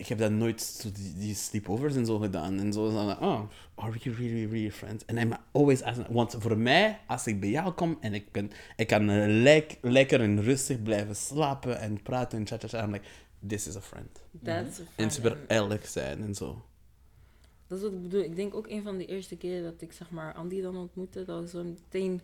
ik 0.00 0.06
heb 0.06 0.18
dat 0.18 0.30
nooit 0.30 0.60
zo 0.62 0.92
die, 0.92 1.14
die 1.14 1.34
sleepovers 1.34 1.96
en 1.96 2.06
zo 2.06 2.18
gedaan. 2.18 2.58
En 2.58 2.72
zo 2.72 2.86
is 2.88 2.94
dan 2.94 3.18
oh, 3.18 3.42
are 3.74 3.92
we 3.92 3.98
really, 4.10 4.46
really 4.50 4.70
friends? 4.72 5.06
And 5.06 5.18
I'm 5.18 5.32
always 5.52 5.82
asking, 5.82 6.06
want 6.08 6.36
voor 6.38 6.58
mij, 6.58 7.00
als 7.06 7.26
ik 7.26 7.40
bij 7.40 7.48
jou 7.50 7.72
kom 7.72 7.96
en 8.00 8.14
ik 8.14 8.32
ben, 8.32 8.50
ik 8.76 8.86
kan 8.86 9.10
eh, 9.10 9.24
lek, 9.42 9.78
lekker 9.82 10.20
en 10.20 10.42
rustig 10.42 10.82
blijven 10.82 11.16
slapen 11.16 11.78
en 11.80 12.02
praten 12.02 12.38
en 12.38 12.46
chat, 12.46 12.60
chat, 12.60 12.70
chat, 12.70 12.82
I'm 12.84 12.90
like, 12.92 13.04
this 13.46 13.66
is 13.66 13.76
a 13.76 13.80
friend. 13.80 14.22
That's 14.42 14.80
a 14.80 14.82
En 14.96 15.10
ze 15.10 15.20
fun- 15.20 15.30
willen 15.30 15.44
eerlijk 15.48 15.86
zijn 15.86 16.22
en 16.22 16.34
zo. 16.34 16.62
Dat 17.66 17.78
is 17.78 17.84
wat 17.84 17.92
ik 17.92 18.02
bedoel. 18.02 18.22
Ik 18.22 18.36
denk 18.36 18.54
ook 18.54 18.68
een 18.68 18.82
van 18.82 18.98
de 18.98 19.06
eerste 19.06 19.36
keren 19.36 19.62
dat 19.62 19.82
ik 19.82 19.92
zeg 19.92 20.10
maar 20.10 20.34
Andy 20.34 20.60
dan 20.60 20.76
ontmoette, 20.76 21.24
dat 21.24 21.40
was 21.40 21.50
zo 21.50 21.64
meteen 21.64 22.20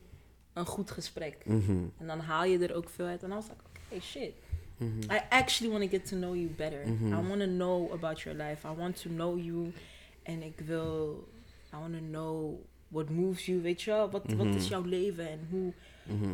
een 0.53 0.67
goed 0.67 0.91
gesprek. 0.91 1.37
Mhm. 1.47 1.77
En 1.99 2.07
dan 2.07 2.19
haal 2.21 2.45
je 2.45 2.59
er 2.59 2.75
ook 2.75 2.89
veel 2.89 3.07
uit. 3.07 3.23
En 3.23 3.31
I 3.31 3.35
was 3.35 3.45
like, 3.49 3.61
okay, 3.87 4.01
shit. 4.01 4.33
Mhm. 4.77 5.03
I 5.11 5.21
actually 5.29 5.73
want 5.73 5.85
to 5.85 5.91
get 5.99 6.07
to 6.09 6.17
know 6.17 6.35
you 6.35 6.49
better. 6.49 6.83
I 6.87 7.29
want 7.29 7.41
to 7.41 7.47
know 7.47 7.93
about 7.93 8.21
your 8.21 8.37
life. 8.39 8.69
I 8.69 8.75
want 8.77 9.01
to 9.03 9.09
know 9.09 9.39
you. 9.39 9.73
En 10.23 10.43
ik 10.43 10.61
wil, 10.61 11.29
I 11.75 11.77
want 11.77 11.93
to 11.95 12.01
know 12.11 12.55
what 12.89 13.11
moves 13.11 13.47
you, 13.47 13.61
weet 13.61 13.83
je 13.83 13.91
wel? 13.91 14.11
Wat, 14.11 14.33
wat 14.33 14.47
is 14.47 14.69
jouw 14.69 14.83
leven 14.83 15.29
en 15.31 15.47
hoe, 15.51 15.73
Mhm. 16.03 16.31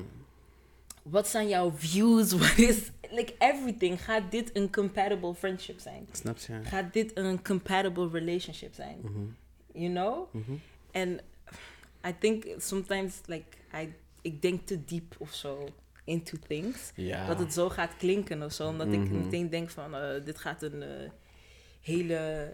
wat 1.02 1.28
zijn 1.28 1.48
jouw 1.48 1.70
views? 1.76 2.32
What 2.38 2.58
is, 2.58 2.90
like 3.10 3.34
everything. 3.38 4.04
Gaat 4.04 4.30
dit 4.30 4.50
een 4.56 4.70
compatible 4.72 5.34
friendship 5.34 5.78
zijn? 5.80 6.06
Snap 6.12 6.38
je? 6.38 6.60
Gaat 6.64 6.92
dit 6.92 7.16
een 7.16 7.42
compatible 7.42 8.08
relationship 8.12 8.74
zijn? 8.74 8.98
Mhm. 9.02 9.18
You 9.72 9.92
know? 9.92 10.34
Mhm. 10.34 10.52
And 10.92 11.20
I 12.06 12.14
think 12.18 12.44
sometimes, 12.58 13.20
like, 13.26 13.44
I, 13.82 13.92
ik 14.22 14.42
denk 14.42 14.66
te 14.66 14.84
diep 14.84 15.14
of 15.18 15.34
zo 15.34 15.68
into 16.04 16.36
things. 16.46 16.92
Ja. 16.94 17.26
Dat 17.26 17.38
het 17.38 17.52
zo 17.52 17.68
gaat 17.68 17.96
klinken 17.98 18.42
of 18.42 18.52
zo. 18.52 18.68
Omdat 18.68 18.86
ik 18.92 18.98
Mhm. 18.98 19.18
meteen 19.18 19.50
denk 19.50 19.70
van, 19.70 19.94
eh, 19.94 20.24
dit 20.24 20.38
gaat 20.38 20.62
een 20.62 20.82
eh, 20.82 21.10
hele, 21.80 22.52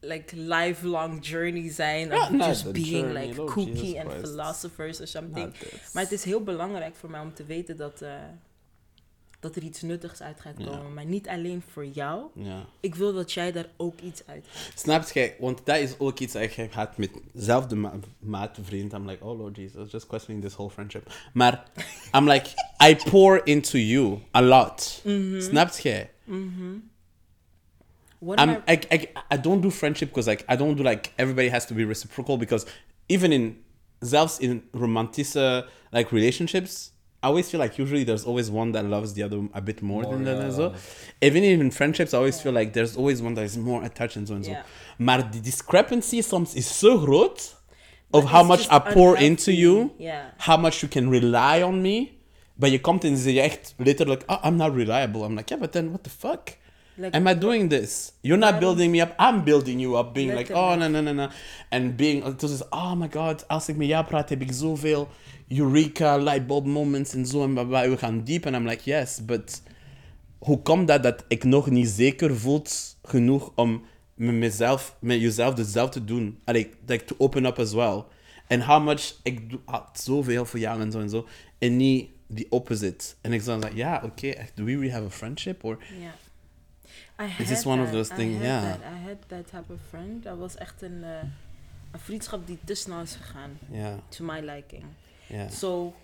like, 0.00 0.36
lifelong 0.36 1.26
journey 1.26 1.70
zijn. 1.70 2.12
Of 2.14 2.30
Ja, 2.30 2.46
just 2.46 2.64
the 2.64 2.70
being, 2.70 3.12
like, 3.12 3.34
kooky 3.44 3.60
Jesus 3.70 4.00
and 4.00 4.12
philosophers 4.12 5.00
or 5.00 5.06
something. 5.06 5.54
Maar 5.92 6.02
het 6.02 6.12
is 6.12 6.24
heel 6.24 6.42
belangrijk 6.42 6.96
voor 6.96 7.10
mij 7.10 7.20
om 7.20 7.34
te 7.34 7.44
weten 7.44 7.76
dat, 7.76 8.02
eh, 8.02 8.12
dat 9.40 9.56
er 9.56 9.62
iets 9.62 9.82
nuttigs 9.82 10.20
uit 10.22 10.40
gaat 10.40 10.54
Ja. 10.58 10.64
komen. 10.66 10.94
Maar 10.94 11.04
niet 11.04 11.28
alleen 11.28 11.62
voor 11.72 11.86
jou. 11.86 12.22
Ja. 12.34 12.64
Ik 12.80 12.94
wil 12.94 13.12
dat 13.14 13.32
jij 13.32 13.52
daar 13.52 13.68
ook 13.76 14.00
iets 14.00 14.22
uit 14.26 14.44
haalt. 14.52 14.72
Snap 14.78 15.08
je? 15.10 15.34
Want 15.38 15.60
dat 15.64 15.76
is 15.76 15.98
ook 15.98 16.18
iets 16.18 16.32
dat 16.32 16.54
heb 16.54 16.72
gehad 16.72 16.96
met 16.96 17.10
zelfde 17.34 17.74
ma 17.76 17.92
maat 18.18 18.58
vriend. 18.62 18.92
I'm 18.92 19.06
like, 19.08 19.24
oh 19.24 19.38
Lord 19.38 19.56
Jesus, 19.56 19.90
just 19.90 20.06
questioning 20.06 20.44
this 20.44 20.54
whole 20.54 20.70
friendship. 20.70 21.12
Maar 21.32 21.64
I'm 22.16 22.26
like, 22.28 22.48
I 22.90 22.96
pour 23.10 23.40
into 23.46 23.78
you 23.78 24.18
a 24.34 24.42
lot. 24.42 25.02
Snap 25.38 25.70
je? 25.78 26.06
What 28.20 28.38
am 28.38 28.48
I'm, 28.50 28.62
I- 28.66 28.72
I, 28.72 28.96
I, 28.96 29.08
I 29.34 29.36
don't 29.40 29.60
do 29.62 29.70
friendship 29.70 30.08
because 30.08 30.26
like 30.30 30.44
I 30.48 30.56
don't 30.56 30.76
do 30.76 30.82
like 30.82 31.12
everybody 31.16 31.48
has 31.50 31.66
to 31.66 31.74
be 31.74 31.84
reciprocal 31.84 32.36
because 32.36 32.66
even 33.06 33.32
in 33.32 33.56
zelfs 34.00 34.38
in 34.38 34.62
romantische 34.72 35.64
like 35.92 36.10
relationships 36.14 36.92
I 37.22 37.26
always 37.26 37.50
feel 37.50 37.60
like 37.60 37.78
usually 37.78 38.04
there's 38.04 38.24
always 38.24 38.48
one 38.50 38.72
that 38.72 38.84
loves 38.84 39.12
the 39.14 39.22
other 39.24 39.40
a 39.52 39.60
bit 39.60 39.82
more, 39.82 40.02
More, 40.02 40.12
than 40.14 40.24
the 40.24 40.30
yeah. 40.32 40.38
other 40.38 40.52
so 40.52 40.72
even 41.20 41.42
in 41.42 41.70
friendships 41.70 42.12
I 42.14 42.18
always 42.18 42.40
feel 42.40 42.52
like 42.52 42.72
there's 42.72 42.96
always 42.96 43.20
one 43.20 43.34
that 43.34 43.44
is 43.44 43.56
more 43.56 43.82
attached 43.84 44.16
and 44.16 44.26
so 44.28 44.34
and 44.34 44.44
so 44.44 44.52
maar 44.98 45.30
die 45.30 45.40
discrepancy 45.40 46.22
soms 46.22 46.54
is 46.54 46.78
so 46.78 46.98
groot 46.98 47.56
of 48.10 48.24
how 48.24 48.42
much 48.42 48.66
I 48.70 48.78
pour 48.78 49.16
unhealthy. 49.16 49.26
into 49.26 49.52
you, 49.52 49.90
Yeah. 49.98 50.30
how 50.38 50.56
much 50.56 50.82
you 50.82 50.88
can 50.88 51.10
rely 51.10 51.62
on 51.62 51.82
me. 51.82 52.10
But 52.56 52.80
komt 52.80 53.04
en 53.04 53.16
zeg 53.16 53.32
je 53.34 53.40
echt 53.40 53.74
letterlijk, 53.76 54.22
oh, 54.26 54.44
I'm 54.44 54.56
not 54.56 54.74
reliable. 54.74 55.22
I'm 55.24 55.34
like, 55.36 55.50
yeah, 55.50 55.60
but 55.60 55.72
then 55.72 55.90
what 55.90 56.02
the 56.02 56.10
fuck? 56.10 56.56
Like, 56.96 57.16
Am 57.16 57.28
I 57.28 57.34
doing 57.34 57.68
this? 57.70 58.12
You're 58.22 58.40
not 58.40 58.58
building 58.58 58.90
me 58.90 59.00
up. 59.00 59.14
I'm 59.18 59.44
building 59.44 59.80
you 59.80 59.96
up. 59.96 60.12
Being 60.14 60.34
like, 60.34 60.50
oh, 60.54 60.74
no, 60.74 60.88
no, 60.88 61.00
no, 61.00 61.12
no. 61.12 61.28
And 61.70 61.96
being, 61.96 62.36
dus 62.36 62.50
is, 62.50 62.62
oh 62.72 62.94
my 62.96 63.08
god, 63.08 63.48
als 63.48 63.68
ik 63.68 63.76
met 63.76 63.86
jou 63.88 64.04
praat, 64.04 64.28
heb 64.28 64.40
ik 64.40 64.52
zoveel 64.52 65.08
eureka, 65.48 66.16
lightbulb 66.16 66.66
moments 66.66 67.14
en 67.14 67.26
zo. 67.26 67.42
En 67.42 67.52
bla, 67.52 67.64
bla. 67.64 67.88
we 67.88 67.96
gaan 67.98 68.24
diep. 68.24 68.46
En 68.46 68.54
I'm 68.54 68.66
like, 68.66 68.90
yes, 68.90 69.24
but 69.24 69.62
hoe 70.38 70.62
komt 70.62 70.88
dat 70.88 71.02
dat 71.02 71.24
ik 71.28 71.44
nog 71.44 71.70
niet 71.70 71.88
zeker 71.88 72.36
voelt 72.36 72.96
genoeg 73.02 73.52
om 73.54 73.82
met 74.14 74.34
mezelf, 74.34 74.96
met 75.00 75.20
jezelf 75.20 75.54
dezelfde 75.54 75.98
te 76.00 76.04
doen? 76.06 76.38
Like, 76.44 76.70
like 76.86 77.04
to 77.04 77.14
open 77.18 77.44
up 77.44 77.58
as 77.58 77.72
well. 77.72 78.04
And 78.48 78.62
how 78.62 78.84
much 78.84 79.14
ik 79.22 79.50
doe 79.50 79.60
had 79.64 80.00
zoveel 80.02 80.44
voor 80.44 80.58
jou 80.58 80.80
en 80.80 80.92
zo 80.92 81.00
en 81.00 81.08
zo. 81.10 81.26
En 81.58 81.76
niet 81.76 82.08
the 82.34 82.46
opposite. 82.50 83.14
En 83.20 83.32
ik 83.32 83.42
zou 83.42 83.60
zeggen, 83.60 83.78
ja, 83.78 84.02
oké, 84.04 84.28
echt, 84.28 84.56
do 84.56 84.64
we 84.64 84.70
really 84.72 84.90
have 84.90 85.04
a 85.04 85.10
friendship? 85.10 85.64
Or, 85.64 85.78
Yeah. 85.98 86.12
I 87.20 87.42
Is 87.42 87.48
this 87.48 87.66
one 87.66 87.82
of 87.82 87.90
those 87.90 88.12
I 88.12 88.16
things? 88.16 88.34
had 88.34 88.42
Yeah. 88.44 88.62
that. 88.62 88.80
I 88.80 89.06
had 89.08 89.16
that 89.26 89.46
type 89.50 89.72
of 89.72 89.78
friend. 89.88 90.22
Dat 90.22 90.38
was 90.38 90.56
echt 90.56 90.82
een, 90.82 91.04
eh, 91.04 91.10
een 91.92 91.98
vriendschap 92.00 92.46
die 92.46 92.58
te 92.64 92.74
snel 92.74 93.00
is 93.00 93.16
gegaan. 93.20 93.58
To 94.08 94.24
my 94.24 94.40
liking. 94.40 94.84
Ja. 95.28 95.48
So, 95.48 95.94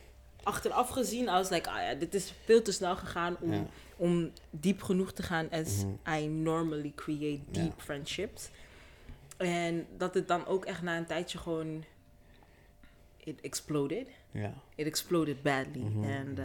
achteraf 0.42 0.88
gezien, 0.90 1.24
was 1.24 1.50
like, 1.50 1.70
ah 1.70 1.80
ja, 1.82 1.94
dit 1.94 2.14
is 2.14 2.32
veel 2.44 2.62
te 2.62 2.72
snel 2.72 2.96
gegaan 2.96 3.36
om. 3.40 3.48
Mhm. 3.50 3.62
om 3.96 4.30
diep 4.50 4.82
genoeg 4.82 5.12
te 5.12 5.22
gaan 5.22 5.50
as 5.50 5.84
I 6.18 6.26
normally 6.26 6.92
create 6.94 7.40
deep 7.50 7.80
friendships. 7.80 8.48
En 9.36 9.86
dat 9.96 10.14
het 10.14 10.28
dan 10.28 10.46
ook 10.46 10.64
echt 10.64 10.82
na 10.82 10.96
een 10.96 11.06
tijdje 11.06 11.38
gewoon, 11.38 11.84
it 13.24 13.40
exploded. 13.40 14.08
Ja, 14.30 14.54
It 14.74 14.86
exploded 14.86 15.42
badly. 15.42 15.80
Mhm. 15.80 16.04
And 16.10 16.38
uh, 16.38 16.44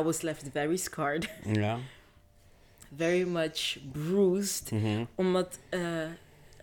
I 0.00 0.02
was 0.02 0.20
left 0.22 0.48
very 0.52 0.76
scarred, 0.76 1.28
very 2.96 3.28
much 3.28 3.78
bruised. 3.92 4.70
Mhm. 4.70 5.04
Omdat 5.14 5.58
uh, 5.70 6.06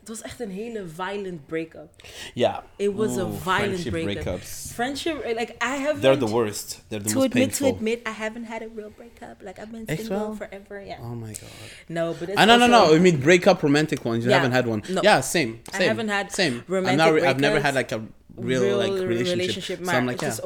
het 0.02 0.10
was 0.10 0.22
echt 0.22 0.40
een 0.40 0.50
hele 0.52 0.84
violent 0.96 1.46
breakup. 1.46 1.90
Ja. 2.34 2.64
It 2.76 2.94
was 2.94 3.18
a 3.18 3.26
violent 3.26 3.42
friendship 3.42 3.92
breakup. 3.92 4.24
breakups. 4.24 4.72
Friendship, 4.74 5.24
like 5.26 5.52
I 5.52 5.76
haven't... 5.82 6.02
They're 6.02 6.18
the 6.18 6.28
worst. 6.32 6.82
They're 6.88 7.04
the 7.04 7.10
to 7.10 7.16
most 7.16 7.26
admit, 7.28 7.48
painful. 7.48 7.70
to 7.70 7.76
admit, 7.76 8.00
I 8.08 8.12
haven't 8.24 8.46
had 8.48 8.62
a 8.62 8.68
real 8.76 8.92
breakup. 8.96 9.42
Like 9.42 9.60
I've 9.62 9.72
been 9.72 9.86
Echt 9.88 10.00
single 10.02 10.18
wel? 10.20 10.36
forever. 10.36 10.82
Yeah. 10.86 11.02
Oh 11.02 11.16
my 11.16 11.34
god. 11.34 11.50
No, 11.88 12.14
but 12.20 12.30
it's 12.30 12.38
Ah, 12.38 12.46
no, 12.46 12.58
no, 12.58 12.68
no. 12.68 12.96
I 12.96 13.00
mean 13.00 13.20
breakup 13.20 13.62
romantic 13.64 14.04
ones. 14.06 14.24
You 14.24 14.30
Yeah, 14.32 14.38
haven't 14.42 14.54
had 14.56 14.66
one. 14.68 14.82
no. 14.90 15.02
Yeah, 15.04 15.22
same. 15.22 15.60
I 15.74 15.78
Same. 15.78 15.88
haven't 15.88 16.10
had 16.10 16.32
same. 16.32 16.54
I've, 16.58 16.70
romantic 16.70 16.98
not 16.98 17.30
I've 17.30 17.40
never 17.40 17.60
had 17.62 17.76
like 17.76 17.92
a 17.96 18.02
real, 18.36 18.78
like 18.78 19.08
relationship. 19.08 19.86
so 19.86 19.92
I'm 19.92 20.06
like, 20.08 20.22
yeah. 20.22 20.32
is 20.34 20.42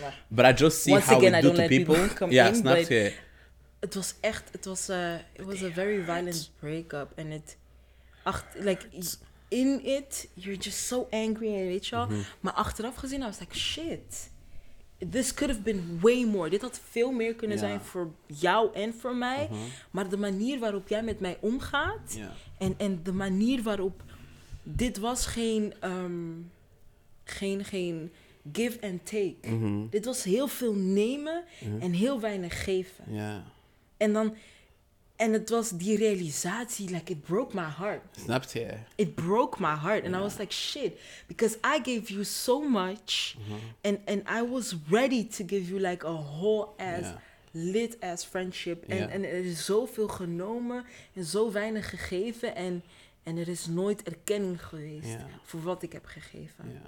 maar 0.00 0.12
But 0.30 0.44
I 0.46 0.52
just 0.62 0.82
see 0.82 0.92
Once 0.92 1.06
how 1.06 1.16
again, 1.18 1.32
we 1.32 1.38
I 1.38 1.42
do 1.42 1.52
to 1.52 1.68
people 1.68 1.94
people. 1.94 2.16
come 2.16 2.32
yeah, 2.38 2.48
in, 2.48 2.54
snap 2.54 2.76
but- 2.76 2.88
je? 2.88 3.12
Het 3.80 3.94
was 3.94 4.14
echt, 4.20 4.48
het 4.52 4.64
was, 4.64 4.88
uh, 4.90 5.14
it 5.32 5.44
was 5.44 5.62
a 5.62 5.68
very 5.70 6.02
violent 6.04 6.50
breakup. 6.60 7.12
En 7.16 7.30
het, 7.30 7.56
acht, 8.24 8.44
like, 8.58 8.86
in 9.48 9.84
it, 9.84 10.28
you're 10.34 10.58
just 10.58 10.86
so 10.86 11.06
angry 11.10 11.54
en 11.54 11.66
weet 11.66 11.86
je 11.86 11.96
wel. 11.96 12.06
Mhm. 12.06 12.18
Maar 12.40 12.52
achteraf 12.52 12.94
gezien, 12.94 13.20
I 13.20 13.24
was 13.24 13.38
like, 13.38 13.56
shit. 13.56 14.32
This 15.10 15.34
could 15.34 15.50
have 15.52 15.62
been 15.62 15.98
way 16.00 16.24
more. 16.24 16.50
Dit 16.50 16.60
had 16.60 16.80
veel 16.90 17.12
meer 17.12 17.34
kunnen 17.34 17.58
zijn 17.58 17.80
voor 17.80 18.10
jou 18.26 18.74
en 18.74 18.94
voor 18.94 19.16
mij. 19.16 19.48
Mhm. 19.50 19.60
Maar 19.90 20.08
de 20.08 20.16
manier 20.16 20.58
waarop 20.58 20.88
jij 20.88 21.02
met 21.02 21.20
mij 21.20 21.36
omgaat... 21.40 22.18
En, 22.58 22.74
en 22.78 23.02
de 23.02 23.12
manier 23.12 23.62
waarop... 23.62 24.02
Dit 24.62 24.98
was 24.98 25.26
geen... 25.26 25.74
ehm, 25.80 26.32
geen, 27.24 27.64
geen 27.64 28.12
give 28.52 28.78
and 28.80 29.06
take. 29.06 29.36
Mhm. 29.48 29.88
Dit 29.90 30.04
was 30.04 30.22
heel 30.22 30.48
veel 30.48 30.74
nemen 30.74 31.44
en 31.80 31.92
heel 31.92 32.20
weinig 32.20 32.64
geven. 32.64 33.04
Ja. 33.08 33.44
En 33.96 34.12
dan... 34.12 34.34
En 35.16 35.32
het 35.32 35.50
was 35.50 35.70
die 35.70 35.96
realisatie, 35.96 36.90
like, 36.90 37.12
it 37.12 37.20
broke 37.20 37.54
my 37.56 37.68
heart. 37.78 38.02
Snap 38.24 38.44
je? 38.44 38.74
It 38.94 39.14
broke 39.14 39.60
my 39.60 39.74
heart. 39.74 40.04
And 40.04 40.14
I 40.14 40.18
was 40.18 40.36
like, 40.38 40.52
shit. 40.52 40.98
Because 41.26 41.56
I 41.76 41.80
gave 41.82 42.12
you 42.12 42.24
so 42.24 42.68
much. 42.68 43.36
And, 43.82 43.98
and 44.06 44.22
I 44.28 44.50
was 44.50 44.74
ready 44.88 45.26
to 45.28 45.44
give 45.46 45.68
you, 45.68 45.80
like, 45.80 46.06
a 46.06 46.12
whole 46.12 46.68
ass, 46.76 47.06
lit 47.50 47.96
ass 48.00 48.24
friendship. 48.24 48.84
En, 48.88 49.10
en 49.10 49.24
er 49.24 49.44
is 49.44 49.64
zoveel 49.64 50.08
genomen 50.08 50.84
en 51.12 51.24
zo 51.24 51.52
weinig 51.52 51.88
gegeven. 51.90 52.54
En, 52.54 52.82
en 53.22 53.36
er 53.36 53.48
is 53.48 53.66
nooit 53.66 54.02
erkenning 54.02 54.64
geweest 54.66 55.16
voor 55.44 55.62
wat 55.62 55.82
ik 55.82 55.92
heb 55.92 56.04
gegeven. 56.06 56.80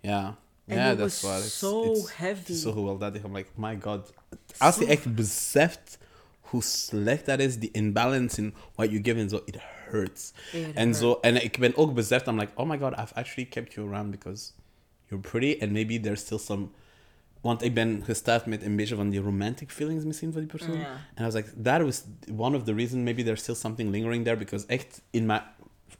Ja. 0.00 0.38
Ja. 0.66 0.94
Dat 0.94 1.06
is 1.06 1.20
waar. 1.20 1.38
It's- 1.38 1.58
so 1.58 1.92
it's- 1.92 2.16
heavy. 2.16 2.52
Zo 2.54 2.72
gewelddadig. 2.72 3.22
I'm 3.22 3.36
like, 3.36 3.48
my 3.54 3.78
god. 3.80 4.12
Als 4.58 4.76
je 4.76 4.86
echt 4.86 5.14
beseft 5.14 5.98
hoe 6.52 6.62
slecht 6.62 7.26
dat 7.26 7.38
is, 7.38 7.58
die 7.58 7.70
imbalance 7.72 8.40
in 8.40 8.54
what 8.74 8.90
you 8.90 9.02
give 9.02 9.18
en 9.18 9.28
zo, 9.28 9.42
it 9.44 9.56
hurts. 9.90 10.32
It 10.52 10.74
En 10.74 10.94
zo, 10.94 11.18
en 11.20 11.44
ik 11.44 11.58
ben 11.58 11.76
ook 11.76 11.94
beseft, 11.94 12.26
I'm 12.26 12.38
like, 12.38 12.52
oh 12.54 12.68
my 12.68 12.78
god, 12.78 12.92
I've 12.92 13.14
actually 13.14 13.48
kept 13.48 13.74
you 13.74 13.88
around 13.88 14.10
because 14.10 14.52
you're 15.08 15.28
pretty 15.30 15.62
and 15.62 15.72
maybe 15.72 16.00
there's 16.00 16.20
still 16.20 16.38
some... 16.38 16.68
Want 17.40 17.62
ik 17.62 17.74
ben 17.74 18.02
gestart 18.04 18.46
met 18.46 18.62
een 18.62 18.76
beetje 18.76 18.94
van 18.94 19.10
die 19.10 19.20
romantic 19.20 19.70
feelings 19.70 20.04
misschien 20.04 20.32
voor 20.32 20.40
die 20.40 20.50
persoon. 20.50 20.78
Ja. 20.78 20.90
And 21.14 21.18
I 21.18 21.22
was 21.22 21.34
like, 21.34 21.62
that 21.62 21.82
was 21.82 22.04
one 22.36 22.56
of 22.56 22.62
the 22.62 22.74
reasons 22.74 23.02
maybe 23.02 23.22
there's 23.22 23.40
still 23.40 23.54
something 23.54 23.90
lingering 23.90 24.24
there 24.24 24.36
because 24.36 24.66
echt 24.66 25.02
in 25.10 25.26
my 25.26 25.40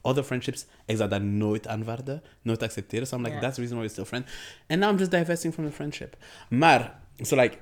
other 0.01 0.23
friendships, 0.23 0.65
ik 0.85 0.97
zou 0.97 1.09
dat 1.09 1.21
nooit 1.21 1.67
aanvaarden, 1.67 2.21
nooit 2.41 2.63
accepteren. 2.63 3.07
So 3.07 3.15
I'm 3.17 3.23
like, 3.23 3.35
Ja. 3.35 3.41
that's 3.41 3.55
the 3.55 3.61
reason 3.61 3.77
why 3.77 3.85
we're 3.85 3.93
still 3.93 4.05
friends. 4.05 4.31
And 4.67 4.79
now 4.79 4.89
I'm 4.89 4.97
just 4.97 5.11
divesting 5.11 5.53
from 5.53 5.65
the 5.65 5.71
friendship. 5.71 6.17
Maar, 6.49 6.99
so 7.21 7.35
like, 7.35 7.57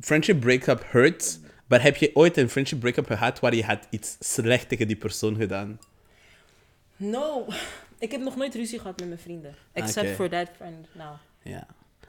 friendship 0.00 0.40
breakup 0.40 0.84
hurts, 0.90 1.38
but 1.72 1.82
heb 1.82 1.96
je 1.96 2.10
ooit 2.14 2.36
een 2.36 2.48
friendship 2.48 2.80
breakup 2.80 3.06
gehad 3.06 3.40
waar 3.40 3.54
je 3.54 3.64
had 3.64 3.86
iets 3.90 4.16
slecht 4.20 4.68
tegen 4.68 4.86
die 4.86 4.96
persoon 4.96 5.36
gedaan? 5.36 5.78
No, 6.96 7.46
ik 7.98 8.10
heb 8.10 8.20
nog 8.20 8.36
nooit 8.36 8.54
ruzie 8.54 8.78
gehad 8.78 8.98
met 8.98 9.08
mijn 9.08 9.20
vrienden. 9.20 9.54
Except 9.72 10.06
Oké. 10.06 10.14
for 10.14 10.28
that 10.28 10.48
friend 10.56 10.86
now. 10.92 11.14
Ja. 11.42 11.66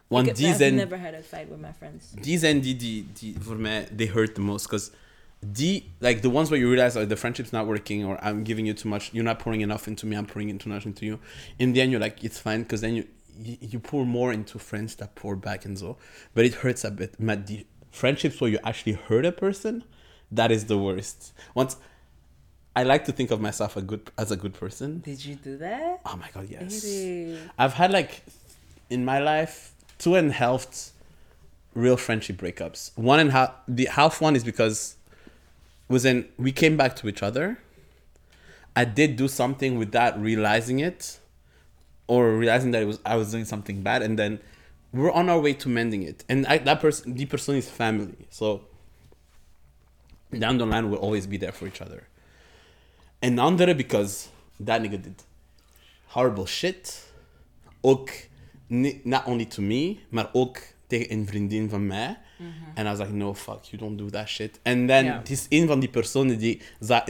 Want 0.07 0.27
heb, 0.27 0.35
die 0.35 0.47
I've 0.47 0.57
zijn... 0.57 0.75
never 0.75 0.99
had 0.99 1.13
a 1.13 1.21
fight 1.21 1.49
with 1.49 1.59
my 1.59 1.73
friends. 1.77 2.05
die 2.21 2.37
zijn 2.37 2.59
die, 2.59 2.75
die, 2.75 3.07
die 3.13 3.35
voor 3.39 3.55
mij, 3.55 3.87
they 3.95 4.07
hurt 4.07 4.35
the 4.35 4.41
most. 4.41 4.69
Because 4.69 4.91
die, 5.39 5.83
like 5.97 6.19
the 6.19 6.29
ones 6.29 6.49
where 6.49 6.63
you 6.63 6.73
realize 6.73 6.99
like, 6.99 7.09
the 7.09 7.17
friendship's 7.17 7.51
not 7.51 7.65
working 7.65 8.05
or 8.05 8.19
I'm 8.23 8.45
giving 8.45 8.67
you 8.67 8.73
too 8.73 8.89
much, 8.89 9.09
you're 9.11 9.29
not 9.29 9.37
pouring 9.37 9.61
enough 9.61 9.87
into 9.87 10.07
me, 10.07 10.15
I'm 10.15 10.25
pouring 10.25 10.49
in 10.49 10.57
too 10.57 10.69
much 10.69 10.85
into 10.85 11.05
you. 11.05 11.19
In 11.57 11.73
the 11.73 11.81
end, 11.81 11.91
you're 11.91 12.03
like, 12.03 12.23
it's 12.23 12.39
fine, 12.39 12.61
because 12.61 12.81
then 12.81 12.95
you, 12.95 13.03
you, 13.41 13.57
you 13.59 13.79
pour 13.79 14.05
more 14.05 14.33
into 14.33 14.59
friends 14.59 14.95
that 14.95 15.15
pour 15.15 15.35
back 15.35 15.65
and 15.65 15.77
so. 15.77 15.97
But 16.33 16.45
it 16.45 16.53
hurts 16.53 16.85
a 16.85 16.91
bit. 16.91 17.19
Maar 17.19 17.45
die 17.45 17.65
friendships 17.93 18.41
where 18.41 18.49
you 18.49 18.59
actually 18.65 18.93
hurt 18.93 19.25
a 19.25 19.31
person, 19.31 19.83
that 20.31 20.51
is 20.51 20.65
the 20.65 20.77
worst. 20.77 21.31
Once 21.53 21.77
I 22.75 22.83
like 22.83 23.05
to 23.05 23.11
think 23.11 23.29
of 23.29 23.39
myself 23.39 23.77
a 23.77 23.81
good, 23.81 24.09
as 24.17 24.31
a 24.31 24.35
good 24.35 24.55
person. 24.55 24.99
Did 25.01 25.23
you 25.23 25.35
do 25.35 25.57
that? 25.57 26.01
Oh 26.05 26.17
my 26.17 26.27
god, 26.33 26.49
yes. 26.49 26.83
I've 27.57 27.73
had 27.73 27.91
like 27.91 28.23
in 28.89 29.05
my 29.05 29.19
life 29.19 29.73
two 29.99 30.15
and 30.15 30.31
a 30.31 30.33
half 30.33 30.91
real 31.75 31.97
friendship 31.97 32.37
breakups. 32.37 32.91
One 32.97 33.19
and 33.19 33.31
half 33.31 33.51
the 33.67 33.85
half 33.85 34.19
one 34.19 34.35
is 34.35 34.43
because 34.43 34.95
was 35.87 36.03
in 36.03 36.27
we 36.37 36.51
came 36.51 36.75
back 36.75 36.95
to 36.97 37.07
each 37.07 37.21
other. 37.21 37.59
I 38.75 38.85
did 38.85 39.17
do 39.17 39.27
something 39.27 39.77
without 39.77 40.19
realizing 40.19 40.79
it 40.79 41.19
or 42.07 42.35
realizing 42.35 42.71
that 42.71 42.81
it 42.81 42.85
was 42.85 42.99
I 43.05 43.15
was 43.17 43.31
doing 43.31 43.45
something 43.45 43.83
bad 43.83 44.01
and 44.01 44.17
then 44.17 44.39
we're 44.93 45.11
on 45.11 45.29
our 45.29 45.39
way 45.41 45.53
to 45.53 45.69
mending 45.69 46.03
it. 46.03 46.23
And 46.29 46.45
I, 46.45 46.59
that 46.59 46.79
person 46.79 47.15
the 47.15 47.25
person 47.25 47.55
is 47.55 47.67
family. 47.69 48.27
So 48.29 48.61
down 50.37 50.57
the 50.57 50.65
line 50.65 50.89
we'll 50.89 50.99
always 50.99 51.27
be 51.27 51.37
there 51.37 51.51
for 51.51 51.67
each 51.67 51.81
other. 51.81 52.07
And 53.21 53.39
andere 53.39 53.73
because 53.75 54.29
that 54.59 54.81
nigga 54.81 55.01
did 55.01 55.15
horrible 56.07 56.45
shit. 56.45 57.01
Ook, 57.81 58.09
not 59.03 59.27
only 59.27 59.45
to 59.45 59.61
me, 59.61 59.97
maar 60.09 60.29
ook 60.33 60.57
tegen 60.87 61.11
een 61.11 61.27
vriendin 61.27 61.69
van 61.69 61.87
mij. 61.87 62.17
Mm-hmm. 62.37 62.71
And 62.75 62.87
I 62.87 62.89
was 62.89 62.99
like, 62.99 63.13
no, 63.13 63.33
fuck, 63.33 63.63
you 63.63 63.77
don't 63.77 63.97
do 63.97 64.09
that 64.09 64.27
shit. 64.29 64.59
En 64.61 64.87
dan, 64.87 65.03
Ja. 65.05 65.17
het 65.17 65.29
is 65.29 65.45
een 65.49 65.67
van 65.67 65.79
die 65.79 65.89
personen 65.89 66.37
die, 66.37 66.61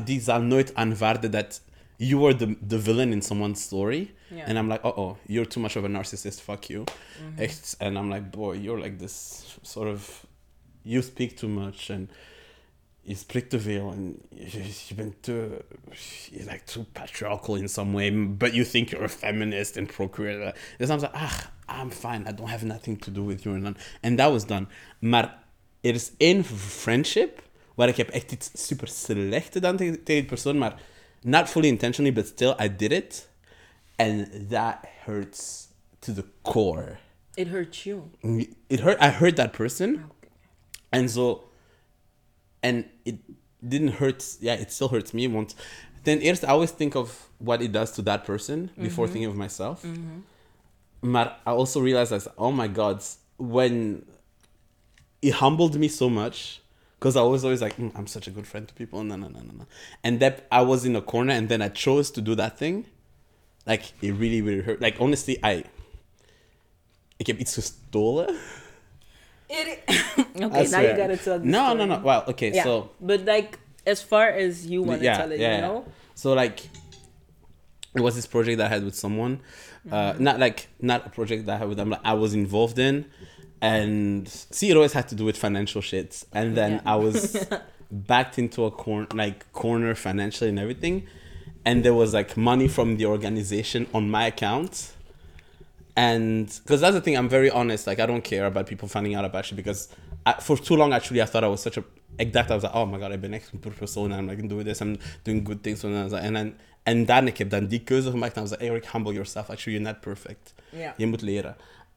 die 0.04 0.22
zal 0.22 0.42
nooit 0.42 0.76
aanvaarden 0.76 1.32
dat 1.32 1.62
you 1.98 2.20
were 2.20 2.34
the, 2.34 2.56
the 2.68 2.78
villain 2.78 3.14
in 3.14 3.22
someone's 3.22 3.62
story. 3.62 4.12
Ja. 4.30 4.44
And 4.46 4.58
I'm 4.58 4.68
like, 4.68 4.84
uh-oh, 4.84 5.18
you're 5.28 5.46
too 5.46 5.60
much 5.60 5.76
of 5.76 5.86
a 5.86 5.88
narcissist, 5.88 6.42
fuck 6.42 6.70
you. 6.70 6.86
Echt, 7.38 7.76
and 7.80 7.98
I'm 7.98 8.10
like, 8.10 8.32
boy, 8.32 8.54
you're 8.54 8.80
like 8.80 8.98
this 8.98 9.58
sort 9.64 9.88
of, 9.88 10.26
you 10.84 11.02
speak 11.02 11.38
too 11.38 11.48
much 11.48 11.90
and 11.90 12.10
you 13.06 13.16
split 13.16 13.50
the 13.50 13.58
veil 13.58 13.90
and 13.90 14.22
je 14.32 14.96
been 14.96 15.14
too 15.22 15.62
you're 16.32 16.46
like 16.46 16.66
too 16.66 16.86
patriarchal 16.94 17.56
in 17.56 17.68
some 17.68 17.94
way, 17.94 18.10
but 18.10 18.54
you 18.54 18.64
think 18.64 18.92
you're 18.92 19.04
a 19.04 19.10
feminist 19.10 19.78
and 19.78 19.90
procreate. 19.90 20.56
Dus 20.80 20.90
I'm 20.90 21.00
like, 21.00 21.12
ah, 21.14 21.52
I'm 21.68 21.90
fine, 21.90 22.26
I 22.28 22.32
don't 22.32 22.50
have 22.50 22.64
nothing 22.64 22.98
to 22.98 23.12
do 23.12 23.24
with 23.24 23.46
you. 23.46 23.54
And, 23.54 23.78
and 24.02 24.20
that 24.20 24.32
was 24.32 24.46
done. 24.46 24.68
Maar 25.00 25.44
er 25.82 25.94
is 25.94 26.12
één 26.18 26.44
friendship 26.44 27.42
waar 27.76 27.88
ik 27.88 27.98
heb 27.98 28.10
echt 28.10 28.32
iets 28.32 28.52
super 28.54 28.88
slecht 28.88 29.54
gedaan 29.54 29.78
tegen, 29.78 30.04
tegen 30.04 30.22
die 30.22 30.26
persoon, 30.26 30.58
maar 30.58 30.82
not 31.24 31.50
fully 31.50 31.70
intentionally, 31.70 32.12
but 32.12 32.28
still 32.28 32.56
I 32.60 32.68
did 32.68 32.92
it. 32.92 33.28
And 34.00 34.50
that 34.50 34.90
hurts 35.06 35.70
to 36.02 36.12
the 36.12 36.24
core. 36.44 37.00
It 37.38 37.48
hurts 37.48 37.86
you. 37.86 38.12
It 38.70 38.80
hurt. 38.82 38.98
I 39.00 39.10
hurt 39.10 39.36
that 39.38 39.54
person, 39.54 40.06
and 40.92 41.10
so, 41.10 41.46
and 42.62 42.90
it 43.06 43.18
didn't 43.68 43.94
hurt. 43.94 44.24
Yeah, 44.40 44.54
it 44.54 44.72
still 44.72 44.90
hurts 44.90 45.14
me. 45.14 45.28
Once, 45.28 45.56
then 46.04 46.22
eerst 46.22 46.44
I 46.44 46.50
always 46.50 46.72
think 46.72 46.96
of 46.96 47.30
what 47.40 47.62
it 47.62 47.72
does 47.72 47.92
to 47.94 48.02
that 48.04 48.26
person 48.26 48.70
before 48.80 49.06
mm-hmm. 49.06 49.14
thinking 49.14 49.30
of 49.30 49.36
myself. 49.36 49.84
Mm-hmm. 49.84 51.12
But 51.12 51.40
I 51.46 51.52
also 51.52 51.82
realized 51.82 52.12
that 52.12 52.28
oh 52.38 52.52
my 52.52 52.68
god, 52.68 53.04
when 53.38 54.06
it 55.22 55.34
humbled 55.34 55.76
me 55.76 55.88
so 55.88 56.10
much 56.10 56.62
because 57.04 57.18
I 57.18 57.22
was 57.24 57.44
always 57.44 57.62
like, 57.62 57.76
"Mm, 57.76 57.92
I'm 57.96 58.08
such 58.08 58.28
a 58.28 58.32
good 58.32 58.48
friend 58.48 58.66
to 58.66 58.74
people. 58.74 59.04
No, 59.04 59.18
no, 59.18 59.28
no, 59.28 59.42
no, 59.42 59.52
no. 59.58 59.66
And 60.06 60.22
that 60.22 60.48
I 60.50 60.62
was 60.62 60.86
in 60.86 60.96
a 60.96 61.02
corner 61.02 61.34
and 61.34 61.50
then 61.50 61.62
I 61.62 61.68
chose 61.68 62.10
to 62.12 62.22
do 62.22 62.34
that 62.36 62.58
thing. 62.58 62.86
Like, 63.66 63.92
it 64.02 64.14
really, 64.14 64.42
really 64.42 64.62
hurt. 64.62 64.80
Like, 64.80 64.96
honestly, 65.02 65.38
I. 65.44 65.66
Ik 67.20 67.28
heb 67.28 67.40
iets 67.40 67.54
gestolen. 67.56 68.36
It 69.50 69.80
okay, 70.42 70.68
now 70.72 70.80
you 70.80 70.96
gotta 70.96 71.18
tell 71.18 71.40
the 71.40 71.46
No, 71.46 71.76
story. 71.76 71.78
no, 71.78 71.86
no. 71.86 72.02
Well, 72.02 72.24
okay, 72.30 72.54
Yeah, 72.54 72.64
so. 72.64 72.90
but 73.02 73.26
like 73.26 73.60
as 73.86 74.02
far 74.02 74.30
as 74.30 74.66
you 74.66 74.82
want 74.82 75.00
to 75.00 75.06
yeah, 75.06 75.18
tell 75.18 75.32
it, 75.32 75.40
yeah, 75.40 75.56
you 75.56 75.62
yeah. 75.62 75.68
know. 75.68 75.86
So, 76.16 76.32
like, 76.34 76.70
it 77.96 78.02
was 78.02 78.16
this 78.16 78.28
project 78.28 78.58
that 78.60 78.72
I 78.72 78.76
had 78.76 78.84
with 78.86 78.96
someone. 78.96 79.42
Mm-hmm. 79.86 79.94
Uh, 79.94 80.14
not 80.20 80.40
like, 80.40 80.68
not 80.80 81.06
a 81.06 81.10
project 81.10 81.46
that 81.48 81.56
I 81.56 81.58
had 81.58 81.68
with 81.68 81.78
them, 81.78 81.90
like, 81.90 82.02
I 82.06 82.14
was 82.14 82.34
involved 82.34 82.80
in. 82.80 83.06
And 83.64 84.28
see, 84.28 84.70
it 84.72 84.76
always 84.76 84.92
had 84.94 85.08
to 85.08 85.16
do 85.16 85.24
with 85.26 85.38
financial 85.38 85.82
shit. 85.82 86.26
And 86.34 86.56
then 86.56 86.72
Yeah. 86.72 86.94
I 86.94 86.96
was 87.06 87.22
backed 87.92 88.38
into 88.38 88.66
a 88.66 88.72
corner, 88.72 89.08
like, 89.14 89.40
corner 89.54 89.96
financially 89.96 90.50
and 90.50 90.60
everything. 90.60 91.04
And 91.64 91.82
there 91.84 91.94
was 91.94 92.14
like 92.14 92.36
money 92.36 92.68
from 92.68 92.98
the 92.98 93.06
organization 93.06 93.88
on 93.94 94.10
my 94.10 94.26
account. 94.28 94.92
And 95.96 96.48
because 96.64 96.82
that's 96.82 96.96
the 96.96 97.02
thing, 97.02 97.16
I'm 97.16 97.30
very 97.30 97.50
honest. 97.50 97.88
Like, 97.88 98.00
I 98.00 98.06
don't 98.06 98.24
care 98.24 98.46
about 98.46 98.68
people 98.68 98.88
finding 98.88 99.16
out 99.16 99.26
about 99.26 99.46
shit 99.46 99.56
because 99.56 99.88
I, 100.26 100.34
for 100.42 100.58
too 100.58 100.76
long, 100.76 100.92
actually, 100.92 101.22
I 101.22 101.26
thought 101.26 101.44
I 101.44 101.48
was 101.48 101.62
such 101.62 101.78
a. 101.78 101.84
Exact, 102.20 102.52
I 102.52 102.56
was 102.56 102.64
like, 102.64 102.76
oh 102.76 102.86
my 102.86 103.00
god, 103.00 103.12
ik 103.12 103.22
ben 103.22 103.34
echt 103.34 103.52
een 103.54 103.60
goede 103.62 103.76
persoon. 103.78 104.12
I'm 104.12 104.28
like 104.28 104.48
doing 104.48 104.66
this, 104.66 104.82
I'm 104.82 104.98
doing 105.24 105.44
good 105.44 105.64
things. 105.64 105.84
And, 105.84 105.96
I 105.98 106.04
was 106.04 106.12
like, 106.12 106.24
and 106.26 106.36
then, 106.36 106.56
en 106.84 107.06
dan, 107.06 107.28
ik 107.28 107.38
heb 107.38 107.50
dan 107.50 107.68
die 107.68 107.80
keuze 107.84 108.10
gemaakt. 108.10 108.36
En 108.36 108.40
I 108.40 108.44
was 108.44 108.52
like, 108.52 108.64
Eric, 108.64 108.86
humble 108.86 109.14
yourself. 109.14 109.50
Actually, 109.50 109.78
you're 109.78 109.92
not 109.94 110.02
perfect. 110.02 110.54
Yeah. 110.70 110.94
Je 110.98 111.06
moet 111.08 111.22
leren. 111.22 111.56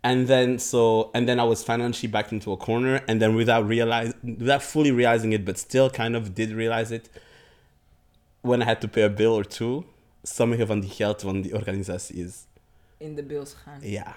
And 0.08 0.28
then, 0.28 0.58
so, 0.58 1.10
and 1.14 1.22
then 1.28 1.38
I 1.40 1.44
was 1.52 1.60
financially 1.64 2.08
backed 2.16 2.32
into 2.32 2.52
a 2.52 2.56
corner. 2.56 2.94
And 3.08 3.20
then 3.20 3.34
without 3.34 3.66
realize, 3.66 4.12
without 4.22 4.62
fully 4.62 4.92
realizing 4.92 5.32
it, 5.32 5.44
but 5.44 5.56
still 5.58 5.88
kind 5.90 6.14
of 6.14 6.22
did 6.34 6.50
realize 6.52 6.92
it, 6.98 7.08
when 8.42 8.62
I 8.62 8.66
had 8.66 8.80
to 8.82 8.88
pay 8.88 9.02
a 9.02 9.08
bill 9.20 9.34
or 9.34 9.44
two, 9.44 9.84
sommige 10.24 10.64
van 10.66 10.80
die 10.80 10.88
geld 10.88 11.22
van 11.22 11.42
die 11.42 11.52
organisatie 11.52 12.18
is 12.24 12.46
In 12.98 13.14
the 13.16 13.22
bills 13.22 13.54
gaan. 13.64 13.80
yeah. 13.82 14.12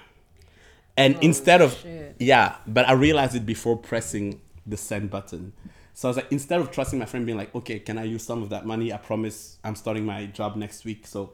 And 0.96 1.16
Oh, 1.16 1.20
instead 1.22 1.62
of 1.62 1.74
shit. 1.82 2.16
yeah, 2.20 2.56
but 2.68 2.88
I 2.88 2.94
realized 2.94 3.36
it 3.36 3.46
before 3.46 3.78
pressing 3.78 4.40
the 4.68 4.78
send 4.78 5.10
button. 5.10 5.54
So 5.94 6.08
I 6.08 6.10
was 6.10 6.18
like, 6.18 6.32
instead 6.32 6.62
of 6.62 6.70
trusting 6.72 7.00
my 7.00 7.06
friend, 7.06 7.26
being 7.26 7.38
like, 7.38 7.54
okay, 7.56 7.80
can 7.80 7.98
I 7.98 8.04
use 8.16 8.24
some 8.24 8.44
of 8.44 8.50
that 8.50 8.66
money? 8.66 8.94
I 8.94 8.98
promise 8.98 9.58
I'm 9.64 9.76
starting 9.76 10.06
my 10.06 10.28
job 10.28 10.56
next 10.56 10.86
week, 10.86 11.08
so 11.08 11.34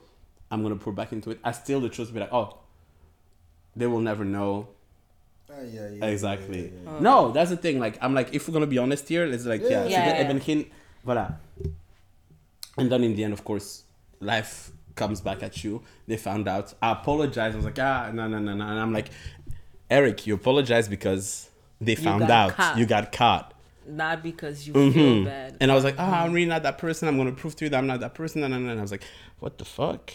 I'm 0.49 0.61
gonna 0.63 0.75
pour 0.75 0.93
back 0.93 1.11
into 1.11 1.31
it. 1.31 1.39
I 1.43 1.51
still 1.51 1.79
the 1.81 1.89
trust 1.89 2.13
be 2.13 2.19
like, 2.19 2.33
oh, 2.33 2.57
they 3.75 3.87
will 3.87 4.01
never 4.01 4.23
know 4.25 4.67
Ah, 5.49 5.61
ja, 5.61 5.83
ja, 5.87 6.05
exactly. 6.07 6.57
ja, 6.57 6.91
ja, 6.91 6.91
ja. 6.95 6.99
No, 7.01 7.31
that's 7.31 7.49
the 7.49 7.57
thing. 7.57 7.79
Like, 7.79 7.97
I'm 8.01 8.13
like, 8.13 8.33
if 8.33 8.47
we're 8.47 8.53
gonna 8.53 8.65
be 8.67 8.77
honest 8.79 9.07
here, 9.07 9.23
it's 9.25 9.45
like, 9.45 9.61
yeah, 9.61 9.85
Yeah. 9.87 10.03
so 10.03 10.11
Yeah, 10.11 10.29
yeah. 10.33 10.39
geen, 10.39 10.65
voilà. 11.05 11.35
And 12.77 12.89
then 12.91 13.03
in 13.03 13.15
the 13.15 13.23
end, 13.23 13.33
of 13.33 13.43
course, 13.45 13.83
life 14.19 14.71
comes 14.95 15.21
back 15.21 15.43
at 15.43 15.63
you. 15.63 15.81
They 16.07 16.17
found 16.17 16.47
out. 16.47 16.73
I 16.81 16.91
apologize. 16.91 17.53
I 17.53 17.55
was 17.57 17.65
like, 17.65 17.79
ah, 17.79 18.11
no, 18.13 18.27
no, 18.27 18.39
no, 18.39 18.53
no. 18.53 18.65
And 18.67 18.79
I'm 18.79 18.91
like, 18.91 19.09
Eric, 19.89 20.25
you 20.27 20.33
apologize 20.35 20.89
because 20.89 21.49
they 21.79 21.95
found 21.95 22.21
got 22.21 22.31
out. 22.31 22.51
caught. 22.53 22.77
You 22.77 22.85
got 22.85 23.11
caught. 23.11 23.53
Not 23.87 24.23
because 24.23 24.67
you 24.67 24.73
feel 24.73 24.91
Mhm. 24.91 25.25
bad. 25.25 25.57
And 25.61 25.71
I 25.71 25.75
was 25.75 25.83
like, 25.83 25.95
ah, 25.99 26.23
I'm 26.23 26.33
really 26.33 26.47
not 26.49 26.63
that 26.63 26.77
person. 26.79 27.07
I'm 27.07 27.17
gonna 27.17 27.31
prove 27.33 27.55
to 27.57 27.65
you 27.65 27.69
that 27.69 27.77
I'm 27.77 27.87
not 27.87 27.99
that 27.99 28.13
person. 28.15 28.43
And, 28.43 28.53
and, 28.53 28.67
and 28.69 28.79
I 28.79 28.81
was 28.81 28.91
like, 28.91 29.03
what 29.39 29.57
the 29.57 29.65
fuck? 29.65 30.11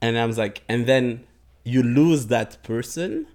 And 0.00 0.18
I 0.18 0.24
was 0.26 0.38
like, 0.38 0.62
and 0.68 0.86
then 0.86 1.24
you 1.64 1.82
lose 1.82 2.26
that 2.28 2.62
person, 2.62 3.26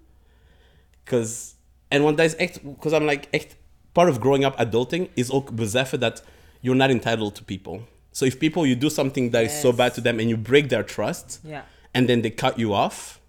cause 1.06 1.56
and 1.91 2.04
one 2.04 2.20
is 2.20 2.36
echt, 2.40 2.60
cause 2.82 2.94
I'm 2.94 3.06
like 3.06 3.32
echt 3.32 3.56
part 3.94 4.10
of 4.10 4.20
growing 4.20 4.44
up 4.45 4.58
adulting 4.58 5.10
is 5.16 5.32
ook 5.32 5.52
beseffen 5.56 5.99
that 6.02 6.22
you're 6.62 6.76
not 6.76 6.91
entitled 6.91 7.36
to 7.36 7.44
people. 7.44 7.84
So 8.12 8.26
if 8.26 8.40
people 8.40 8.66
you 8.66 8.76
do 8.76 8.90
something 8.90 9.30
that 9.32 9.45
is 9.45 9.62
so 9.62 9.72
bad 9.72 9.94
to 9.95 10.02
them 10.02 10.20
and 10.20 10.30
you 10.30 10.38
break 10.38 10.70
their 10.70 10.84
trust, 10.84 11.40
Yeah. 11.44 11.62
and 11.94 12.10
then 12.10 12.22
they 12.22 12.32
cut 12.32 12.58
you 12.60 12.74
off. 12.74 13.20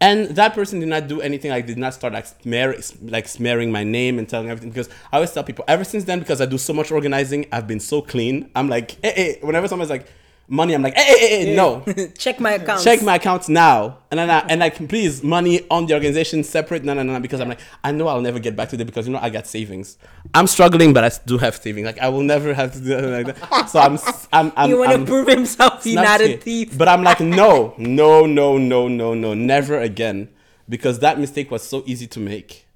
And 0.00 0.30
that 0.36 0.52
person 0.54 0.80
did 0.80 0.88
not 0.88 1.08
do 1.08 1.20
anything. 1.22 1.50
Like 1.50 1.66
did 1.66 1.78
not 1.78 1.94
start 1.94 2.12
like 2.12 2.26
smear, 2.26 2.76
like 3.02 3.26
smearing 3.26 3.72
my 3.72 3.84
name 3.84 4.18
and 4.18 4.28
telling 4.28 4.50
everything. 4.50 4.68
Because 4.70 4.90
I 5.10 5.16
always 5.16 5.32
tell 5.32 5.42
people 5.44 5.64
ever 5.68 5.84
since 5.84 6.04
then, 6.04 6.18
because 6.18 6.40
I 6.42 6.46
do 6.46 6.58
so 6.58 6.74
much 6.74 6.90
organizing, 6.92 7.46
I've 7.50 7.66
been 7.66 7.80
so 7.80 8.02
clean. 8.02 8.50
I'm 8.54 8.68
like, 8.68 8.98
hey, 9.02 9.12
hey. 9.16 9.38
Whenever 9.40 9.66
someone's 9.68 9.90
like 9.90 10.06
money, 10.48 10.74
I'm 10.74 10.82
like, 10.82 10.94
hey, 10.94 11.04
hey, 11.04 11.18
hey, 11.18 11.46
hey, 11.46 11.56
no. 11.56 11.82
Check 12.18 12.40
my 12.40 12.52
account. 12.52 12.82
Check 12.82 13.02
my 13.02 13.16
accounts 13.16 13.48
now, 13.48 13.98
and 14.10 14.18
then 14.18 14.30
I, 14.30 14.40
and 14.48 14.60
like 14.60 14.88
please 14.88 15.22
money 15.22 15.66
on 15.70 15.86
the 15.86 15.94
organization 15.94 16.44
separate. 16.44 16.84
No, 16.84 16.94
no, 16.94 17.02
no, 17.02 17.14
no, 17.14 17.20
because 17.20 17.40
I'm 17.40 17.48
like 17.48 17.60
I 17.82 17.92
know 17.92 18.08
I'll 18.08 18.20
never 18.20 18.38
get 18.38 18.56
back 18.56 18.68
to 18.70 18.76
them 18.76 18.86
because 18.86 19.06
you 19.06 19.12
know 19.12 19.20
I 19.20 19.30
got 19.30 19.46
savings. 19.46 19.98
I'm 20.34 20.46
struggling, 20.46 20.92
but 20.92 21.04
I 21.04 21.10
do 21.26 21.38
have 21.38 21.56
savings. 21.56 21.86
Like 21.86 21.98
I 21.98 22.08
will 22.08 22.22
never 22.22 22.54
have 22.54 22.72
to 22.74 22.80
do 22.80 22.92
anything 22.94 23.26
like 23.26 23.36
that. 23.36 23.68
So 23.68 23.80
I'm 23.80 23.98
I'm, 24.32 24.52
I'm, 24.56 24.70
You 24.70 24.78
want 24.78 24.92
to 24.92 25.04
prove 25.04 25.28
himself 25.28 25.84
he's 25.84 25.94
not 25.94 26.20
a 26.20 26.36
thief. 26.36 26.76
But 26.76 26.88
I'm 26.88 27.02
like, 27.02 27.20
no, 27.20 27.74
no, 27.78 28.26
no, 28.26 28.58
no, 28.58 28.88
no, 28.88 29.14
no, 29.14 29.34
never 29.34 29.78
again. 29.78 30.28
Because 30.68 31.00
that 31.00 31.18
mistake 31.18 31.50
was 31.50 31.62
so 31.62 31.82
easy 31.86 32.06
to 32.08 32.20
make. 32.20 32.66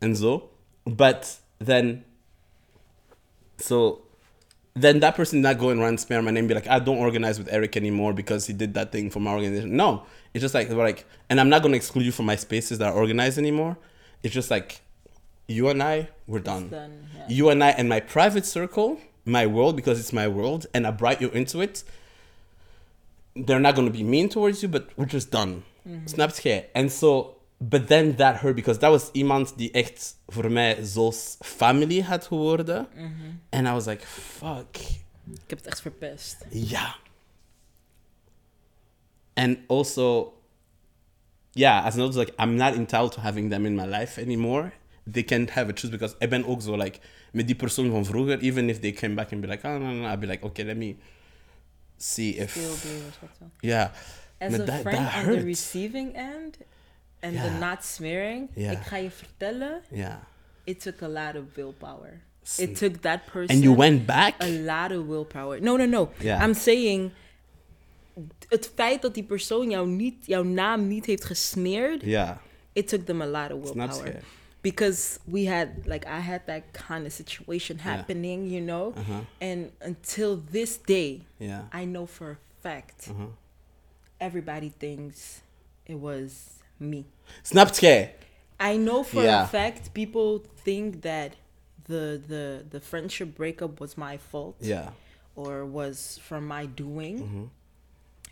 And 0.00 0.16
so, 0.16 0.50
but 0.84 1.36
then, 1.58 2.04
so, 3.58 4.02
then 4.80 5.00
that 5.00 5.16
person 5.16 5.40
not 5.40 5.58
go 5.58 5.70
and 5.70 5.80
run 5.80 5.98
smear 5.98 6.22
my 6.22 6.30
name 6.30 6.46
be 6.46 6.54
like, 6.54 6.68
I 6.68 6.78
don't 6.78 6.98
organize 6.98 7.38
with 7.38 7.48
Eric 7.52 7.76
anymore 7.76 8.12
because 8.12 8.46
he 8.46 8.52
did 8.52 8.74
that 8.74 8.92
thing 8.92 9.10
for 9.10 9.20
my 9.20 9.32
organization. 9.32 9.76
No, 9.76 10.04
it's 10.34 10.42
just 10.42 10.54
like, 10.54 10.68
we're 10.68 10.84
like, 10.84 11.06
and 11.28 11.40
I'm 11.40 11.48
not 11.48 11.62
going 11.62 11.72
to 11.72 11.76
exclude 11.76 12.04
you 12.04 12.12
from 12.12 12.26
my 12.26 12.36
spaces 12.36 12.78
that 12.78 12.92
are 12.92 12.94
organized 12.94 13.38
anymore. 13.38 13.78
It's 14.22 14.34
just 14.34 14.50
like, 14.50 14.80
you 15.46 15.68
and 15.68 15.82
I, 15.82 16.08
we're 16.26 16.40
done. 16.40 16.68
done, 16.68 17.06
yeah. 17.16 17.26
You 17.28 17.50
and 17.50 17.64
I, 17.64 17.70
and 17.70 17.88
my 17.88 18.00
private 18.00 18.46
circle, 18.46 19.00
my 19.24 19.46
world, 19.46 19.76
because 19.76 19.98
it's 19.98 20.12
my 20.12 20.28
world, 20.28 20.66
and 20.72 20.86
I 20.86 20.90
brought 20.90 21.20
you 21.20 21.30
into 21.30 21.60
it 21.60 21.82
they're 23.36 23.60
not 23.60 23.74
going 23.74 23.86
to 23.86 23.92
be 23.92 24.02
mean 24.02 24.28
towards 24.28 24.62
you, 24.62 24.68
but 24.68 24.90
we're 24.96 25.06
just 25.06 25.30
done. 25.30 25.62
Mm-hmm. 25.88 26.06
Snap 26.06 26.34
je? 26.34 26.66
And 26.74 26.90
so, 26.90 27.36
but 27.62 27.86
then 27.88 28.16
that 28.16 28.36
hurt 28.40 28.54
because 28.54 28.78
that 28.80 28.90
was 28.90 29.10
iemand 29.12 29.52
die 29.56 29.70
echt 29.70 30.16
voor 30.28 30.50
mij 30.50 30.78
zoals 30.84 31.36
family 31.40 32.00
had 32.02 32.26
geworden. 32.26 32.88
And 33.50 33.66
I 33.66 33.72
was 33.72 33.86
like, 33.86 34.06
fuck, 34.06 34.76
Ik 35.32 35.40
heb 35.50 35.58
het 35.58 35.66
echt 35.66 35.80
verpest. 35.80 36.44
ja. 36.50 36.96
And 39.34 39.58
also, 39.68 40.34
yeah, 41.54 41.84
as 41.84 41.94
an 41.94 42.00
adult, 42.00 42.16
like, 42.16 42.32
I'm 42.38 42.56
not 42.56 42.74
entitled 42.74 43.12
to 43.12 43.20
having 43.20 43.48
them 43.50 43.64
in 43.66 43.74
my 43.74 43.86
life 43.86 44.18
anymore. 44.20 44.72
They 45.06 45.22
can't 45.22 45.50
have 45.50 45.68
a 45.70 45.72
choice 45.72 45.90
because 45.90 46.14
ik 46.18 46.30
ben 46.30 46.44
ook 46.44 46.62
zo, 46.62 46.76
like, 46.76 46.98
met 47.32 47.46
die 47.46 47.56
persoon 47.56 47.90
van 47.90 48.04
vroeger, 48.04 48.38
even 48.40 48.68
if 48.68 48.80
they 48.80 48.92
came 48.92 49.14
back 49.14 49.32
and 49.32 49.40
be 49.40 49.46
like, 49.46 49.66
oh, 49.66 49.72
no, 49.72 49.78
no, 49.78 49.92
no, 49.92 50.12
I'd 50.12 50.20
be 50.20 50.26
like, 50.26 50.44
okay, 50.46 50.64
let 50.64 50.76
me 50.76 50.96
see 51.96 52.30
if, 52.36 52.54
respectful. 52.54 53.50
yeah. 53.60 53.90
As 54.38 54.56
Maar 54.56 54.68
a 54.68 54.78
friend 54.80 54.98
on 55.16 55.24
the 55.38 55.44
receiving 55.44 56.14
end 56.16 56.56
and 57.20 57.36
the 57.36 57.50
not 57.58 57.84
smearing, 57.84 58.48
ik 58.54 58.78
ga 58.82 58.96
je 58.96 59.10
vertellen, 59.10 59.82
Yeah. 59.90 60.16
it 60.64 60.80
took 60.80 61.02
a 61.02 61.08
lot 61.08 61.34
of 61.36 61.42
willpower. 61.54 62.20
It 62.58 62.76
took 62.78 63.00
that 63.02 63.24
person 63.26 63.54
And 63.56 63.62
you 63.64 63.76
went 63.76 64.06
back? 64.06 64.34
a 64.42 64.48
lot 64.48 64.92
of 64.92 65.06
willpower. 65.06 65.60
No, 65.60 65.76
no, 65.76 65.84
no. 65.86 66.10
I'm 66.22 66.54
saying 66.54 67.10
het 68.48 68.70
feit 68.74 69.02
dat 69.02 69.14
die 69.14 69.22
persoon 69.24 69.70
jou 69.70 69.86
niet, 69.88 70.26
jouw 70.26 70.42
naam 70.42 70.86
niet 70.88 71.04
heeft 71.06 71.24
gesmeerd, 71.24 72.02
Yeah. 72.02 72.36
it 72.72 72.88
took 72.88 73.04
them 73.06 73.20
a 73.22 73.26
lot 73.26 73.52
of 73.52 73.62
willpower. 73.74 74.20
Because 74.62 75.18
we 75.24 75.48
had 75.48 75.68
like 75.84 76.06
I 76.06 76.20
had 76.20 76.40
that 76.46 76.62
kind 76.88 77.06
of 77.06 77.12
situation 77.12 77.78
happening, 77.78 78.50
you 78.50 78.60
know, 78.64 78.92
Uh-huh. 78.96 79.20
and 79.38 79.70
until 79.78 80.42
this 80.50 80.78
day, 80.84 81.22
Yeah. 81.38 81.62
I 81.72 81.84
know 81.84 82.06
for 82.06 82.30
a 82.30 82.36
fact 82.62 83.06
Uh-huh. 83.10 83.28
everybody 84.18 84.72
thinks 84.78 85.40
it 85.86 85.96
was 85.96 86.59
me. 86.80 87.04
Snap 87.42 87.74
je? 87.74 88.08
I 88.72 88.76
know 88.76 89.02
for 89.04 89.22
Yeah. 89.22 89.42
a 89.42 89.46
fact 89.46 89.92
people 89.92 90.40
think 90.62 91.02
that 91.02 91.32
the 91.86 92.20
the 92.26 92.64
the 92.70 92.80
friendship 92.80 93.34
breakup 93.36 93.78
was 93.78 93.94
my 93.94 94.18
fault 94.28 94.54
Yeah. 94.58 94.88
or 95.34 95.70
was 95.70 96.18
from 96.20 96.46
my 96.46 96.68
doing. 96.74 97.18
Mhm. 97.18 97.42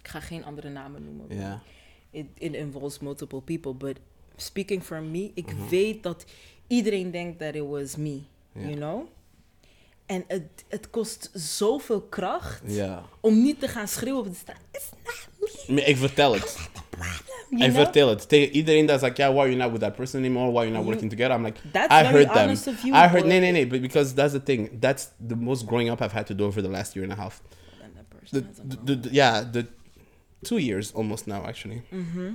Ik 0.01 0.09
ga 0.09 0.20
geen 0.20 0.45
andere 0.45 0.69
namen 0.69 1.05
noemen. 1.05 1.37
Yeah. 1.37 1.59
It, 2.11 2.27
it 2.35 2.55
involves 2.55 2.99
multiple 2.99 3.41
people, 3.41 3.75
but 3.75 3.97
speaking 4.37 4.83
for 4.83 5.03
me, 5.03 5.31
ik 5.35 5.53
Mhm. 5.55 5.69
weet 5.69 6.03
dat 6.03 6.25
iedereen 6.66 7.11
denkt 7.11 7.39
dat 7.39 7.55
it 7.55 7.66
was 7.66 7.97
me, 7.97 8.20
you 8.53 8.75
know? 8.75 9.07
En 10.07 10.25
het, 10.27 10.65
het 10.69 10.91
kost 10.91 11.31
zoveel 11.35 12.01
kracht 12.03 12.62
Yeah. 12.66 13.05
om 13.20 13.43
niet 13.43 13.61
te 13.61 13.69
gaan 13.69 13.89
schreeuwen 13.89 14.20
op 14.20 14.29
de 14.29 14.35
straat. 14.35 14.61
It's 14.70 14.91
not 15.05 15.29
me. 15.66 15.75
Maar 15.75 15.85
ik 15.85 15.97
vertel 15.97 16.33
het. 16.35 16.69
You 17.51 17.62
En 17.62 17.73
know? 17.73 17.83
vertel. 17.83 18.16
Tegen 18.16 18.51
iedereen 18.57 18.87
dat 18.87 18.97
is 18.97 19.03
like, 19.03 19.23
yeah, 19.23 19.33
why 19.35 19.41
are 19.41 19.49
you 19.51 19.57
not 19.59 19.70
with 19.73 19.81
that 19.81 19.97
person 19.97 20.20
anymore? 20.20 20.51
Why 20.53 20.59
are 20.59 20.66
you 20.66 20.77
not 20.77 20.85
working 20.87 21.11
together? 21.11 21.35
I'm 21.35 21.45
like, 21.45 21.59
That's 21.73 21.93
I 21.93 22.05
heard 22.05 22.29
them. 22.35 22.51
of 22.51 22.83
you, 22.85 22.95
I 22.95 23.09
heard, 23.09 23.25
nee, 23.27 23.41
nee, 23.41 23.53
nee, 23.53 23.65
but 23.66 23.81
because 23.81 24.15
that's 24.15 24.33
the 24.33 24.41
thing. 24.41 24.69
That's 24.81 25.11
the 25.29 25.37
most 25.37 25.66
growing 25.66 25.91
up 25.91 26.01
I've 26.03 26.12
had 26.12 26.27
to 26.27 26.35
do 26.35 26.45
over 26.45 26.62
the 26.62 26.69
last 26.70 26.95
year 26.97 27.05
and 27.05 27.12
a 27.12 27.16
half. 27.16 27.41
And 27.83 27.95
that 27.97 28.11
person 28.11 28.49
The, 28.69 28.77
the, 28.95 28.95
the, 29.09 29.11
yeah, 29.15 29.45
the 29.53 29.66
two 30.45 30.59
years 30.59 30.93
almost 30.93 31.27
now, 31.27 31.45
actually. 31.47 31.83
Mm-hmm. 31.93 32.31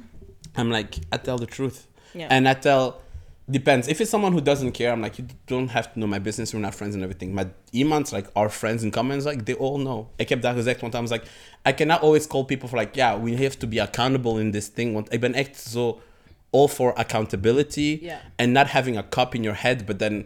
I'm 0.55 0.69
like, 0.71 0.95
I 1.11 1.17
tell 1.17 1.37
the 1.37 1.45
truth. 1.47 1.87
Yeah. 2.13 2.27
And 2.29 2.47
I 2.47 2.53
tell, 2.53 3.01
depends. 3.49 3.87
If 3.87 3.99
it's 4.01 4.09
someone 4.09 4.31
who 4.33 4.41
doesn't 4.41 4.71
care, 4.73 4.91
I'm 4.91 5.01
like, 5.01 5.17
you 5.19 5.25
don't 5.47 5.69
have 5.69 5.93
to 5.93 5.99
know 5.99 6.07
my 6.07 6.19
business. 6.19 6.53
We're 6.53 6.61
not 6.61 6.73
friends 6.75 6.95
and 6.95 7.03
everything. 7.03 7.33
Maar 7.33 7.45
iemand, 7.71 8.11
like 8.11 8.27
our 8.35 8.49
friends 8.49 8.83
in 8.83 8.91
comments, 8.91 9.25
like 9.25 9.43
they 9.45 9.55
all 9.55 9.77
know. 9.77 10.07
Ik 10.17 10.29
heb 10.29 10.41
dat 10.41 10.55
gezegd, 10.55 10.81
want 10.81 10.95
I 10.95 10.99
was 11.01 11.11
like, 11.11 11.25
I 11.65 11.73
cannot 11.73 12.01
always 12.01 12.27
call 12.27 12.45
people 12.45 12.67
for 12.69 12.79
like, 12.79 12.95
yeah, 12.95 13.15
we 13.21 13.35
have 13.43 13.57
to 13.59 13.67
be 13.67 13.79
accountable 13.81 14.39
in 14.39 14.51
this 14.51 14.67
thing. 14.67 14.93
Want 14.93 15.13
ik 15.13 15.19
ben 15.19 15.33
echt 15.33 15.57
so 15.69 15.99
all 16.51 16.67
for 16.67 16.93
accountability 16.97 17.99
Yeah. 18.01 18.17
and 18.35 18.53
not 18.53 18.67
having 18.67 18.97
a 18.97 19.03
cup 19.09 19.33
in 19.35 19.43
your 19.43 19.55
head, 19.57 19.85
but 19.85 19.99
then. 19.99 20.25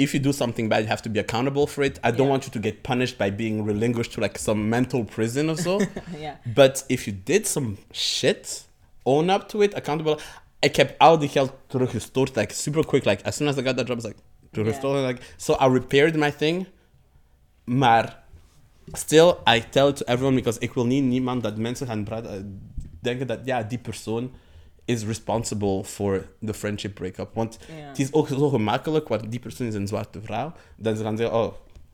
If 0.00 0.12
you 0.12 0.20
do 0.22 0.30
something 0.32 0.68
bad, 0.68 0.82
you 0.82 0.88
have 0.88 1.02
to 1.02 1.10
be 1.10 1.18
accountable 1.18 1.66
for 1.66 1.82
it. 1.84 1.98
I 2.04 2.10
don't 2.12 2.18
Yeah. 2.18 2.28
want 2.30 2.44
you 2.44 2.52
to 2.52 2.60
get 2.60 2.82
punished 2.84 3.18
by 3.18 3.30
being 3.32 3.64
relinquished 3.66 4.12
to 4.12 4.20
like 4.20 4.38
some 4.38 4.68
mental 4.68 5.04
prison 5.04 5.48
or 5.50 5.56
so. 5.56 5.80
Yeah. 6.20 6.36
But 6.54 6.84
if 6.88 7.08
you 7.08 7.12
did 7.24 7.46
some 7.48 7.76
shit, 7.92 8.62
own 9.04 9.28
up 9.28 9.48
to 9.48 9.60
it, 9.62 9.74
accountable. 9.76 10.20
Ik 10.60 10.76
heb 10.76 10.94
al 10.98 11.18
die 11.18 11.28
geld 11.28 11.52
teruggestort, 11.66 12.36
like 12.36 12.54
super 12.54 12.86
quick. 12.86 13.04
Like 13.04 13.24
as 13.24 13.36
soon 13.36 13.48
as 13.48 13.56
I 13.56 13.62
got 13.62 13.76
that 13.76 13.86
job, 13.88 13.98
I 13.98 14.02
was 14.02 14.04
like 14.04 14.18
teruggestoren. 14.50 15.06
Like 15.06 15.22
so, 15.36 15.54
I 15.60 15.68
repaired 15.72 16.16
my 16.16 16.30
thing. 16.32 16.66
Maar 17.64 18.24
still, 18.92 19.34
I 19.56 19.60
tell 19.70 19.88
it 19.88 19.96
to 19.96 20.04
everyone 20.04 20.34
because 20.36 20.58
ik 20.60 20.72
wil 20.72 20.86
niet 20.86 21.04
niemand 21.04 21.42
dat 21.42 21.56
mensen 21.56 21.86
gaan 21.86 22.04
praten, 22.04 22.60
denken 23.00 23.26
dat 23.26 23.38
ja 23.44 23.62
die 23.62 23.78
persoon 23.78 24.30
is 24.84 25.04
responsible 25.04 25.84
for 25.84 26.28
the 26.44 26.54
friendship 26.54 26.94
breakup. 26.94 27.34
Want 27.34 27.58
Ja. 27.78 27.86
het 27.88 27.98
is 27.98 28.12
ook 28.12 28.28
zo 28.28 28.48
gemakkelijk, 28.48 29.08
want 29.08 29.30
die 29.30 29.40
persoon 29.40 29.66
is 29.66 29.74
een 29.74 29.86
zwarte 29.86 30.20
vrouw, 30.20 30.52
dat 30.76 30.96
ze 30.96 31.02
gaan 31.02 31.16
zeggen, 31.16 31.36
oh, 31.36 31.52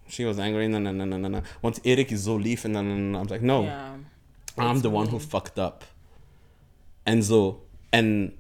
she 0.09 0.25
was 0.25 0.37
angry, 0.37 0.67
na 0.67 0.79
na 0.79 0.91
na 0.91 1.05
na 1.05 1.29
na. 1.29 1.43
Want 1.61 1.79
Erik 1.83 2.11
is 2.11 2.23
zo 2.23 2.37
lief 2.37 2.65
en 2.65 2.73
dan, 2.73 2.87
I'm 2.87 3.13
like, 3.29 3.41
no. 3.45 3.63
Yeah. 3.63 3.93
I'm 4.57 4.65
That's 4.67 4.81
the 4.81 4.91
one 4.91 5.07
who 5.09 5.19
fucked 5.19 5.59
up. 5.59 5.85
En 7.03 7.23
zo. 7.23 7.67
En 7.91 8.33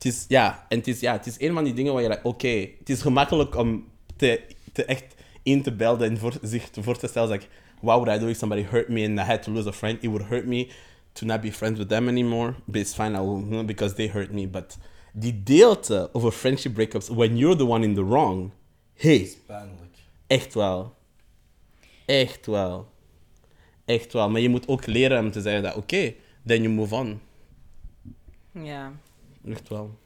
het 0.00 0.12
is, 0.12 0.24
ja, 0.28 0.66
en 0.68 0.78
het 0.78 0.88
is, 0.88 1.00
ja, 1.00 1.12
het 1.12 1.26
is 1.26 1.40
een 1.40 1.52
van 1.52 1.64
die 1.64 1.74
dingen 1.74 1.92
waar 1.92 2.02
je 2.02 2.08
like, 2.08 2.28
oké, 2.28 2.68
het 2.78 2.88
is 2.88 3.02
gemakkelijk 3.02 3.56
om 3.56 3.84
te, 4.16 4.40
te 4.72 4.84
echt 4.84 5.14
in 5.42 5.62
te 5.62 5.72
belden 5.72 6.10
en 6.10 6.18
voor, 6.18 6.32
zich 6.42 6.70
te 6.70 6.82
voor 6.82 6.98
te 6.98 7.06
stellen, 7.06 7.30
like, 7.30 7.46
what 7.80 8.00
would 8.00 8.16
I 8.16 8.24
do 8.24 8.30
if 8.30 8.36
somebody 8.36 8.62
hurt 8.62 8.88
me 8.88 9.06
and 9.06 9.18
I 9.18 9.22
had 9.22 9.42
to 9.42 9.52
lose 9.52 9.68
a 9.68 9.72
friend? 9.72 10.02
It 10.02 10.08
would 10.08 10.28
hurt 10.28 10.46
me 10.46 10.68
to 11.12 11.26
not 11.26 11.40
be 11.40 11.52
friends 11.52 11.78
with 11.78 11.88
them 11.88 12.08
anymore. 12.08 12.54
But 12.64 12.76
it's 12.76 12.94
fine, 12.94 13.16
I 13.16 13.20
will, 13.20 13.64
because 13.64 13.94
they 13.94 14.08
hurt 14.08 14.32
me. 14.32 14.48
But 14.48 14.78
die 15.12 15.42
deelte 15.42 16.08
over 16.12 16.32
friendship 16.32 16.74
breakups, 16.74 17.10
when 17.10 17.36
you're 17.36 17.56
the 17.56 17.66
one 17.66 17.84
in 17.84 17.94
the 17.94 18.04
wrong, 18.04 18.50
hey, 18.94 19.28
Pijnlijk. 19.46 19.96
Echt 20.26 20.54
wel. 20.54 20.94
Echt 22.06 22.46
wel. 22.46 22.88
Echt 23.84 24.12
wel. 24.12 24.30
Maar 24.30 24.40
je 24.40 24.48
moet 24.48 24.68
ook 24.68 24.86
leren 24.86 25.24
om 25.24 25.30
te 25.30 25.40
zeggen 25.40 25.62
dat, 25.62 25.74
oké, 25.74 26.14
then 26.46 26.62
you 26.62 26.68
move 26.68 26.94
on. 26.94 27.20
Yeah. 28.52 28.90
Echt 29.44 29.68
wel. 29.68 29.98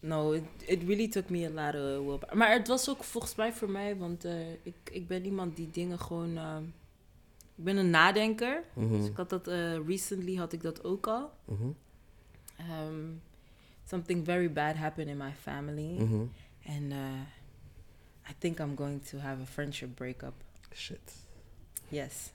No, 0.00 0.32
it, 0.32 0.42
it 0.66 0.82
really 0.82 1.08
took 1.08 1.30
me 1.30 1.46
a 1.46 1.50
lot 1.50 1.74
of 1.74 2.04
willpower. 2.06 2.36
Maar 2.36 2.52
het 2.52 2.68
was 2.68 2.88
ook 2.90 3.04
volgens 3.04 3.34
mij 3.34 3.52
voor 3.52 3.70
mij, 3.70 3.96
want 3.96 4.24
eh, 4.24 4.52
ik, 4.52 4.74
ik 4.90 5.08
ben 5.08 5.24
iemand 5.24 5.56
die 5.56 5.70
dingen 5.70 5.98
gewoon... 5.98 6.36
eh, 6.36 6.56
ik 7.56 7.64
ben 7.64 7.76
een 7.76 7.90
nadenker. 7.90 8.64
Mhm. 8.74 8.88
Dus 8.88 9.06
ik 9.06 9.16
had 9.16 9.30
dat... 9.30 9.48
eh, 9.48 9.86
recently 9.86 10.34
had 10.34 10.52
ik 10.52 10.62
dat 10.62 10.84
ook 10.84 11.06
al. 11.06 11.30
Mhm. 11.44 11.68
Um, 12.70 13.22
something 13.84 14.24
very 14.24 14.52
bad 14.52 14.76
happened 14.76 15.10
in 15.10 15.16
my 15.16 15.32
family. 15.32 16.02
Mhm. 16.02 16.22
And 16.66 16.92
uh, 16.92 17.20
I 18.30 18.34
think 18.38 18.58
I'm 18.58 18.76
going 18.76 19.04
to 19.06 19.18
have 19.18 19.42
a 19.42 19.46
friendship 19.46 19.96
breakup. 19.96 20.34
Shit. 20.72 21.12
Yes. 21.88 22.32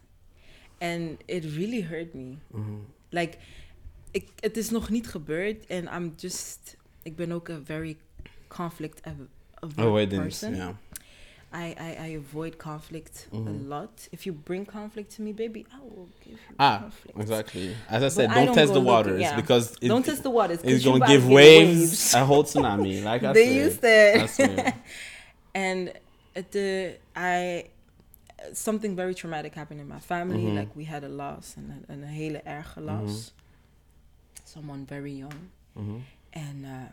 And 0.77 1.19
it 1.25 1.43
really 1.43 1.83
hurt 1.83 2.13
me. 2.13 2.37
Mhm. 2.47 2.79
Like, 3.09 3.37
ik, 4.11 4.27
het 4.39 4.57
is 4.57 4.69
nog 4.69 4.89
niet 4.89 5.07
gebeurd. 5.07 5.65
En 5.65 5.83
I'm 5.95 6.13
just... 6.17 6.77
Ik 7.03 7.15
ben 7.15 7.31
ook 7.31 7.49
a 7.49 7.59
very 7.63 7.97
conflict 8.47 9.05
av- 9.05 9.13
avert 9.53 9.79
Avoidance, 9.79 10.45
person. 10.49 10.55
ja. 10.55 10.75
I, 11.55 11.73
I, 11.79 12.11
I 12.11 12.17
avoid 12.17 12.55
conflict 12.57 13.27
Mhm. 13.31 13.47
a 13.47 13.51
lot. 13.79 14.07
If 14.11 14.23
you 14.23 14.35
bring 14.43 14.71
conflict 14.71 15.15
to 15.15 15.23
me, 15.23 15.33
baby, 15.33 15.59
I 15.59 15.79
will 15.95 16.07
give 16.19 16.29
you 16.47 16.53
Ah, 16.57 16.79
conflict. 16.81 17.17
exactly. 17.19 17.75
As 17.87 18.03
I 18.03 18.09
said, 18.15 18.29
I 18.29 18.45
don't 18.45 18.53
test 18.53 18.73
the 18.73 18.81
waters 18.81 19.19
yeah. 19.19 19.35
because 19.35 19.71
it, 19.79 19.87
Don't 19.87 20.05
test 20.05 20.21
the 20.21 20.29
waters. 20.31 20.59
it's 20.61 20.83
gonna 20.83 21.07
give 21.07 21.21
get 21.23 21.31
waves, 21.33 22.13
a 22.13 22.23
whole 22.25 22.43
tsunami. 22.43 23.01
Like 23.03 23.23
I 23.29 23.33
they 23.33 23.45
said. 23.47 23.65
used 23.65 23.81
to. 23.81 24.23
I 24.23 24.27
swear. 24.27 24.73
and 25.53 25.91
the 26.51 26.97
I 27.15 27.65
something 28.53 28.95
very 28.95 29.13
traumatic 29.15 29.55
happened 29.55 29.79
in 29.81 29.87
my 29.87 29.99
family. 29.99 30.43
Mhm. 30.43 30.55
Like 30.55 30.75
we 30.75 30.83
had 30.85 31.03
a 31.03 31.09
loss 31.09 31.55
and 31.57 31.71
a, 31.71 31.91
and 31.91 32.03
a 32.03 32.07
hele 32.07 32.41
erge 32.45 32.77
loss. 32.77 33.31
Someone 34.53 34.85
very 34.85 35.11
young, 35.17 35.49
Mhm. 35.75 36.01
and 36.33 36.65
uh, 36.65 36.89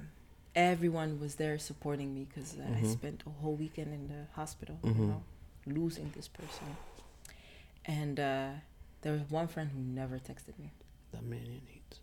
everyone 0.52 1.18
was 1.18 1.34
there 1.34 1.58
supporting 1.58 2.12
me 2.14 2.26
because 2.28 2.56
uh, 2.58 2.76
I 2.78 2.80
Mhm. 2.82 2.90
spent 2.92 3.22
a 3.26 3.30
whole 3.40 3.56
weekend 3.56 3.92
in 3.92 4.06
the 4.08 4.24
hospital, 4.32 4.76
Mhm. 4.82 4.96
you 4.96 5.06
know, 5.06 5.22
losing 5.64 6.12
this 6.12 6.28
person. 6.28 6.66
And 7.82 8.18
uh, 8.18 8.48
there 9.00 9.12
was 9.18 9.30
one 9.30 9.48
friend 9.48 9.70
who 9.70 9.78
never 9.80 10.18
texted 10.22 10.58
me. 10.58 10.68
Dat 11.10 11.20
meen 11.22 11.44
je 11.44 11.60
niet. 11.72 12.00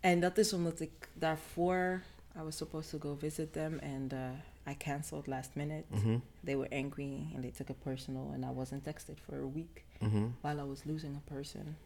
En 0.00 0.20
dat 0.20 0.38
is 0.38 0.52
omdat 0.52 0.80
ik 0.80 1.08
daarvoor, 1.14 2.02
I 2.36 2.42
was 2.42 2.56
supposed 2.56 2.90
to 2.90 2.98
go 3.08 3.16
visit 3.16 3.52
them 3.52 3.78
and 3.82 4.12
uh, 4.12 4.18
I 4.68 4.76
canceled 4.76 5.26
last 5.26 5.54
minute. 5.54 5.84
Mhm. 5.88 6.18
They 6.44 6.56
were 6.56 6.70
angry 6.76 7.30
and 7.34 7.42
they 7.42 7.50
took 7.50 7.68
it 7.68 7.78
personal 7.82 8.30
and 8.32 8.44
I 8.44 8.50
wasn't 8.54 8.82
texted 8.84 9.20
for 9.20 9.34
a 9.42 9.50
week 9.52 9.84
Mhm. 10.00 10.24
while 10.40 10.60
I 10.62 10.64
was 10.68 10.84
losing 10.84 11.16
a 11.16 11.22
person. 11.34 11.76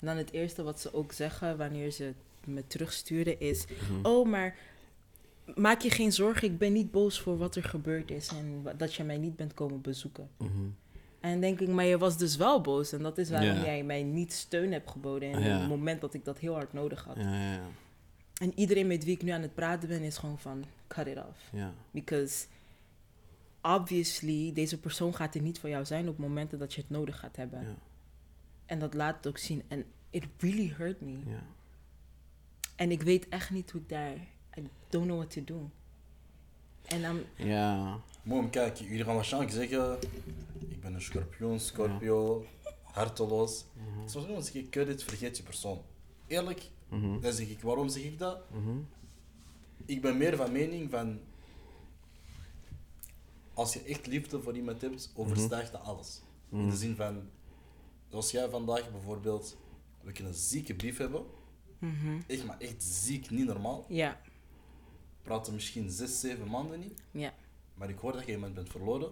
En 0.00 0.06
dan 0.06 0.16
het 0.16 0.30
eerste 0.32 0.62
wat 0.62 0.80
ze 0.80 0.94
ook 0.94 1.12
zeggen 1.12 1.56
wanneer 1.56 1.90
ze 1.90 2.14
me 2.46 2.66
terugsturen 2.66 3.40
is: 3.40 3.64
Mhm. 3.66 4.06
Oh, 4.06 4.28
maar 4.28 4.56
maak 5.54 5.80
je 5.80 5.90
geen 5.90 6.12
zorgen, 6.12 6.48
ik 6.48 6.58
ben 6.58 6.72
niet 6.72 6.90
boos 6.90 7.20
voor 7.20 7.38
wat 7.38 7.56
er 7.56 7.64
gebeurd 7.64 8.10
is 8.10 8.28
en 8.28 8.66
dat 8.76 8.94
je 8.94 9.04
mij 9.04 9.18
niet 9.18 9.36
bent 9.36 9.54
komen 9.54 9.80
bezoeken. 9.80 10.28
Mhm. 10.36 10.50
En 11.20 11.40
denk 11.40 11.60
ik, 11.60 11.68
maar 11.68 11.84
je 11.84 11.98
was 11.98 12.18
dus 12.18 12.36
wel 12.36 12.60
boos 12.60 12.92
en 12.92 13.02
dat 13.02 13.18
is 13.18 13.30
waarom 13.30 13.64
jij 13.64 13.82
mij 13.84 14.02
niet 14.02 14.32
steun 14.32 14.72
hebt 14.72 14.90
geboden 14.90 15.30
in 15.30 15.42
het 15.42 15.68
moment 15.68 16.00
dat 16.00 16.14
ik 16.14 16.24
dat 16.24 16.38
heel 16.38 16.54
hard 16.54 16.72
nodig 16.72 17.04
had. 17.04 17.16
En 18.40 18.52
iedereen 18.54 18.86
met 18.86 19.04
wie 19.04 19.14
ik 19.14 19.22
nu 19.22 19.30
aan 19.30 19.42
het 19.42 19.54
praten 19.54 19.88
ben 19.88 20.02
is 20.02 20.16
gewoon 20.16 20.38
van 20.38 20.64
cut 20.88 21.06
it 21.06 21.16
off. 21.16 21.50
Ja. 21.52 21.72
Because 21.90 22.46
obviously, 23.62 24.52
deze 24.52 24.80
persoon 24.80 25.14
gaat 25.14 25.34
er 25.34 25.40
niet 25.40 25.58
voor 25.58 25.68
jou 25.68 25.84
zijn 25.84 26.08
op 26.08 26.18
momenten 26.18 26.58
dat 26.58 26.74
je 26.74 26.80
het 26.80 26.90
nodig 26.90 27.18
gaat 27.18 27.36
hebben. 27.36 27.60
Ja. 27.60 27.74
En 28.66 28.78
dat 28.78 28.94
laat 28.94 29.16
het 29.16 29.26
ook 29.26 29.38
zien. 29.38 29.62
En 29.68 29.84
it 30.10 30.24
really 30.38 30.74
hurt 30.76 31.00
me. 31.00 31.18
En 32.78 32.90
ik 32.90 33.02
weet 33.02 33.28
echt 33.28 33.50
niet 33.50 33.70
hoe 33.70 33.80
ik 33.80 33.88
daar... 33.88 34.14
I 34.58 34.68
don't 34.88 35.04
know 35.06 35.16
what 35.18 35.30
to 35.30 35.44
do. 35.44 35.70
En 36.84 37.02
dan... 37.02 37.20
Ja. 37.36 38.00
Moom, 38.22 38.50
kijk, 38.50 38.76
jullie 38.76 39.04
gaan 39.04 39.14
waarschijnlijk 39.14 39.52
zeggen, 39.52 39.98
ik 40.68 40.80
ben 40.80 40.94
een 40.94 41.00
schorpioen, 41.02 41.60
Scorpio, 41.60 42.44
harteloos. 42.82 43.64
Mhm. 43.76 44.08
Soms 44.08 44.26
dan 44.26 44.42
zeg 44.42 44.54
ik, 44.54 44.70
cut 44.70 44.88
it, 44.88 45.02
vergeet 45.02 45.36
je 45.36 45.42
persoon. 45.42 45.82
Eerlijk, 46.26 46.70
Mhm. 46.88 47.20
dan 47.20 47.32
zeg 47.32 47.48
ik, 47.48 47.60
waarom 47.60 47.88
zeg 47.88 48.02
ik 48.02 48.18
dat? 48.18 48.50
Mhm. 48.50 48.78
Ik 49.84 50.00
ben 50.02 50.16
meer 50.16 50.36
van 50.36 50.52
mening 50.52 50.90
van, 50.90 51.20
als 53.54 53.72
je 53.72 53.82
echt 53.82 54.06
liefde 54.06 54.42
voor 54.42 54.56
iemand 54.56 54.80
hebt, 54.80 55.12
overstijgt 55.14 55.72
dat 55.72 55.82
alles. 55.82 56.22
In 56.50 56.70
de 56.70 56.76
zin 56.76 56.96
van, 56.96 57.22
zoals 58.08 58.30
jij 58.30 58.48
vandaag 58.48 58.90
bijvoorbeeld, 58.92 59.56
we 60.00 60.12
kunnen 60.12 60.32
een 60.32 60.38
zieke 60.38 60.74
brief 60.74 60.96
hebben. 60.96 61.22
Echt, 62.26 62.44
maar 62.44 62.58
echt 62.58 62.82
ziek, 62.82 63.30
niet 63.30 63.46
normaal. 63.46 63.84
Ja, 63.88 64.20
Praten 65.22 65.54
misschien 65.54 65.90
zes, 65.90 66.20
zeven 66.20 66.48
maanden 66.50 66.80
niet. 66.80 67.02
ja, 67.10 67.34
Maar 67.74 67.88
ik 67.90 67.98
hoor 67.98 68.12
dat 68.12 68.26
je 68.26 68.32
iemand 68.32 68.54
bent 68.54 68.68
verloren. 68.70 69.10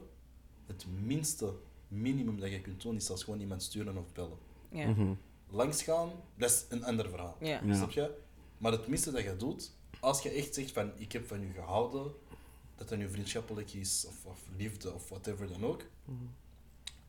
Het 0.66 0.86
minste 1.04 1.54
minimum 1.88 2.40
dat 2.40 2.50
je 2.50 2.60
kunt 2.60 2.82
doen, 2.82 2.96
is 2.96 3.06
zelfs 3.06 3.22
gewoon 3.24 3.40
iemand 3.40 3.62
sturen 3.62 3.96
of 3.96 4.12
bellen. 4.12 4.38
ja. 4.70 4.86
Mhm. 4.88 5.12
Langsgaan, 5.50 6.10
dat 6.36 6.50
is 6.50 6.64
een 6.68 6.84
ander 6.84 7.08
verhaal. 7.08 7.36
Ja. 7.40 7.60
Ja. 7.64 7.74
Snap 7.74 7.90
je? 7.90 8.14
Maar 8.58 8.72
het 8.72 8.86
minste 8.88 9.10
dat 9.10 9.22
je 9.22 9.36
doet, 9.36 9.72
als 10.00 10.22
je 10.22 10.30
echt 10.30 10.54
zegt 10.54 10.70
van 10.72 10.92
ik 10.96 11.12
heb 11.12 11.26
van 11.26 11.42
u 11.42 11.52
gehouden, 11.52 12.12
dat 12.76 12.90
het 12.90 12.98
nu 12.98 13.10
vriendschappelijk 13.10 13.72
is, 13.72 14.04
of, 14.08 14.24
of 14.24 14.42
liefde, 14.56 14.94
of 14.94 15.08
whatever 15.08 15.48
dan 15.48 15.64
ook, 15.64 15.82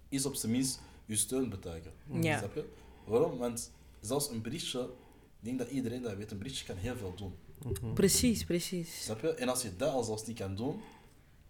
is 0.10 0.26
op 0.26 0.36
zijn 0.36 0.52
minst 0.52 0.82
je 1.06 1.16
steun 1.16 1.50
betuigen. 1.50 1.94
Ja. 2.12 2.38
Snap 2.38 2.54
je? 2.56 2.70
Waarom? 3.06 3.38
Want 3.38 3.72
zelfs 4.00 4.30
een 4.30 4.42
berichtje, 4.42 4.90
ik 5.40 5.46
denk 5.46 5.58
dat 5.58 5.70
iedereen 5.70 6.02
dat 6.02 6.16
weet, 6.16 6.32
een 6.32 6.38
berichtje 6.38 6.66
kan 6.66 6.76
heel 6.76 6.96
veel 6.96 7.14
doen. 7.16 7.34
Precies, 7.94 8.44
precies. 8.46 9.04
Snap 9.04 9.22
je? 9.22 9.34
En 9.34 9.50
als 9.50 9.62
je 9.62 9.76
dat 9.76 9.94
al 9.94 10.04
zelfs 10.04 10.26
niet 10.26 10.38
kan 10.38 10.56
doen, 10.56 10.80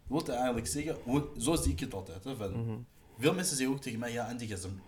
wil 0.08 0.18
dat 0.24 0.36
eigenlijk 0.36 0.68
zeggen, 0.68 0.98
zo 1.38 1.56
zie 1.56 1.72
ik 1.72 1.80
het 1.80 1.94
altijd. 1.94 2.24
Hè, 2.24 2.36
van, 2.36 2.86
veel 3.20 3.34
mensen 3.34 3.56
zeggen 3.58 3.76
ook 3.76 3.82
tegen 3.82 4.00
mij, 4.00 4.12
ja 4.12 4.30
Andy, 4.30 4.44
je 4.44 4.48
bent 4.48 4.64
een- 4.64 4.80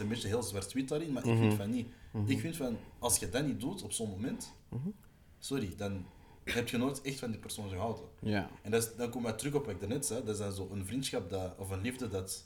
je 0.00 0.04
beetje 0.04 0.28
heel 0.28 0.42
zwart-wit 0.42 0.88
daarin, 0.88 1.12
maar 1.12 1.22
Mhm. 1.26 1.32
ik 1.34 1.38
vind 1.40 1.54
van 1.54 1.70
niet. 1.70 1.86
Ik 2.26 2.40
vind 2.40 2.56
van, 2.56 2.76
als 2.98 3.18
je 3.18 3.28
dat 3.28 3.46
niet 3.46 3.60
doet 3.60 3.82
op 3.82 3.92
zo'n 3.92 4.08
moment, 4.10 4.52
Mhm. 4.68 4.88
sorry, 5.38 5.74
dan 5.76 6.04
heb 6.44 6.68
je 6.68 6.76
nooit 6.76 7.00
echt 7.02 7.18
van 7.18 7.30
die 7.30 7.40
persoon 7.40 7.68
gehouden. 7.68 8.04
Ja. 8.20 8.50
En 8.62 8.70
dat 8.70 8.82
is, 8.82 8.94
dan 8.96 9.10
komen 9.10 9.30
we 9.30 9.36
terug 9.38 9.54
op 9.54 9.64
wat 9.64 9.74
ik 9.74 9.80
daarnet 9.80 10.06
zei, 10.06 10.24
dat 10.24 10.34
is 10.34 10.40
dan 10.40 10.52
zo 10.52 10.68
een 10.72 10.86
vriendschap 10.86 11.30
dat, 11.30 11.54
of 11.58 11.70
een 11.70 11.80
liefde 11.80 12.08
dat 12.08 12.44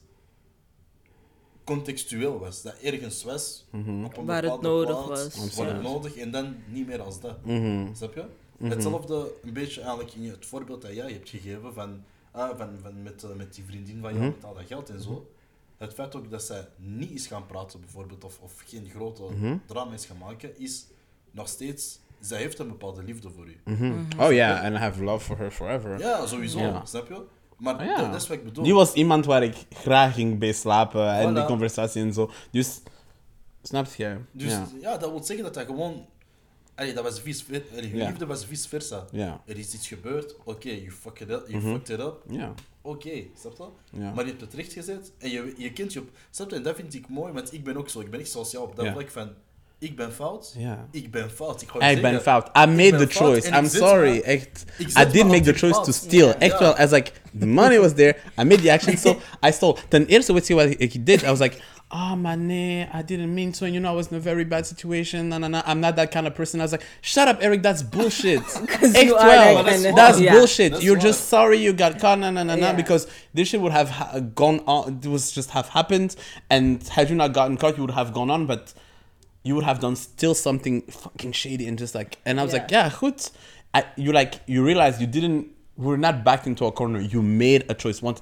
contextueel 1.64 2.38
was, 2.38 2.62
dat 2.62 2.74
ergens 2.82 3.24
was, 3.24 3.64
op 3.72 3.86
een 3.86 4.24
Waar 4.24 4.42
het 4.42 4.52
bepaalde 4.60 4.68
nodig 4.68 5.06
plaats, 5.06 5.36
was. 5.38 5.54
waar 5.54 5.66
het 5.74 5.82
nodig 5.82 6.16
en 6.16 6.30
dan 6.30 6.56
niet 6.68 6.86
meer 6.86 7.00
als 7.02 7.20
dat. 7.20 7.44
Mhm. 7.44 7.94
Snap 7.94 8.14
je? 8.14 8.24
Hetzelfde 8.68 9.32
een 9.44 9.52
beetje 9.52 9.80
eigenlijk 9.80 10.14
in 10.14 10.30
het 10.30 10.46
voorbeeld 10.46 10.82
dat 10.82 10.94
jij 10.94 11.12
hebt 11.12 11.28
gegeven 11.28 11.74
van, 11.74 12.02
ah, 12.30 12.58
van, 12.58 12.68
van 12.82 13.02
met, 13.02 13.22
eh, 13.24 13.30
met 13.36 13.54
die 13.54 13.64
vriendin 13.64 14.00
van 14.00 14.12
jou, 14.14 14.24
met 14.24 14.44
al 14.44 14.54
dat 14.54 14.66
geld 14.66 14.90
en 14.90 15.00
zo. 15.02 15.30
Het 15.76 15.94
feit 15.94 16.14
ook 16.16 16.30
dat 16.30 16.42
zij 16.42 16.68
niet 16.76 17.10
is 17.10 17.26
gaan 17.26 17.46
praten 17.46 17.80
bijvoorbeeld, 17.80 18.24
of, 18.24 18.38
of 18.40 18.62
geen 18.66 18.90
grote 18.94 19.22
drama 19.66 19.92
is 19.92 20.04
gaan 20.06 20.18
maken, 20.18 20.58
is 20.58 20.86
nog 21.30 21.48
steeds, 21.48 21.98
zij 22.20 22.38
heeft 22.38 22.58
een 22.58 22.68
bepaalde 22.68 23.02
liefde 23.02 23.30
voor 23.30 23.46
u. 23.46 23.60
Oh 24.18 24.32
ja, 24.32 24.60
and 24.64 24.74
I 24.74 24.78
have 24.78 25.04
love 25.04 25.24
for 25.24 25.38
her 25.38 25.50
forever. 25.50 25.98
Ja, 25.98 26.26
sowieso, 26.26 26.58
Ja. 26.58 26.84
snap 26.84 27.08
je? 27.08 27.22
Maar 27.62 27.74
Ah, 27.74 27.84
ja. 27.86 28.10
dat, 28.10 28.22
is 28.22 28.28
wat 28.28 28.36
ik 28.36 28.44
bedoel. 28.44 28.64
Die 28.64 28.74
was 28.74 28.92
iemand 28.92 29.24
waar 29.24 29.42
ik 29.42 29.56
graag 29.70 30.14
ging 30.14 30.38
bij 30.38 30.52
slapen 30.52 31.14
en 31.14 31.34
die 31.34 31.44
conversatie 31.44 32.02
en 32.02 32.12
zo. 32.12 32.30
Dus, 32.50 32.80
snap 33.62 33.86
je? 33.94 34.16
Dus 34.32 34.50
ja. 34.52 34.66
ja. 34.80 34.96
dat 34.96 35.10
wil 35.10 35.22
zeggen 35.24 35.44
dat 35.44 35.54
dat 35.54 35.66
gewoon... 35.66 36.06
Allee, 36.74 36.94
dat 36.94 37.04
was 37.04 37.20
vice. 37.20 37.44
Allee, 37.72 37.96
Ja. 37.96 38.06
liefde 38.08 38.26
was 38.26 38.44
vice 38.44 38.68
versa. 38.68 39.06
Er 39.46 39.58
is 39.58 39.74
iets 39.74 39.88
gebeurd, 39.88 40.36
oké, 40.44 40.68
you, 40.68 40.90
fuck 40.90 41.20
it 41.20 41.30
up, 41.30 41.44
you 41.48 41.62
fucked 41.62 41.88
it 41.88 42.00
up, 42.00 42.24
Ja. 42.28 42.54
oké, 42.80 43.22
snap 43.40 43.56
je? 43.56 43.98
Ja. 44.00 44.12
Maar 44.12 44.24
je 44.24 44.30
hebt 44.30 44.40
het 44.40 44.54
recht 44.54 44.72
gezet 44.72 45.12
en 45.18 45.30
je, 45.30 45.54
je 45.56 45.72
kent 45.72 45.92
je 45.92 46.00
op... 46.00 46.08
Snap 46.30 46.50
je? 46.50 46.56
En 46.56 46.62
dat 46.62 46.76
vind 46.76 46.94
ik 46.94 47.08
mooi, 47.08 47.32
want 47.32 47.52
ik 47.52 47.64
ben 47.64 47.76
ook 47.76 47.88
zo. 47.88 48.00
Ik 48.00 48.10
ben 48.10 48.20
echt 48.20 48.32
jou 48.50 48.68
op 48.68 48.76
dat 48.76 48.86
vlak 48.86 49.10
van... 49.10 49.32
Ik 49.82 49.96
ben 49.96 50.12
fout, 50.12 50.54
Ja. 50.58 50.86
ik 50.90 51.10
ben 51.10 51.30
fout. 51.30 51.62
Ik, 51.62 51.68
ga 51.68 51.86
je 51.88 51.96
Ik 51.96 52.02
ben 52.02 52.20
fout. 52.20 52.46
I 52.56 52.66
made 52.66 52.96
the 52.96 53.06
choice. 53.06 53.48
I'm 53.48 53.66
sorry. 53.66 54.10
me- 54.10 54.22
Echt. 54.22 54.64
ik 54.78 54.86
I 54.88 54.90
zet 54.90 55.06
me 55.06 55.12
did 55.12 55.26
make 55.26 55.38
the 55.42 55.52
die 55.52 55.58
choice 55.58 55.80
to 55.84 55.92
steal. 55.92 56.26
Ja. 56.28 56.38
Echt 56.38 56.58
wel. 56.58 56.74
As 56.76 56.90
like, 56.90 57.10
the 57.38 57.46
money 57.46 57.78
was 57.80 57.92
there. 57.94 58.16
I 58.40 58.44
made 58.44 58.60
the 58.62 58.70
action. 58.72 58.96
So 58.96 59.16
I 59.46 59.52
stole. 59.52 59.76
Ten 59.88 60.06
eerste, 60.06 60.32
weet 60.32 60.46
je 60.46 60.54
wat 60.54 60.66
ik 60.78 61.06
did? 61.06 61.22
I 61.22 61.26
was 61.26 61.38
like, 61.38 61.56
oh 61.88 62.12
man, 62.14 62.46
nee, 62.46 62.80
I 62.94 63.02
didn't 63.06 63.34
mean 63.34 63.52
to. 63.52 63.64
And 63.64 63.74
you 63.74 63.80
know, 63.84 63.92
I 63.92 63.96
was 63.96 64.06
in 64.10 64.16
a 64.16 64.20
very 64.20 64.46
bad 64.46 64.66
situation. 64.66 65.28
Nah, 65.28 65.38
nah, 65.38 65.48
nah. 65.48 65.62
I'm 65.66 65.80
not 65.80 65.96
that 65.96 66.10
kind 66.10 66.26
of 66.26 66.34
person. 66.34 66.60
I 66.60 66.62
was 66.62 66.72
like, 66.72 66.86
shut 67.00 67.28
up, 67.28 67.38
Eric. 67.42 67.62
That's 67.62 67.82
bullshit. 67.82 68.40
Echt 68.94 69.04
you 69.04 69.14
wel. 69.14 69.64
that 69.64 69.66
kind 69.66 69.96
That's 69.96 70.18
Yeah. 70.20 70.32
bullshit. 70.34 70.70
That's 70.72 70.84
You're 70.84 70.98
why. 70.98 71.08
just 71.08 71.28
sorry 71.28 71.58
you 71.58 71.72
got 71.72 71.98
caught. 71.98 72.18
Nah, 72.18 72.30
nah, 72.30 72.42
nah, 72.44 72.54
nah. 72.54 72.66
Yeah. 72.66 72.76
Because 72.76 73.06
this 73.34 73.48
shit 73.48 73.60
would 73.60 73.72
have 73.72 73.90
gone 74.34 74.60
on. 74.66 75.00
It 75.02 75.08
was 75.08 75.32
just 75.34 75.50
have 75.50 75.68
happened. 75.70 76.14
And 76.48 76.80
had 76.88 77.08
you 77.08 77.16
not 77.16 77.32
gotten 77.32 77.56
caught, 77.56 77.76
you 77.76 77.82
would 77.84 77.94
have 77.94 78.12
gone 78.12 78.30
on. 78.30 78.46
But 78.46 78.72
you 79.44 79.54
would 79.54 79.64
have 79.64 79.80
done 79.80 79.96
still 79.96 80.34
something 80.34 80.82
fucking 80.82 81.32
shady 81.32 81.66
and 81.68 81.78
just 81.78 81.94
like 81.94 82.18
and 82.24 82.38
I 82.40 82.44
was 82.44 82.52
Yeah. 82.52 82.60
like, 82.60 82.70
yeah. 82.70 82.90
I, 83.74 83.84
you 83.96 84.12
like 84.12 84.34
you 84.46 84.62
realize 84.64 85.00
you 85.00 85.06
didn't 85.06 85.48
we're 85.76 85.96
not 85.96 86.22
backed 86.24 86.46
into 86.46 86.66
a 86.66 86.72
corner. 86.72 87.00
You 87.00 87.22
made 87.22 87.64
a 87.70 87.74
choice. 87.74 88.02
Once 88.02 88.20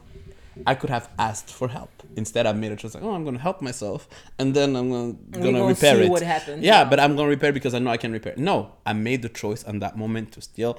I 0.67 0.75
could 0.75 0.91
have 0.91 1.09
asked 1.19 1.51
for 1.51 1.69
help. 1.69 1.91
Instead 2.17 2.47
I 2.47 2.53
made 2.53 2.73
a 2.73 2.77
choice 2.77 2.95
like, 2.95 3.03
oh 3.03 3.11
I'm 3.15 3.25
gonna 3.25 3.39
help 3.39 3.61
myself 3.61 4.09
and 4.39 4.55
then 4.55 4.77
I'm 4.77 4.91
gonna, 4.91 5.13
gonna 5.31 5.53
gonna 5.53 5.65
repair 5.67 5.97
see 5.97 6.05
it. 6.05 6.11
what 6.11 6.23
happens, 6.23 6.63
Yeah, 6.63 6.81
yeah. 6.83 6.89
but 6.91 7.01
I'm 7.01 7.17
gonna 7.17 7.29
repair 7.29 7.53
because 7.53 7.75
I 7.75 7.79
know 7.81 7.91
I 7.91 7.97
can 7.97 8.13
repair. 8.13 8.35
No, 8.37 8.73
I 8.87 8.93
made 8.93 9.23
the 9.23 9.29
choice 9.29 9.65
on 9.65 9.79
that 9.81 9.97
moment 9.97 10.33
to 10.33 10.41
steal. 10.41 10.79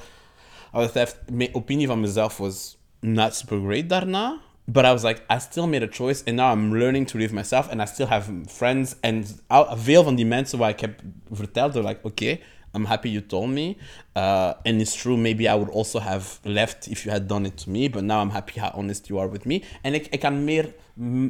Was 0.73 0.91
theft 0.91 1.30
my 1.30 1.49
opinion 1.53 1.89
van 1.89 2.01
mezelf 2.01 2.39
was 2.39 2.77
not 3.01 3.35
super 3.35 3.59
great 3.59 3.88
daarna. 3.89 4.39
But 4.65 4.85
I 4.85 4.91
was 4.91 5.03
like, 5.03 5.23
I 5.29 5.39
still 5.39 5.67
made 5.67 5.83
a 5.83 5.88
choice 5.88 6.23
and 6.27 6.35
now 6.38 6.51
I'm 6.51 6.71
learning 6.71 7.05
to 7.07 7.17
live 7.17 7.33
myself 7.33 7.69
and 7.71 7.81
I 7.81 7.85
still 7.85 8.07
have 8.07 8.31
friends 8.47 8.95
and 9.01 9.41
veel 9.75 10.03
van 10.03 10.15
die 10.15 10.25
mensen 10.25 10.57
waar 10.59 10.69
ik 10.69 10.79
heb 10.79 11.01
verteld, 11.31 11.71
they're 11.73 11.88
like, 11.88 11.99
okay, 12.03 12.39
I'm 12.73 12.85
happy 12.85 13.09
you 13.09 13.25
told 13.25 13.49
me. 13.49 13.75
Uh, 14.15 14.53
and 14.63 14.79
it's 14.81 14.95
true, 15.01 15.17
maybe 15.17 15.43
I 15.43 15.53
would 15.53 15.69
also 15.69 15.99
have 15.99 16.39
left 16.43 16.88
if 16.88 17.03
you 17.03 17.11
had 17.11 17.27
done 17.27 17.45
it 17.45 17.57
to 17.63 17.69
me, 17.69 17.89
but 17.89 18.03
now 18.03 18.21
I'm 18.21 18.29
happy 18.29 18.59
how 18.59 18.71
honest 18.73 19.07
you 19.07 19.19
are 19.19 19.29
with 19.29 19.45
me. 19.45 19.61
En 19.81 19.93
ik, 19.93 20.07
ik 20.07 20.19
kan 20.19 20.43
meer, 20.43 20.73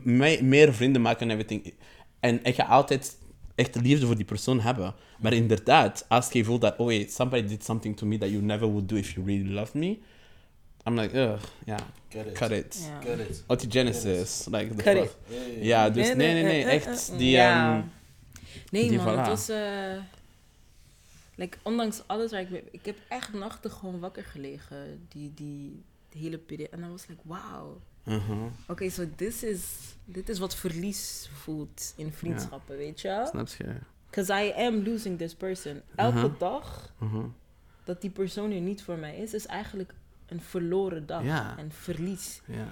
me- 0.03 0.39
meer 0.41 0.73
vrienden 0.73 1.01
maken 1.01 1.29
en 1.29 1.39
everything. 1.39 1.73
En 2.19 2.39
ik 2.43 2.55
ga 2.55 2.63
altijd 2.63 3.17
echt 3.55 3.75
liefde 3.81 4.05
voor 4.05 4.15
die 4.15 4.25
persoon 4.25 4.59
hebben. 4.59 4.93
Maar 5.19 5.33
inderdaad, 5.33 6.05
als 6.07 6.31
je 6.31 6.43
voelt 6.43 6.61
dat, 6.61 6.77
oh 6.77 6.85
wait, 6.87 7.11
somebody 7.11 7.47
did 7.47 7.63
something 7.63 7.97
to 7.97 8.05
me 8.05 8.17
that 8.17 8.29
you 8.29 8.41
never 8.41 8.67
would 8.67 8.89
do 8.89 8.95
if 8.95 9.11
you 9.13 9.25
really 9.25 9.53
loved 9.53 9.73
me. 9.73 9.97
I'm 10.87 10.95
like, 10.99 11.17
ugh, 11.19 11.39
yeah, 11.65 11.79
Cut 12.09 12.25
it. 12.25 12.33
cut 12.33 12.51
it. 12.51 12.87
Ja. 12.89 13.01
Get 13.15 13.29
it. 13.29 13.43
Anti-Genesis, 13.47 14.47
like 14.51 14.75
the 14.75 14.83
Cut. 14.83 15.15
Ja, 15.61 15.89
dus 15.89 16.07
nee, 16.07 16.15
nee, 16.15 16.43
nee, 16.43 16.63
eh, 16.63 16.73
echt. 16.73 17.09
eh, 17.11 17.17
Die, 17.17 17.29
ja. 17.29 17.75
ehm, 17.77 17.85
Nee, 18.71 18.89
die 18.89 18.97
man, 18.97 19.13
voilà. 19.15 19.17
het 19.17 19.27
was. 19.27 19.49
eh 19.49 19.97
like, 21.35 21.57
ondanks 21.61 22.01
alles 22.05 22.31
waar 22.31 22.41
ik 22.41 22.49
mee. 22.49 22.63
Ik 22.71 22.85
heb 22.85 22.97
echt 23.07 23.33
nachten 23.33 23.71
gewoon 23.71 23.99
wakker 23.99 24.23
gelegen. 24.23 25.05
Die, 25.09 25.31
die, 25.35 25.83
die 26.09 26.21
hele 26.21 26.37
periode. 26.37 26.69
En 26.71 26.79
dan 26.81 26.91
was 26.91 27.07
like, 27.07 27.21
wauw. 27.25 27.81
uh-huh. 28.05 28.37
Oké, 28.67 28.89
so 28.89 29.03
this 29.15 29.43
is. 29.43 29.63
Dit 30.05 30.29
is 30.29 30.39
wat 30.39 30.55
verlies 30.55 31.29
voelt 31.33 31.93
in 31.95 32.11
vriendschappen, 32.13 32.77
weet 32.77 33.01
je? 33.01 33.27
Snap 33.29 33.47
je? 33.57 33.73
Because 34.09 34.33
I 34.45 34.51
am 34.65 34.83
losing 34.83 35.17
this 35.17 35.35
person. 35.35 35.81
Elke 35.95 36.17
Mhm. 36.17 36.37
dag 36.37 36.93
Uh-huh. 37.01 37.23
dat 37.83 38.01
die 38.01 38.09
persoon 38.09 38.51
er 38.51 38.59
niet 38.61 38.83
voor 38.83 38.97
mij 38.97 39.15
is, 39.17 39.33
is 39.33 39.45
eigenlijk 39.45 39.93
een 40.31 40.41
verloren 40.41 41.05
dag. 41.05 41.23
Ja. 41.23 41.57
Een 41.57 41.71
verlies. 41.71 42.41
Ja, 42.45 42.67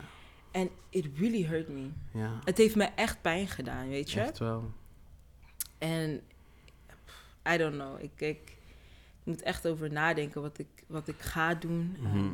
En 0.51 0.69
it 0.89 1.07
really 1.17 1.45
hurt 1.45 1.67
me. 1.69 1.89
ja. 2.11 2.39
Het 2.43 2.57
heeft 2.57 2.75
me 2.75 2.83
echt 2.83 3.21
pijn 3.21 3.47
gedaan, 3.47 3.87
weet 3.89 4.11
je? 4.11 4.19
Echt 4.21 4.37
wel. 4.37 4.71
En 5.77 6.21
I 7.53 7.57
don't 7.57 7.73
know. 7.73 8.03
Ik, 8.03 8.21
ik 8.21 8.57
moet 9.23 9.41
echt 9.41 9.67
over 9.67 9.91
nadenken 9.91 10.41
wat 10.41 10.59
ik, 10.59 10.67
wat 10.87 11.07
ik 11.07 11.19
ga 11.21 11.53
doen. 11.53 11.95
Mhm. 11.99 12.17
ehm, 12.17 12.33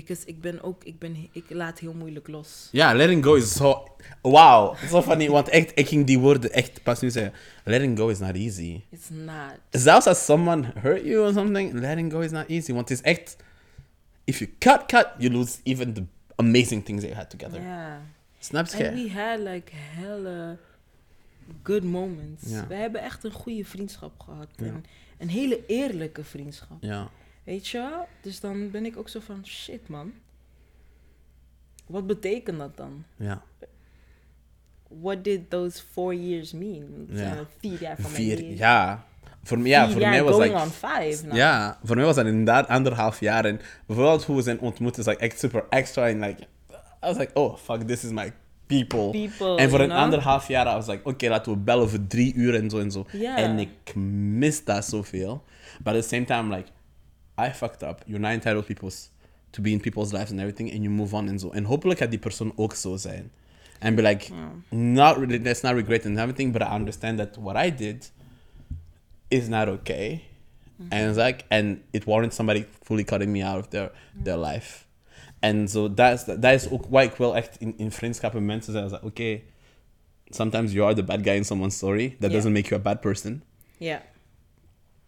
because 0.00 0.26
ik 0.26 0.40
ben 0.40 0.62
ook, 0.62 0.84
ik, 0.84 0.98
ben, 0.98 1.28
ik 1.32 1.44
laat 1.48 1.78
heel 1.78 1.92
moeilijk 1.92 2.28
los. 2.28 2.68
Ja, 2.72 2.94
letting 2.94 3.24
go 3.24 3.34
is 3.34 3.52
zo... 3.52 3.88
Wauw, 4.22 4.76
zo 4.88 5.02
funny. 5.02 5.28
Want 5.28 5.48
echt, 5.48 5.72
ik 5.74 5.88
ging 5.88 6.06
die 6.06 6.18
woorden 6.18 6.52
echt 6.52 6.82
pas 6.82 7.00
nu 7.00 7.10
zeggen. 7.10 7.32
Letting 7.64 7.98
go 7.98 8.08
is 8.08 8.18
not 8.18 8.34
easy. 8.34 8.80
It's 8.90 9.08
not. 9.10 9.58
Zelfs 9.70 10.06
als 10.06 10.24
someone 10.24 10.72
hurt 10.74 11.04
you 11.04 11.26
or 11.26 11.32
something, 11.32 11.72
letting 11.72 12.12
go 12.12 12.20
is 12.20 12.30
not 12.30 12.48
easy. 12.48 12.72
Want 12.72 12.88
het 12.88 12.98
is 12.98 13.04
echt... 13.04 13.36
If 14.24 14.38
you 14.38 14.50
cut, 14.58 14.86
cut, 14.86 15.08
you 15.18 15.32
lose 15.32 15.58
even 15.62 15.92
the 15.94 16.04
amazing 16.36 16.84
things 16.84 17.00
that 17.00 17.10
you 17.10 17.14
had 17.14 17.30
together. 17.30 17.62
Ja. 17.62 18.00
Snap 18.38 18.66
je? 18.66 18.90
we 18.90 19.10
had 19.10 19.38
like 19.38 19.72
helle 19.74 20.56
good 21.62 21.82
moments. 21.82 22.42
We 22.68 22.74
hebben 22.74 23.00
echt 23.00 23.24
een 23.24 23.32
goede 23.32 23.64
vriendschap 23.64 24.20
gehad. 24.20 24.48
En 24.56 24.84
een 25.18 25.28
hele 25.28 25.66
eerlijke 25.66 26.24
vriendschap. 26.24 26.76
Ja. 26.80 27.10
Weet 27.48 27.68
je? 27.68 27.90
Dus 28.20 28.40
dan 28.40 28.70
ben 28.70 28.86
ik 28.86 28.96
ook 28.96 29.08
zo 29.08 29.20
van, 29.20 29.46
shit 29.46 29.88
man. 29.88 30.12
Wat 31.86 32.06
betekent 32.06 32.58
dat 32.58 32.76
dan? 32.76 33.04
Ja. 33.16 33.42
What 34.88 35.24
did 35.24 35.50
those 35.50 35.82
four 35.92 36.14
years 36.14 36.52
mean? 36.52 37.06
Ja. 37.10 37.46
vier 37.58 37.80
jaar 37.80 37.96
van 38.00 38.10
Vier, 38.10 38.36
leven. 38.36 38.56
ja. 38.56 39.04
Voor, 39.42 39.58
mij- 39.58 39.68
ja, 39.70 39.82
Vier 39.84 39.92
voor 39.92 40.00
jaar 40.00 40.10
mij 40.10 40.22
was 40.22 40.32
going 40.34 40.52
like... 40.52 40.64
on 40.64 40.70
five. 40.70 41.24
Nou. 41.26 41.36
Ja, 41.36 41.78
voor 41.84 41.96
mij 41.96 42.04
was 42.04 42.16
dat 42.16 42.26
inderdaad 42.26 42.68
anderhalf 42.68 43.20
jaar. 43.20 43.44
En 43.44 43.60
bijvoorbeeld 43.86 44.24
hoe 44.24 44.36
we 44.36 44.42
zijn 44.42 44.60
ontmoet 44.60 44.98
is 44.98 45.06
like 45.06 45.20
echt 45.20 45.38
super 45.38 45.64
extra. 45.68 46.08
En 46.08 46.20
like, 46.20 46.42
I 46.72 47.06
was 47.06 47.16
like, 47.16 47.30
oh 47.34 47.56
fuck, 47.56 47.80
this 47.80 48.04
is 48.04 48.10
my 48.10 48.32
people. 48.66 49.10
People, 49.10 49.56
en 49.56 49.70
voor 49.70 49.80
een 49.80 49.88
know? 49.88 50.00
anderhalf 50.02 50.48
jaar, 50.48 50.66
I 50.66 50.74
was 50.74 50.86
like, 50.86 51.08
oké, 51.08 51.28
laten 51.28 51.52
we 51.52 51.58
bellen 51.58 51.90
voor 51.90 52.06
drie 52.06 52.34
uur 52.34 52.54
en 52.54 52.70
zo 52.70 52.78
en 52.78 52.90
zo. 52.90 53.06
En 53.36 53.58
ik 53.58 53.94
mis 54.34 54.64
dat 54.64 54.84
zoveel. 54.84 55.44
But 55.82 55.94
at 55.94 56.02
the 56.02 56.08
same 56.08 56.24
time, 56.24 56.56
like, 56.56 56.68
I 57.38 57.50
fucked 57.50 57.82
up. 57.82 58.02
You're 58.06 58.20
not 58.20 58.32
entitled 58.32 58.66
people's, 58.66 59.10
to 59.52 59.60
be 59.60 59.72
in 59.72 59.80
people's 59.80 60.12
lives 60.12 60.30
and 60.30 60.40
everything. 60.40 60.70
And 60.70 60.82
you 60.82 60.90
move 60.90 61.14
on 61.14 61.28
and 61.28 61.40
so 61.40 61.50
and 61.50 61.66
hopelijk 61.66 61.98
gaat 61.98 62.10
die 62.10 62.18
persoon 62.18 62.52
ook 62.56 62.74
zo 62.74 62.96
zijn. 62.96 63.30
And 63.80 63.96
be 63.96 64.02
like, 64.02 64.32
not 64.70 65.18
really, 65.18 65.38
let's 65.38 65.62
not 65.62 65.74
regret 65.74 66.04
and 66.04 66.18
everything, 66.18 66.52
but 66.52 66.62
I 66.62 66.74
understand 66.74 67.18
that 67.18 67.36
what 67.36 67.56
I 67.56 67.70
did 67.70 68.10
is 69.28 69.48
not 69.48 69.68
okay. 69.68 70.22
Mm-hmm. 70.80 70.92
And 70.92 71.08
it's 71.08 71.16
like, 71.18 71.44
and 71.50 71.80
it 71.92 72.04
warrants 72.04 72.36
somebody 72.36 72.66
fully 72.82 73.04
cutting 73.04 73.32
me 73.32 73.42
out 73.42 73.58
of 73.58 73.70
their, 73.70 73.88
mm-hmm. 73.88 74.24
their 74.24 74.36
life. 74.36 74.86
En 75.40 75.68
zo, 75.68 75.94
that's 75.94 76.24
dat 76.24 76.44
is 76.44 76.68
wat 76.88 77.04
ik 77.04 77.14
wil 77.14 77.36
echt 77.36 77.56
in, 77.60 77.74
in 77.76 77.90
vriendschappen 77.90 78.44
mensen 78.44 78.72
zeggen. 78.72 78.96
Oké, 78.96 79.06
okay, 79.06 79.44
sometimes 80.30 80.72
you 80.72 80.84
are 80.84 80.94
the 80.94 81.04
bad 81.04 81.22
guy 81.22 81.34
in 81.34 81.44
someone's 81.44 81.76
story. 81.76 82.16
That 82.20 82.30
Ja. 82.30 82.36
doesn't 82.36 82.52
make 82.52 82.68
you 82.68 82.80
a 82.80 82.82
bad 82.82 83.00
person. 83.00 83.42
Yeah. 83.76 84.00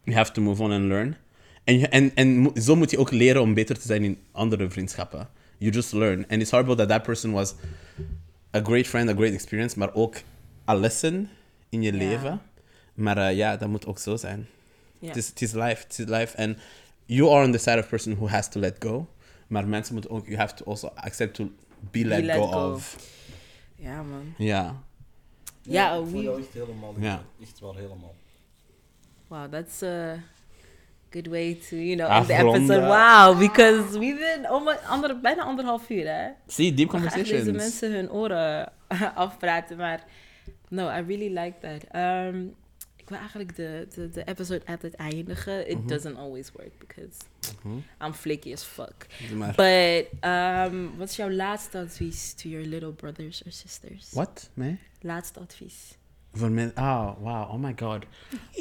You 0.04 0.16
have 0.16 0.32
to 0.32 0.40
move 0.40 0.62
on 0.62 0.70
and 0.70 0.84
learn. 0.84 1.16
En, 1.64 1.78
je- 1.78 1.88
en, 1.88 2.14
en 2.14 2.50
zo 2.62 2.76
moet 2.76 2.90
je 2.90 2.98
ook 2.98 3.10
leren 3.10 3.42
om 3.42 3.54
beter 3.54 3.78
te 3.78 3.86
zijn 3.86 4.04
in 4.04 4.18
andere 4.32 4.70
vriendschappen. 4.70 5.28
You 5.58 5.72
just 5.72 5.92
learn. 5.92 6.24
And 6.28 6.40
it's 6.40 6.50
horrible 6.50 6.74
that 6.74 6.88
that 6.88 7.02
person 7.02 7.32
was 7.32 7.54
a 8.54 8.60
great 8.62 8.86
friend, 8.86 9.08
a 9.10 9.14
great 9.14 9.32
experience, 9.32 9.78
maar 9.78 9.94
ook 9.94 10.16
a 10.68 10.74
lesson 10.74 11.28
in 11.68 11.82
je 11.82 11.92
leven. 11.92 12.42
Maar 12.94 13.18
eh, 13.18 13.36
ja, 13.36 13.56
dat 13.56 13.68
moet 13.68 13.86
ook 13.86 13.98
zo 13.98 14.16
zijn. 14.16 14.46
Ja. 14.98 15.06
Het 15.06 15.16
is, 15.16 15.28
het 15.28 15.42
is 15.42 15.52
life, 15.52 15.82
het 15.82 15.98
is 15.98 16.04
life. 16.06 16.36
And 16.36 16.56
you 17.06 17.30
are 17.34 17.44
on 17.46 17.52
the 17.52 17.58
side 17.58 17.78
of 17.78 17.88
person 17.88 18.14
who 18.14 18.28
has 18.28 18.48
to 18.50 18.60
let 18.60 18.76
go. 18.78 19.08
Maar 19.46 19.66
mensen 19.68 19.92
moeten 19.94 20.10
ook, 20.10 20.26
you 20.26 20.36
have 20.38 20.54
to 20.54 20.64
also 20.64 20.86
accept 20.94 21.34
to 21.34 21.50
be 21.90 22.04
let, 22.04 22.24
let 22.24 22.36
go, 22.36 22.46
go. 22.46 22.72
of. 22.72 22.96
Ja, 23.76 24.02
man. 24.02 24.34
Ja. 24.38 24.82
Ja, 25.62 25.92
ik 25.94 26.02
voel 26.02 26.12
wie- 26.12 26.22
jou 26.22 26.40
echt 26.40 26.52
helemaal. 26.52 26.94
Ja. 26.98 27.22
Echt 27.42 27.60
wel 27.60 27.74
helemaal. 27.74 28.14
Wow, 29.26 29.52
that's 29.52 29.82
a 29.82 30.18
good 31.10 31.26
way 31.28 31.54
to, 31.68 31.76
you 31.76 31.96
know, 31.96 32.08
end 32.08 32.26
the 32.26 32.34
episode. 32.34 32.86
Wow, 32.86 33.38
because 33.38 33.98
we've 33.98 34.18
been 34.18 34.46
almost 34.46 34.78
ander, 34.88 35.20
bijna 35.20 35.42
anderhalf 35.42 35.88
uur, 35.90 36.06
hè? 36.06 36.28
See, 36.46 36.74
deep 36.74 36.92
echt 36.94 37.02
deze 37.02 37.10
conversations. 37.16 37.56
mensen 37.56 37.92
hun 37.92 38.10
oren 38.10 38.72
afpraten, 39.14 39.76
maar 39.76 40.04
no, 40.68 40.88
I 40.88 41.02
really 41.06 41.38
like 41.38 41.54
that. 41.60 42.02
Um, 42.32 42.54
ik 42.96 43.08
wil 43.08 43.18
eigenlijk 43.18 43.56
de, 43.56 43.86
de, 43.94 44.08
de 44.10 44.24
episode 44.24 44.62
altijd 44.66 44.94
eindigen. 44.94 45.68
It 45.70 45.88
doesn't 45.88 46.16
always 46.16 46.50
work 46.52 46.78
because 46.78 47.16
Mhm. 47.62 47.76
I'm 48.04 48.12
flaky 48.14 48.52
as 48.52 48.62
fuck. 48.62 49.06
But 49.56 50.06
um, 50.24 50.96
wat 50.96 51.08
is 51.08 51.16
jouw 51.16 51.30
laatste 51.30 51.78
advies 51.78 52.34
to 52.34 52.48
your 52.48 52.66
little 52.66 52.90
brothers 52.92 53.42
or 53.46 53.52
sisters? 53.52 54.12
Wat? 54.12 54.50
Nee? 54.54 54.78
Laatste 55.00 55.40
advies. 55.40 55.98
Oh, 56.32 57.16
wow, 57.18 57.48
oh 57.52 57.58
my 57.58 57.72
god. 57.72 58.06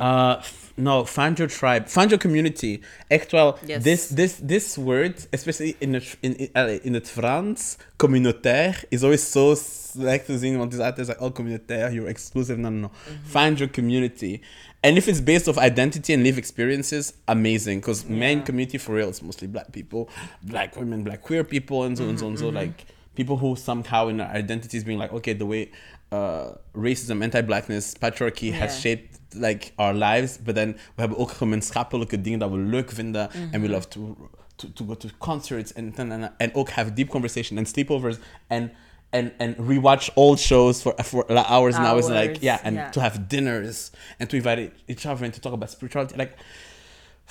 Uh, 0.02 0.38
f- 0.40 0.74
no, 0.76 1.06
find 1.06 1.38
your 1.38 1.48
tribe, 1.48 1.88
find 1.88 2.10
your 2.10 2.18
community. 2.20 2.82
Echt 3.08 3.32
wel, 3.32 3.58
Yes. 3.66 3.84
this, 3.84 4.08
this, 4.08 4.40
this 4.42 4.78
word, 4.78 5.28
especially 5.32 5.76
in 5.80 5.94
het, 5.94 6.18
in, 6.22 6.38
in, 6.38 6.50
allee, 6.54 6.80
in 6.82 6.94
het 6.94 7.10
Frans, 7.10 7.78
communautaire, 7.98 8.76
is 8.90 9.04
always 9.04 9.32
so 9.32 9.56
like 9.96 10.26
to 10.26 10.38
zien, 10.38 10.58
want 10.58 10.74
is 10.74 10.80
altijd 10.80 11.08
like, 11.08 11.20
oh, 11.22 11.32
communautaire, 11.32 11.92
you're 11.94 12.10
exclusive. 12.10 12.58
No, 12.58 12.70
no, 12.70 12.80
no. 12.80 12.88
Mm-hmm. 12.88 13.30
Find 13.30 13.60
your 13.60 13.70
community. 13.70 14.42
And 14.82 14.98
if 14.98 15.08
it's 15.08 15.22
based 15.22 15.48
off 15.48 15.58
identity 15.58 16.14
and 16.14 16.24
live 16.24 16.38
experiences, 16.38 17.14
amazing. 17.28 17.80
Because 17.82 18.06
main 18.08 18.44
community 18.44 18.78
for 18.78 18.96
real 18.96 19.10
is 19.10 19.22
mostly 19.22 19.48
black 19.48 19.72
people, 19.72 20.10
black 20.42 20.76
women, 20.76 21.04
black 21.04 21.22
queer 21.22 21.44
people, 21.44 21.84
and 21.84 21.98
so 21.98 22.08
and 22.08 22.18
so 22.18 22.28
and 22.28 22.40
so. 22.40 22.46
Mm-hmm. 22.46 22.56
Like 22.56 22.86
people 23.16 23.36
who 23.38 23.56
somehow 23.56 24.08
in 24.08 24.18
their 24.18 24.30
identities 24.30 24.84
being 24.86 24.98
like, 24.98 25.12
okay, 25.12 25.34
the 25.34 25.46
way 25.46 25.70
uh, 26.12 26.52
racism, 26.74 27.22
anti-blackness, 27.22 27.94
patriarchy 27.94 28.52
has 28.52 28.80
shaped 28.80 29.20
like 29.36 29.72
our 29.76 29.94
lives, 29.94 30.38
but 30.38 30.56
then 30.56 30.74
we 30.74 31.02
hebben 31.02 31.18
ook 31.18 31.32
gemeenschappelijke 31.32 32.22
dingen 32.22 32.40
dat 32.40 32.52
we 32.52 32.58
leuk 32.58 32.92
vinden, 32.92 33.30
and 33.52 33.62
we 33.62 33.70
love 33.70 33.88
to 33.88 34.30
to, 34.56 34.74
to 34.74 34.86
go 34.86 34.96
to 34.96 35.08
concerts 35.18 35.74
and 35.74 36.00
and, 36.00 36.32
and 36.38 36.54
ook 36.54 36.70
have 36.70 36.94
deep 36.94 37.10
conversation 37.10 37.58
and 37.58 37.68
sleepovers 37.68 38.18
and. 38.48 38.72
And, 39.12 39.32
and 39.40 39.56
rewatch 39.58 40.12
old 40.16 40.40
shows 40.40 40.82
for 40.82 40.94
for 41.04 41.26
hours 41.32 41.76
and 41.76 41.86
hours, 41.86 42.06
and 42.06 42.16
like 42.16 42.44
yeah, 42.44 42.60
and 42.64 42.76
yeah. 42.76 42.92
to 42.92 43.00
have 43.00 43.28
dinners 43.28 43.92
and 44.20 44.30
to 44.30 44.36
invite 44.36 44.72
each 44.88 45.08
other 45.08 45.26
and 45.26 45.34
to 45.34 45.40
talk 45.40 45.54
about 45.54 45.72
spirituality. 45.72 46.16
Like, 46.16 46.38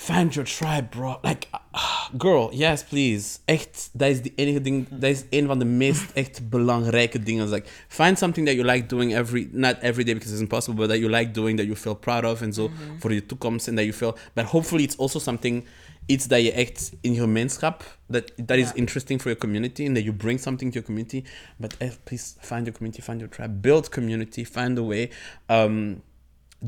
find 0.01 0.33
your 0.35 0.47
tribe, 0.47 0.91
bro. 0.91 1.19
Like, 1.23 1.47
ah, 1.73 2.11
girl, 2.19 2.51
yes, 2.53 2.85
please. 2.85 3.39
Echt, 3.45 3.91
dat 3.93 4.09
is 4.11 4.23
de 4.23 4.33
enige 4.35 4.61
ding, 4.61 4.87
dat 4.91 5.11
is 5.11 5.25
een 5.31 5.47
van 5.47 5.59
de 5.59 5.65
meest 5.65 6.13
echt 6.23 6.49
belangrijke 6.49 7.23
dingen. 7.23 7.49
Like, 7.49 7.69
find 7.89 8.19
something 8.19 8.47
that 8.47 8.55
you 8.57 8.67
like 8.67 8.87
doing 8.87 9.15
every, 9.15 9.49
not 9.53 9.77
every 9.81 10.05
day 10.05 10.15
because 10.15 10.33
it's 10.33 10.41
impossible, 10.41 10.81
but 10.81 10.89
that 10.89 10.99
you 10.99 11.11
like 11.11 11.31
doing, 11.33 11.57
that 11.57 11.67
you 11.67 11.77
feel 11.79 11.95
proud 11.97 12.25
of 12.25 12.41
en 12.41 12.53
zo, 12.53 12.71
voor 12.99 13.13
je 13.13 13.27
toekomst. 13.27 13.69
En 13.69 13.75
dat 13.75 13.85
you 13.85 13.97
feel, 13.97 14.17
but 14.35 14.45
hopefully 14.45 14.83
it's 14.83 14.99
also 14.99 15.19
something, 15.19 15.65
iets 16.07 16.27
dat 16.27 16.43
je 16.43 16.53
echt 16.53 16.93
in 17.01 17.13
je 17.13 17.21
gemeenschap, 17.21 17.99
that, 18.11 18.33
that 18.47 18.57
is 18.57 18.65
Ja. 18.69 18.75
interesting 18.75 19.21
for 19.21 19.31
your 19.31 19.41
community 19.45 19.87
and 19.87 19.95
that 19.95 20.05
you 20.05 20.17
bring 20.17 20.41
something 20.41 20.73
to 20.73 20.79
your 20.81 20.87
community. 20.87 21.25
But 21.57 21.75
eh, 21.79 21.91
please 22.05 22.35
find 22.41 22.61
your 22.61 22.73
community, 22.73 23.03
find 23.03 23.19
your 23.21 23.33
tribe, 23.35 23.53
build 23.61 23.89
community, 23.89 24.45
find 24.45 24.79
a 24.79 24.83
way. 24.83 25.11
Um, 25.51 26.03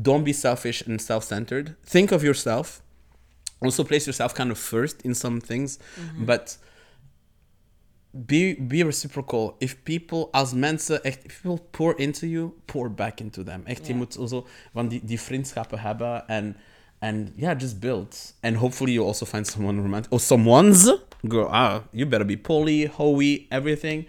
don't 0.01 0.23
be 0.23 0.33
selfish 0.33 0.87
and 0.87 1.01
self-centered. 1.01 1.75
Think 1.89 2.11
of 2.11 2.21
yourself. 2.23 2.81
Also 3.61 3.83
place 3.83 4.05
yourself 4.05 4.33
kind 4.33 4.51
of 4.51 4.59
first 4.59 5.01
in 5.01 5.15
some 5.15 5.39
things, 5.41 5.77
but 6.25 6.57
be 8.27 8.55
be 8.59 8.83
reciprocal. 8.83 9.55
If 9.59 9.75
people 9.83 10.27
als 10.31 10.53
mensen 10.53 11.03
echt 11.03 11.25
if 11.25 11.41
people 11.41 11.59
pour 11.71 11.99
into 11.99 12.25
you, 12.27 12.53
pour 12.65 12.89
back 12.91 13.19
into 13.19 13.43
them. 13.43 13.61
Echt, 13.65 13.85
je 13.87 13.91
Ja. 13.93 13.97
moet 13.97 14.17
also 14.17 14.47
van 14.73 14.87
die, 14.87 15.01
die 15.03 15.19
vriendschappen 15.19 15.79
hebben 15.79 16.27
en 16.27 16.55
and 16.99 17.31
yeah, 17.35 17.59
just 17.59 17.79
build. 17.79 18.33
And 18.41 18.55
hopefully 18.55 18.93
you 18.93 19.05
also 19.07 19.25
find 19.25 19.47
someone 19.47 19.81
romantic 19.81 20.11
or 20.11 20.19
someone's 20.19 20.93
girl. 21.27 21.47
Ah, 21.49 21.81
you 21.91 22.05
better 22.07 22.25
be 22.25 22.37
poly, 22.37 22.87
hoey, 22.87 23.45
everything. 23.49 24.07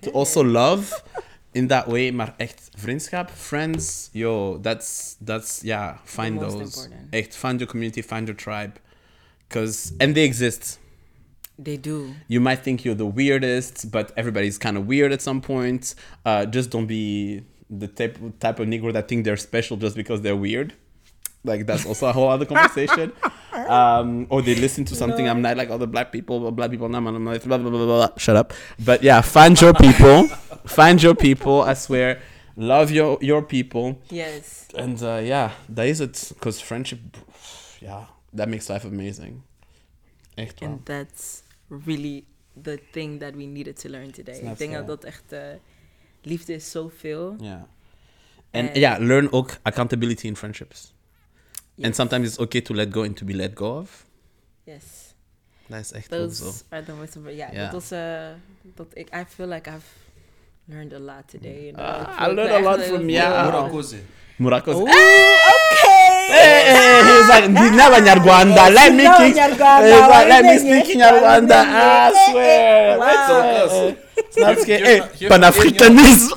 To 0.00 0.10
also 0.12 0.44
love 0.44 1.02
in 1.58 1.66
that 1.68 1.88
way, 1.88 2.12
maar 2.12 2.34
echt 2.36 2.70
vriendschap, 2.76 3.30
friends, 3.30 4.10
yo, 4.12 4.58
that's 4.60 5.16
that's 5.24 5.60
yeah, 5.62 5.96
find 6.04 6.40
those. 6.40 6.54
important. 6.54 7.10
Echt, 7.10 7.36
find 7.36 7.58
your 7.60 7.68
community, 7.68 8.02
find 8.02 8.28
your 8.28 8.36
tribe, 8.36 8.78
cause 9.48 9.92
and 9.98 10.14
they 10.14 10.24
exist. 10.24 10.78
They 11.62 11.76
do. 11.76 12.14
You 12.28 12.40
might 12.40 12.62
think 12.62 12.84
you're 12.84 12.94
the 12.96 13.12
weirdest, 13.14 13.90
but 13.90 14.12
everybody's 14.16 14.58
kind 14.58 14.76
of 14.76 14.86
weird 14.86 15.12
at 15.12 15.20
some 15.20 15.40
point. 15.40 15.96
Uh, 16.24 16.46
just 16.46 16.70
don't 16.70 16.86
be 16.86 17.42
the 17.68 17.88
type 17.88 18.16
type 18.38 18.60
of 18.60 18.68
Negro 18.68 18.92
that 18.92 19.08
think 19.08 19.24
they're 19.24 19.36
special 19.36 19.76
just 19.76 19.96
because 19.96 20.22
they're 20.22 20.36
weird. 20.36 20.74
Like 21.42 21.66
that's 21.66 21.84
also 21.86 22.06
a 22.06 22.12
whole 22.12 22.28
other 22.28 22.46
conversation. 22.46 23.12
Um, 23.66 24.26
or 24.28 24.42
they 24.42 24.54
listen 24.54 24.84
to 24.84 24.94
something 24.94 25.26
I'm 25.28 25.40
not 25.42 25.56
like 25.56 25.70
other 25.70 25.86
black 25.86 26.12
people, 26.12 26.40
but 26.40 26.50
black 26.52 26.70
people, 26.70 26.88
man, 26.88 27.06
I'm 27.06 27.24
like 27.24 27.42
blah, 27.44 27.58
blah, 27.58 27.70
blah, 27.70 27.86
blah, 27.86 28.06
blah. 28.06 28.16
Shut 28.16 28.36
up. 28.36 28.52
But 28.84 29.02
yeah, 29.02 29.20
find 29.22 29.60
your 29.60 29.72
people. 29.74 30.28
find 30.66 31.02
your 31.02 31.14
people. 31.14 31.62
I 31.62 31.74
swear, 31.74 32.20
love 32.56 32.90
your 32.90 33.18
your 33.20 33.42
people. 33.42 33.98
Yes. 34.10 34.66
And 34.76 35.02
uh, 35.02 35.20
yeah, 35.22 35.50
that 35.74 35.86
is 35.86 36.00
it. 36.00 36.32
Because 36.34 36.60
friendship, 36.62 37.00
yeah, 37.80 38.04
that 38.32 38.48
makes 38.48 38.68
life 38.68 38.84
amazing. 38.84 39.42
Echt. 40.36 40.62
And 40.62 40.84
that's 40.84 41.42
really 41.68 42.24
the 42.62 42.78
thing 42.92 43.18
that 43.20 43.34
we 43.34 43.46
needed 43.46 43.76
to 43.76 43.88
learn 43.88 44.12
today. 44.12 44.40
Ik 44.40 44.58
denk 44.58 44.72
dat 44.72 44.86
dat 44.86 45.04
echt... 45.04 45.32
eh, 45.32 45.40
liefde 46.22 46.54
is 46.54 46.70
zoveel. 46.70 47.36
Yeah. 47.40 47.62
And 48.52 48.68
En- 48.70 48.80
yeah, 48.80 48.98
learn 49.00 49.32
ook 49.32 49.50
accountability 49.62 50.26
in 50.26 50.36
friendships. 50.36 50.92
And 51.82 51.94
sometimes 51.94 52.28
it's 52.28 52.38
okay 52.38 52.60
to 52.60 52.74
let 52.74 52.90
go 52.90 53.02
and 53.02 53.16
to 53.16 53.24
be 53.24 53.34
let 53.34 53.54
go 53.54 53.76
of. 53.78 54.04
Yes. 54.64 54.82
Dat 55.66 55.80
is 55.80 55.92
echt 55.92 56.10
Those 56.10 56.36
zo. 56.36 56.52
are 56.70 56.82
the 56.84 56.92
most 56.92 57.14
important. 57.16 57.36
Ja, 57.42 57.48
Ja. 57.52 57.62
dat 57.64 57.72
was... 57.72 57.90
eh, 57.90 58.00
dat 58.74 58.86
ik, 58.92 59.08
I 59.14 59.24
feel 59.34 59.46
like 59.48 59.70
I've 59.70 59.86
learned 60.64 60.92
a 60.92 60.98
lot 60.98 61.28
today. 61.30 61.60
you 61.64 61.72
know. 61.72 61.84
Ah, 61.86 62.00
Ik 62.00 62.20
I 62.20 62.24
voel 62.24 62.34
learned 62.34 62.54
a 62.56 62.60
lot 62.70 62.74
from 62.82 62.96
veel- 62.96 63.00
you. 63.00 63.10
Yeah. 63.12 63.44
Murakoze. 63.44 63.96
Murakos. 64.36 64.74
Oeh, 64.74 64.90
Eh, 64.90 64.96
okay. 65.54 66.26
Hey, 66.28 66.62
hey, 66.62 66.74
hey, 66.74 67.02
he's 67.02 67.28
like, 67.34 67.48
"Ndi 67.48 67.70
n'abanyarwanda, 67.76 68.68
let 68.70 68.92
me 68.94 69.02
Sinaw 69.02 69.16
kick. 69.16 69.34
He's 69.34 70.08
like, 70.08 70.28
let 70.28 70.42
me 70.44 70.58
speak 70.58 70.88
in 70.94 70.98
Nyarwanda. 70.98 71.58
I 71.64 72.12
swear. 72.30 72.98
Wow. 72.98 73.06
Let's, 73.06 73.72
uh, 73.72 73.92
Snap 74.30 74.56
je? 74.66 74.72
Hey, 74.72 74.98
me- 75.00 75.06
geef 75.08 75.20
me 75.20 75.28
Panafricanisme. 75.28 76.36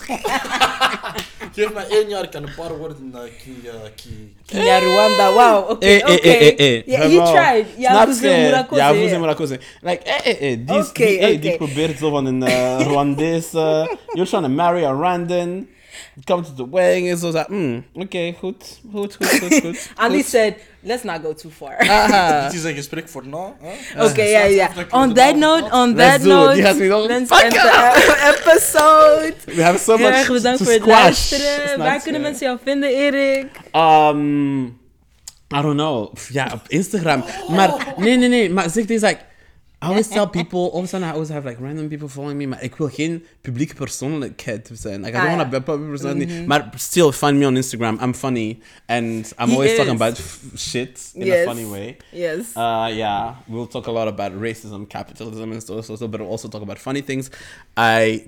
Geef 1.53 1.73
me 1.73 1.79
één 1.89 2.09
jaar, 2.09 2.23
ik 2.23 2.29
kan 2.31 2.43
een 2.43 2.53
paar 2.55 2.77
woorden 2.77 3.11
uh, 3.15 3.19
ki, 3.43 3.61
uh, 3.63 3.71
ki, 3.95 4.35
Ja, 4.45 4.77
Rwanda, 4.79 5.31
wow, 5.31 5.69
oké, 5.69 5.85
Eh, 5.85 5.95
eh, 5.95 6.01
oké. 6.13 6.29
eh, 6.29 6.47
eh, 6.47 6.59
eh. 6.77 6.85
Yeah, 6.85 7.01
he 7.01 7.31
tried. 7.33 7.65
Ja, 7.77 7.91
Snap 7.91 8.07
vous 8.07 8.19
je? 8.21 8.27
êtes 8.27 8.43
Murakoze, 8.49 8.81
Ja, 8.81 8.93
vous 8.93 9.01
ja. 9.03 9.07
êtes 9.09 9.19
Murakoze. 9.19 9.59
Like, 9.81 10.03
eh, 10.03 10.31
eh, 10.31 10.51
eh, 10.51 10.57
die, 10.65 10.77
is- 10.79 10.91
die, 10.93 11.17
eh, 11.19 11.41
die 11.41 11.49
oké. 11.53 11.57
probeert 11.65 11.97
zo 11.97 12.09
van 12.09 12.25
een 12.25 12.41
uh, 12.41 12.79
Rwandese... 12.79 13.59
you're 14.15 14.29
trying 14.29 14.43
to 14.43 14.49
marry 14.49 14.83
a 14.83 14.91
Rwandan. 14.91 15.67
Come 16.23 16.43
to 16.43 16.53
the 16.53 16.69
wedding 16.71 17.09
en 17.09 17.17
zo. 17.17 17.43
Mm, 17.47 17.85
Oké, 17.93 18.33
goed. 18.39 18.79
Goed, 18.93 19.15
goed, 19.15 19.39
goed, 19.39 19.59
goed. 19.61 19.89
Ali 19.95 20.15
goed. 20.15 20.25
said, 20.25 20.55
let's 20.81 21.03
not 21.03 21.21
go 21.23 21.33
too 21.33 21.51
far. 21.51 21.77
Dit 22.43 22.53
is 22.53 22.63
een 22.63 22.75
gesprek 22.75 23.09
voor 23.09 23.23
hè? 23.59 24.03
Oké, 24.05 24.21
ja, 24.21 24.43
ja. 24.43 24.69
On 24.89 25.13
that 25.13 25.35
note, 25.35 25.63
on 25.71 25.95
that 25.95 26.21
note, 26.21 26.61
let's 26.61 27.29
end 27.29 27.53
the 27.53 28.35
episode. 28.35 29.33
We 29.45 29.63
have 29.63 29.79
so 29.79 29.97
Heel 29.97 30.09
much 30.09 30.17
erg 30.17 30.27
bedankt 30.27 30.57
to 30.57 30.63
voor 30.63 30.73
het 30.73 30.85
luisteren. 30.85 31.77
Waar 31.77 32.01
kunnen 32.01 32.21
mensen 32.21 32.45
jou 32.45 32.59
vinden, 32.63 32.89
Erik? 32.89 33.47
Um, 33.73 34.79
I 35.53 35.61
don't 35.61 35.77
know. 35.77 36.13
Ja, 36.29 36.49
op 36.53 36.61
Instagram. 36.67 37.23
Maar 37.49 37.93
nee, 37.97 38.17
nee, 38.17 38.29
nee. 38.29 38.49
Maar 38.49 38.69
zeg 38.69 38.85
deze, 38.85 39.05
like, 39.05 39.19
I 39.83 39.87
always 39.87 40.07
tell 40.07 40.27
people, 40.27 40.59
all 40.59 40.77
of 40.79 40.83
a 40.83 40.87
sudden 40.87 41.07
I 41.09 41.11
always 41.11 41.29
have 41.29 41.43
like 41.49 41.59
random 41.61 41.87
people 41.87 42.07
following 42.07 42.37
me, 42.37 42.47
maar 42.47 42.63
ik 42.63 42.75
wil 42.75 42.87
geen 42.89 43.23
publieke 43.41 43.73
persoonlijkheid 43.75 44.69
zijn. 44.73 45.01
Like, 45.01 45.17
I 45.17 45.19
Ah, 45.19 45.25
don't 45.25 45.37
want 45.37 45.41
ja. 45.41 45.43
to 45.43 45.49
be 45.49 45.71
a 45.71 45.75
public 45.75 45.89
personality. 45.89 46.45
Maar 46.45 46.69
still, 46.75 47.11
find 47.11 47.37
me 47.37 47.45
on 47.45 47.55
Instagram. 47.55 47.97
I'm 48.01 48.13
funny. 48.13 48.59
And 48.85 49.33
I'm 49.39 49.47
He 49.49 49.53
always 49.53 49.75
talking 49.75 49.93
is. 49.93 50.01
about 50.01 50.17
f- 50.19 50.39
shit 50.55 51.11
in 51.13 51.25
Yes. 51.25 51.45
a 51.45 51.49
funny 51.53 51.65
way. 51.69 51.97
Yes. 52.11 52.39
Uh, 52.55 52.87
yeah, 52.95 53.35
we'll 53.47 53.67
talk 53.67 53.87
a 53.87 53.91
lot 53.91 54.07
about 54.07 54.31
racism, 54.41 54.87
capitalism, 54.87 55.51
and 55.51 55.63
so, 55.63 55.81
so, 55.81 55.95
so, 55.95 56.07
but 56.07 56.19
we'll 56.19 56.29
also 56.31 56.47
talk 56.47 56.61
about 56.61 56.79
funny 56.79 57.01
things. 57.01 57.29
I, 57.79 58.23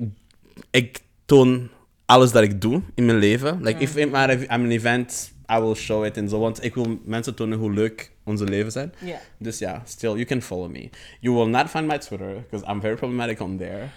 ik 0.72 1.00
toon 1.26 1.70
alles 2.06 2.32
dat 2.32 2.44
ik 2.44 2.62
doe 2.62 2.82
in 2.96 3.06
mijn 3.06 3.18
leven. 3.18 3.60
Like, 3.64 3.80
if 3.82 3.96
I'm 3.96 4.16
at 4.16 4.48
an 4.50 4.72
event, 4.72 5.32
I 5.56 5.60
will 5.60 5.76
show 5.76 6.06
it 6.06 6.18
en 6.18 6.30
zo, 6.30 6.40
want 6.40 6.64
ik 6.64 6.76
wil 6.76 7.00
mensen 7.06 7.36
tonen 7.36 7.58
hoe 7.58 7.72
leuk 7.74 8.12
onze 8.26 8.44
leven 8.44 8.72
zijn. 8.72 8.94
Ja. 8.98 9.20
Dus 9.38 9.58
ja, 9.60 9.82
still, 9.86 10.10
you 10.12 10.26
can 10.26 10.42
follow 10.42 10.70
me. 10.72 10.90
You 11.20 11.36
will 11.36 11.48
not 11.48 11.70
find 11.70 11.88
my 11.88 11.98
Twitter, 11.98 12.34
because 12.50 12.72
I'm 12.72 12.82
very 12.82 12.96
problematic 12.96 13.42
on 13.42 13.58
there. 13.58 13.90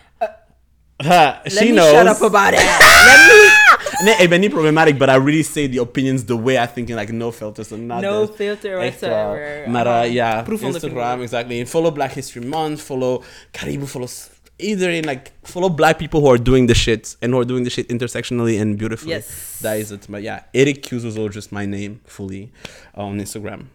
Ha, 0.97 1.41
Let 1.45 1.53
she 1.53 1.65
me 1.65 1.73
knows. 1.73 1.91
shut 1.91 2.07
up 2.07 2.23
about 2.23 2.53
it. 2.55 2.61
Let 3.09 3.27
me... 3.27 3.65
Nee, 4.05 4.15
ik 4.17 4.29
ben 4.29 4.41
niet 4.41 4.51
problematic, 4.51 4.99
but 4.99 5.09
I 5.09 5.13
really 5.17 5.43
say 5.43 5.69
the 5.69 5.81
opinions 5.81 6.25
the 6.25 6.43
way 6.43 6.65
I 6.65 6.67
think, 6.75 6.89
like 6.89 7.13
no 7.13 7.33
filters 7.33 7.73
and 7.73 7.87
not 7.87 8.01
No 8.01 8.27
this. 8.27 8.37
filter 8.37 8.79
Echt 8.79 9.01
whatsoever. 9.01 9.61
wel. 9.65 9.71
Maar 9.73 9.87
Uh-huh. 9.87 10.05
uh, 10.07 10.13
ja, 10.13 10.43
Proef 10.43 10.63
onder 10.63 10.75
Instagram, 10.83 11.23
exactly. 11.23 11.67
Follow 11.67 11.93
Black 11.93 12.13
History 12.13 12.47
Month, 12.47 12.81
follow 12.81 13.23
Caribou, 13.51 13.87
follow 13.87 14.09
iedereen, 14.57 15.05
like, 15.05 15.31
follow 15.43 15.75
black 15.75 15.97
people 15.97 16.21
who 16.21 16.29
are 16.31 16.43
doing 16.43 16.69
the 16.69 16.75
shit. 16.75 17.17
And 17.21 17.31
who 17.33 17.39
are 17.41 17.49
doing 17.49 17.65
the 17.65 17.71
shit 17.71 17.87
intersectionally 17.91 18.61
and 18.61 18.77
beautifully. 18.77 19.15
Yes. 19.15 19.27
Dat 19.61 19.75
is 19.75 19.91
het. 19.91 20.09
Maar 20.09 20.21
ja, 20.21 20.47
Eric 20.53 20.81
Q 20.81 20.91
is 20.93 21.05
also 21.05 21.29
just 21.29 21.51
my 21.51 21.65
name, 21.65 21.97
fully, 22.05 22.51
on 22.95 23.19
Instagram. 23.19 23.69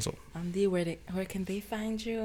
Zo. 0.00 0.10
Andy, 0.32 0.66
where, 0.68 0.84
they, 0.84 0.98
where 1.12 1.26
can 1.26 1.44
they 1.44 1.62
find 1.70 2.02
you? 2.02 2.20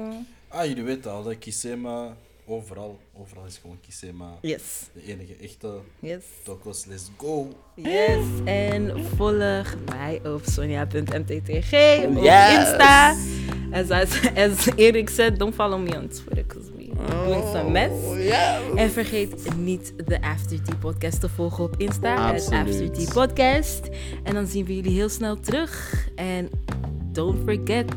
Ah, 0.48 0.64
jullie 0.66 0.82
weten 0.84 1.10
al, 1.10 1.22
dat 1.22 1.38
Kisema, 1.38 2.16
overal, 2.46 2.98
overal 3.20 3.44
is 3.46 3.58
gewoon 3.60 3.78
Kisema. 3.80 4.38
Yes. 4.40 4.62
De 4.92 5.12
enige 5.12 5.34
echte 5.40 5.78
Yes. 6.00 6.22
tokos, 6.44 6.84
let's 6.84 7.10
go. 7.16 7.48
Yes. 7.74 8.24
En 8.44 9.04
volg 9.16 9.74
mij 9.88 10.20
op 10.24 10.40
sonia.mttg 10.44 11.72
op 12.06 12.22
Yes. 12.22 12.54
Insta. 12.58 13.16
As, 13.72 13.88
I, 13.88 14.28
as 14.40 14.66
Erik 14.76 15.08
said, 15.08 15.38
don't 15.38 15.54
follow 15.54 15.80
me 15.80 15.96
on 15.98 16.08
Twitter 16.08 16.44
because 16.46 16.70
we 16.76 16.90
doing 17.24 17.42
some 17.52 17.70
mess. 17.70 17.92
En 18.76 18.90
vergeet 18.90 19.56
niet 19.56 19.92
de 20.06 20.22
After 20.22 20.62
Tea 20.62 20.76
podcast 20.76 21.20
te 21.20 21.28
volgen 21.28 21.64
op 21.64 21.74
Insta. 21.76 22.32
Het 22.32 22.42
Absoluut. 22.42 22.68
After 22.68 22.92
Tea 22.92 23.12
podcast. 23.26 23.88
En 24.22 24.34
dan 24.34 24.46
zien 24.46 24.64
we 24.64 24.74
jullie 24.76 24.92
heel 24.92 25.08
snel 25.08 25.40
terug. 25.40 26.06
En 26.14 26.50
don't 27.12 27.44
forget 27.44 27.88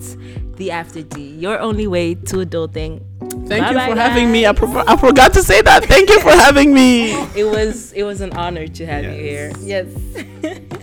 the 0.58 0.72
After 0.72 1.04
Tea. 1.04 1.30
Your 1.36 1.60
only 1.60 1.88
way 1.88 2.16
to 2.16 2.38
adulting. 2.38 3.02
Thank 3.48 3.68
you 3.70 3.76
Bye-bye, 3.76 3.90
for 3.90 3.96
having 4.00 4.32
me. 4.32 4.46
I, 4.46 4.54
pro- 4.54 4.84
I 4.88 4.98
forgot 4.98 5.34
to 5.34 5.44
say 5.44 5.62
that. 5.62 5.86
Thank 5.86 6.10
you 6.10 6.20
for 6.22 6.32
having 6.48 6.74
me. 6.74 7.14
It 7.36 7.46
was 7.46 7.92
it 7.94 8.04
was 8.04 8.22
an 8.22 8.34
honor 8.34 8.68
to 8.68 8.86
have 8.86 9.04
you 9.04 9.12
here. 9.12 9.52
Yes. 9.62 9.88